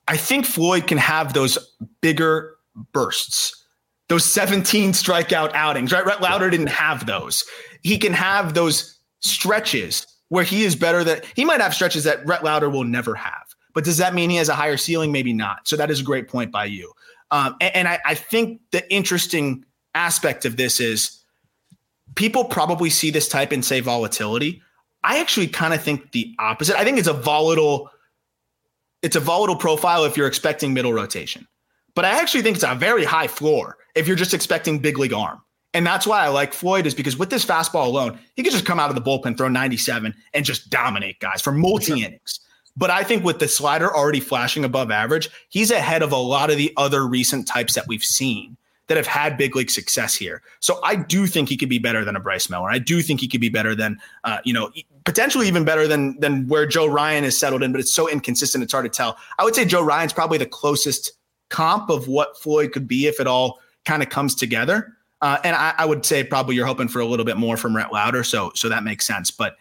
I 0.07 0.17
think 0.17 0.45
Floyd 0.47 0.87
can 0.87 0.99
have 0.99 1.33
those 1.33 1.59
bigger 2.01 2.57
bursts, 2.93 3.65
those 4.09 4.25
17 4.25 4.93
strikeout 4.93 5.53
outings. 5.55 5.93
Right, 5.93 6.05
Rhett 6.05 6.21
Lowder 6.21 6.51
didn't 6.51 6.69
have 6.69 7.07
those. 7.07 7.45
He 7.83 7.99
can 7.99 8.13
have 8.13 8.55
those 8.55 8.99
stretches 9.21 10.07
where 10.29 10.45
he 10.45 10.65
is 10.65 10.77
better 10.77 11.03
that 11.05 11.25
he 11.35 11.45
might 11.45 11.61
have 11.61 11.75
stretches 11.75 12.05
that 12.05 12.25
Rhett 12.27 12.45
Lowder 12.45 12.69
will 12.69 12.85
never 12.85 13.15
have. 13.15 13.47
But 13.75 13.85
does 13.85 13.97
that 13.97 14.15
mean 14.15 14.29
he 14.29 14.37
has 14.37 14.49
a 14.51 14.55
higher 14.55 14.77
ceiling? 14.77 15.13
Maybe 15.13 15.33
not. 15.33 15.67
So 15.67 15.77
that 15.77 15.91
is 15.91 16.01
a 16.01 16.05
great 16.05 16.29
point 16.29 16.53
by 16.53 16.67
you. 16.67 16.93
Um, 17.31 17.57
and, 17.61 17.77
and 17.77 17.89
I, 17.89 17.99
I 18.05 18.15
think 18.15 18.61
the 18.71 18.91
interesting 18.93 19.65
aspect 19.95 20.45
of 20.45 20.57
this 20.57 20.81
is 20.81 21.18
people 22.15 22.45
probably 22.45 22.91
see 22.91 23.11
this 23.11 23.29
type 23.29 23.53
and 23.53 23.65
say 23.65 23.81
volatility. 23.81 24.63
I 25.05 25.21
actually 25.21 25.47
kind 25.47 25.75
of 25.75 25.83
think 25.83 26.13
the 26.13 26.35
opposite. 26.39 26.77
I 26.77 26.85
think 26.85 26.99
it's 26.99 27.09
a 27.09 27.13
volatile, 27.13 27.91
it's 29.03 29.17
a 29.17 29.21
volatile 29.21 29.57
profile 29.57 30.05
if 30.05 30.17
you're 30.17 30.27
expecting 30.27 30.75
middle 30.75 30.93
rotation. 30.93 31.47
But 31.95 32.05
I 32.05 32.21
actually 32.21 32.43
think 32.43 32.57
it's 32.57 32.65
a 32.65 32.75
very 32.75 33.05
high 33.05 33.29
floor 33.29 33.77
if 33.95 34.07
you're 34.07 34.17
just 34.17 34.35
expecting 34.35 34.79
big 34.79 34.99
league 34.99 35.13
arm. 35.13 35.41
And 35.75 35.87
that's 35.87 36.07
why 36.07 36.25
I 36.25 36.29
like 36.29 36.53
Floyd 36.53 36.87
is 36.87 36.95
because 36.95 37.17
with 37.17 37.31
this 37.31 37.45
fastball 37.45 37.87
alone, 37.87 38.19
he 38.35 38.43
could 38.43 38.53
just 38.53 38.65
come 38.65 38.81
out 38.81 38.89
of 38.89 38.95
the 38.95 39.03
bullpen, 39.03 39.37
throw 39.37 39.49
97, 39.49 40.15
and 40.33 40.45
just 40.45 40.71
dominate 40.71 41.21
guys 41.21 41.41
for 41.41 41.53
multi 41.53 42.03
innings. 42.03 42.41
But 42.77 42.91
I 42.91 43.03
think 43.03 43.25
with 43.25 43.41
the 43.41 43.49
slider 43.49 43.95
already 43.95 44.21
flashing 44.21 44.65
above 44.65 44.91
average, 44.91 45.29
he's 45.49 45.71
ahead 45.71 46.03
of 46.03 46.13
a 46.13 46.17
lot 46.17 46.51
of 46.51 46.57
the 46.57 46.73
other 46.77 47.07
recent 47.07 47.47
types 47.47 47.75
that 47.75 47.89
we've 47.89 48.05
seen 48.05 48.57
that 48.89 48.97
have 48.97 49.06
had 49.06 49.36
big 49.36 49.55
league 49.55 49.70
success 49.70 50.15
here. 50.15 50.43
So 50.60 50.81
I 50.82 50.97
do 50.97 51.27
think 51.27 51.48
he 51.48 51.56
could 51.56 51.69
be 51.69 51.78
better 51.78 52.05
than 52.05 52.16
a 52.16 52.20
Bryce 52.20 52.51
Miller. 52.51 52.70
I 52.70 52.78
do 52.78 53.02
think 53.02 53.20
he 53.20 53.28
could 53.28 53.40
be 53.40 53.51
better 53.51 53.74
than, 53.74 54.01
uh, 54.24 54.39
you 54.44 54.52
know, 54.52 54.70
potentially 55.05 55.47
even 55.47 55.65
better 55.65 55.86
than 55.86 56.19
than 56.20 56.48
where 56.48 56.66
Joe 56.66 56.86
Ryan 56.86 57.24
is 57.24 57.39
settled 57.39 57.62
in. 57.62 57.70
But 57.70 57.81
it's 57.81 57.93
so 57.93 58.09
inconsistent; 58.09 58.65
it's 58.65 58.73
hard 58.73 58.85
to 58.85 58.90
tell. 58.90 59.16
I 59.39 59.44
would 59.44 59.55
say 59.55 59.65
Joe 59.65 59.82
Ryan's 59.82 60.12
probably 60.12 60.39
the 60.39 60.47
closest 60.47 61.12
comp 61.51 61.90
of 61.90 62.09
what 62.09 62.39
Floyd 62.40 62.73
could 62.73 62.89
be 62.89 63.06
if 63.06 63.20
it 63.20 63.27
all 63.27 63.60
kind 63.85 64.02
of 64.02 64.09
comes 64.09 64.35
together. 64.35 64.94
Uh, 65.20 65.39
and 65.44 65.56
I, 65.56 65.74
I, 65.78 65.85
would 65.85 66.06
say 66.06 66.23
probably 66.23 66.55
you're 66.55 66.66
hoping 66.66 66.86
for 66.86 67.01
a 67.01 67.06
little 67.06 67.24
bit 67.24 67.36
more 67.36 67.56
from 67.56 67.74
Rhett 67.74 67.93
Lowder, 67.93 68.23
so 68.23 68.52
so 68.55 68.69
that 68.69 68.85
makes 68.85 69.06
sense. 69.06 69.31
But 69.31 69.56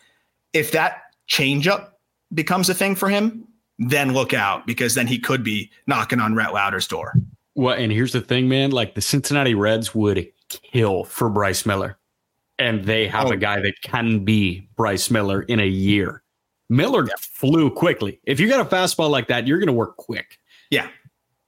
if 0.53 0.71
that 0.71 1.01
changeup 1.27 1.91
becomes 2.33 2.69
a 2.69 2.73
thing 2.73 2.95
for 2.95 3.09
him, 3.09 3.47
then 3.79 4.13
look 4.13 4.33
out 4.33 4.67
because 4.67 4.93
then 4.95 5.07
he 5.07 5.17
could 5.17 5.43
be 5.43 5.71
knocking 5.87 6.19
on 6.19 6.35
Rhett 6.35 6.53
Lowder's 6.53 6.87
door. 6.87 7.13
Well, 7.57 7.75
and 7.75 7.91
here's 7.91 8.13
the 8.13 8.21
thing, 8.21 8.47
man. 8.47 8.69
Like 8.69 8.93
the 8.93 9.01
Cincinnati 9.01 9.55
Reds 9.55 9.95
would 9.95 10.31
kill 10.47 11.03
for 11.05 11.27
Bryce 11.27 11.65
Miller, 11.65 11.97
and 12.59 12.85
they 12.85 13.07
have 13.07 13.27
oh. 13.27 13.31
a 13.31 13.37
guy 13.37 13.59
that 13.61 13.81
can 13.81 14.23
be 14.23 14.69
Bryce 14.75 15.09
Miller 15.09 15.41
in 15.41 15.59
a 15.59 15.65
year. 15.65 16.21
Miller 16.69 17.05
yeah. 17.07 17.15
flew 17.19 17.71
quickly. 17.71 18.19
If 18.25 18.39
you 18.39 18.47
got 18.47 18.59
a 18.59 18.65
fastball 18.65 19.09
like 19.09 19.27
that, 19.29 19.47
you're 19.47 19.57
going 19.57 19.67
to 19.67 19.73
work 19.73 19.97
quick. 19.97 20.37
Yeah, 20.69 20.87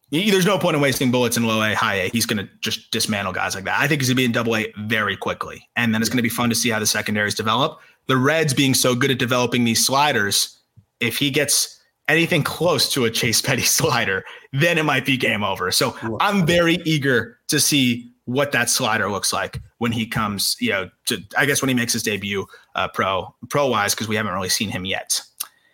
there's 0.10 0.48
no 0.48 0.58
point 0.58 0.76
in 0.76 0.82
wasting 0.82 1.12
bullets 1.12 1.38
in 1.38 1.44
low 1.44 1.62
A, 1.62 1.76
high 1.76 1.96
A. 1.96 2.10
He's 2.10 2.26
going 2.26 2.44
to 2.44 2.52
just 2.60 2.90
dismantle 2.90 3.34
guys 3.34 3.54
like 3.54 3.66
that. 3.66 3.80
I 3.80 3.88
think 3.88 4.02
he's 4.02 4.10
going 4.10 4.16
to 4.16 4.22
be 4.22 4.26
in 4.26 4.32
double 4.32 4.56
A 4.56 4.74
very 4.80 5.16
quickly. 5.16 5.70
And 5.76 5.94
then 5.94 6.02
it's 6.02 6.10
going 6.10 6.18
to 6.18 6.24
be 6.24 6.30
fun 6.30 6.50
to 6.50 6.56
see 6.56 6.70
how 6.70 6.80
the 6.80 6.88
secondaries 6.88 7.36
develop. 7.36 7.80
The 8.08 8.18
Reds 8.18 8.56
being 8.56 8.74
so 8.74 8.96
good 8.96 9.12
at 9.12 9.20
developing 9.20 9.64
these 9.64 9.86
sliders, 9.86 10.58
if 11.00 11.20
he 11.20 11.30
gets 11.30 11.79
anything 12.10 12.44
close 12.44 12.92
to 12.94 13.06
a 13.06 13.12
Chase 13.12 13.42
Petty 13.42 13.62
slider, 13.78 14.26
then 14.52 14.78
it 14.78 14.84
might 14.84 15.06
be 15.06 15.16
game 15.16 15.44
over. 15.44 15.72
So 15.72 15.96
I'm 16.20 16.46
very 16.46 16.76
eager 16.86 17.38
to 17.48 17.60
see 17.60 18.12
what 18.26 18.52
that 18.52 18.70
slider 18.70 19.10
looks 19.10 19.34
like 19.34 19.62
when 19.80 19.92
he 19.92 20.06
comes, 20.06 20.56
you 20.60 20.70
know, 20.70 20.90
to, 21.06 21.18
I 21.38 21.46
guess 21.46 21.62
when 21.62 21.70
he 21.70 21.76
makes 21.76 21.94
his 21.94 22.04
debut 22.04 22.46
uh, 22.76 22.88
pro, 22.90 23.34
pro 23.50 23.68
wise, 23.68 23.96
because 23.96 24.08
we 24.08 24.16
haven't 24.16 24.34
really 24.34 24.50
seen 24.50 24.70
him 24.70 24.86
yet. 24.86 25.22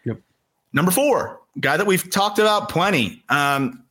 Yep. 0.05 0.19
Number 0.71 0.91
four, 0.91 1.41
guy 1.59 1.75
that 1.75 1.85
we've 1.85 2.09
talked 2.09 2.39
about 2.39 2.69
plenty. 2.69 3.23
Um, 3.29 3.83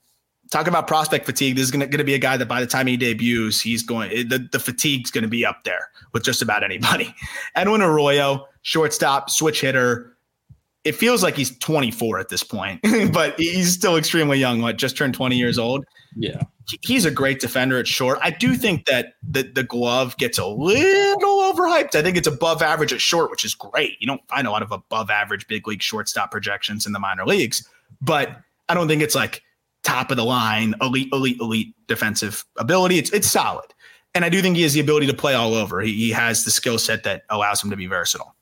talk 0.50 0.66
about 0.66 0.86
prospect 0.86 1.26
fatigue. 1.26 1.56
This 1.56 1.64
is 1.64 1.70
going 1.70 1.90
to 1.90 2.04
be 2.04 2.14
a 2.14 2.18
guy 2.18 2.36
that 2.36 2.46
by 2.46 2.60
the 2.60 2.66
time 2.66 2.86
he 2.86 2.96
debuts, 2.96 3.60
he's 3.60 3.82
going 3.82 4.28
the, 4.28 4.48
the 4.50 4.58
fatigue's 4.58 5.10
going 5.10 5.22
to 5.22 5.28
be 5.28 5.44
up 5.44 5.64
there 5.64 5.88
with 6.12 6.22
just 6.22 6.42
about 6.42 6.62
anybody. 6.62 7.14
Edwin 7.56 7.82
Arroyo, 7.82 8.46
shortstop, 8.62 9.30
switch 9.30 9.60
hitter. 9.60 10.13
It 10.84 10.94
feels 10.94 11.22
like 11.22 11.34
he's 11.34 11.56
24 11.58 12.18
at 12.18 12.28
this 12.28 12.42
point, 12.42 12.80
but 13.12 13.38
he's 13.38 13.72
still 13.72 13.96
extremely 13.96 14.38
young. 14.38 14.60
What 14.60 14.76
just 14.76 14.96
turned 14.96 15.14
20 15.14 15.36
years 15.36 15.58
old. 15.58 15.84
Yeah, 16.16 16.42
he's 16.82 17.04
a 17.04 17.10
great 17.10 17.40
defender 17.40 17.78
at 17.78 17.86
short. 17.88 18.18
I 18.22 18.30
do 18.30 18.54
think 18.54 18.84
that 18.86 19.14
the 19.22 19.42
the 19.42 19.64
glove 19.64 20.16
gets 20.16 20.38
a 20.38 20.46
little 20.46 21.40
overhyped. 21.40 21.94
I 21.94 22.02
think 22.02 22.16
it's 22.16 22.28
above 22.28 22.62
average 22.62 22.92
at 22.92 23.00
short, 23.00 23.30
which 23.30 23.44
is 23.44 23.54
great. 23.54 23.96
You 24.00 24.06
don't 24.06 24.26
find 24.28 24.46
a 24.46 24.50
lot 24.50 24.62
of 24.62 24.70
above 24.72 25.10
average 25.10 25.46
big 25.46 25.66
league 25.66 25.82
shortstop 25.82 26.30
projections 26.30 26.86
in 26.86 26.92
the 26.92 27.00
minor 27.00 27.26
leagues, 27.26 27.66
but 28.00 28.36
I 28.68 28.74
don't 28.74 28.88
think 28.88 29.02
it's 29.02 29.14
like 29.14 29.42
top 29.82 30.10
of 30.10 30.16
the 30.16 30.24
line, 30.24 30.74
elite, 30.80 31.08
elite, 31.12 31.38
elite 31.40 31.74
defensive 31.86 32.44
ability. 32.56 32.98
It's 32.98 33.12
it's 33.12 33.30
solid. 33.30 33.66
And 34.14 34.24
I 34.24 34.28
do 34.28 34.40
think 34.40 34.56
he 34.56 34.62
has 34.62 34.74
the 34.74 34.80
ability 34.80 35.08
to 35.08 35.14
play 35.14 35.34
all 35.34 35.54
over. 35.54 35.80
He, 35.80 35.92
he 35.92 36.10
has 36.10 36.44
the 36.44 36.52
skill 36.52 36.78
set 36.78 37.02
that 37.02 37.22
allows 37.30 37.62
him 37.62 37.70
to 37.70 37.76
be 37.76 37.86
versatile. 37.86 38.34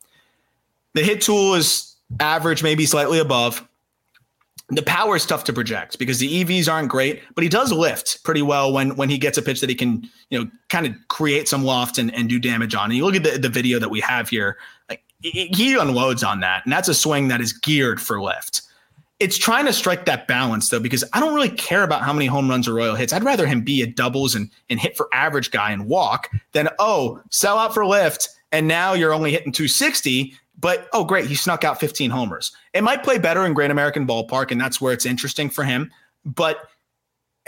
The 0.92 1.02
hit 1.02 1.22
tool 1.22 1.54
is 1.54 1.91
average, 2.20 2.62
maybe 2.62 2.86
slightly 2.86 3.18
above. 3.18 3.66
the 4.70 4.82
power 4.82 5.16
is 5.16 5.26
tough 5.26 5.44
to 5.44 5.52
project 5.52 5.98
because 5.98 6.18
the 6.18 6.44
EVs 6.44 6.70
aren't 6.70 6.88
great, 6.88 7.22
but 7.34 7.42
he 7.42 7.48
does 7.48 7.72
lift 7.72 8.24
pretty 8.24 8.40
well 8.42 8.72
when 8.72 8.96
when 8.96 9.10
he 9.10 9.18
gets 9.18 9.36
a 9.36 9.42
pitch 9.42 9.60
that 9.60 9.68
he 9.68 9.74
can, 9.74 10.08
you 10.30 10.38
know, 10.38 10.50
kind 10.70 10.86
of 10.86 10.94
create 11.08 11.48
some 11.48 11.64
loft 11.64 11.98
and, 11.98 12.14
and 12.14 12.28
do 12.28 12.38
damage 12.38 12.74
on. 12.74 12.86
And 12.86 12.94
you 12.94 13.04
look 13.04 13.14
at 13.16 13.22
the, 13.22 13.38
the 13.38 13.48
video 13.48 13.78
that 13.78 13.90
we 13.90 14.00
have 14.00 14.28
here, 14.28 14.56
like 14.88 15.02
he 15.20 15.74
unloads 15.74 16.22
on 16.24 16.40
that, 16.40 16.64
and 16.64 16.72
that's 16.72 16.88
a 16.88 16.94
swing 16.94 17.28
that 17.28 17.40
is 17.40 17.52
geared 17.52 18.00
for 18.00 18.20
lift. 18.20 18.62
It's 19.20 19.38
trying 19.38 19.66
to 19.66 19.72
strike 19.72 20.06
that 20.06 20.26
balance 20.26 20.70
though, 20.70 20.80
because 20.80 21.04
I 21.12 21.20
don't 21.20 21.34
really 21.34 21.50
care 21.50 21.82
about 21.82 22.02
how 22.02 22.12
many 22.12 22.26
home 22.26 22.48
runs 22.48 22.66
Arroyo 22.66 22.94
hits. 22.94 23.12
I'd 23.12 23.24
rather 23.24 23.46
him 23.46 23.62
be 23.62 23.82
a 23.82 23.86
doubles 23.86 24.34
and, 24.34 24.50
and 24.70 24.80
hit 24.80 24.96
for 24.96 25.08
average 25.12 25.50
guy 25.50 25.70
and 25.70 25.86
walk 25.86 26.28
than 26.52 26.68
oh 26.78 27.20
sell 27.30 27.58
out 27.58 27.74
for 27.74 27.84
lift 27.86 28.30
and 28.52 28.68
now 28.68 28.92
you're 28.92 29.14
only 29.14 29.32
hitting 29.32 29.50
260 29.50 30.36
but 30.62 30.88
oh, 30.92 31.04
great, 31.04 31.26
he 31.26 31.34
snuck 31.34 31.64
out 31.64 31.80
15 31.80 32.08
homers. 32.08 32.52
It 32.72 32.82
might 32.82 33.02
play 33.02 33.18
better 33.18 33.44
in 33.44 33.52
Great 33.52 33.72
American 33.72 34.06
Ballpark, 34.06 34.52
and 34.52 34.60
that's 34.60 34.80
where 34.80 34.92
it's 34.92 35.04
interesting 35.04 35.50
for 35.50 35.64
him. 35.64 35.90
But 36.24 36.68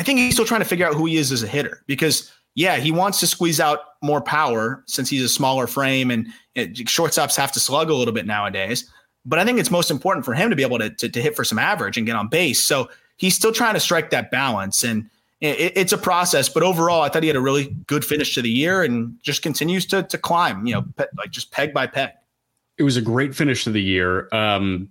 I 0.01 0.03
think 0.03 0.19
he's 0.19 0.35
still 0.35 0.45
trying 0.45 0.63
to 0.63 0.67
figure 0.67 0.85
out 0.85 0.95
who 0.95 1.07
he 1.07 1.17
is 1.17 1.31
as 1.31 1.45
a 1.45 1.47
hitter 1.47 1.85
because, 1.87 2.33
yeah, 2.57 2.77
he 2.77 2.91
wants 2.91 3.21
to 3.21 3.29
squeeze 3.29 3.61
out 3.61 3.79
more 4.03 4.21
power 4.21 4.83
since 4.87 5.09
he's 5.09 5.23
a 5.23 5.29
smaller 5.29 5.69
frame 5.69 6.11
and 6.11 6.27
it, 6.57 6.75
shortstops 6.75 7.37
have 7.37 7.53
to 7.53 7.61
slug 7.61 7.89
a 7.89 7.95
little 7.95 8.13
bit 8.13 8.27
nowadays. 8.27 8.91
But 9.25 9.39
I 9.39 9.45
think 9.45 9.61
it's 9.61 9.71
most 9.71 9.93
important 9.93 10.25
for 10.25 10.35
him 10.35 10.51
to 10.51 10.57
be 10.57 10.65
able 10.65 10.81
to, 10.81 10.91
to, 10.91 11.09
to 11.09 11.23
hit 11.23 11.37
for 11.37 11.45
some 11.45 11.59
average 11.59 11.97
and 11.97 12.05
get 12.05 12.17
on 12.17 12.27
base. 12.27 12.67
So 12.67 12.91
he's 13.17 13.37
still 13.37 13.53
trying 13.53 13.75
to 13.75 13.81
strike 13.81 14.11
that 14.11 14.33
balance. 14.33 14.83
And 14.83 15.09
it, 15.41 15.73
it's 15.77 15.93
a 15.93 15.99
process. 15.99 16.49
But 16.49 16.65
overall, 16.65 17.03
I 17.03 17.11
thought 17.11 17.23
he 17.23 17.29
had 17.29 17.37
a 17.37 17.41
really 17.41 17.77
good 17.87 18.05
finish 18.05 18.35
to 18.35 18.43
the 18.43 18.51
year 18.51 18.83
and 18.83 19.17
just 19.23 19.41
continues 19.41 19.87
to, 19.87 20.03
to 20.03 20.19
climb, 20.19 20.67
you 20.67 20.75
know, 20.75 20.85
like 21.17 21.31
just 21.31 21.53
peg 21.53 21.73
by 21.73 21.87
peg 21.87 22.11
it 22.79 22.83
was 22.83 22.97
a 22.97 23.03
great 23.03 23.35
finish 23.35 23.65
to 23.65 23.71
the 23.71 23.83
year. 23.83 24.29
Um, 24.33 24.89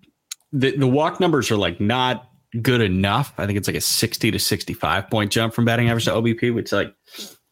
the 0.52 0.76
the 0.76 0.88
walk 0.88 1.20
numbers 1.20 1.52
are 1.52 1.58
like 1.58 1.80
not 1.80 2.30
good 2.62 2.82
enough. 2.82 3.34
I 3.38 3.46
think 3.46 3.58
it's 3.58 3.68
like 3.68 3.78
a 3.78 3.82
60 3.82 4.32
to 4.32 4.40
65 4.40 5.10
point 5.10 5.32
jump 5.32 5.54
from 5.54 5.66
batting 5.66 5.90
average 5.90 6.06
to 6.06 6.12
OBP, 6.12 6.54
which 6.54 6.72
like 6.72 6.94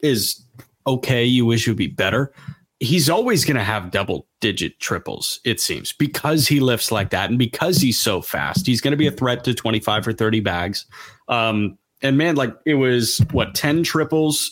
is 0.02 0.44
okay. 0.86 1.26
You 1.26 1.46
wish 1.46 1.68
it 1.68 1.72
would 1.72 1.78
be 1.78 1.88
better. 1.88 2.34
He's 2.80 3.10
always 3.10 3.46
going 3.46 3.58
to 3.58 3.64
have 3.64 3.92
double 3.92 4.28
digit 4.40 4.80
triples, 4.80 5.40
it 5.46 5.60
seems, 5.60 5.94
because 5.94 6.48
he 6.48 6.60
lifts 6.60 6.92
like 6.92 7.12
that 7.12 7.30
and 7.30 7.38
because 7.38 7.78
he's 7.78 8.00
so 8.00 8.24
fast. 8.24 8.66
He's 8.66 8.82
going 8.82 8.92
to 8.92 8.98
be 8.98 9.06
a 9.06 9.12
threat 9.12 9.44
to 9.44 9.54
25 9.54 10.08
or 10.08 10.14
30 10.14 10.40
bags. 10.40 10.88
Um, 11.28 11.78
and 12.02 12.18
man, 12.18 12.36
like 12.36 12.56
it 12.66 12.76
was 12.76 13.24
what 13.32 13.54
10 13.54 13.84
triples 13.84 14.52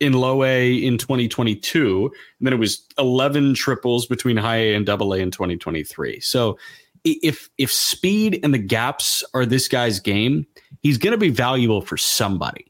in 0.00 0.14
low 0.14 0.42
A 0.42 0.74
in 0.74 0.98
2022. 0.98 2.06
And 2.38 2.46
then 2.46 2.52
it 2.52 2.58
was 2.58 2.84
11 2.98 3.54
triples 3.54 4.06
between 4.06 4.36
high 4.36 4.56
A 4.56 4.74
and 4.74 4.84
double 4.84 5.12
A 5.12 5.18
in 5.18 5.30
2023. 5.30 6.20
So 6.20 6.58
if 7.04 7.48
if 7.56 7.72
speed 7.72 8.40
and 8.42 8.52
the 8.52 8.58
gaps 8.58 9.24
are 9.32 9.46
this 9.46 9.68
guy's 9.68 10.00
game, 10.00 10.46
he's 10.82 10.98
going 10.98 11.12
to 11.12 11.18
be 11.18 11.30
valuable 11.30 11.80
for 11.80 11.96
somebody. 11.96 12.66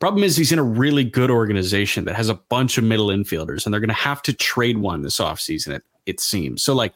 Problem 0.00 0.22
is, 0.22 0.36
he's 0.36 0.52
in 0.52 0.58
a 0.58 0.64
really 0.64 1.04
good 1.04 1.30
organization 1.30 2.04
that 2.04 2.14
has 2.14 2.28
a 2.28 2.34
bunch 2.34 2.76
of 2.78 2.84
middle 2.84 3.06
infielders, 3.06 3.64
and 3.64 3.72
they're 3.72 3.80
going 3.80 3.88
to 3.88 3.94
have 3.94 4.20
to 4.22 4.32
trade 4.32 4.78
one 4.78 5.02
this 5.02 5.18
offseason, 5.18 5.68
it, 5.68 5.82
it 6.04 6.20
seems. 6.20 6.62
So, 6.62 6.74
like, 6.74 6.92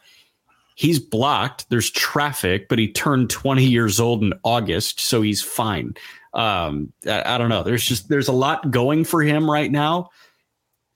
he's 0.75 0.99
blocked. 0.99 1.71
There's 1.71 1.91
traffic, 1.91 2.69
but 2.69 2.79
he 2.79 2.93
turned 2.93 3.31
20 3.31 3.65
years 3.65 3.99
old 3.99 4.23
in 4.23 4.35
August, 4.45 5.01
so 5.01 5.23
he's 5.23 5.41
fine 5.41 5.95
um, 6.39 6.93
I, 7.05 7.35
I 7.35 7.39
don't 7.39 7.49
know. 7.49 7.65
There's 7.65 7.85
just 7.85 8.09
there's 8.09 8.29
a 8.29 8.33
lot 8.33 8.71
going 8.71 9.05
for 9.05 9.23
him 9.23 9.51
right 9.51 9.71
now. 9.71 10.11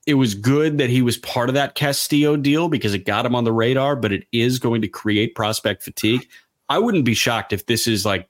It 0.07 0.13
was 0.15 0.35
good 0.35 0.77
that 0.77 0.89
he 0.89 1.01
was 1.01 1.17
part 1.17 1.49
of 1.49 1.55
that 1.55 1.75
Castillo 1.75 2.37
deal 2.37 2.69
because 2.69 2.93
it 2.93 3.05
got 3.05 3.25
him 3.25 3.35
on 3.35 3.43
the 3.43 3.51
radar, 3.51 3.95
but 3.95 4.11
it 4.11 4.25
is 4.31 4.57
going 4.57 4.81
to 4.81 4.87
create 4.87 5.35
prospect 5.35 5.83
fatigue. 5.83 6.27
I 6.69 6.79
wouldn't 6.79 7.05
be 7.05 7.13
shocked 7.13 7.53
if 7.53 7.65
this 7.65 7.87
is 7.87 8.05
like 8.05 8.29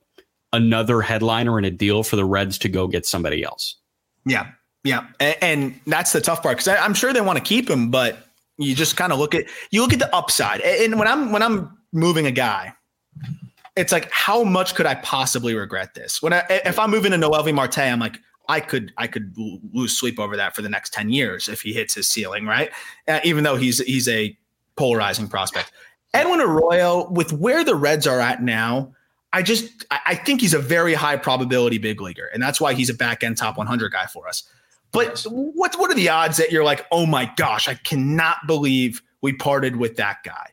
another 0.52 1.02
headliner 1.02 1.58
in 1.58 1.66
a 1.66 1.72
deal 1.72 2.04
for 2.04 2.16
the 2.16 2.26
Reds 2.26 2.58
to 2.60 2.70
go 2.70 2.88
get 2.88 3.06
somebody 3.06 3.44
else. 3.44 3.76
Yeah. 4.26 4.50
Yeah. 4.84 5.08
And, 5.20 5.38
and 5.42 5.82
that's 5.88 6.14
the 6.14 6.22
tough 6.22 6.44
part 6.44 6.58
because 6.58 6.68
I'm 6.80 6.94
sure 6.94 7.14
they 7.14 7.22
want 7.22 7.38
to 7.38 7.44
keep 7.44 7.70
him, 7.70 7.90
but 7.90 8.28
you 8.58 8.76
just 8.76 8.98
kind 8.98 9.14
of 9.14 9.20
look 9.20 9.34
at 9.36 9.46
you 9.72 9.82
look 9.82 9.94
at 9.94 10.00
the 10.00 10.14
upside. 10.16 10.62
And 10.62 10.98
when 10.98 11.08
I'm 11.08 11.32
when 11.32 11.44
I'm 11.44 11.78
moving 11.92 12.26
a 12.26 12.32
guy, 12.32 12.74
it's 13.76 13.92
like 13.92 14.12
how 14.12 14.44
much 14.44 14.76
could 14.76 14.86
I 14.86 14.96
possibly 14.96 15.56
regret 15.56 15.94
this? 15.94 16.22
When 16.22 16.34
I 16.34 16.44
if 16.50 16.78
I'm 16.80 16.92
moving 16.92 17.12
to 17.12 17.18
Noelvi 17.18 17.54
Marte, 17.54 17.80
I'm 17.80 18.00
like 18.00 18.20
I 18.48 18.60
could 18.60 18.94
I 18.98 19.08
could 19.08 19.36
lose 19.38 19.98
sleep 19.98 20.20
over 20.20 20.36
that 20.38 20.56
for 20.56 20.62
the 20.62 20.70
next 20.70 20.94
10 20.94 21.10
years 21.10 21.48
if 21.48 21.62
he 21.62 21.74
hits 21.74 21.94
his 21.94 22.10
ceiling, 22.10 22.46
right? 22.46 22.72
Uh, 23.08 23.20
even 23.24 23.44
though 23.44 23.56
he's 23.56 23.80
he's 23.80 24.08
a 24.08 24.38
polarizing 24.76 25.28
prospect. 25.28 25.72
Edwin 26.14 26.42
Arroyo, 26.42 27.10
with 27.10 27.34
where 27.34 27.64
the 27.64 27.76
Reds 27.76 28.06
are 28.06 28.20
at 28.20 28.44
now, 28.44 28.94
I 29.32 29.42
just 29.42 29.86
I 29.90 30.14
think 30.14 30.42
he's 30.42 30.54
a 30.54 30.60
very 30.60 30.94
high 30.94 31.18
probability 31.18 31.80
big 31.80 32.02
leaguer, 32.02 32.30
and 32.34 32.44
that's 32.44 32.62
why 32.62 32.74
he's 32.74 32.90
a 32.90 32.94
back 32.94 33.24
end 33.24 33.38
top 33.38 33.58
100 33.58 33.92
guy 33.92 34.06
for 34.06 34.28
us. 34.28 34.44
But 34.92 35.26
what 35.32 35.76
what 35.80 35.90
are 35.90 35.96
the 35.96 36.10
odds 36.10 36.38
that 36.38 36.52
you're 36.52 36.64
like, 36.64 36.86
oh 36.92 37.08
my 37.08 37.32
gosh, 37.36 37.68
I 37.68 37.74
cannot 37.74 38.38
believe 38.46 39.02
we 39.22 39.34
parted 39.34 39.78
with 39.78 39.96
that 39.96 40.18
guy? 40.24 40.52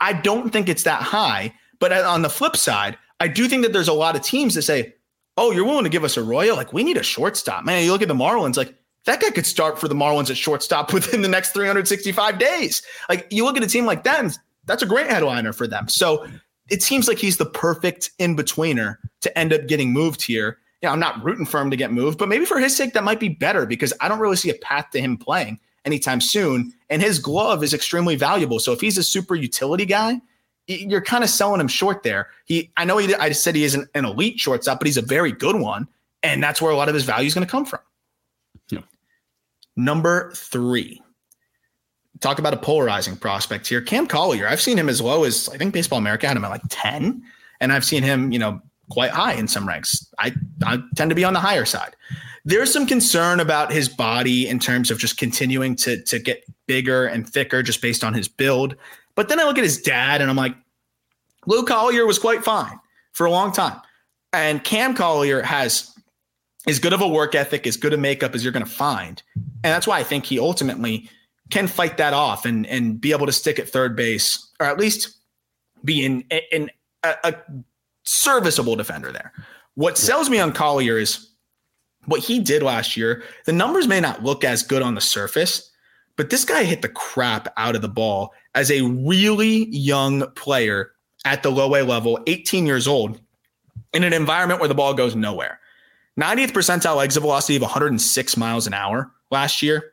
I 0.00 0.12
don't 0.12 0.50
think 0.50 0.68
it's 0.68 0.82
that 0.82 1.00
high. 1.00 1.54
But 1.80 1.92
on 1.92 2.22
the 2.22 2.30
flip 2.30 2.56
side, 2.56 2.96
I 3.18 3.28
do 3.28 3.48
think 3.48 3.62
that 3.62 3.72
there's 3.72 3.88
a 3.88 3.92
lot 3.92 4.14
of 4.14 4.22
teams 4.22 4.54
that 4.54 4.62
say, 4.62 4.94
"Oh, 5.36 5.50
you're 5.50 5.64
willing 5.64 5.84
to 5.84 5.90
give 5.90 6.04
us 6.04 6.16
Arroyo? 6.16 6.54
Like 6.54 6.72
we 6.72 6.84
need 6.84 6.96
a 6.96 7.02
shortstop." 7.02 7.64
Man, 7.64 7.84
you 7.84 7.90
look 7.90 8.02
at 8.02 8.08
the 8.08 8.14
Marlins, 8.14 8.56
like 8.56 8.74
that 9.06 9.20
guy 9.20 9.30
could 9.30 9.46
start 9.46 9.78
for 9.78 9.88
the 9.88 9.94
Marlins 9.94 10.30
at 10.30 10.36
shortstop 10.36 10.92
within 10.92 11.22
the 11.22 11.28
next 11.28 11.52
365 11.52 12.38
days. 12.38 12.82
Like 13.08 13.26
you 13.30 13.44
look 13.44 13.56
at 13.56 13.62
a 13.62 13.66
team 13.66 13.86
like 13.86 14.04
that, 14.04 14.20
and 14.20 14.38
that's 14.66 14.82
a 14.82 14.86
great 14.86 15.08
headliner 15.08 15.52
for 15.52 15.66
them. 15.66 15.88
So 15.88 16.26
it 16.68 16.82
seems 16.82 17.08
like 17.08 17.18
he's 17.18 17.36
the 17.36 17.46
perfect 17.46 18.10
in 18.18 18.36
betweener 18.36 18.96
to 19.22 19.38
end 19.38 19.52
up 19.52 19.66
getting 19.66 19.92
moved 19.92 20.22
here. 20.22 20.58
Yeah, 20.82 20.92
I'm 20.92 21.00
not 21.00 21.22
rooting 21.22 21.44
for 21.44 21.60
him 21.60 21.70
to 21.70 21.76
get 21.76 21.92
moved, 21.92 22.18
but 22.18 22.28
maybe 22.28 22.46
for 22.46 22.58
his 22.58 22.74
sake, 22.74 22.94
that 22.94 23.04
might 23.04 23.20
be 23.20 23.28
better 23.28 23.66
because 23.66 23.92
I 24.00 24.08
don't 24.08 24.20
really 24.20 24.36
see 24.36 24.50
a 24.50 24.54
path 24.54 24.90
to 24.92 25.00
him 25.00 25.18
playing 25.18 25.58
anytime 25.84 26.20
soon. 26.20 26.72
And 26.88 27.02
his 27.02 27.18
glove 27.18 27.62
is 27.62 27.74
extremely 27.74 28.16
valuable. 28.16 28.58
So 28.60 28.72
if 28.72 28.80
he's 28.80 28.96
a 28.96 29.02
super 29.02 29.34
utility 29.34 29.84
guy, 29.84 30.20
you're 30.70 31.00
kind 31.00 31.24
of 31.24 31.30
selling 31.30 31.60
him 31.60 31.68
short 31.68 32.02
there. 32.02 32.28
He, 32.44 32.70
I 32.76 32.84
know 32.84 32.98
he, 32.98 33.14
I 33.14 33.32
said 33.32 33.54
he 33.54 33.64
isn't 33.64 33.88
an 33.94 34.04
elite 34.04 34.38
shortstop, 34.38 34.78
but 34.78 34.86
he's 34.86 34.96
a 34.96 35.02
very 35.02 35.32
good 35.32 35.56
one, 35.56 35.88
and 36.22 36.42
that's 36.42 36.62
where 36.62 36.70
a 36.70 36.76
lot 36.76 36.88
of 36.88 36.94
his 36.94 37.04
value 37.04 37.26
is 37.26 37.34
going 37.34 37.46
to 37.46 37.50
come 37.50 37.64
from. 37.64 37.80
Yeah. 38.70 38.80
Number 39.76 40.32
three, 40.34 41.02
talk 42.20 42.38
about 42.38 42.54
a 42.54 42.58
polarizing 42.58 43.16
prospect 43.16 43.66
here. 43.66 43.80
Cam 43.80 44.06
Collier, 44.06 44.46
I've 44.46 44.60
seen 44.60 44.78
him 44.78 44.88
as 44.88 45.00
low 45.00 45.24
as 45.24 45.48
I 45.48 45.56
think 45.56 45.74
Baseball 45.74 45.98
America 45.98 46.28
had 46.28 46.36
him 46.36 46.44
at 46.44 46.50
like 46.50 46.62
ten, 46.68 47.22
and 47.60 47.72
I've 47.72 47.84
seen 47.84 48.02
him, 48.02 48.30
you 48.32 48.38
know, 48.38 48.60
quite 48.90 49.10
high 49.10 49.34
in 49.34 49.48
some 49.48 49.66
ranks. 49.66 50.06
I, 50.18 50.34
I 50.64 50.78
tend 50.96 51.10
to 51.10 51.14
be 51.14 51.24
on 51.24 51.32
the 51.32 51.40
higher 51.40 51.64
side. 51.64 51.96
There's 52.44 52.72
some 52.72 52.86
concern 52.86 53.38
about 53.38 53.70
his 53.70 53.88
body 53.88 54.48
in 54.48 54.58
terms 54.58 54.90
of 54.90 54.98
just 54.98 55.18
continuing 55.18 55.76
to 55.76 56.02
to 56.04 56.18
get 56.18 56.44
bigger 56.66 57.06
and 57.06 57.28
thicker 57.28 57.62
just 57.62 57.82
based 57.82 58.04
on 58.04 58.14
his 58.14 58.28
build. 58.28 58.76
But 59.14 59.28
then 59.28 59.40
I 59.40 59.44
look 59.44 59.58
at 59.58 59.64
his 59.64 59.80
dad 59.80 60.20
and 60.20 60.30
I'm 60.30 60.36
like, 60.36 60.54
Lou 61.46 61.64
Collier 61.64 62.06
was 62.06 62.18
quite 62.18 62.44
fine 62.44 62.78
for 63.12 63.26
a 63.26 63.30
long 63.30 63.52
time. 63.52 63.80
And 64.32 64.62
Cam 64.62 64.94
Collier 64.94 65.42
has 65.42 65.94
as 66.66 66.78
good 66.78 66.92
of 66.92 67.00
a 67.00 67.08
work 67.08 67.34
ethic, 67.34 67.66
as 67.66 67.76
good 67.76 67.92
a 67.92 67.96
makeup 67.96 68.34
as 68.34 68.44
you're 68.44 68.52
going 68.52 68.64
to 68.64 68.70
find. 68.70 69.22
And 69.36 69.72
that's 69.72 69.86
why 69.86 69.98
I 69.98 70.04
think 70.04 70.26
he 70.26 70.38
ultimately 70.38 71.08
can 71.50 71.66
fight 71.66 71.96
that 71.96 72.12
off 72.12 72.44
and, 72.44 72.66
and 72.66 73.00
be 73.00 73.12
able 73.12 73.26
to 73.26 73.32
stick 73.32 73.58
at 73.58 73.68
third 73.68 73.96
base 73.96 74.50
or 74.60 74.66
at 74.66 74.78
least 74.78 75.18
be 75.84 76.04
in, 76.04 76.24
in 76.52 76.70
a, 77.02 77.14
a 77.24 77.34
serviceable 78.04 78.76
defender 78.76 79.10
there. 79.10 79.32
What 79.74 79.98
sells 79.98 80.28
me 80.28 80.38
on 80.38 80.52
Collier 80.52 80.98
is 80.98 81.30
what 82.06 82.20
he 82.20 82.38
did 82.38 82.62
last 82.62 82.96
year. 82.96 83.22
The 83.46 83.52
numbers 83.52 83.88
may 83.88 84.00
not 84.00 84.22
look 84.22 84.44
as 84.44 84.62
good 84.62 84.82
on 84.82 84.94
the 84.94 85.00
surface, 85.00 85.69
but 86.16 86.30
this 86.30 86.44
guy 86.44 86.64
hit 86.64 86.82
the 86.82 86.88
crap 86.88 87.52
out 87.56 87.74
of 87.74 87.82
the 87.82 87.88
ball 87.88 88.32
as 88.54 88.70
a 88.70 88.82
really 88.82 89.68
young 89.70 90.30
player 90.32 90.92
at 91.24 91.42
the 91.42 91.50
low 91.50 91.74
A 91.76 91.82
level, 91.82 92.18
18 92.26 92.66
years 92.66 92.86
old, 92.86 93.20
in 93.92 94.04
an 94.04 94.12
environment 94.12 94.60
where 94.60 94.68
the 94.68 94.74
ball 94.74 94.94
goes 94.94 95.14
nowhere. 95.14 95.60
90th 96.18 96.52
percentile 96.52 97.02
exit 97.02 97.22
velocity 97.22 97.56
of 97.56 97.62
106 97.62 98.36
miles 98.36 98.66
an 98.66 98.74
hour 98.74 99.10
last 99.30 99.62
year. 99.62 99.92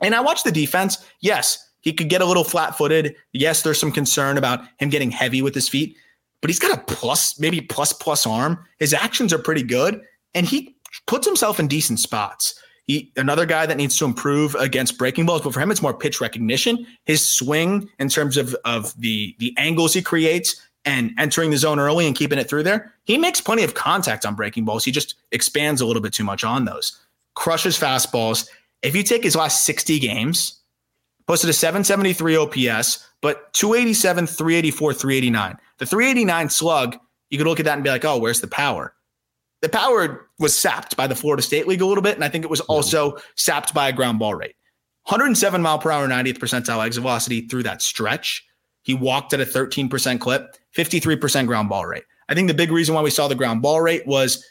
And 0.00 0.14
I 0.14 0.20
watched 0.20 0.44
the 0.44 0.52
defense. 0.52 1.04
Yes, 1.20 1.70
he 1.80 1.92
could 1.92 2.08
get 2.08 2.22
a 2.22 2.26
little 2.26 2.44
flat 2.44 2.76
footed. 2.76 3.14
Yes, 3.32 3.62
there's 3.62 3.78
some 3.78 3.92
concern 3.92 4.38
about 4.38 4.60
him 4.78 4.88
getting 4.88 5.10
heavy 5.10 5.42
with 5.42 5.54
his 5.54 5.68
feet, 5.68 5.96
but 6.40 6.48
he's 6.48 6.58
got 6.58 6.78
a 6.78 6.82
plus, 6.84 7.38
maybe 7.38 7.60
plus 7.60 7.92
plus 7.92 8.26
arm. 8.26 8.64
His 8.78 8.94
actions 8.94 9.32
are 9.32 9.38
pretty 9.38 9.62
good, 9.62 10.00
and 10.34 10.46
he 10.46 10.76
puts 11.06 11.26
himself 11.26 11.60
in 11.60 11.68
decent 11.68 12.00
spots. 12.00 12.54
He, 12.90 13.12
another 13.16 13.46
guy 13.46 13.66
that 13.66 13.76
needs 13.76 13.96
to 13.98 14.04
improve 14.04 14.56
against 14.56 14.98
breaking 14.98 15.24
balls, 15.24 15.42
but 15.42 15.54
for 15.54 15.60
him, 15.60 15.70
it's 15.70 15.80
more 15.80 15.94
pitch 15.94 16.20
recognition. 16.20 16.84
His 17.04 17.24
swing 17.24 17.88
in 18.00 18.08
terms 18.08 18.36
of, 18.36 18.56
of 18.64 19.00
the, 19.00 19.36
the 19.38 19.54
angles 19.56 19.94
he 19.94 20.02
creates 20.02 20.60
and 20.84 21.12
entering 21.16 21.52
the 21.52 21.56
zone 21.56 21.78
early 21.78 22.04
and 22.04 22.16
keeping 22.16 22.36
it 22.36 22.48
through 22.48 22.64
there, 22.64 22.92
he 23.04 23.16
makes 23.16 23.40
plenty 23.40 23.62
of 23.62 23.74
contact 23.74 24.26
on 24.26 24.34
breaking 24.34 24.64
balls. 24.64 24.84
He 24.84 24.90
just 24.90 25.14
expands 25.30 25.80
a 25.80 25.86
little 25.86 26.02
bit 26.02 26.12
too 26.12 26.24
much 26.24 26.42
on 26.42 26.64
those. 26.64 26.98
Crushes 27.36 27.78
fastballs. 27.78 28.48
If 28.82 28.96
you 28.96 29.04
take 29.04 29.22
his 29.22 29.36
last 29.36 29.64
60 29.64 30.00
games, 30.00 30.60
posted 31.28 31.48
a 31.48 31.52
773 31.52 32.36
OPS, 32.36 33.06
but 33.20 33.52
287, 33.52 34.26
384, 34.26 34.94
389. 34.94 35.58
The 35.78 35.86
389 35.86 36.48
slug 36.48 36.98
you 37.30 37.38
could 37.38 37.46
look 37.46 37.60
at 37.60 37.66
that 37.66 37.74
and 37.74 37.84
be 37.84 37.90
like, 37.90 38.04
oh, 38.04 38.18
where's 38.18 38.40
the 38.40 38.48
power? 38.48 38.94
The 39.62 39.68
power 39.68 40.28
was 40.38 40.58
sapped 40.58 40.96
by 40.96 41.06
the 41.06 41.14
Florida 41.14 41.42
State 41.42 41.68
League 41.68 41.82
a 41.82 41.86
little 41.86 42.02
bit, 42.02 42.14
and 42.14 42.24
I 42.24 42.28
think 42.28 42.44
it 42.44 42.50
was 42.50 42.60
also 42.62 43.18
sapped 43.36 43.74
by 43.74 43.88
a 43.88 43.92
ground 43.92 44.18
ball 44.18 44.34
rate. 44.34 44.54
107 45.04 45.60
mile 45.60 45.78
per 45.78 45.90
hour, 45.90 46.06
90th 46.08 46.38
percentile 46.38 46.84
exit 46.84 47.02
velocity 47.02 47.42
through 47.42 47.64
that 47.64 47.82
stretch. 47.82 48.44
He 48.82 48.94
walked 48.94 49.32
at 49.32 49.40
a 49.40 49.44
13% 49.44 50.20
clip, 50.20 50.56
53% 50.76 51.46
ground 51.46 51.68
ball 51.68 51.84
rate. 51.84 52.04
I 52.28 52.34
think 52.34 52.48
the 52.48 52.54
big 52.54 52.70
reason 52.70 52.94
why 52.94 53.02
we 53.02 53.10
saw 53.10 53.28
the 53.28 53.34
ground 53.34 53.60
ball 53.60 53.80
rate 53.80 54.06
was 54.06 54.44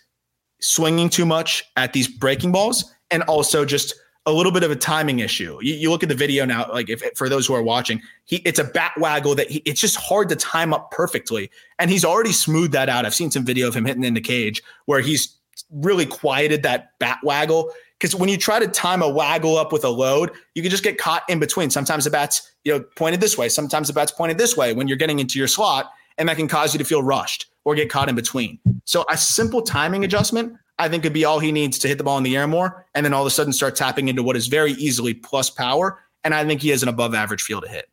swinging 0.61 1.09
too 1.09 1.25
much 1.25 1.63
at 1.75 1.93
these 1.93 2.07
breaking 2.07 2.51
balls 2.51 2.93
and 3.09 3.23
also 3.23 3.65
just 3.65 3.95
a 4.29 4.31
little 4.31 4.51
bit 4.51 4.63
of 4.63 4.71
a 4.71 4.75
timing 4.75 5.19
issue. 5.19 5.57
You, 5.61 5.73
you 5.73 5.89
look 5.89 6.03
at 6.03 6.09
the 6.09 6.15
video 6.15 6.45
now, 6.45 6.69
like 6.71 6.89
if 6.89 7.03
for 7.15 7.27
those 7.27 7.47
who 7.47 7.53
are 7.53 7.63
watching, 7.63 8.01
he 8.25 8.37
it's 8.37 8.59
a 8.59 8.63
bat 8.63 8.93
waggle 8.97 9.35
that 9.35 9.49
he, 9.49 9.61
it's 9.65 9.81
just 9.81 9.95
hard 9.95 10.29
to 10.29 10.35
time 10.35 10.73
up 10.73 10.91
perfectly, 10.91 11.49
and 11.79 11.89
he's 11.89 12.05
already 12.05 12.31
smoothed 12.31 12.73
that 12.73 12.89
out. 12.89 13.05
I've 13.05 13.15
seen 13.15 13.31
some 13.31 13.45
video 13.45 13.67
of 13.67 13.75
him 13.75 13.85
hitting 13.85 14.03
in 14.03 14.13
the 14.13 14.21
cage 14.21 14.61
where 14.85 15.01
he's 15.01 15.35
really 15.71 16.05
quieted 16.05 16.63
that 16.63 16.97
bat 16.99 17.19
waggle 17.23 17.73
because 17.99 18.15
when 18.15 18.29
you 18.29 18.37
try 18.37 18.59
to 18.59 18.67
time 18.67 19.01
a 19.01 19.09
waggle 19.09 19.57
up 19.57 19.73
with 19.73 19.83
a 19.83 19.89
load, 19.89 20.31
you 20.55 20.61
can 20.61 20.71
just 20.71 20.83
get 20.83 20.97
caught 20.97 21.23
in 21.27 21.39
between. 21.39 21.69
Sometimes 21.69 22.05
the 22.05 22.09
bat's 22.09 22.51
you 22.63 22.71
know 22.71 22.85
pointed 22.95 23.19
this 23.19 23.37
way, 23.37 23.49
sometimes 23.49 23.87
the 23.87 23.93
bat's 23.93 24.11
pointed 24.11 24.37
this 24.37 24.55
way 24.55 24.73
when 24.73 24.87
you're 24.87 24.97
getting 24.97 25.19
into 25.19 25.37
your 25.37 25.47
slot, 25.47 25.91
and 26.17 26.29
that 26.29 26.37
can 26.37 26.47
cause 26.47 26.73
you 26.73 26.77
to 26.77 26.85
feel 26.85 27.03
rushed 27.03 27.47
or 27.65 27.75
get 27.75 27.89
caught 27.89 28.09
in 28.09 28.15
between. 28.15 28.59
So 28.85 29.05
a 29.09 29.17
simple 29.17 29.61
timing 29.61 30.03
adjustment 30.03 30.53
I 30.79 30.87
think 30.87 31.03
could 31.03 31.13
be 31.13 31.25
all 31.25 31.39
he 31.39 31.51
needs 31.51 31.77
to 31.79 31.87
hit 31.87 31.97
the 31.97 32.03
ball 32.03 32.17
in 32.17 32.23
the 32.23 32.37
air 32.37 32.47
more, 32.47 32.85
and 32.95 33.05
then 33.05 33.13
all 33.13 33.21
of 33.21 33.27
a 33.27 33.31
sudden 33.31 33.53
start 33.53 33.75
tapping 33.75 34.07
into 34.07 34.23
what 34.23 34.35
is 34.37 34.47
very 34.47 34.71
easily 34.73 35.13
plus 35.13 35.49
power. 35.49 35.99
And 36.23 36.33
I 36.33 36.45
think 36.45 36.61
he 36.61 36.69
has 36.69 36.81
an 36.81 36.89
above 36.89 37.13
average 37.13 37.41
feel 37.41 37.61
to 37.61 37.67
hit. 37.67 37.89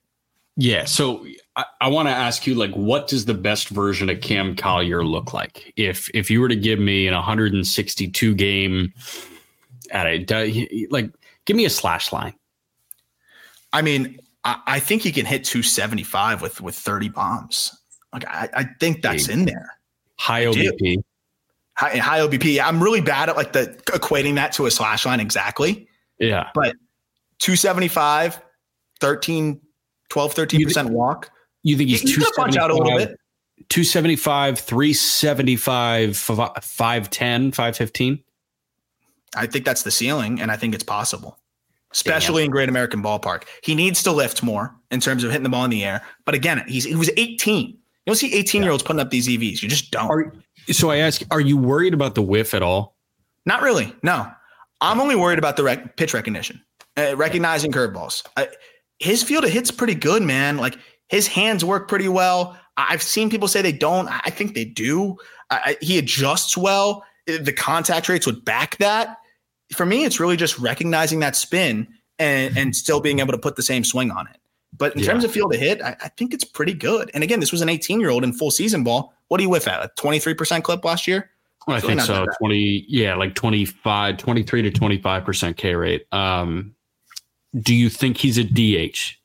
Yeah. 0.56 0.84
So 0.84 1.26
I, 1.56 1.64
I 1.82 1.88
want 1.88 2.08
to 2.08 2.14
ask 2.14 2.46
you, 2.46 2.54
like, 2.54 2.72
what 2.72 3.08
does 3.08 3.24
the 3.24 3.34
best 3.34 3.68
version 3.68 4.08
of 4.08 4.20
Cam 4.20 4.56
Collier 4.56 5.04
look 5.04 5.34
like? 5.34 5.72
If 5.76 6.08
if 6.14 6.30
you 6.30 6.40
were 6.40 6.48
to 6.48 6.56
give 6.56 6.78
me 6.78 7.06
an 7.06 7.14
162 7.14 8.34
game 8.34 8.92
at 9.90 10.06
a 10.06 10.86
like, 10.90 11.10
give 11.44 11.56
me 11.56 11.64
a 11.64 11.70
slash 11.70 12.12
line. 12.12 12.34
I 13.72 13.82
mean, 13.82 14.18
I, 14.44 14.60
I 14.66 14.80
think 14.80 15.02
he 15.02 15.12
can 15.12 15.26
hit 15.26 15.44
275 15.44 16.40
with 16.40 16.60
with 16.60 16.76
30 16.76 17.10
bombs. 17.10 17.76
Like, 18.12 18.26
I, 18.26 18.48
I 18.54 18.64
think 18.80 19.02
that's 19.02 19.28
in 19.28 19.44
there. 19.44 19.70
High 20.18 20.44
OBP 20.44 21.02
high, 21.76 21.96
high 21.96 22.20
OBP. 22.20 22.60
I'm 22.62 22.82
really 22.82 23.00
bad 23.00 23.28
at 23.28 23.36
like 23.36 23.52
the 23.52 23.66
equating 23.86 24.34
that 24.36 24.52
to 24.54 24.66
a 24.66 24.70
slash 24.70 25.06
line 25.06 25.20
exactly. 25.20 25.88
Yeah. 26.18 26.50
But 26.54 26.76
275, 27.38 28.40
13, 29.00 29.60
12, 30.08 30.34
13% 30.34 30.90
walk. 30.90 31.30
You 31.62 31.76
think 31.76 31.90
he's, 31.90 32.02
going 32.02 32.26
to 32.26 32.32
punch 32.36 32.56
out 32.56 32.70
a 32.70 32.74
little 32.74 32.96
bit? 32.96 33.18
275, 33.68 34.58
375, 34.58 36.16
510, 36.16 37.52
515? 37.52 38.22
I 39.34 39.46
think 39.46 39.64
that's 39.64 39.82
the 39.82 39.90
ceiling, 39.90 40.40
and 40.40 40.50
I 40.52 40.56
think 40.56 40.74
it's 40.74 40.84
possible, 40.84 41.38
especially 41.92 42.42
Damn. 42.42 42.46
in 42.46 42.50
Great 42.52 42.68
American 42.68 43.02
Ballpark. 43.02 43.44
He 43.62 43.74
needs 43.74 44.02
to 44.04 44.12
lift 44.12 44.42
more 44.42 44.74
in 44.90 45.00
terms 45.00 45.24
of 45.24 45.30
hitting 45.30 45.42
the 45.42 45.48
ball 45.48 45.64
in 45.64 45.70
the 45.70 45.84
air. 45.84 46.02
But 46.24 46.34
again, 46.34 46.62
he's 46.68 46.84
he 46.84 46.94
was 46.94 47.10
18. 47.16 47.68
You 47.68 47.76
don't 48.06 48.16
see 48.16 48.32
18 48.32 48.62
year 48.62 48.70
olds 48.70 48.84
putting 48.84 49.00
up 49.00 49.10
these 49.10 49.26
EVs. 49.26 49.62
You 49.62 49.68
just 49.68 49.90
don't. 49.90 50.08
Are, 50.08 50.32
so 50.70 50.90
I 50.90 50.96
ask, 50.98 51.22
are 51.30 51.40
you 51.40 51.56
worried 51.56 51.94
about 51.94 52.14
the 52.14 52.22
whiff 52.22 52.54
at 52.54 52.62
all? 52.62 52.96
Not 53.44 53.62
really. 53.62 53.94
No, 54.02 54.30
I'm 54.80 55.00
only 55.00 55.16
worried 55.16 55.38
about 55.38 55.56
the 55.56 55.62
rec- 55.62 55.96
pitch 55.96 56.14
recognition, 56.14 56.62
uh, 56.96 57.14
recognizing 57.16 57.72
curveballs. 57.72 58.24
I, 58.36 58.48
his 58.98 59.22
field 59.22 59.44
of 59.44 59.50
hits 59.50 59.70
pretty 59.70 59.94
good, 59.94 60.22
man. 60.22 60.56
Like 60.56 60.78
his 61.08 61.26
hands 61.26 61.64
work 61.64 61.88
pretty 61.88 62.08
well. 62.08 62.58
I've 62.76 63.02
seen 63.02 63.30
people 63.30 63.48
say 63.48 63.62
they 63.62 63.72
don't. 63.72 64.08
I 64.08 64.30
think 64.30 64.54
they 64.54 64.64
do. 64.64 65.16
I, 65.50 65.76
he 65.80 65.98
adjusts 65.98 66.56
well. 66.56 67.04
The 67.26 67.52
contact 67.52 68.08
rates 68.08 68.26
would 68.26 68.44
back 68.44 68.76
that. 68.78 69.18
For 69.72 69.86
me, 69.86 70.04
it's 70.04 70.20
really 70.20 70.36
just 70.36 70.58
recognizing 70.58 71.20
that 71.20 71.36
spin 71.36 71.88
and, 72.18 72.56
and 72.56 72.76
still 72.76 73.00
being 73.00 73.18
able 73.20 73.32
to 73.32 73.38
put 73.38 73.56
the 73.56 73.62
same 73.62 73.84
swing 73.84 74.10
on 74.10 74.26
it. 74.26 74.36
But 74.76 74.94
in 74.94 75.00
yeah. 75.02 75.06
terms 75.10 75.24
of 75.24 75.32
field 75.32 75.54
of 75.54 75.60
hit, 75.60 75.80
I, 75.82 75.96
I, 76.02 76.08
think 76.08 76.34
it's 76.34 76.44
pretty 76.44 76.74
good. 76.74 77.10
And 77.14 77.24
again, 77.24 77.40
this 77.40 77.52
was 77.52 77.62
an 77.62 77.68
18 77.68 77.98
year 78.00 78.10
old 78.10 78.24
in 78.24 78.32
full 78.32 78.50
season 78.50 78.84
ball. 78.84 79.14
What 79.28 79.40
are 79.40 79.42
you 79.42 79.50
with 79.50 79.68
at? 79.68 79.84
A 79.84 79.88
23% 80.00 80.62
clip 80.62 80.84
last 80.84 81.06
year? 81.06 81.30
I 81.68 81.80
think 81.80 82.00
so. 82.00 82.26
20, 82.38 82.86
yeah, 82.88 83.16
like 83.16 83.34
25, 83.34 84.18
23 84.18 84.62
to 84.62 84.70
25% 84.70 85.56
K 85.56 85.74
rate. 85.74 86.06
Um, 86.12 86.74
do 87.58 87.74
you 87.74 87.88
think 87.88 88.18
he's 88.18 88.38
a 88.38 88.44
DH? 88.44 89.16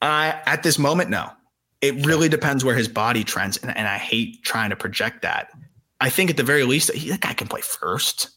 I 0.00 0.40
at 0.46 0.62
this 0.62 0.78
moment, 0.78 1.10
no. 1.10 1.30
It 1.80 2.06
really 2.06 2.28
depends 2.28 2.64
where 2.64 2.76
his 2.76 2.88
body 2.88 3.24
trends, 3.24 3.56
and, 3.56 3.76
and 3.76 3.86
I 3.86 3.98
hate 3.98 4.42
trying 4.42 4.70
to 4.70 4.76
project 4.76 5.22
that. 5.22 5.50
I 6.00 6.10
think 6.10 6.30
at 6.30 6.36
the 6.36 6.42
very 6.42 6.64
least, 6.64 6.92
he, 6.92 7.10
that 7.10 7.20
guy 7.20 7.34
can 7.34 7.48
play 7.48 7.60
first. 7.60 8.30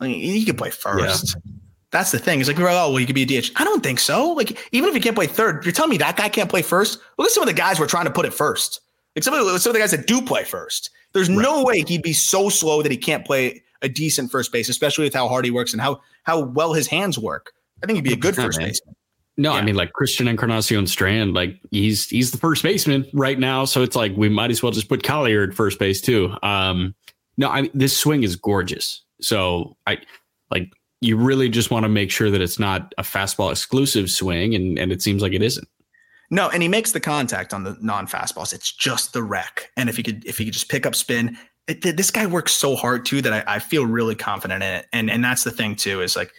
I 0.00 0.08
mean, 0.08 0.20
he 0.20 0.44
can 0.44 0.56
play 0.56 0.70
first. 0.70 1.36
Yeah. 1.36 1.52
That's 1.90 2.10
the 2.10 2.18
thing. 2.18 2.40
It's 2.40 2.48
like, 2.48 2.58
oh, 2.58 2.64
well, 2.64 2.96
he 2.96 3.06
could 3.06 3.14
be 3.14 3.22
a 3.22 3.40
DH. 3.40 3.50
I 3.56 3.64
don't 3.64 3.82
think 3.82 4.00
so. 4.00 4.30
Like, 4.30 4.68
even 4.72 4.88
if 4.88 4.94
he 4.94 5.00
can't 5.00 5.14
play 5.14 5.26
third, 5.26 5.64
you're 5.64 5.72
telling 5.72 5.90
me 5.90 5.98
that 5.98 6.16
guy 6.16 6.28
can't 6.28 6.48
play 6.48 6.62
first? 6.62 6.98
Look 7.18 7.26
at 7.26 7.32
some 7.32 7.42
of 7.42 7.48
the 7.48 7.54
guys 7.54 7.78
we're 7.78 7.86
trying 7.86 8.06
to 8.06 8.10
put 8.10 8.24
it 8.24 8.32
first. 8.32 8.80
Like 9.16 9.24
some 9.24 9.34
of 9.34 9.44
the, 9.44 9.58
some 9.58 9.70
of 9.70 9.74
the 9.74 9.80
guys 9.80 9.90
that 9.90 10.06
do 10.06 10.22
play 10.22 10.44
first. 10.44 10.90
There's 11.12 11.28
right. 11.28 11.42
no 11.42 11.64
way 11.64 11.84
he'd 11.86 12.02
be 12.02 12.14
so 12.14 12.48
slow 12.48 12.82
that 12.82 12.90
he 12.90 12.96
can't 12.96 13.26
play 13.26 13.62
a 13.82 13.88
decent 13.88 14.30
first 14.30 14.52
base, 14.52 14.68
especially 14.68 15.04
with 15.04 15.14
how 15.14 15.28
hard 15.28 15.44
he 15.44 15.50
works 15.50 15.72
and 15.72 15.82
how 15.82 16.00
how 16.22 16.40
well 16.40 16.72
his 16.72 16.86
hands 16.86 17.18
work. 17.18 17.52
I 17.82 17.86
think 17.86 17.96
he'd 17.96 18.04
be 18.04 18.12
a 18.12 18.16
good 18.16 18.36
first 18.36 18.58
baseman. 18.58 18.94
No, 19.36 19.52
yeah. 19.52 19.58
I 19.58 19.62
mean 19.62 19.74
like 19.74 19.92
Christian 19.92 20.28
Encarnacion 20.28 20.86
Strand, 20.86 21.34
like 21.34 21.60
he's 21.70 22.08
he's 22.08 22.30
the 22.30 22.38
first 22.38 22.62
baseman 22.62 23.06
right 23.12 23.38
now. 23.38 23.64
So 23.64 23.82
it's 23.82 23.96
like 23.96 24.12
we 24.16 24.28
might 24.28 24.50
as 24.50 24.62
well 24.62 24.72
just 24.72 24.88
put 24.88 25.02
Collier 25.02 25.42
at 25.42 25.54
first 25.54 25.78
base 25.78 26.00
too. 26.00 26.34
Um, 26.42 26.94
no, 27.36 27.48
I 27.48 27.62
mean, 27.62 27.70
this 27.74 27.96
swing 27.96 28.22
is 28.22 28.36
gorgeous. 28.36 29.02
So 29.20 29.76
I 29.86 29.98
like 30.50 30.70
you 31.00 31.16
really 31.16 31.48
just 31.48 31.70
want 31.70 31.84
to 31.84 31.88
make 31.88 32.10
sure 32.10 32.30
that 32.30 32.40
it's 32.40 32.58
not 32.58 32.94
a 32.98 33.02
fastball 33.02 33.50
exclusive 33.50 34.10
swing, 34.10 34.54
and 34.54 34.78
and 34.78 34.92
it 34.92 35.02
seems 35.02 35.22
like 35.22 35.32
it 35.32 35.42
isn't. 35.42 35.68
No, 36.32 36.48
and 36.48 36.62
he 36.62 36.68
makes 36.68 36.92
the 36.92 37.00
contact 37.00 37.52
on 37.52 37.62
the 37.62 37.76
non 37.82 38.06
fastballs. 38.06 38.54
It's 38.54 38.72
just 38.72 39.12
the 39.12 39.22
wreck. 39.22 39.70
And 39.76 39.90
if 39.90 39.98
he 39.98 40.02
could, 40.02 40.24
if 40.24 40.38
he 40.38 40.46
could 40.46 40.54
just 40.54 40.70
pick 40.70 40.86
up 40.86 40.94
spin, 40.94 41.36
it, 41.68 41.82
this 41.82 42.10
guy 42.10 42.24
works 42.24 42.54
so 42.54 42.74
hard 42.74 43.04
too 43.04 43.20
that 43.20 43.46
I, 43.46 43.56
I, 43.56 43.58
feel 43.58 43.84
really 43.84 44.14
confident 44.14 44.62
in 44.62 44.72
it. 44.76 44.86
And 44.94 45.10
and 45.10 45.22
that's 45.22 45.44
the 45.44 45.50
thing 45.50 45.76
too 45.76 46.00
is 46.00 46.16
like 46.16 46.32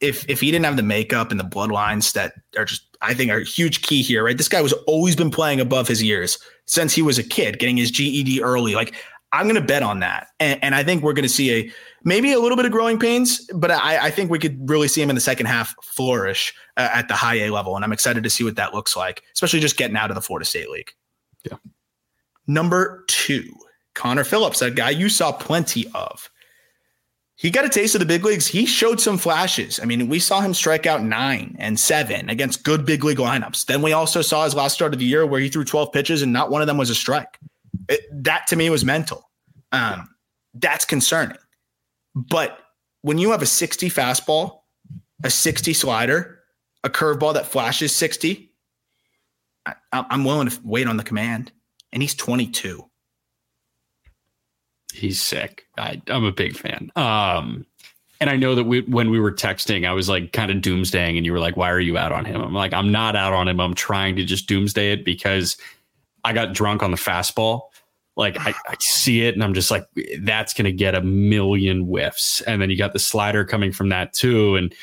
if 0.00 0.28
if 0.30 0.40
he 0.40 0.50
didn't 0.50 0.64
have 0.64 0.78
the 0.78 0.82
makeup 0.82 1.30
and 1.30 1.38
the 1.38 1.44
bloodlines 1.44 2.14
that 2.14 2.32
are 2.56 2.64
just 2.64 2.84
I 3.02 3.12
think 3.12 3.30
are 3.30 3.40
a 3.40 3.44
huge 3.44 3.82
key 3.82 4.00
here, 4.00 4.24
right? 4.24 4.36
This 4.36 4.48
guy 4.48 4.62
was 4.62 4.72
always 4.86 5.14
been 5.14 5.30
playing 5.30 5.60
above 5.60 5.88
his 5.88 6.02
years 6.02 6.38
since 6.64 6.94
he 6.94 7.02
was 7.02 7.18
a 7.18 7.22
kid, 7.22 7.58
getting 7.58 7.76
his 7.76 7.90
GED 7.90 8.42
early. 8.42 8.74
Like 8.74 8.94
I'm 9.34 9.46
going 9.46 9.60
to 9.60 9.66
bet 9.66 9.82
on 9.82 10.00
that, 10.00 10.28
and, 10.40 10.62
and 10.62 10.74
I 10.74 10.84
think 10.84 11.02
we're 11.02 11.12
going 11.12 11.24
to 11.24 11.28
see 11.28 11.52
a 11.52 11.72
maybe 12.04 12.32
a 12.32 12.38
little 12.38 12.56
bit 12.56 12.66
of 12.66 12.72
growing 12.72 12.98
pains, 12.98 13.46
but 13.54 13.70
I, 13.70 14.06
I 14.06 14.10
think 14.10 14.30
we 14.30 14.38
could 14.38 14.68
really 14.68 14.88
see 14.88 15.02
him 15.02 15.10
in 15.10 15.14
the 15.14 15.20
second 15.20 15.46
half 15.46 15.74
flourish 15.82 16.54
uh, 16.76 16.88
at 16.92 17.08
the 17.08 17.14
high 17.14 17.36
A 17.36 17.50
level, 17.50 17.76
and 17.76 17.84
I'm 17.84 17.92
excited 17.92 18.22
to 18.22 18.30
see 18.30 18.44
what 18.44 18.56
that 18.56 18.74
looks 18.74 18.96
like, 18.96 19.22
especially 19.34 19.60
just 19.60 19.76
getting 19.76 19.96
out 19.96 20.10
of 20.10 20.14
the 20.14 20.22
Florida 20.22 20.44
State 20.44 20.70
League. 20.70 20.92
Yeah. 21.44 21.56
Number 22.46 23.04
two, 23.08 23.52
Connor 23.94 24.24
Phillips, 24.24 24.60
that 24.60 24.74
guy 24.74 24.90
you 24.90 25.08
saw 25.08 25.32
plenty 25.32 25.90
of. 25.94 26.30
He 27.36 27.50
got 27.50 27.64
a 27.64 27.68
taste 27.68 27.96
of 27.96 27.98
the 27.98 28.06
big 28.06 28.24
leagues. 28.24 28.46
He 28.46 28.64
showed 28.64 29.00
some 29.00 29.18
flashes. 29.18 29.80
I 29.80 29.86
mean, 29.86 30.08
we 30.08 30.20
saw 30.20 30.40
him 30.40 30.54
strike 30.54 30.86
out 30.86 31.02
nine 31.02 31.56
and 31.58 31.78
seven 31.80 32.30
against 32.30 32.62
good 32.62 32.86
big 32.86 33.02
league 33.02 33.18
lineups. 33.18 33.66
Then 33.66 33.82
we 33.82 33.92
also 33.92 34.22
saw 34.22 34.44
his 34.44 34.54
last 34.54 34.74
start 34.74 34.92
of 34.92 35.00
the 35.00 35.04
year 35.04 35.26
where 35.26 35.40
he 35.40 35.48
threw 35.48 35.64
12 35.64 35.92
pitches 35.92 36.22
and 36.22 36.32
not 36.32 36.50
one 36.50 36.60
of 36.60 36.68
them 36.68 36.78
was 36.78 36.90
a 36.90 36.94
strike. 36.94 37.40
It, 37.88 38.00
that 38.24 38.46
to 38.48 38.56
me 38.56 38.70
was 38.70 38.84
mental. 38.84 39.30
Um, 39.72 40.08
that's 40.54 40.84
concerning. 40.84 41.38
But 42.14 42.58
when 43.02 43.18
you 43.18 43.32
have 43.32 43.42
a 43.42 43.46
60 43.46 43.90
fastball, 43.90 44.60
a 45.22 45.30
60 45.30 45.72
slider, 45.72 46.40
a 46.84 46.90
curveball 46.90 47.34
that 47.34 47.46
flashes 47.46 47.94
60, 47.94 48.52
I, 49.66 49.74
I'm 49.92 50.24
willing 50.24 50.48
to 50.48 50.60
wait 50.62 50.86
on 50.86 50.96
the 50.96 51.02
command. 51.02 51.52
And 51.92 52.02
he's 52.02 52.14
22. 52.14 52.84
He's 54.92 55.20
sick. 55.20 55.66
I, 55.76 56.00
I'm 56.08 56.24
a 56.24 56.32
big 56.32 56.56
fan. 56.56 56.90
Um, 56.94 57.66
and 58.20 58.30
I 58.30 58.36
know 58.36 58.54
that 58.54 58.64
we, 58.64 58.80
when 58.82 59.10
we 59.10 59.18
were 59.18 59.32
texting, 59.32 59.86
I 59.86 59.92
was 59.92 60.08
like 60.08 60.32
kind 60.32 60.50
of 60.50 60.58
doomsdaying, 60.58 61.16
and 61.16 61.26
you 61.26 61.32
were 61.32 61.40
like, 61.40 61.56
"Why 61.56 61.70
are 61.70 61.80
you 61.80 61.98
out 61.98 62.12
on 62.12 62.24
him?" 62.24 62.40
I'm 62.40 62.54
like, 62.54 62.72
"I'm 62.72 62.92
not 62.92 63.16
out 63.16 63.32
on 63.32 63.48
him. 63.48 63.60
I'm 63.60 63.74
trying 63.74 64.16
to 64.16 64.24
just 64.24 64.46
doomsday 64.46 64.92
it 64.92 65.04
because 65.04 65.56
I 66.24 66.32
got 66.32 66.54
drunk 66.54 66.82
on 66.82 66.90
the 66.90 66.96
fastball, 66.96 67.62
like 68.16 68.38
I, 68.38 68.54
I, 68.68 68.76
see 68.78 69.22
it 69.22 69.34
and 69.34 69.42
I'm 69.42 69.54
just 69.54 69.70
like, 69.70 69.86
that's 70.20 70.54
going 70.54 70.66
to 70.66 70.72
get 70.72 70.94
a 70.94 71.02
million 71.02 71.82
whiffs. 71.82 72.40
And 72.42 72.62
then 72.62 72.70
you 72.70 72.76
got 72.76 72.92
the 72.92 72.98
slider 72.98 73.44
coming 73.44 73.72
from 73.72 73.88
that 73.88 74.12
too. 74.12 74.54
And, 74.56 74.74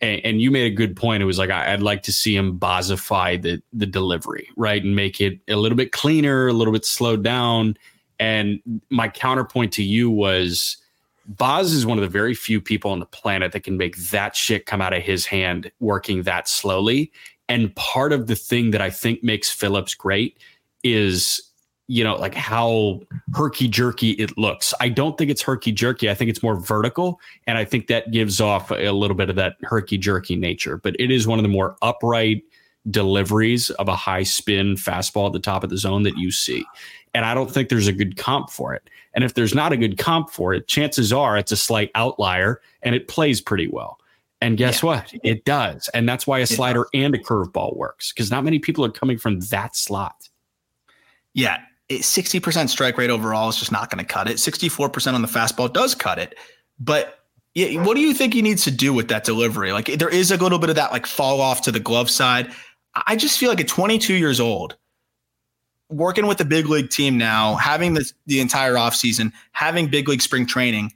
and, 0.00 0.20
and 0.24 0.40
you 0.40 0.50
made 0.50 0.70
a 0.70 0.74
good 0.74 0.94
point. 0.96 1.22
It 1.22 1.26
was 1.26 1.38
like, 1.38 1.50
I, 1.50 1.72
would 1.72 1.82
like 1.82 2.02
to 2.04 2.12
see 2.12 2.36
him 2.36 2.58
bossify 2.58 3.40
the, 3.40 3.60
the 3.72 3.86
delivery, 3.86 4.48
right. 4.56 4.82
And 4.82 4.94
make 4.94 5.20
it 5.20 5.40
a 5.48 5.56
little 5.56 5.76
bit 5.76 5.92
cleaner, 5.92 6.46
a 6.48 6.52
little 6.52 6.72
bit 6.72 6.84
slowed 6.84 7.24
down. 7.24 7.76
And 8.20 8.60
my 8.88 9.08
counterpoint 9.08 9.72
to 9.74 9.82
you 9.82 10.10
was 10.10 10.76
Boz 11.26 11.72
is 11.72 11.84
one 11.84 11.98
of 11.98 12.02
the 12.02 12.08
very 12.08 12.34
few 12.34 12.60
people 12.60 12.92
on 12.92 13.00
the 13.00 13.06
planet 13.06 13.52
that 13.52 13.64
can 13.64 13.76
make 13.76 13.96
that 14.10 14.36
shit 14.36 14.66
come 14.66 14.80
out 14.80 14.92
of 14.92 15.02
his 15.02 15.26
hand 15.26 15.70
working 15.80 16.22
that 16.22 16.48
slowly. 16.48 17.12
And 17.48 17.74
part 17.74 18.12
of 18.12 18.26
the 18.26 18.36
thing 18.36 18.70
that 18.70 18.80
I 18.80 18.90
think 18.90 19.22
makes 19.22 19.50
Phillips 19.50 19.94
great 19.94 20.38
is 20.82 21.42
you 21.88 22.02
know, 22.02 22.16
like 22.16 22.34
how 22.34 23.00
herky 23.34 23.68
jerky 23.68 24.10
it 24.12 24.36
looks. 24.36 24.74
I 24.80 24.88
don't 24.88 25.16
think 25.16 25.30
it's 25.30 25.42
herky 25.42 25.72
jerky. 25.72 26.10
I 26.10 26.14
think 26.14 26.30
it's 26.30 26.42
more 26.42 26.58
vertical. 26.58 27.20
And 27.46 27.58
I 27.58 27.64
think 27.64 27.86
that 27.86 28.10
gives 28.10 28.40
off 28.40 28.70
a 28.70 28.90
little 28.90 29.16
bit 29.16 29.30
of 29.30 29.36
that 29.36 29.56
herky 29.62 29.96
jerky 29.96 30.34
nature. 30.34 30.78
But 30.78 30.96
it 30.98 31.10
is 31.10 31.26
one 31.26 31.38
of 31.38 31.44
the 31.44 31.48
more 31.48 31.76
upright 31.82 32.42
deliveries 32.90 33.70
of 33.70 33.88
a 33.88 33.96
high 33.96 34.22
spin 34.22 34.74
fastball 34.74 35.26
at 35.26 35.32
the 35.32 35.38
top 35.38 35.64
of 35.64 35.70
the 35.70 35.78
zone 35.78 36.02
that 36.04 36.16
you 36.16 36.30
see. 36.30 36.64
And 37.14 37.24
I 37.24 37.34
don't 37.34 37.50
think 37.50 37.68
there's 37.68 37.88
a 37.88 37.92
good 37.92 38.16
comp 38.16 38.50
for 38.50 38.74
it. 38.74 38.90
And 39.14 39.24
if 39.24 39.34
there's 39.34 39.54
not 39.54 39.72
a 39.72 39.76
good 39.76 39.96
comp 39.96 40.30
for 40.30 40.52
it, 40.54 40.68
chances 40.68 41.12
are 41.12 41.38
it's 41.38 41.52
a 41.52 41.56
slight 41.56 41.90
outlier 41.94 42.60
and 42.82 42.94
it 42.94 43.08
plays 43.08 43.40
pretty 43.40 43.68
well. 43.68 43.98
And 44.40 44.58
guess 44.58 44.82
yeah. 44.82 44.86
what? 44.86 45.14
It 45.24 45.44
does. 45.44 45.88
And 45.94 46.08
that's 46.08 46.26
why 46.26 46.40
a 46.40 46.46
slider 46.46 46.86
and 46.92 47.14
a 47.14 47.18
curveball 47.18 47.76
works 47.76 48.12
because 48.12 48.30
not 48.30 48.44
many 48.44 48.58
people 48.58 48.84
are 48.84 48.90
coming 48.90 49.16
from 49.16 49.40
that 49.40 49.74
slot. 49.74 50.28
Yeah. 51.32 51.58
60% 51.90 52.68
strike 52.68 52.98
rate 52.98 53.10
overall 53.10 53.48
is 53.48 53.56
just 53.56 53.72
not 53.72 53.90
going 53.90 54.04
to 54.04 54.12
cut 54.12 54.28
it. 54.28 54.36
64% 54.36 55.14
on 55.14 55.22
the 55.22 55.28
fastball 55.28 55.72
does 55.72 55.94
cut 55.94 56.18
it. 56.18 56.36
But 56.78 57.20
yeah, 57.54 57.82
what 57.82 57.94
do 57.94 58.00
you 58.00 58.12
think 58.12 58.34
he 58.34 58.42
needs 58.42 58.64
to 58.64 58.70
do 58.70 58.92
with 58.92 59.08
that 59.08 59.24
delivery? 59.24 59.72
Like 59.72 59.86
there 59.86 60.08
is 60.08 60.30
a 60.30 60.36
little 60.36 60.58
bit 60.58 60.68
of 60.68 60.76
that 60.76 60.92
like 60.92 61.06
fall 61.06 61.40
off 61.40 61.62
to 61.62 61.72
the 61.72 61.80
glove 61.80 62.10
side. 62.10 62.52
I 63.06 63.16
just 63.16 63.38
feel 63.38 63.50
like 63.50 63.60
at 63.60 63.68
22 63.68 64.14
years 64.14 64.40
old, 64.40 64.76
working 65.88 66.26
with 66.26 66.38
the 66.38 66.44
big 66.44 66.66
league 66.66 66.90
team 66.90 67.16
now, 67.16 67.54
having 67.54 67.94
the, 67.94 68.10
the 68.26 68.40
entire 68.40 68.74
offseason, 68.74 69.32
having 69.52 69.86
big 69.86 70.08
league 70.08 70.22
spring 70.22 70.46
training, 70.46 70.92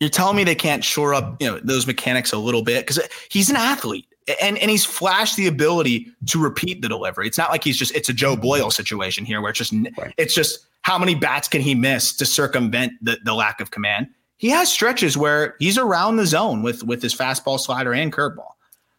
you're 0.00 0.10
telling 0.10 0.36
me 0.36 0.44
they 0.44 0.54
can't 0.54 0.84
shore 0.84 1.14
up, 1.14 1.36
you 1.40 1.50
know, 1.50 1.60
those 1.62 1.86
mechanics 1.86 2.32
a 2.32 2.38
little 2.38 2.62
bit 2.62 2.84
because 2.84 2.98
uh, 2.98 3.06
he's 3.30 3.50
an 3.50 3.56
athlete 3.56 4.06
and 4.40 4.58
and 4.58 4.70
he's 4.70 4.84
flashed 4.84 5.36
the 5.36 5.46
ability 5.46 6.12
to 6.26 6.42
repeat 6.42 6.82
the 6.82 6.88
delivery. 6.88 7.26
It's 7.26 7.38
not 7.38 7.50
like 7.50 7.64
he's 7.64 7.76
just 7.76 7.94
it's 7.94 8.08
a 8.08 8.12
Joe 8.12 8.36
Boyle 8.36 8.70
situation 8.70 9.24
here 9.24 9.40
where 9.40 9.50
it's 9.50 9.58
just 9.58 9.72
right. 9.98 10.14
it's 10.16 10.34
just 10.34 10.66
how 10.82 10.98
many 10.98 11.14
bats 11.14 11.48
can 11.48 11.60
he 11.60 11.74
miss 11.74 12.14
to 12.16 12.26
circumvent 12.26 12.92
the, 13.02 13.18
the 13.24 13.34
lack 13.34 13.60
of 13.60 13.70
command. 13.70 14.08
He 14.38 14.48
has 14.48 14.72
stretches 14.72 15.16
where 15.16 15.54
he's 15.58 15.76
around 15.76 16.16
the 16.16 16.26
zone 16.26 16.62
with 16.62 16.82
with 16.84 17.02
his 17.02 17.14
fastball, 17.14 17.58
slider, 17.58 17.92
and 17.92 18.12
curveball. 18.12 18.52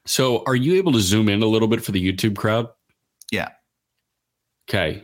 So, 0.06 0.44
are 0.46 0.56
you 0.56 0.76
able 0.76 0.92
to 0.94 1.00
zoom 1.00 1.30
in 1.30 1.42
a 1.42 1.48
little 1.48 1.68
bit 1.68 1.84
for 1.84 1.92
the 1.92 2.12
YouTube 2.12 2.36
crowd? 2.36 2.68
Yeah. 3.32 3.50
Okay. 4.70 5.04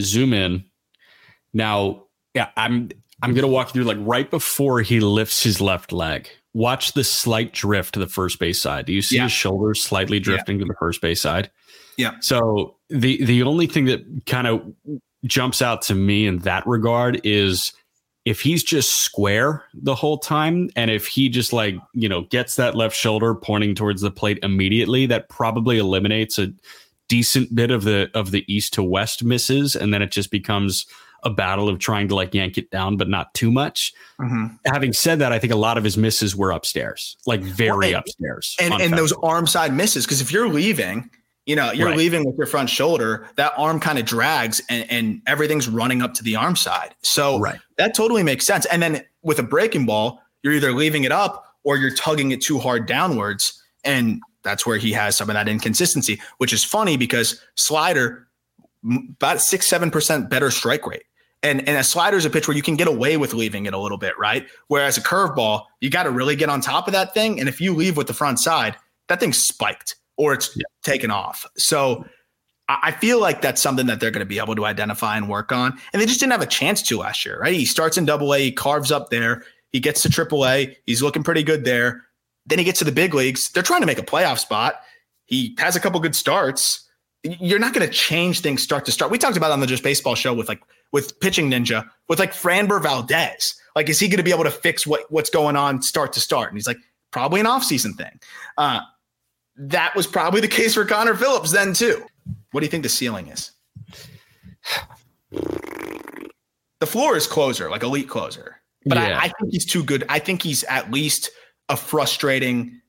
Zoom 0.00 0.32
in. 0.32 0.64
Now, 1.52 2.04
yeah, 2.34 2.50
I'm 2.56 2.90
I'm 3.22 3.34
gonna 3.34 3.48
walk 3.48 3.70
through 3.70 3.84
like 3.84 3.98
right 4.00 4.30
before 4.30 4.80
he 4.80 5.00
lifts 5.00 5.42
his 5.42 5.60
left 5.60 5.92
leg. 5.92 6.28
Watch 6.58 6.94
the 6.94 7.04
slight 7.04 7.52
drift 7.52 7.94
to 7.94 8.00
the 8.00 8.08
first 8.08 8.40
base 8.40 8.60
side. 8.60 8.86
Do 8.86 8.92
you 8.92 9.00
see 9.00 9.16
yeah. 9.16 9.24
his 9.24 9.32
shoulders 9.32 9.80
slightly 9.80 10.18
drifting 10.18 10.56
yeah. 10.56 10.64
to 10.64 10.68
the 10.68 10.74
first 10.80 11.00
base 11.00 11.20
side? 11.20 11.52
Yeah. 11.96 12.14
So 12.20 12.76
the 12.88 13.24
the 13.24 13.44
only 13.44 13.68
thing 13.68 13.84
that 13.84 14.26
kind 14.26 14.48
of 14.48 14.62
jumps 15.24 15.62
out 15.62 15.82
to 15.82 15.94
me 15.94 16.26
in 16.26 16.38
that 16.38 16.66
regard 16.66 17.20
is 17.22 17.72
if 18.24 18.40
he's 18.40 18.64
just 18.64 18.96
square 18.96 19.64
the 19.72 19.94
whole 19.94 20.18
time 20.18 20.68
and 20.74 20.90
if 20.90 21.06
he 21.06 21.28
just 21.28 21.52
like 21.52 21.76
you 21.94 22.08
know 22.08 22.22
gets 22.22 22.56
that 22.56 22.74
left 22.74 22.96
shoulder 22.96 23.36
pointing 23.36 23.76
towards 23.76 24.02
the 24.02 24.10
plate 24.10 24.40
immediately 24.42 25.06
that 25.06 25.28
probably 25.28 25.78
eliminates 25.78 26.40
a 26.40 26.52
decent 27.08 27.54
bit 27.54 27.70
of 27.70 27.84
the 27.84 28.10
of 28.14 28.30
the 28.30 28.44
east 28.52 28.74
to 28.74 28.82
west 28.82 29.24
misses 29.24 29.74
and 29.74 29.92
then 29.92 30.02
it 30.02 30.10
just 30.10 30.30
becomes 30.30 30.86
a 31.24 31.30
battle 31.30 31.68
of 31.68 31.78
trying 31.78 32.08
to 32.08 32.14
like 32.14 32.34
yank 32.34 32.58
it 32.58 32.70
down, 32.70 32.96
but 32.96 33.08
not 33.08 33.34
too 33.34 33.50
much. 33.50 33.92
Mm-hmm. 34.20 34.54
Having 34.66 34.92
said 34.92 35.18
that, 35.18 35.32
I 35.32 35.38
think 35.38 35.52
a 35.52 35.56
lot 35.56 35.78
of 35.78 35.84
his 35.84 35.96
misses 35.96 36.36
were 36.36 36.50
upstairs, 36.50 37.16
like 37.26 37.40
very 37.40 37.70
well, 37.70 37.84
and, 37.84 37.94
upstairs. 37.96 38.56
And, 38.60 38.74
and 38.74 38.96
those 38.96 39.12
arm 39.22 39.46
side 39.46 39.74
misses, 39.74 40.06
because 40.06 40.20
if 40.20 40.30
you're 40.30 40.48
leaving, 40.48 41.10
you 41.46 41.56
know, 41.56 41.72
you're 41.72 41.88
right. 41.88 41.96
leaving 41.96 42.24
with 42.24 42.36
your 42.36 42.46
front 42.46 42.70
shoulder, 42.70 43.26
that 43.36 43.52
arm 43.56 43.80
kind 43.80 43.98
of 43.98 44.04
drags 44.04 44.60
and, 44.68 44.88
and, 44.90 45.22
everything's 45.26 45.66
running 45.68 46.02
up 46.02 46.14
to 46.14 46.22
the 46.22 46.36
arm 46.36 46.54
side. 46.54 46.94
So 47.02 47.38
right. 47.38 47.58
that 47.78 47.94
totally 47.94 48.22
makes 48.22 48.46
sense. 48.46 48.66
And 48.66 48.82
then 48.82 49.02
with 49.22 49.38
a 49.38 49.42
breaking 49.42 49.86
ball, 49.86 50.22
you're 50.42 50.52
either 50.52 50.72
leaving 50.72 51.04
it 51.04 51.12
up 51.12 51.56
or 51.64 51.78
you're 51.78 51.94
tugging 51.94 52.32
it 52.32 52.42
too 52.42 52.58
hard 52.58 52.86
downwards. 52.86 53.62
And 53.82 54.20
that's 54.48 54.66
where 54.66 54.78
he 54.78 54.92
has 54.92 55.16
some 55.16 55.28
of 55.30 55.34
that 55.34 55.48
inconsistency, 55.48 56.20
which 56.38 56.52
is 56.52 56.64
funny 56.64 56.96
because 56.96 57.40
slider 57.54 58.26
about 58.84 59.40
six, 59.40 59.66
seven 59.66 59.90
percent 59.90 60.30
better 60.30 60.50
strike 60.50 60.86
rate. 60.86 61.04
And, 61.42 61.60
and 61.68 61.76
a 61.76 61.84
slider 61.84 62.16
is 62.16 62.24
a 62.24 62.30
pitch 62.30 62.48
where 62.48 62.56
you 62.56 62.62
can 62.62 62.74
get 62.74 62.88
away 62.88 63.16
with 63.16 63.32
leaving 63.32 63.66
it 63.66 63.74
a 63.74 63.78
little 63.78 63.98
bit, 63.98 64.18
right? 64.18 64.48
Whereas 64.66 64.96
a 64.96 65.00
curveball, 65.00 65.66
you 65.80 65.88
got 65.88 66.04
to 66.04 66.10
really 66.10 66.34
get 66.34 66.48
on 66.48 66.60
top 66.60 66.88
of 66.88 66.92
that 66.92 67.14
thing. 67.14 67.38
And 67.38 67.48
if 67.48 67.60
you 67.60 67.74
leave 67.74 67.96
with 67.96 68.08
the 68.08 68.14
front 68.14 68.40
side, 68.40 68.76
that 69.08 69.20
thing's 69.20 69.38
spiked 69.38 69.94
or 70.16 70.32
it's 70.34 70.56
yeah. 70.56 70.64
taken 70.82 71.12
off. 71.12 71.46
So 71.56 72.04
I 72.68 72.90
feel 72.90 73.20
like 73.20 73.40
that's 73.40 73.62
something 73.62 73.86
that 73.86 74.00
they're 74.00 74.10
going 74.10 74.20
to 74.20 74.26
be 74.26 74.38
able 74.38 74.56
to 74.56 74.64
identify 74.64 75.16
and 75.16 75.28
work 75.28 75.52
on. 75.52 75.78
And 75.92 76.02
they 76.02 76.06
just 76.06 76.20
didn't 76.20 76.32
have 76.32 76.42
a 76.42 76.46
chance 76.46 76.82
to 76.82 76.98
last 76.98 77.24
year, 77.24 77.38
right? 77.40 77.54
He 77.54 77.64
starts 77.64 77.96
in 77.96 78.04
double 78.04 78.34
A, 78.34 78.40
he 78.40 78.52
carves 78.52 78.90
up 78.90 79.10
there, 79.10 79.44
he 79.70 79.80
gets 79.80 80.02
to 80.02 80.10
triple 80.10 80.46
A, 80.46 80.76
he's 80.86 81.02
looking 81.02 81.22
pretty 81.22 81.42
good 81.42 81.64
there. 81.64 82.04
Then 82.48 82.58
he 82.58 82.64
gets 82.64 82.78
to 82.80 82.84
the 82.84 82.92
big 82.92 83.14
leagues. 83.14 83.50
They're 83.50 83.62
trying 83.62 83.80
to 83.80 83.86
make 83.86 83.98
a 83.98 84.02
playoff 84.02 84.38
spot. 84.38 84.80
He 85.26 85.54
has 85.58 85.76
a 85.76 85.80
couple 85.80 86.00
good 86.00 86.16
starts 86.16 86.88
you're 87.24 87.58
not 87.58 87.74
going 87.74 87.86
to 87.86 87.92
change 87.92 88.40
things 88.40 88.62
start 88.62 88.84
to 88.84 88.92
start. 88.92 89.10
We 89.10 89.18
talked 89.18 89.36
about 89.36 89.50
on 89.50 89.60
the 89.60 89.66
Just 89.66 89.82
Baseball 89.82 90.14
show 90.14 90.32
with 90.32 90.48
like 90.48 90.60
with 90.92 91.18
pitching 91.20 91.50
ninja 91.50 91.88
with 92.08 92.18
like 92.18 92.32
Framber 92.32 92.82
Valdez. 92.82 93.54
Like, 93.74 93.88
is 93.88 93.98
he 93.98 94.08
going 94.08 94.18
to 94.18 94.22
be 94.22 94.30
able 94.30 94.44
to 94.44 94.50
fix 94.50 94.86
what 94.86 95.10
what's 95.10 95.30
going 95.30 95.56
on 95.56 95.82
start 95.82 96.12
to 96.14 96.20
start? 96.20 96.48
And 96.48 96.56
he's 96.56 96.66
like, 96.66 96.78
probably 97.10 97.40
an 97.40 97.46
offseason 97.46 97.96
thing. 97.96 98.20
Uh, 98.56 98.80
that 99.56 99.94
was 99.96 100.06
probably 100.06 100.40
the 100.40 100.48
case 100.48 100.74
for 100.74 100.84
Connor 100.84 101.14
Phillips 101.14 101.52
then 101.52 101.72
too. 101.72 102.04
What 102.52 102.60
do 102.60 102.66
you 102.66 102.70
think 102.70 102.82
the 102.82 102.88
ceiling 102.88 103.28
is? 103.28 103.52
The 106.80 106.86
floor 106.86 107.16
is 107.16 107.26
closer, 107.26 107.68
like 107.68 107.82
elite 107.82 108.08
closer. 108.08 108.60
But 108.86 108.98
yeah. 108.98 109.18
I, 109.18 109.24
I 109.24 109.28
think 109.30 109.50
he's 109.50 109.64
too 109.64 109.82
good. 109.82 110.04
I 110.08 110.20
think 110.20 110.42
he's 110.42 110.62
at 110.62 110.92
least 110.92 111.28
a 111.68 111.76
frustrating 111.76 112.80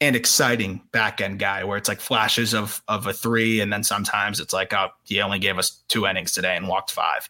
and 0.00 0.16
exciting 0.16 0.80
back 0.92 1.20
end 1.20 1.38
guy 1.38 1.62
where 1.64 1.76
it's 1.76 1.88
like 1.88 2.00
flashes 2.00 2.54
of 2.54 2.82
of 2.88 3.06
a 3.06 3.12
three 3.12 3.60
and 3.60 3.72
then 3.72 3.84
sometimes 3.84 4.40
it's 4.40 4.52
like 4.52 4.72
oh 4.72 4.88
he 5.04 5.20
only 5.20 5.38
gave 5.38 5.58
us 5.58 5.82
two 5.88 6.06
innings 6.06 6.32
today 6.32 6.56
and 6.56 6.68
walked 6.68 6.90
five. 6.90 7.28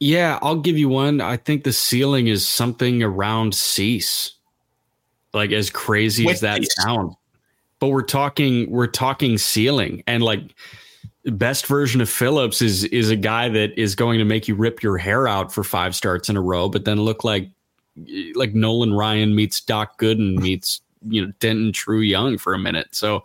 Yeah 0.00 0.38
i'll 0.42 0.60
give 0.60 0.78
you 0.78 0.88
one. 0.88 1.20
I 1.20 1.36
think 1.36 1.64
the 1.64 1.72
ceiling 1.72 2.28
is 2.28 2.46
something 2.46 3.02
around 3.02 3.54
cease 3.54 4.32
like 5.32 5.50
as 5.50 5.68
crazy 5.70 6.24
With 6.24 6.34
as 6.34 6.40
that 6.42 6.58
Cease. 6.62 6.74
sounds. 6.82 7.14
But 7.80 7.88
we're 7.88 8.02
talking 8.02 8.70
we're 8.70 8.86
talking 8.86 9.36
ceiling 9.36 10.02
and 10.06 10.22
like 10.22 10.54
best 11.26 11.66
version 11.66 12.00
of 12.00 12.08
phillips 12.08 12.62
is 12.62 12.84
is 12.84 13.10
a 13.10 13.16
guy 13.16 13.48
that 13.48 13.76
is 13.78 13.94
going 13.94 14.18
to 14.18 14.24
make 14.24 14.46
you 14.46 14.54
rip 14.54 14.82
your 14.82 14.96
hair 14.96 15.26
out 15.26 15.52
for 15.52 15.64
five 15.64 15.94
starts 15.94 16.28
in 16.28 16.36
a 16.36 16.40
row 16.40 16.68
but 16.68 16.84
then 16.84 17.00
look 17.00 17.24
like 17.24 17.48
like 18.34 18.54
nolan 18.54 18.92
ryan 18.92 19.34
meets 19.34 19.60
doc 19.60 19.98
gooden 19.98 20.36
meets 20.38 20.80
you 21.08 21.24
know 21.24 21.32
Denton 21.40 21.72
True 21.72 22.00
Young 22.00 22.38
for 22.38 22.54
a 22.54 22.58
minute. 22.58 22.94
So 22.94 23.22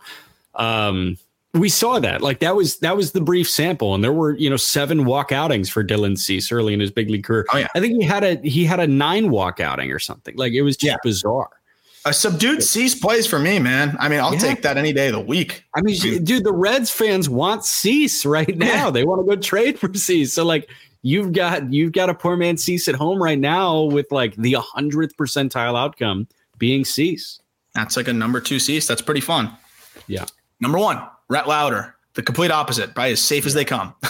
um, 0.54 1.16
we 1.54 1.68
saw 1.68 1.98
that 1.98 2.22
like 2.22 2.40
that 2.40 2.54
was 2.54 2.78
that 2.78 2.96
was 2.96 3.12
the 3.12 3.20
brief 3.20 3.48
sample, 3.48 3.94
and 3.94 4.04
there 4.04 4.12
were 4.12 4.36
you 4.36 4.50
know 4.50 4.56
seven 4.56 5.04
walk 5.04 5.32
outings 5.32 5.68
for 5.68 5.84
Dylan 5.84 6.18
Cease 6.18 6.52
early 6.52 6.74
in 6.74 6.80
his 6.80 6.90
big 6.90 7.10
league 7.10 7.24
career. 7.24 7.46
Oh, 7.52 7.58
yeah. 7.58 7.68
I 7.74 7.80
think 7.80 8.00
he 8.00 8.06
had 8.06 8.24
a 8.24 8.36
he 8.48 8.64
had 8.64 8.80
a 8.80 8.86
nine 8.86 9.30
walk 9.30 9.60
outing 9.60 9.90
or 9.90 9.98
something. 9.98 10.36
Like 10.36 10.52
it 10.52 10.62
was 10.62 10.76
just 10.76 10.92
yeah. 10.92 10.96
bizarre. 11.02 11.50
A 12.06 12.14
subdued 12.14 12.62
Cease 12.62 12.94
plays 12.94 13.26
for 13.26 13.38
me, 13.38 13.58
man. 13.58 13.96
I 14.00 14.08
mean, 14.08 14.20
I'll 14.20 14.32
yeah. 14.32 14.40
take 14.40 14.62
that 14.62 14.78
any 14.78 14.92
day 14.92 15.08
of 15.08 15.12
the 15.12 15.20
week. 15.20 15.64
I 15.74 15.82
mean, 15.82 15.98
dude, 15.98 16.24
dude 16.24 16.44
the 16.44 16.52
Reds 16.52 16.90
fans 16.90 17.28
want 17.28 17.64
Cease 17.64 18.24
right 18.24 18.56
now. 18.56 18.86
Yeah. 18.86 18.90
They 18.90 19.04
want 19.04 19.20
to 19.20 19.36
go 19.36 19.40
trade 19.40 19.78
for 19.78 19.92
Cease. 19.92 20.32
So 20.32 20.44
like 20.44 20.70
you've 21.02 21.32
got 21.32 21.72
you've 21.72 21.92
got 21.92 22.08
a 22.08 22.14
poor 22.14 22.36
man 22.36 22.56
Cease 22.56 22.88
at 22.88 22.94
home 22.94 23.22
right 23.22 23.38
now 23.38 23.82
with 23.82 24.10
like 24.10 24.34
the 24.36 24.54
hundredth 24.54 25.16
percentile 25.16 25.78
outcome 25.78 26.26
being 26.58 26.84
Cease. 26.84 27.40
That's 27.74 27.96
like 27.96 28.08
a 28.08 28.12
number 28.12 28.40
two 28.40 28.58
Cease. 28.58 28.86
That's 28.86 29.02
pretty 29.02 29.20
fun. 29.20 29.54
Yeah. 30.06 30.24
Number 30.60 30.78
one, 30.78 31.06
Rhett 31.28 31.48
Lowder, 31.48 31.94
the 32.14 32.22
complete 32.22 32.50
opposite, 32.50 32.94
probably 32.94 33.12
as 33.12 33.20
safe 33.20 33.46
as 33.46 33.54
they 33.54 33.64
come. 33.64 33.94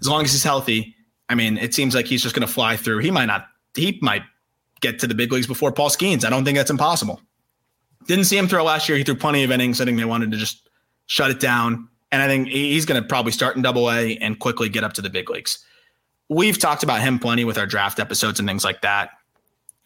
as 0.00 0.08
long 0.08 0.24
as 0.24 0.32
he's 0.32 0.44
healthy. 0.44 0.94
I 1.28 1.34
mean, 1.34 1.58
it 1.58 1.74
seems 1.74 1.94
like 1.94 2.06
he's 2.06 2.22
just 2.22 2.34
going 2.34 2.46
to 2.46 2.52
fly 2.52 2.76
through. 2.76 2.98
He 2.98 3.10
might 3.10 3.26
not, 3.26 3.46
he 3.74 3.98
might 4.02 4.22
get 4.80 4.98
to 5.00 5.06
the 5.06 5.14
big 5.14 5.32
leagues 5.32 5.46
before 5.46 5.72
Paul 5.72 5.90
Skenes. 5.90 6.24
I 6.24 6.30
don't 6.30 6.44
think 6.44 6.56
that's 6.56 6.70
impossible. 6.70 7.20
Didn't 8.06 8.24
see 8.24 8.38
him 8.38 8.48
throw 8.48 8.64
last 8.64 8.88
year. 8.88 8.96
He 8.98 9.04
threw 9.04 9.14
plenty 9.14 9.44
of 9.44 9.50
innings. 9.50 9.80
I 9.80 9.84
think 9.84 9.98
they 9.98 10.04
wanted 10.04 10.30
to 10.32 10.36
just 10.36 10.68
shut 11.06 11.30
it 11.30 11.40
down. 11.40 11.88
And 12.12 12.22
I 12.22 12.26
think 12.26 12.48
he's 12.48 12.86
going 12.86 13.00
to 13.00 13.06
probably 13.06 13.32
start 13.32 13.56
in 13.56 13.62
double 13.62 13.90
A 13.90 14.16
and 14.16 14.38
quickly 14.38 14.68
get 14.68 14.82
up 14.82 14.94
to 14.94 15.02
the 15.02 15.10
big 15.10 15.30
leagues. 15.30 15.64
We've 16.28 16.58
talked 16.58 16.82
about 16.82 17.00
him 17.00 17.18
plenty 17.18 17.44
with 17.44 17.58
our 17.58 17.66
draft 17.66 18.00
episodes 18.00 18.38
and 18.38 18.48
things 18.48 18.64
like 18.64 18.82
that. 18.82 19.10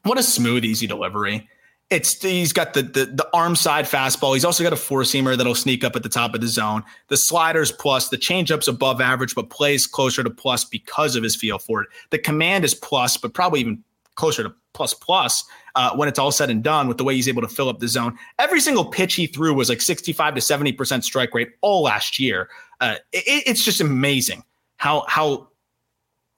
What 0.05 0.19
a 0.19 0.23
smooth, 0.23 0.65
easy 0.65 0.87
delivery 0.87 1.49
it's 1.91 2.23
he's 2.23 2.53
got 2.53 2.75
the, 2.75 2.83
the, 2.83 3.07
the 3.07 3.29
arm 3.33 3.57
side 3.57 3.85
fastball. 3.85 4.35
He's 4.35 4.45
also 4.45 4.65
got 4.65 4.73
a 4.73 4.77
four 4.77 5.03
seamer 5.03 5.37
that'll 5.37 5.55
sneak 5.55 5.85
up 5.85 5.97
at 5.97 6.03
the 6.03 6.09
top 6.09 6.35
of 6.35 6.41
the 6.41 6.49
zone. 6.49 6.83
The 7.09 7.17
sliders 7.17 7.71
plus, 7.71 8.09
the 8.09 8.17
changeup's 8.17 8.69
above 8.69 9.01
average, 9.01 9.35
but 9.35 9.51
plays 9.51 9.87
closer 9.87 10.23
to 10.23 10.31
plus 10.31 10.65
because 10.65 11.15
of 11.15 11.23
his 11.23 11.37
feel 11.37 11.59
for 11.59 11.83
it. 11.83 11.89
The 12.11 12.19
command 12.19 12.65
is 12.65 12.75
plus, 12.75 13.17
but 13.17 13.35
probably 13.35 13.61
even 13.61 13.85
closer 14.15 14.43
to 14.43 14.55
plus 14.73 14.95
plus 14.95 15.45
uh, 15.75 15.95
when 15.97 16.09
it's 16.09 16.19
all 16.19 16.33
said 16.33 16.51
and 16.51 16.63
done 16.63 16.89
with 16.89 16.99
the 16.99 17.05
way 17.05 17.15
he's 17.15 17.29
able 17.29 17.43
to 17.43 17.49
fill 17.49 17.69
up 17.69 17.79
the 17.79 17.89
zone. 17.89 18.17
Every 18.39 18.61
single 18.61 18.85
pitch 18.85 19.15
he 19.15 19.27
threw 19.27 19.55
was 19.55 19.69
like 19.69 19.81
65 19.81 20.35
to 20.35 20.41
70 20.41 20.73
percent 20.73 21.05
strike 21.05 21.35
rate 21.35 21.51
all 21.61 21.83
last 21.83 22.19
year. 22.19 22.49
Uh, 22.81 22.97
it, 23.13 23.45
it's 23.47 23.65
just 23.65 23.81
amazing 23.81 24.43
how 24.77 25.05
how 25.09 25.49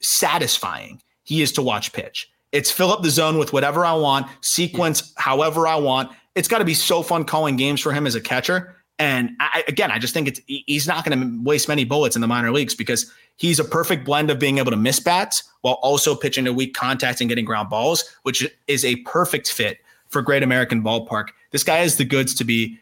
satisfying 0.01 1.01
he 1.25 1.43
is 1.43 1.53
to 1.53 1.63
watch 1.63 1.93
pitch. 1.93 2.31
It's 2.53 2.71
fill 2.71 2.93
up 2.93 3.03
the 3.03 3.11
zone 3.11 3.39
with 3.39 3.53
whatever 3.53 3.85
I 3.85 3.95
want, 3.95 4.27
sequence 4.41 5.13
however 5.17 5.67
I 5.67 5.77
want. 5.77 6.11
It's 6.35 6.49
got 6.49 6.59
to 6.59 6.65
be 6.65 6.75
so 6.75 7.03
fun 7.03 7.25
calling 7.25 7.57
games 7.57 7.81
for 7.81 7.93
him 7.93 8.07
as 8.07 8.15
a 8.15 8.21
catcher. 8.21 8.76
And 8.99 9.37
I, 9.41 9.63
again, 9.69 9.91
I 9.91 9.99
just 9.99 10.15
think 10.15 10.29
it's 10.29 10.41
he's 10.47 10.87
not 10.87 11.05
going 11.05 11.21
to 11.21 11.43
waste 11.43 11.69
many 11.69 11.85
bullets 11.85 12.17
in 12.17 12.23
the 12.23 12.29
minor 12.29 12.51
leagues 12.51 12.75
because 12.75 13.13
he's 13.37 13.59
a 13.59 13.65
perfect 13.65 14.05
blend 14.05 14.31
of 14.31 14.39
being 14.39 14.59
able 14.59 14.71
to 14.71 14.77
miss 14.77 15.01
bats 15.01 15.43
while 15.61 15.75
also 15.83 16.15
pitching 16.15 16.47
to 16.47 16.53
weak 16.53 16.75
contact 16.75 17.21
and 17.21 17.29
getting 17.29 17.45
ground 17.45 17.69
balls, 17.69 18.05
which 18.23 18.49
is 18.69 18.85
a 18.85 18.97
perfect 18.97 19.51
fit 19.51 19.79
for 20.09 20.23
Great 20.23 20.43
American 20.43 20.83
Ballpark. 20.83 21.29
This 21.51 21.65
guy 21.65 21.77
has 21.79 21.97
the 21.97 22.05
goods 22.05 22.35
to 22.37 22.45
be 22.45 22.79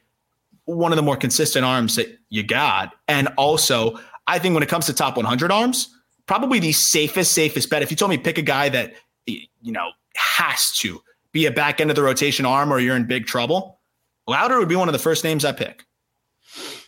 one 0.66 0.93
of 0.93 0.97
the 0.97 1.03
more 1.03 1.16
consistent 1.16 1.65
arms 1.65 1.97
that 1.97 2.19
you 2.31 2.43
got. 2.43 2.95
And 3.09 3.28
also, 3.36 3.99
I 4.27 4.39
think 4.39 4.55
when 4.55 4.62
it 4.62 4.69
comes 4.69 4.86
to 4.86 4.93
top 4.93 5.16
100 5.16 5.51
arms, 5.51 5.95
probably 6.27 6.59
the 6.59 6.73
safest, 6.73 7.32
safest 7.32 7.69
bet. 7.70 7.82
If 7.82 7.91
you 7.91 7.97
told 7.97 8.11
me 8.11 8.19
pick 8.19 8.39
a 8.39 8.43
guy 8.43 8.69
that, 8.70 8.95
you 9.27 9.49
know, 9.62 9.91
has 10.16 10.70
to 10.77 11.03
be 11.32 11.47
a 11.47 11.51
back 11.51 11.81
end 11.81 11.91
of 11.91 11.97
the 11.97 12.03
rotation 12.03 12.47
arm 12.47 12.73
or 12.73 12.78
you're 12.78 12.97
in 12.97 13.07
big 13.07 13.27
trouble, 13.27 13.81
Lowder 14.27 14.59
would 14.59 14.69
be 14.69 14.77
one 14.77 14.89
of 14.89 14.93
the 14.93 14.99
first 14.99 15.24
names 15.24 15.45
I 15.45 15.53
pick. 15.53 15.85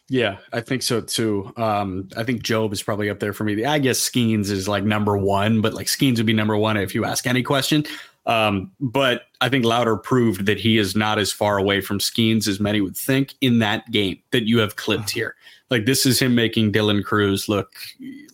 Yeah, 0.09 0.39
I 0.53 0.61
think 0.61 0.83
so 0.83 1.01
too. 1.01 1.53
Um, 1.57 2.09
I 2.17 2.23
think 2.23 2.43
Jobe 2.43 2.73
is 2.73 2.83
probably 2.83 3.11
up 3.11 3.19
there 3.19 3.33
for 3.33 3.43
me. 3.43 3.65
I 3.65 3.79
guess 3.79 3.99
Skenes 3.99 4.51
is 4.51 4.69
like 4.69 4.85
number 4.85 5.19
one, 5.19 5.61
but 5.61 5.75
like 5.75 5.89
Skenes 5.89 6.19
would 6.19 6.27
be 6.27 6.33
number 6.33 6.57
one 6.57 6.77
if 6.77 6.95
you 6.95 7.05
ask 7.05 7.27
any 7.27 7.43
question. 7.43 7.85
Um, 8.25 8.73
but 8.81 9.23
I 9.41 9.49
think 9.49 9.65
Lowder 9.65 9.97
proved 9.97 10.47
that 10.47 10.59
he 10.59 10.79
is 10.79 10.97
not 10.97 11.19
as 11.19 11.33
far 11.33 11.59
away 11.59 11.81
from 11.81 11.99
Skenes 11.99 12.47
as 12.49 12.61
many 12.61 12.81
would 12.81 12.97
think 12.97 13.35
in 13.41 13.61
that 13.61 13.91
game 13.91 14.19
that 14.31 14.47
you 14.47 14.59
have 14.59 14.77
clipped 14.77 15.11
here. 15.11 15.35
Like 15.71 15.87
this 15.87 16.07
is 16.07 16.21
him 16.21 16.35
making 16.35 16.73
De 16.73 16.81
La 16.81 17.01
Cruz 17.03 17.49
look 17.49 17.73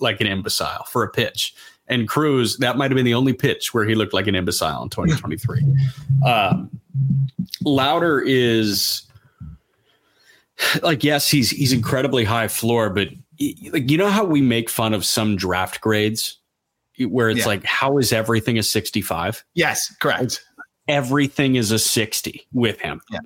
like 0.00 0.20
an 0.20 0.26
imbecile 0.26 0.84
for 0.84 1.02
a 1.02 1.10
pitch. 1.10 1.54
And 1.88 2.08
Cruz, 2.08 2.58
that 2.58 2.76
might 2.76 2.90
have 2.90 2.96
been 2.96 3.04
the 3.04 3.14
only 3.14 3.32
pitch 3.32 3.74
where 3.74 3.84
he 3.84 3.94
looked 3.94 4.14
like 4.14 4.26
an 4.26 4.34
imbecile 4.34 4.82
in 4.82 4.88
2023. 4.88 5.62
um, 6.26 6.70
Lowder 7.64 8.20
is 8.20 9.02
like, 10.82 11.05
yes, 11.05 11.30
he's 11.30 11.51
he's 11.51 11.72
incredibly 11.72 12.24
high 12.24 12.48
floor, 12.48 12.90
but 12.90 13.09
like 13.70 13.90
you 13.90 13.98
know 13.98 14.10
how 14.10 14.24
we 14.24 14.40
make 14.40 14.70
fun 14.70 14.94
of 14.94 15.05
some 15.05 15.36
draft 15.36 15.80
grades 15.80 16.39
where 16.98 17.30
it's 17.30 17.40
yeah. 17.40 17.47
like, 17.47 17.64
how 17.64 17.98
is 17.98 18.12
everything 18.12 18.59
a 18.59 18.62
65? 18.62 19.44
Yes, 19.55 19.94
correct. 19.97 20.44
Everything 20.89 21.56
is 21.56 21.70
a 21.70 21.78
60 21.78 22.47
with 22.52 22.80
him. 22.80 23.01
Yeah. 23.10 23.20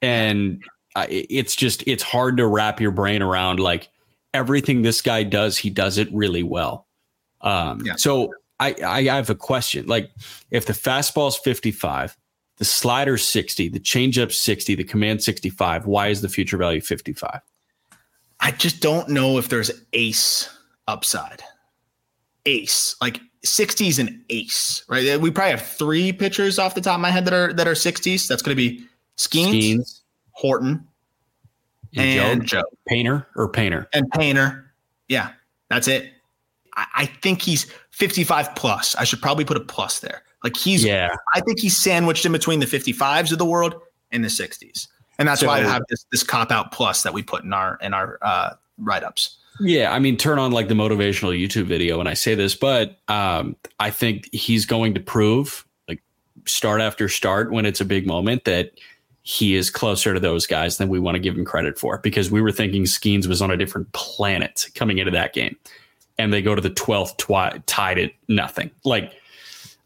And 0.00 0.62
it's 1.08 1.56
just, 1.56 1.82
it's 1.86 2.02
hard 2.02 2.36
to 2.36 2.46
wrap 2.46 2.80
your 2.80 2.90
brain 2.90 3.22
around 3.22 3.60
like 3.60 3.88
everything 4.34 4.82
this 4.82 5.02
guy 5.02 5.22
does, 5.22 5.56
he 5.56 5.70
does 5.70 5.98
it 5.98 6.12
really 6.12 6.42
well. 6.42 6.86
Um, 7.40 7.82
yeah. 7.84 7.94
So 7.96 8.32
I, 8.60 8.74
I 8.84 9.02
have 9.04 9.30
a 9.30 9.34
question. 9.34 9.86
Like, 9.86 10.10
if 10.50 10.66
the 10.66 10.72
fastball's 10.72 11.36
55, 11.36 12.16
the 12.62 12.66
slider 12.66 13.18
60, 13.18 13.70
the 13.70 13.80
changeup 13.80 14.30
60, 14.30 14.76
the 14.76 14.84
command 14.84 15.20
65, 15.20 15.84
why 15.84 16.06
is 16.06 16.20
the 16.20 16.28
future 16.28 16.56
value 16.56 16.80
55? 16.80 17.40
I 18.38 18.50
just 18.52 18.80
don't 18.80 19.08
know 19.08 19.36
if 19.36 19.48
there's 19.48 19.72
ace 19.92 20.48
upside 20.86 21.42
ace. 22.46 22.94
Like 23.00 23.20
60s 23.44 23.98
an 23.98 24.24
ace, 24.30 24.84
right? 24.86 25.20
We 25.20 25.32
probably 25.32 25.50
have 25.50 25.66
three 25.66 26.12
pitchers 26.12 26.60
off 26.60 26.76
the 26.76 26.80
top 26.80 26.94
of 26.94 27.00
my 27.00 27.10
head 27.10 27.24
that 27.24 27.34
are 27.34 27.52
that 27.52 27.66
are 27.66 27.72
60s. 27.72 28.28
That's 28.28 28.42
going 28.42 28.56
to 28.56 28.62
be 28.70 28.86
Skenes, 29.16 29.50
Skenes, 29.50 30.00
Horton, 30.30 30.86
and, 31.96 32.20
and 32.20 32.42
Jobe. 32.42 32.60
Jobe. 32.60 32.76
Painter 32.86 33.26
or 33.34 33.48
Painter. 33.48 33.88
And 33.92 34.08
Painter. 34.12 34.72
Yeah, 35.08 35.32
that's 35.68 35.88
it. 35.88 36.12
I, 36.76 36.86
I 36.94 37.06
think 37.06 37.42
he's 37.42 37.66
55 37.90 38.54
plus. 38.54 38.94
I 38.94 39.02
should 39.02 39.20
probably 39.20 39.44
put 39.44 39.56
a 39.56 39.60
plus 39.60 39.98
there. 39.98 40.22
Like 40.42 40.56
he's, 40.56 40.84
yeah. 40.84 41.14
I 41.34 41.40
think 41.40 41.60
he's 41.60 41.76
sandwiched 41.76 42.26
in 42.26 42.32
between 42.32 42.60
the 42.60 42.66
55s 42.66 43.32
of 43.32 43.38
the 43.38 43.44
world 43.44 43.80
and 44.10 44.24
the 44.24 44.28
60s, 44.28 44.88
and 45.18 45.28
that's 45.28 45.40
so, 45.40 45.46
why 45.46 45.58
I 45.58 45.62
have 45.62 45.82
this 45.88 46.04
this 46.10 46.22
cop 46.22 46.50
out 46.50 46.72
plus 46.72 47.02
that 47.02 47.14
we 47.14 47.22
put 47.22 47.44
in 47.44 47.52
our 47.52 47.78
in 47.80 47.94
our 47.94 48.18
uh, 48.22 48.54
write 48.78 49.04
ups. 49.04 49.38
Yeah, 49.60 49.92
I 49.92 49.98
mean, 49.98 50.16
turn 50.16 50.38
on 50.38 50.52
like 50.52 50.68
the 50.68 50.74
motivational 50.74 51.38
YouTube 51.38 51.66
video 51.66 51.98
when 51.98 52.06
I 52.06 52.14
say 52.14 52.34
this, 52.34 52.54
but 52.54 52.98
um, 53.08 53.56
I 53.78 53.90
think 53.90 54.28
he's 54.32 54.64
going 54.64 54.94
to 54.94 55.00
prove, 55.00 55.66
like, 55.88 56.02
start 56.46 56.80
after 56.80 57.08
start 57.08 57.52
when 57.52 57.66
it's 57.66 57.80
a 57.80 57.84
big 57.84 58.06
moment, 58.06 58.44
that 58.44 58.72
he 59.22 59.54
is 59.54 59.70
closer 59.70 60.14
to 60.14 60.20
those 60.20 60.46
guys 60.46 60.78
than 60.78 60.88
we 60.88 60.98
want 60.98 61.14
to 61.14 61.20
give 61.20 61.36
him 61.36 61.44
credit 61.44 61.78
for. 61.78 61.98
Because 61.98 62.30
we 62.30 62.40
were 62.40 62.50
thinking 62.50 62.84
Skenes 62.84 63.26
was 63.26 63.42
on 63.42 63.50
a 63.50 63.56
different 63.56 63.92
planet 63.92 64.68
coming 64.74 64.98
into 64.98 65.12
that 65.12 65.34
game, 65.34 65.56
and 66.18 66.32
they 66.32 66.42
go 66.42 66.54
to 66.54 66.62
the 66.62 66.70
twelfth 66.70 67.18
twi- 67.18 67.62
tied 67.66 67.98
at 67.98 68.12
nothing. 68.28 68.70
Like, 68.84 69.12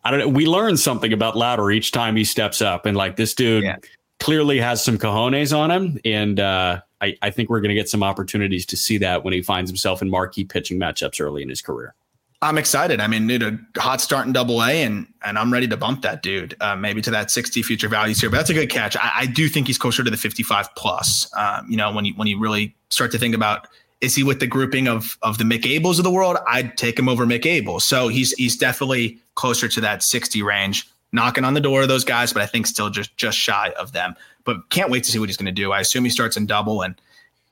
I 0.07 0.11
don't 0.11 0.20
know. 0.20 0.28
We 0.28 0.47
learn 0.47 0.77
something 0.77 1.12
about 1.12 1.37
Lowder 1.37 1.70
each 1.70 1.91
time 1.91 2.15
he 2.15 2.24
steps 2.24 2.62
up, 2.62 2.87
and 2.87 2.97
like 2.97 3.16
this 3.16 3.35
dude 3.35 3.65
yeah. 3.65 3.77
clearly 4.20 4.61
has 4.61 4.85
some 4.85 4.99
cojones 4.99 5.57
on 5.57 5.70
him, 5.70 5.99
and. 6.05 6.41
uh 6.41 6.81
I, 6.99 7.15
I 7.20 7.28
think 7.28 7.51
we're 7.51 7.61
going 7.61 7.69
to 7.69 7.74
get 7.74 7.91
some 7.91 8.03
opportunities 8.03 8.65
to 8.65 8.77
see 8.77 8.97
that 8.97 9.23
when 9.23 9.35
he 9.35 9.43
finds 9.43 9.70
himself 9.70 10.01
in 10.01 10.09
marquee 10.09 10.45
pitching 10.45 10.81
matchups 10.81 11.20
early 11.20 11.43
in 11.43 11.49
his 11.51 11.61
career. 11.61 11.95
I'm 12.43 12.59
excited. 12.59 13.01
I 13.01 13.07
mean, 13.07 13.27
dude, 13.27 13.43
a 13.43 13.81
hot 13.81 14.01
start 14.01 14.27
in 14.27 14.33
double 14.33 14.62
A 14.62 14.83
and 14.83 15.07
and 15.24 15.39
I'm 15.39 15.53
ready 15.53 15.66
to 15.69 15.77
bump 15.77 16.03
that 16.03 16.23
dude, 16.23 16.55
uh, 16.61 16.77
maybe 16.77 17.01
to 17.03 17.11
that 17.11 17.31
60 17.31 17.62
future 17.62 17.89
values 17.89 18.20
here. 18.20 18.28
But 18.28 18.37
that's 18.37 18.51
a 18.51 18.55
good 18.55 18.70
catch. 18.70 18.97
I, 18.97 19.11
I 19.15 19.27
do 19.27 19.49
think 19.49 19.66
he's 19.66 19.78
closer 19.78 20.05
to 20.05 20.11
the 20.11 20.16
55 20.16 20.74
plus. 20.74 21.31
Um, 21.37 21.66
you 21.69 21.77
know, 21.77 21.91
when 21.93 22.05
you 22.05 22.15
when 22.15 22.28
you 22.28 22.39
really 22.39 22.77
start 22.91 23.11
to 23.12 23.19
think 23.19 23.35
about 23.35 23.69
is 24.01 24.14
he 24.14 24.23
with 24.23 24.40
the 24.40 24.47
grouping 24.47 24.89
of 24.89 25.18
of 25.23 25.39
the 25.39 25.44
Mick 25.44 25.62
Abels 25.62 25.98
of 25.98 26.05
the 26.05 26.10
world? 26.10 26.36
I'd 26.47 26.77
take 26.77 26.98
him 26.98 27.09
over 27.09 27.27
Mick 27.27 27.43
Abels. 27.43 27.82
So 27.82 28.09
he's 28.09 28.32
he's 28.32 28.56
definitely 28.56 29.18
closer 29.35 29.68
to 29.68 29.81
that 29.82 30.02
60 30.02 30.43
range, 30.43 30.89
knocking 31.12 31.44
on 31.44 31.55
the 31.55 31.60
door 31.60 31.82
of 31.82 31.89
those 31.89 32.05
guys, 32.05 32.32
but 32.32 32.43
I 32.43 32.47
think 32.47 32.66
still 32.66 32.90
just 32.90 33.16
just 33.16 33.39
shy 33.39 33.73
of 33.78 33.93
them 33.93 34.14
but 34.47 34.70
can't 34.70 34.90
wait 34.90 35.05
to 35.05 35.10
see 35.10 35.18
what 35.18 35.28
he's 35.28 35.36
going 35.36 35.47
to 35.47 35.52
do. 35.52 35.73
I 35.73 35.81
assume 35.81 36.05
he 36.05 36.10
starts 36.10 36.39
in 36.39 36.47
double, 36.47 36.81
and 36.81 36.98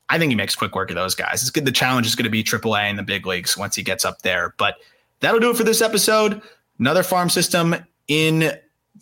I 0.09 0.17
think 0.17 0.31
he 0.31 0.35
makes 0.35 0.55
quick 0.55 0.73
work 0.73 0.89
of 0.89 0.95
those 0.95 1.13
guys. 1.13 1.43
It's 1.43 1.51
good. 1.51 1.65
The 1.65 1.71
challenge 1.71 2.07
is 2.07 2.15
going 2.15 2.23
to 2.23 2.31
be 2.31 2.43
AAA 2.43 2.89
in 2.89 2.95
the 2.95 3.03
big 3.03 3.27
leagues 3.27 3.55
once 3.55 3.75
he 3.75 3.83
gets 3.83 4.03
up 4.03 4.23
there. 4.23 4.55
But 4.57 4.77
that'll 5.19 5.39
do 5.39 5.51
it 5.51 5.57
for 5.57 5.63
this 5.63 5.81
episode. 5.81 6.41
Another 6.79 7.03
farm 7.03 7.29
system 7.29 7.75
in 8.07 8.57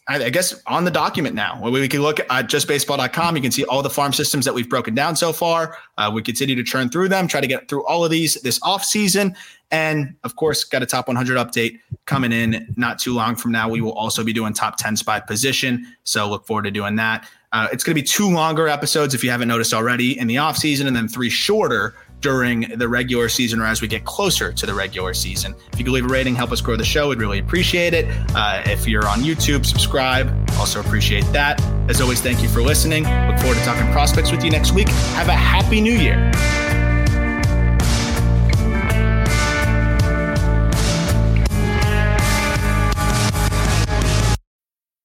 I 0.07 0.29
guess 0.29 0.61
on 0.67 0.83
the 0.83 0.91
document 0.91 1.33
now. 1.33 1.61
We 1.69 1.87
can 1.87 2.01
look 2.01 2.19
at 2.19 2.29
justbaseball.com. 2.29 3.35
You 3.37 3.41
can 3.41 3.51
see 3.51 3.63
all 3.65 3.81
the 3.81 3.89
farm 3.89 4.11
systems 4.11 4.43
that 4.43 4.53
we've 4.53 4.69
broken 4.69 4.93
down 4.93 5.15
so 5.15 5.31
far. 5.31 5.77
Uh, 5.97 6.11
we 6.13 6.21
continue 6.21 6.55
to 6.55 6.63
churn 6.63 6.89
through 6.89 7.07
them, 7.07 7.25
try 7.25 7.39
to 7.39 7.47
get 7.47 7.69
through 7.69 7.85
all 7.85 8.03
of 8.03 8.11
these 8.11 8.33
this 8.41 8.59
off 8.63 8.83
season, 8.83 9.33
and 9.71 10.13
of 10.25 10.35
course, 10.35 10.65
got 10.65 10.83
a 10.83 10.85
top 10.85 11.07
100 11.07 11.37
update 11.37 11.79
coming 12.05 12.33
in 12.33 12.73
not 12.75 12.99
too 12.99 13.13
long 13.13 13.35
from 13.35 13.53
now. 13.53 13.69
We 13.69 13.79
will 13.79 13.93
also 13.93 14.25
be 14.25 14.33
doing 14.33 14.53
top 14.53 14.75
10 14.75 14.97
spy 14.97 15.21
position, 15.21 15.87
so 16.03 16.29
look 16.29 16.45
forward 16.45 16.63
to 16.63 16.71
doing 16.71 16.97
that. 16.97 17.27
Uh, 17.53 17.69
it's 17.71 17.83
going 17.83 17.95
to 17.95 18.01
be 18.01 18.05
two 18.05 18.29
longer 18.29 18.67
episodes 18.67 19.13
if 19.13 19.23
you 19.23 19.29
haven't 19.29 19.47
noticed 19.47 19.73
already 19.73 20.19
in 20.19 20.27
the 20.27 20.37
off 20.37 20.57
season, 20.57 20.85
and 20.85 20.95
then 20.95 21.07
three 21.07 21.29
shorter 21.29 21.95
during 22.23 22.61
the 22.61 22.87
regular 22.87 23.29
season 23.29 23.59
or 23.59 23.65
as 23.65 23.81
we 23.81 23.87
get 23.87 24.05
closer 24.05 24.51
to 24.51 24.65
the 24.65 24.73
regular 24.73 25.13
season. 25.13 25.53
If 25.71 25.77
you 25.77 25.85
could 25.85 25.93
leave 25.93 26.05
a 26.05 26.07
rating, 26.07 26.33
help 26.33 26.51
us 26.51 26.61
grow 26.61 26.75
the 26.75 26.85
show, 26.85 27.09
we'd 27.09 27.19
really 27.19 27.39
appreciate 27.39 27.93
it. 27.93 28.05
Uh, 28.33 28.63
if 28.65 28.87
you're 28.87 29.07
on 29.07 29.19
YouTube, 29.19 29.65
subscribe. 29.65 30.33
Also 30.57 30.79
appreciate 30.79 31.25
that. 31.33 31.61
As 31.89 32.01
always, 32.01 32.21
thank 32.21 32.41
you 32.41 32.49
for 32.49 32.61
listening. 32.61 33.03
Look 33.03 33.39
forward 33.39 33.57
to 33.57 33.63
talking 33.63 33.91
prospects 33.91 34.31
with 34.31 34.43
you 34.43 34.49
next 34.49 34.71
week. 34.71 34.89
Have 34.89 35.27
a 35.27 35.33
happy 35.33 35.81
new 35.81 35.93
year. 35.93 36.31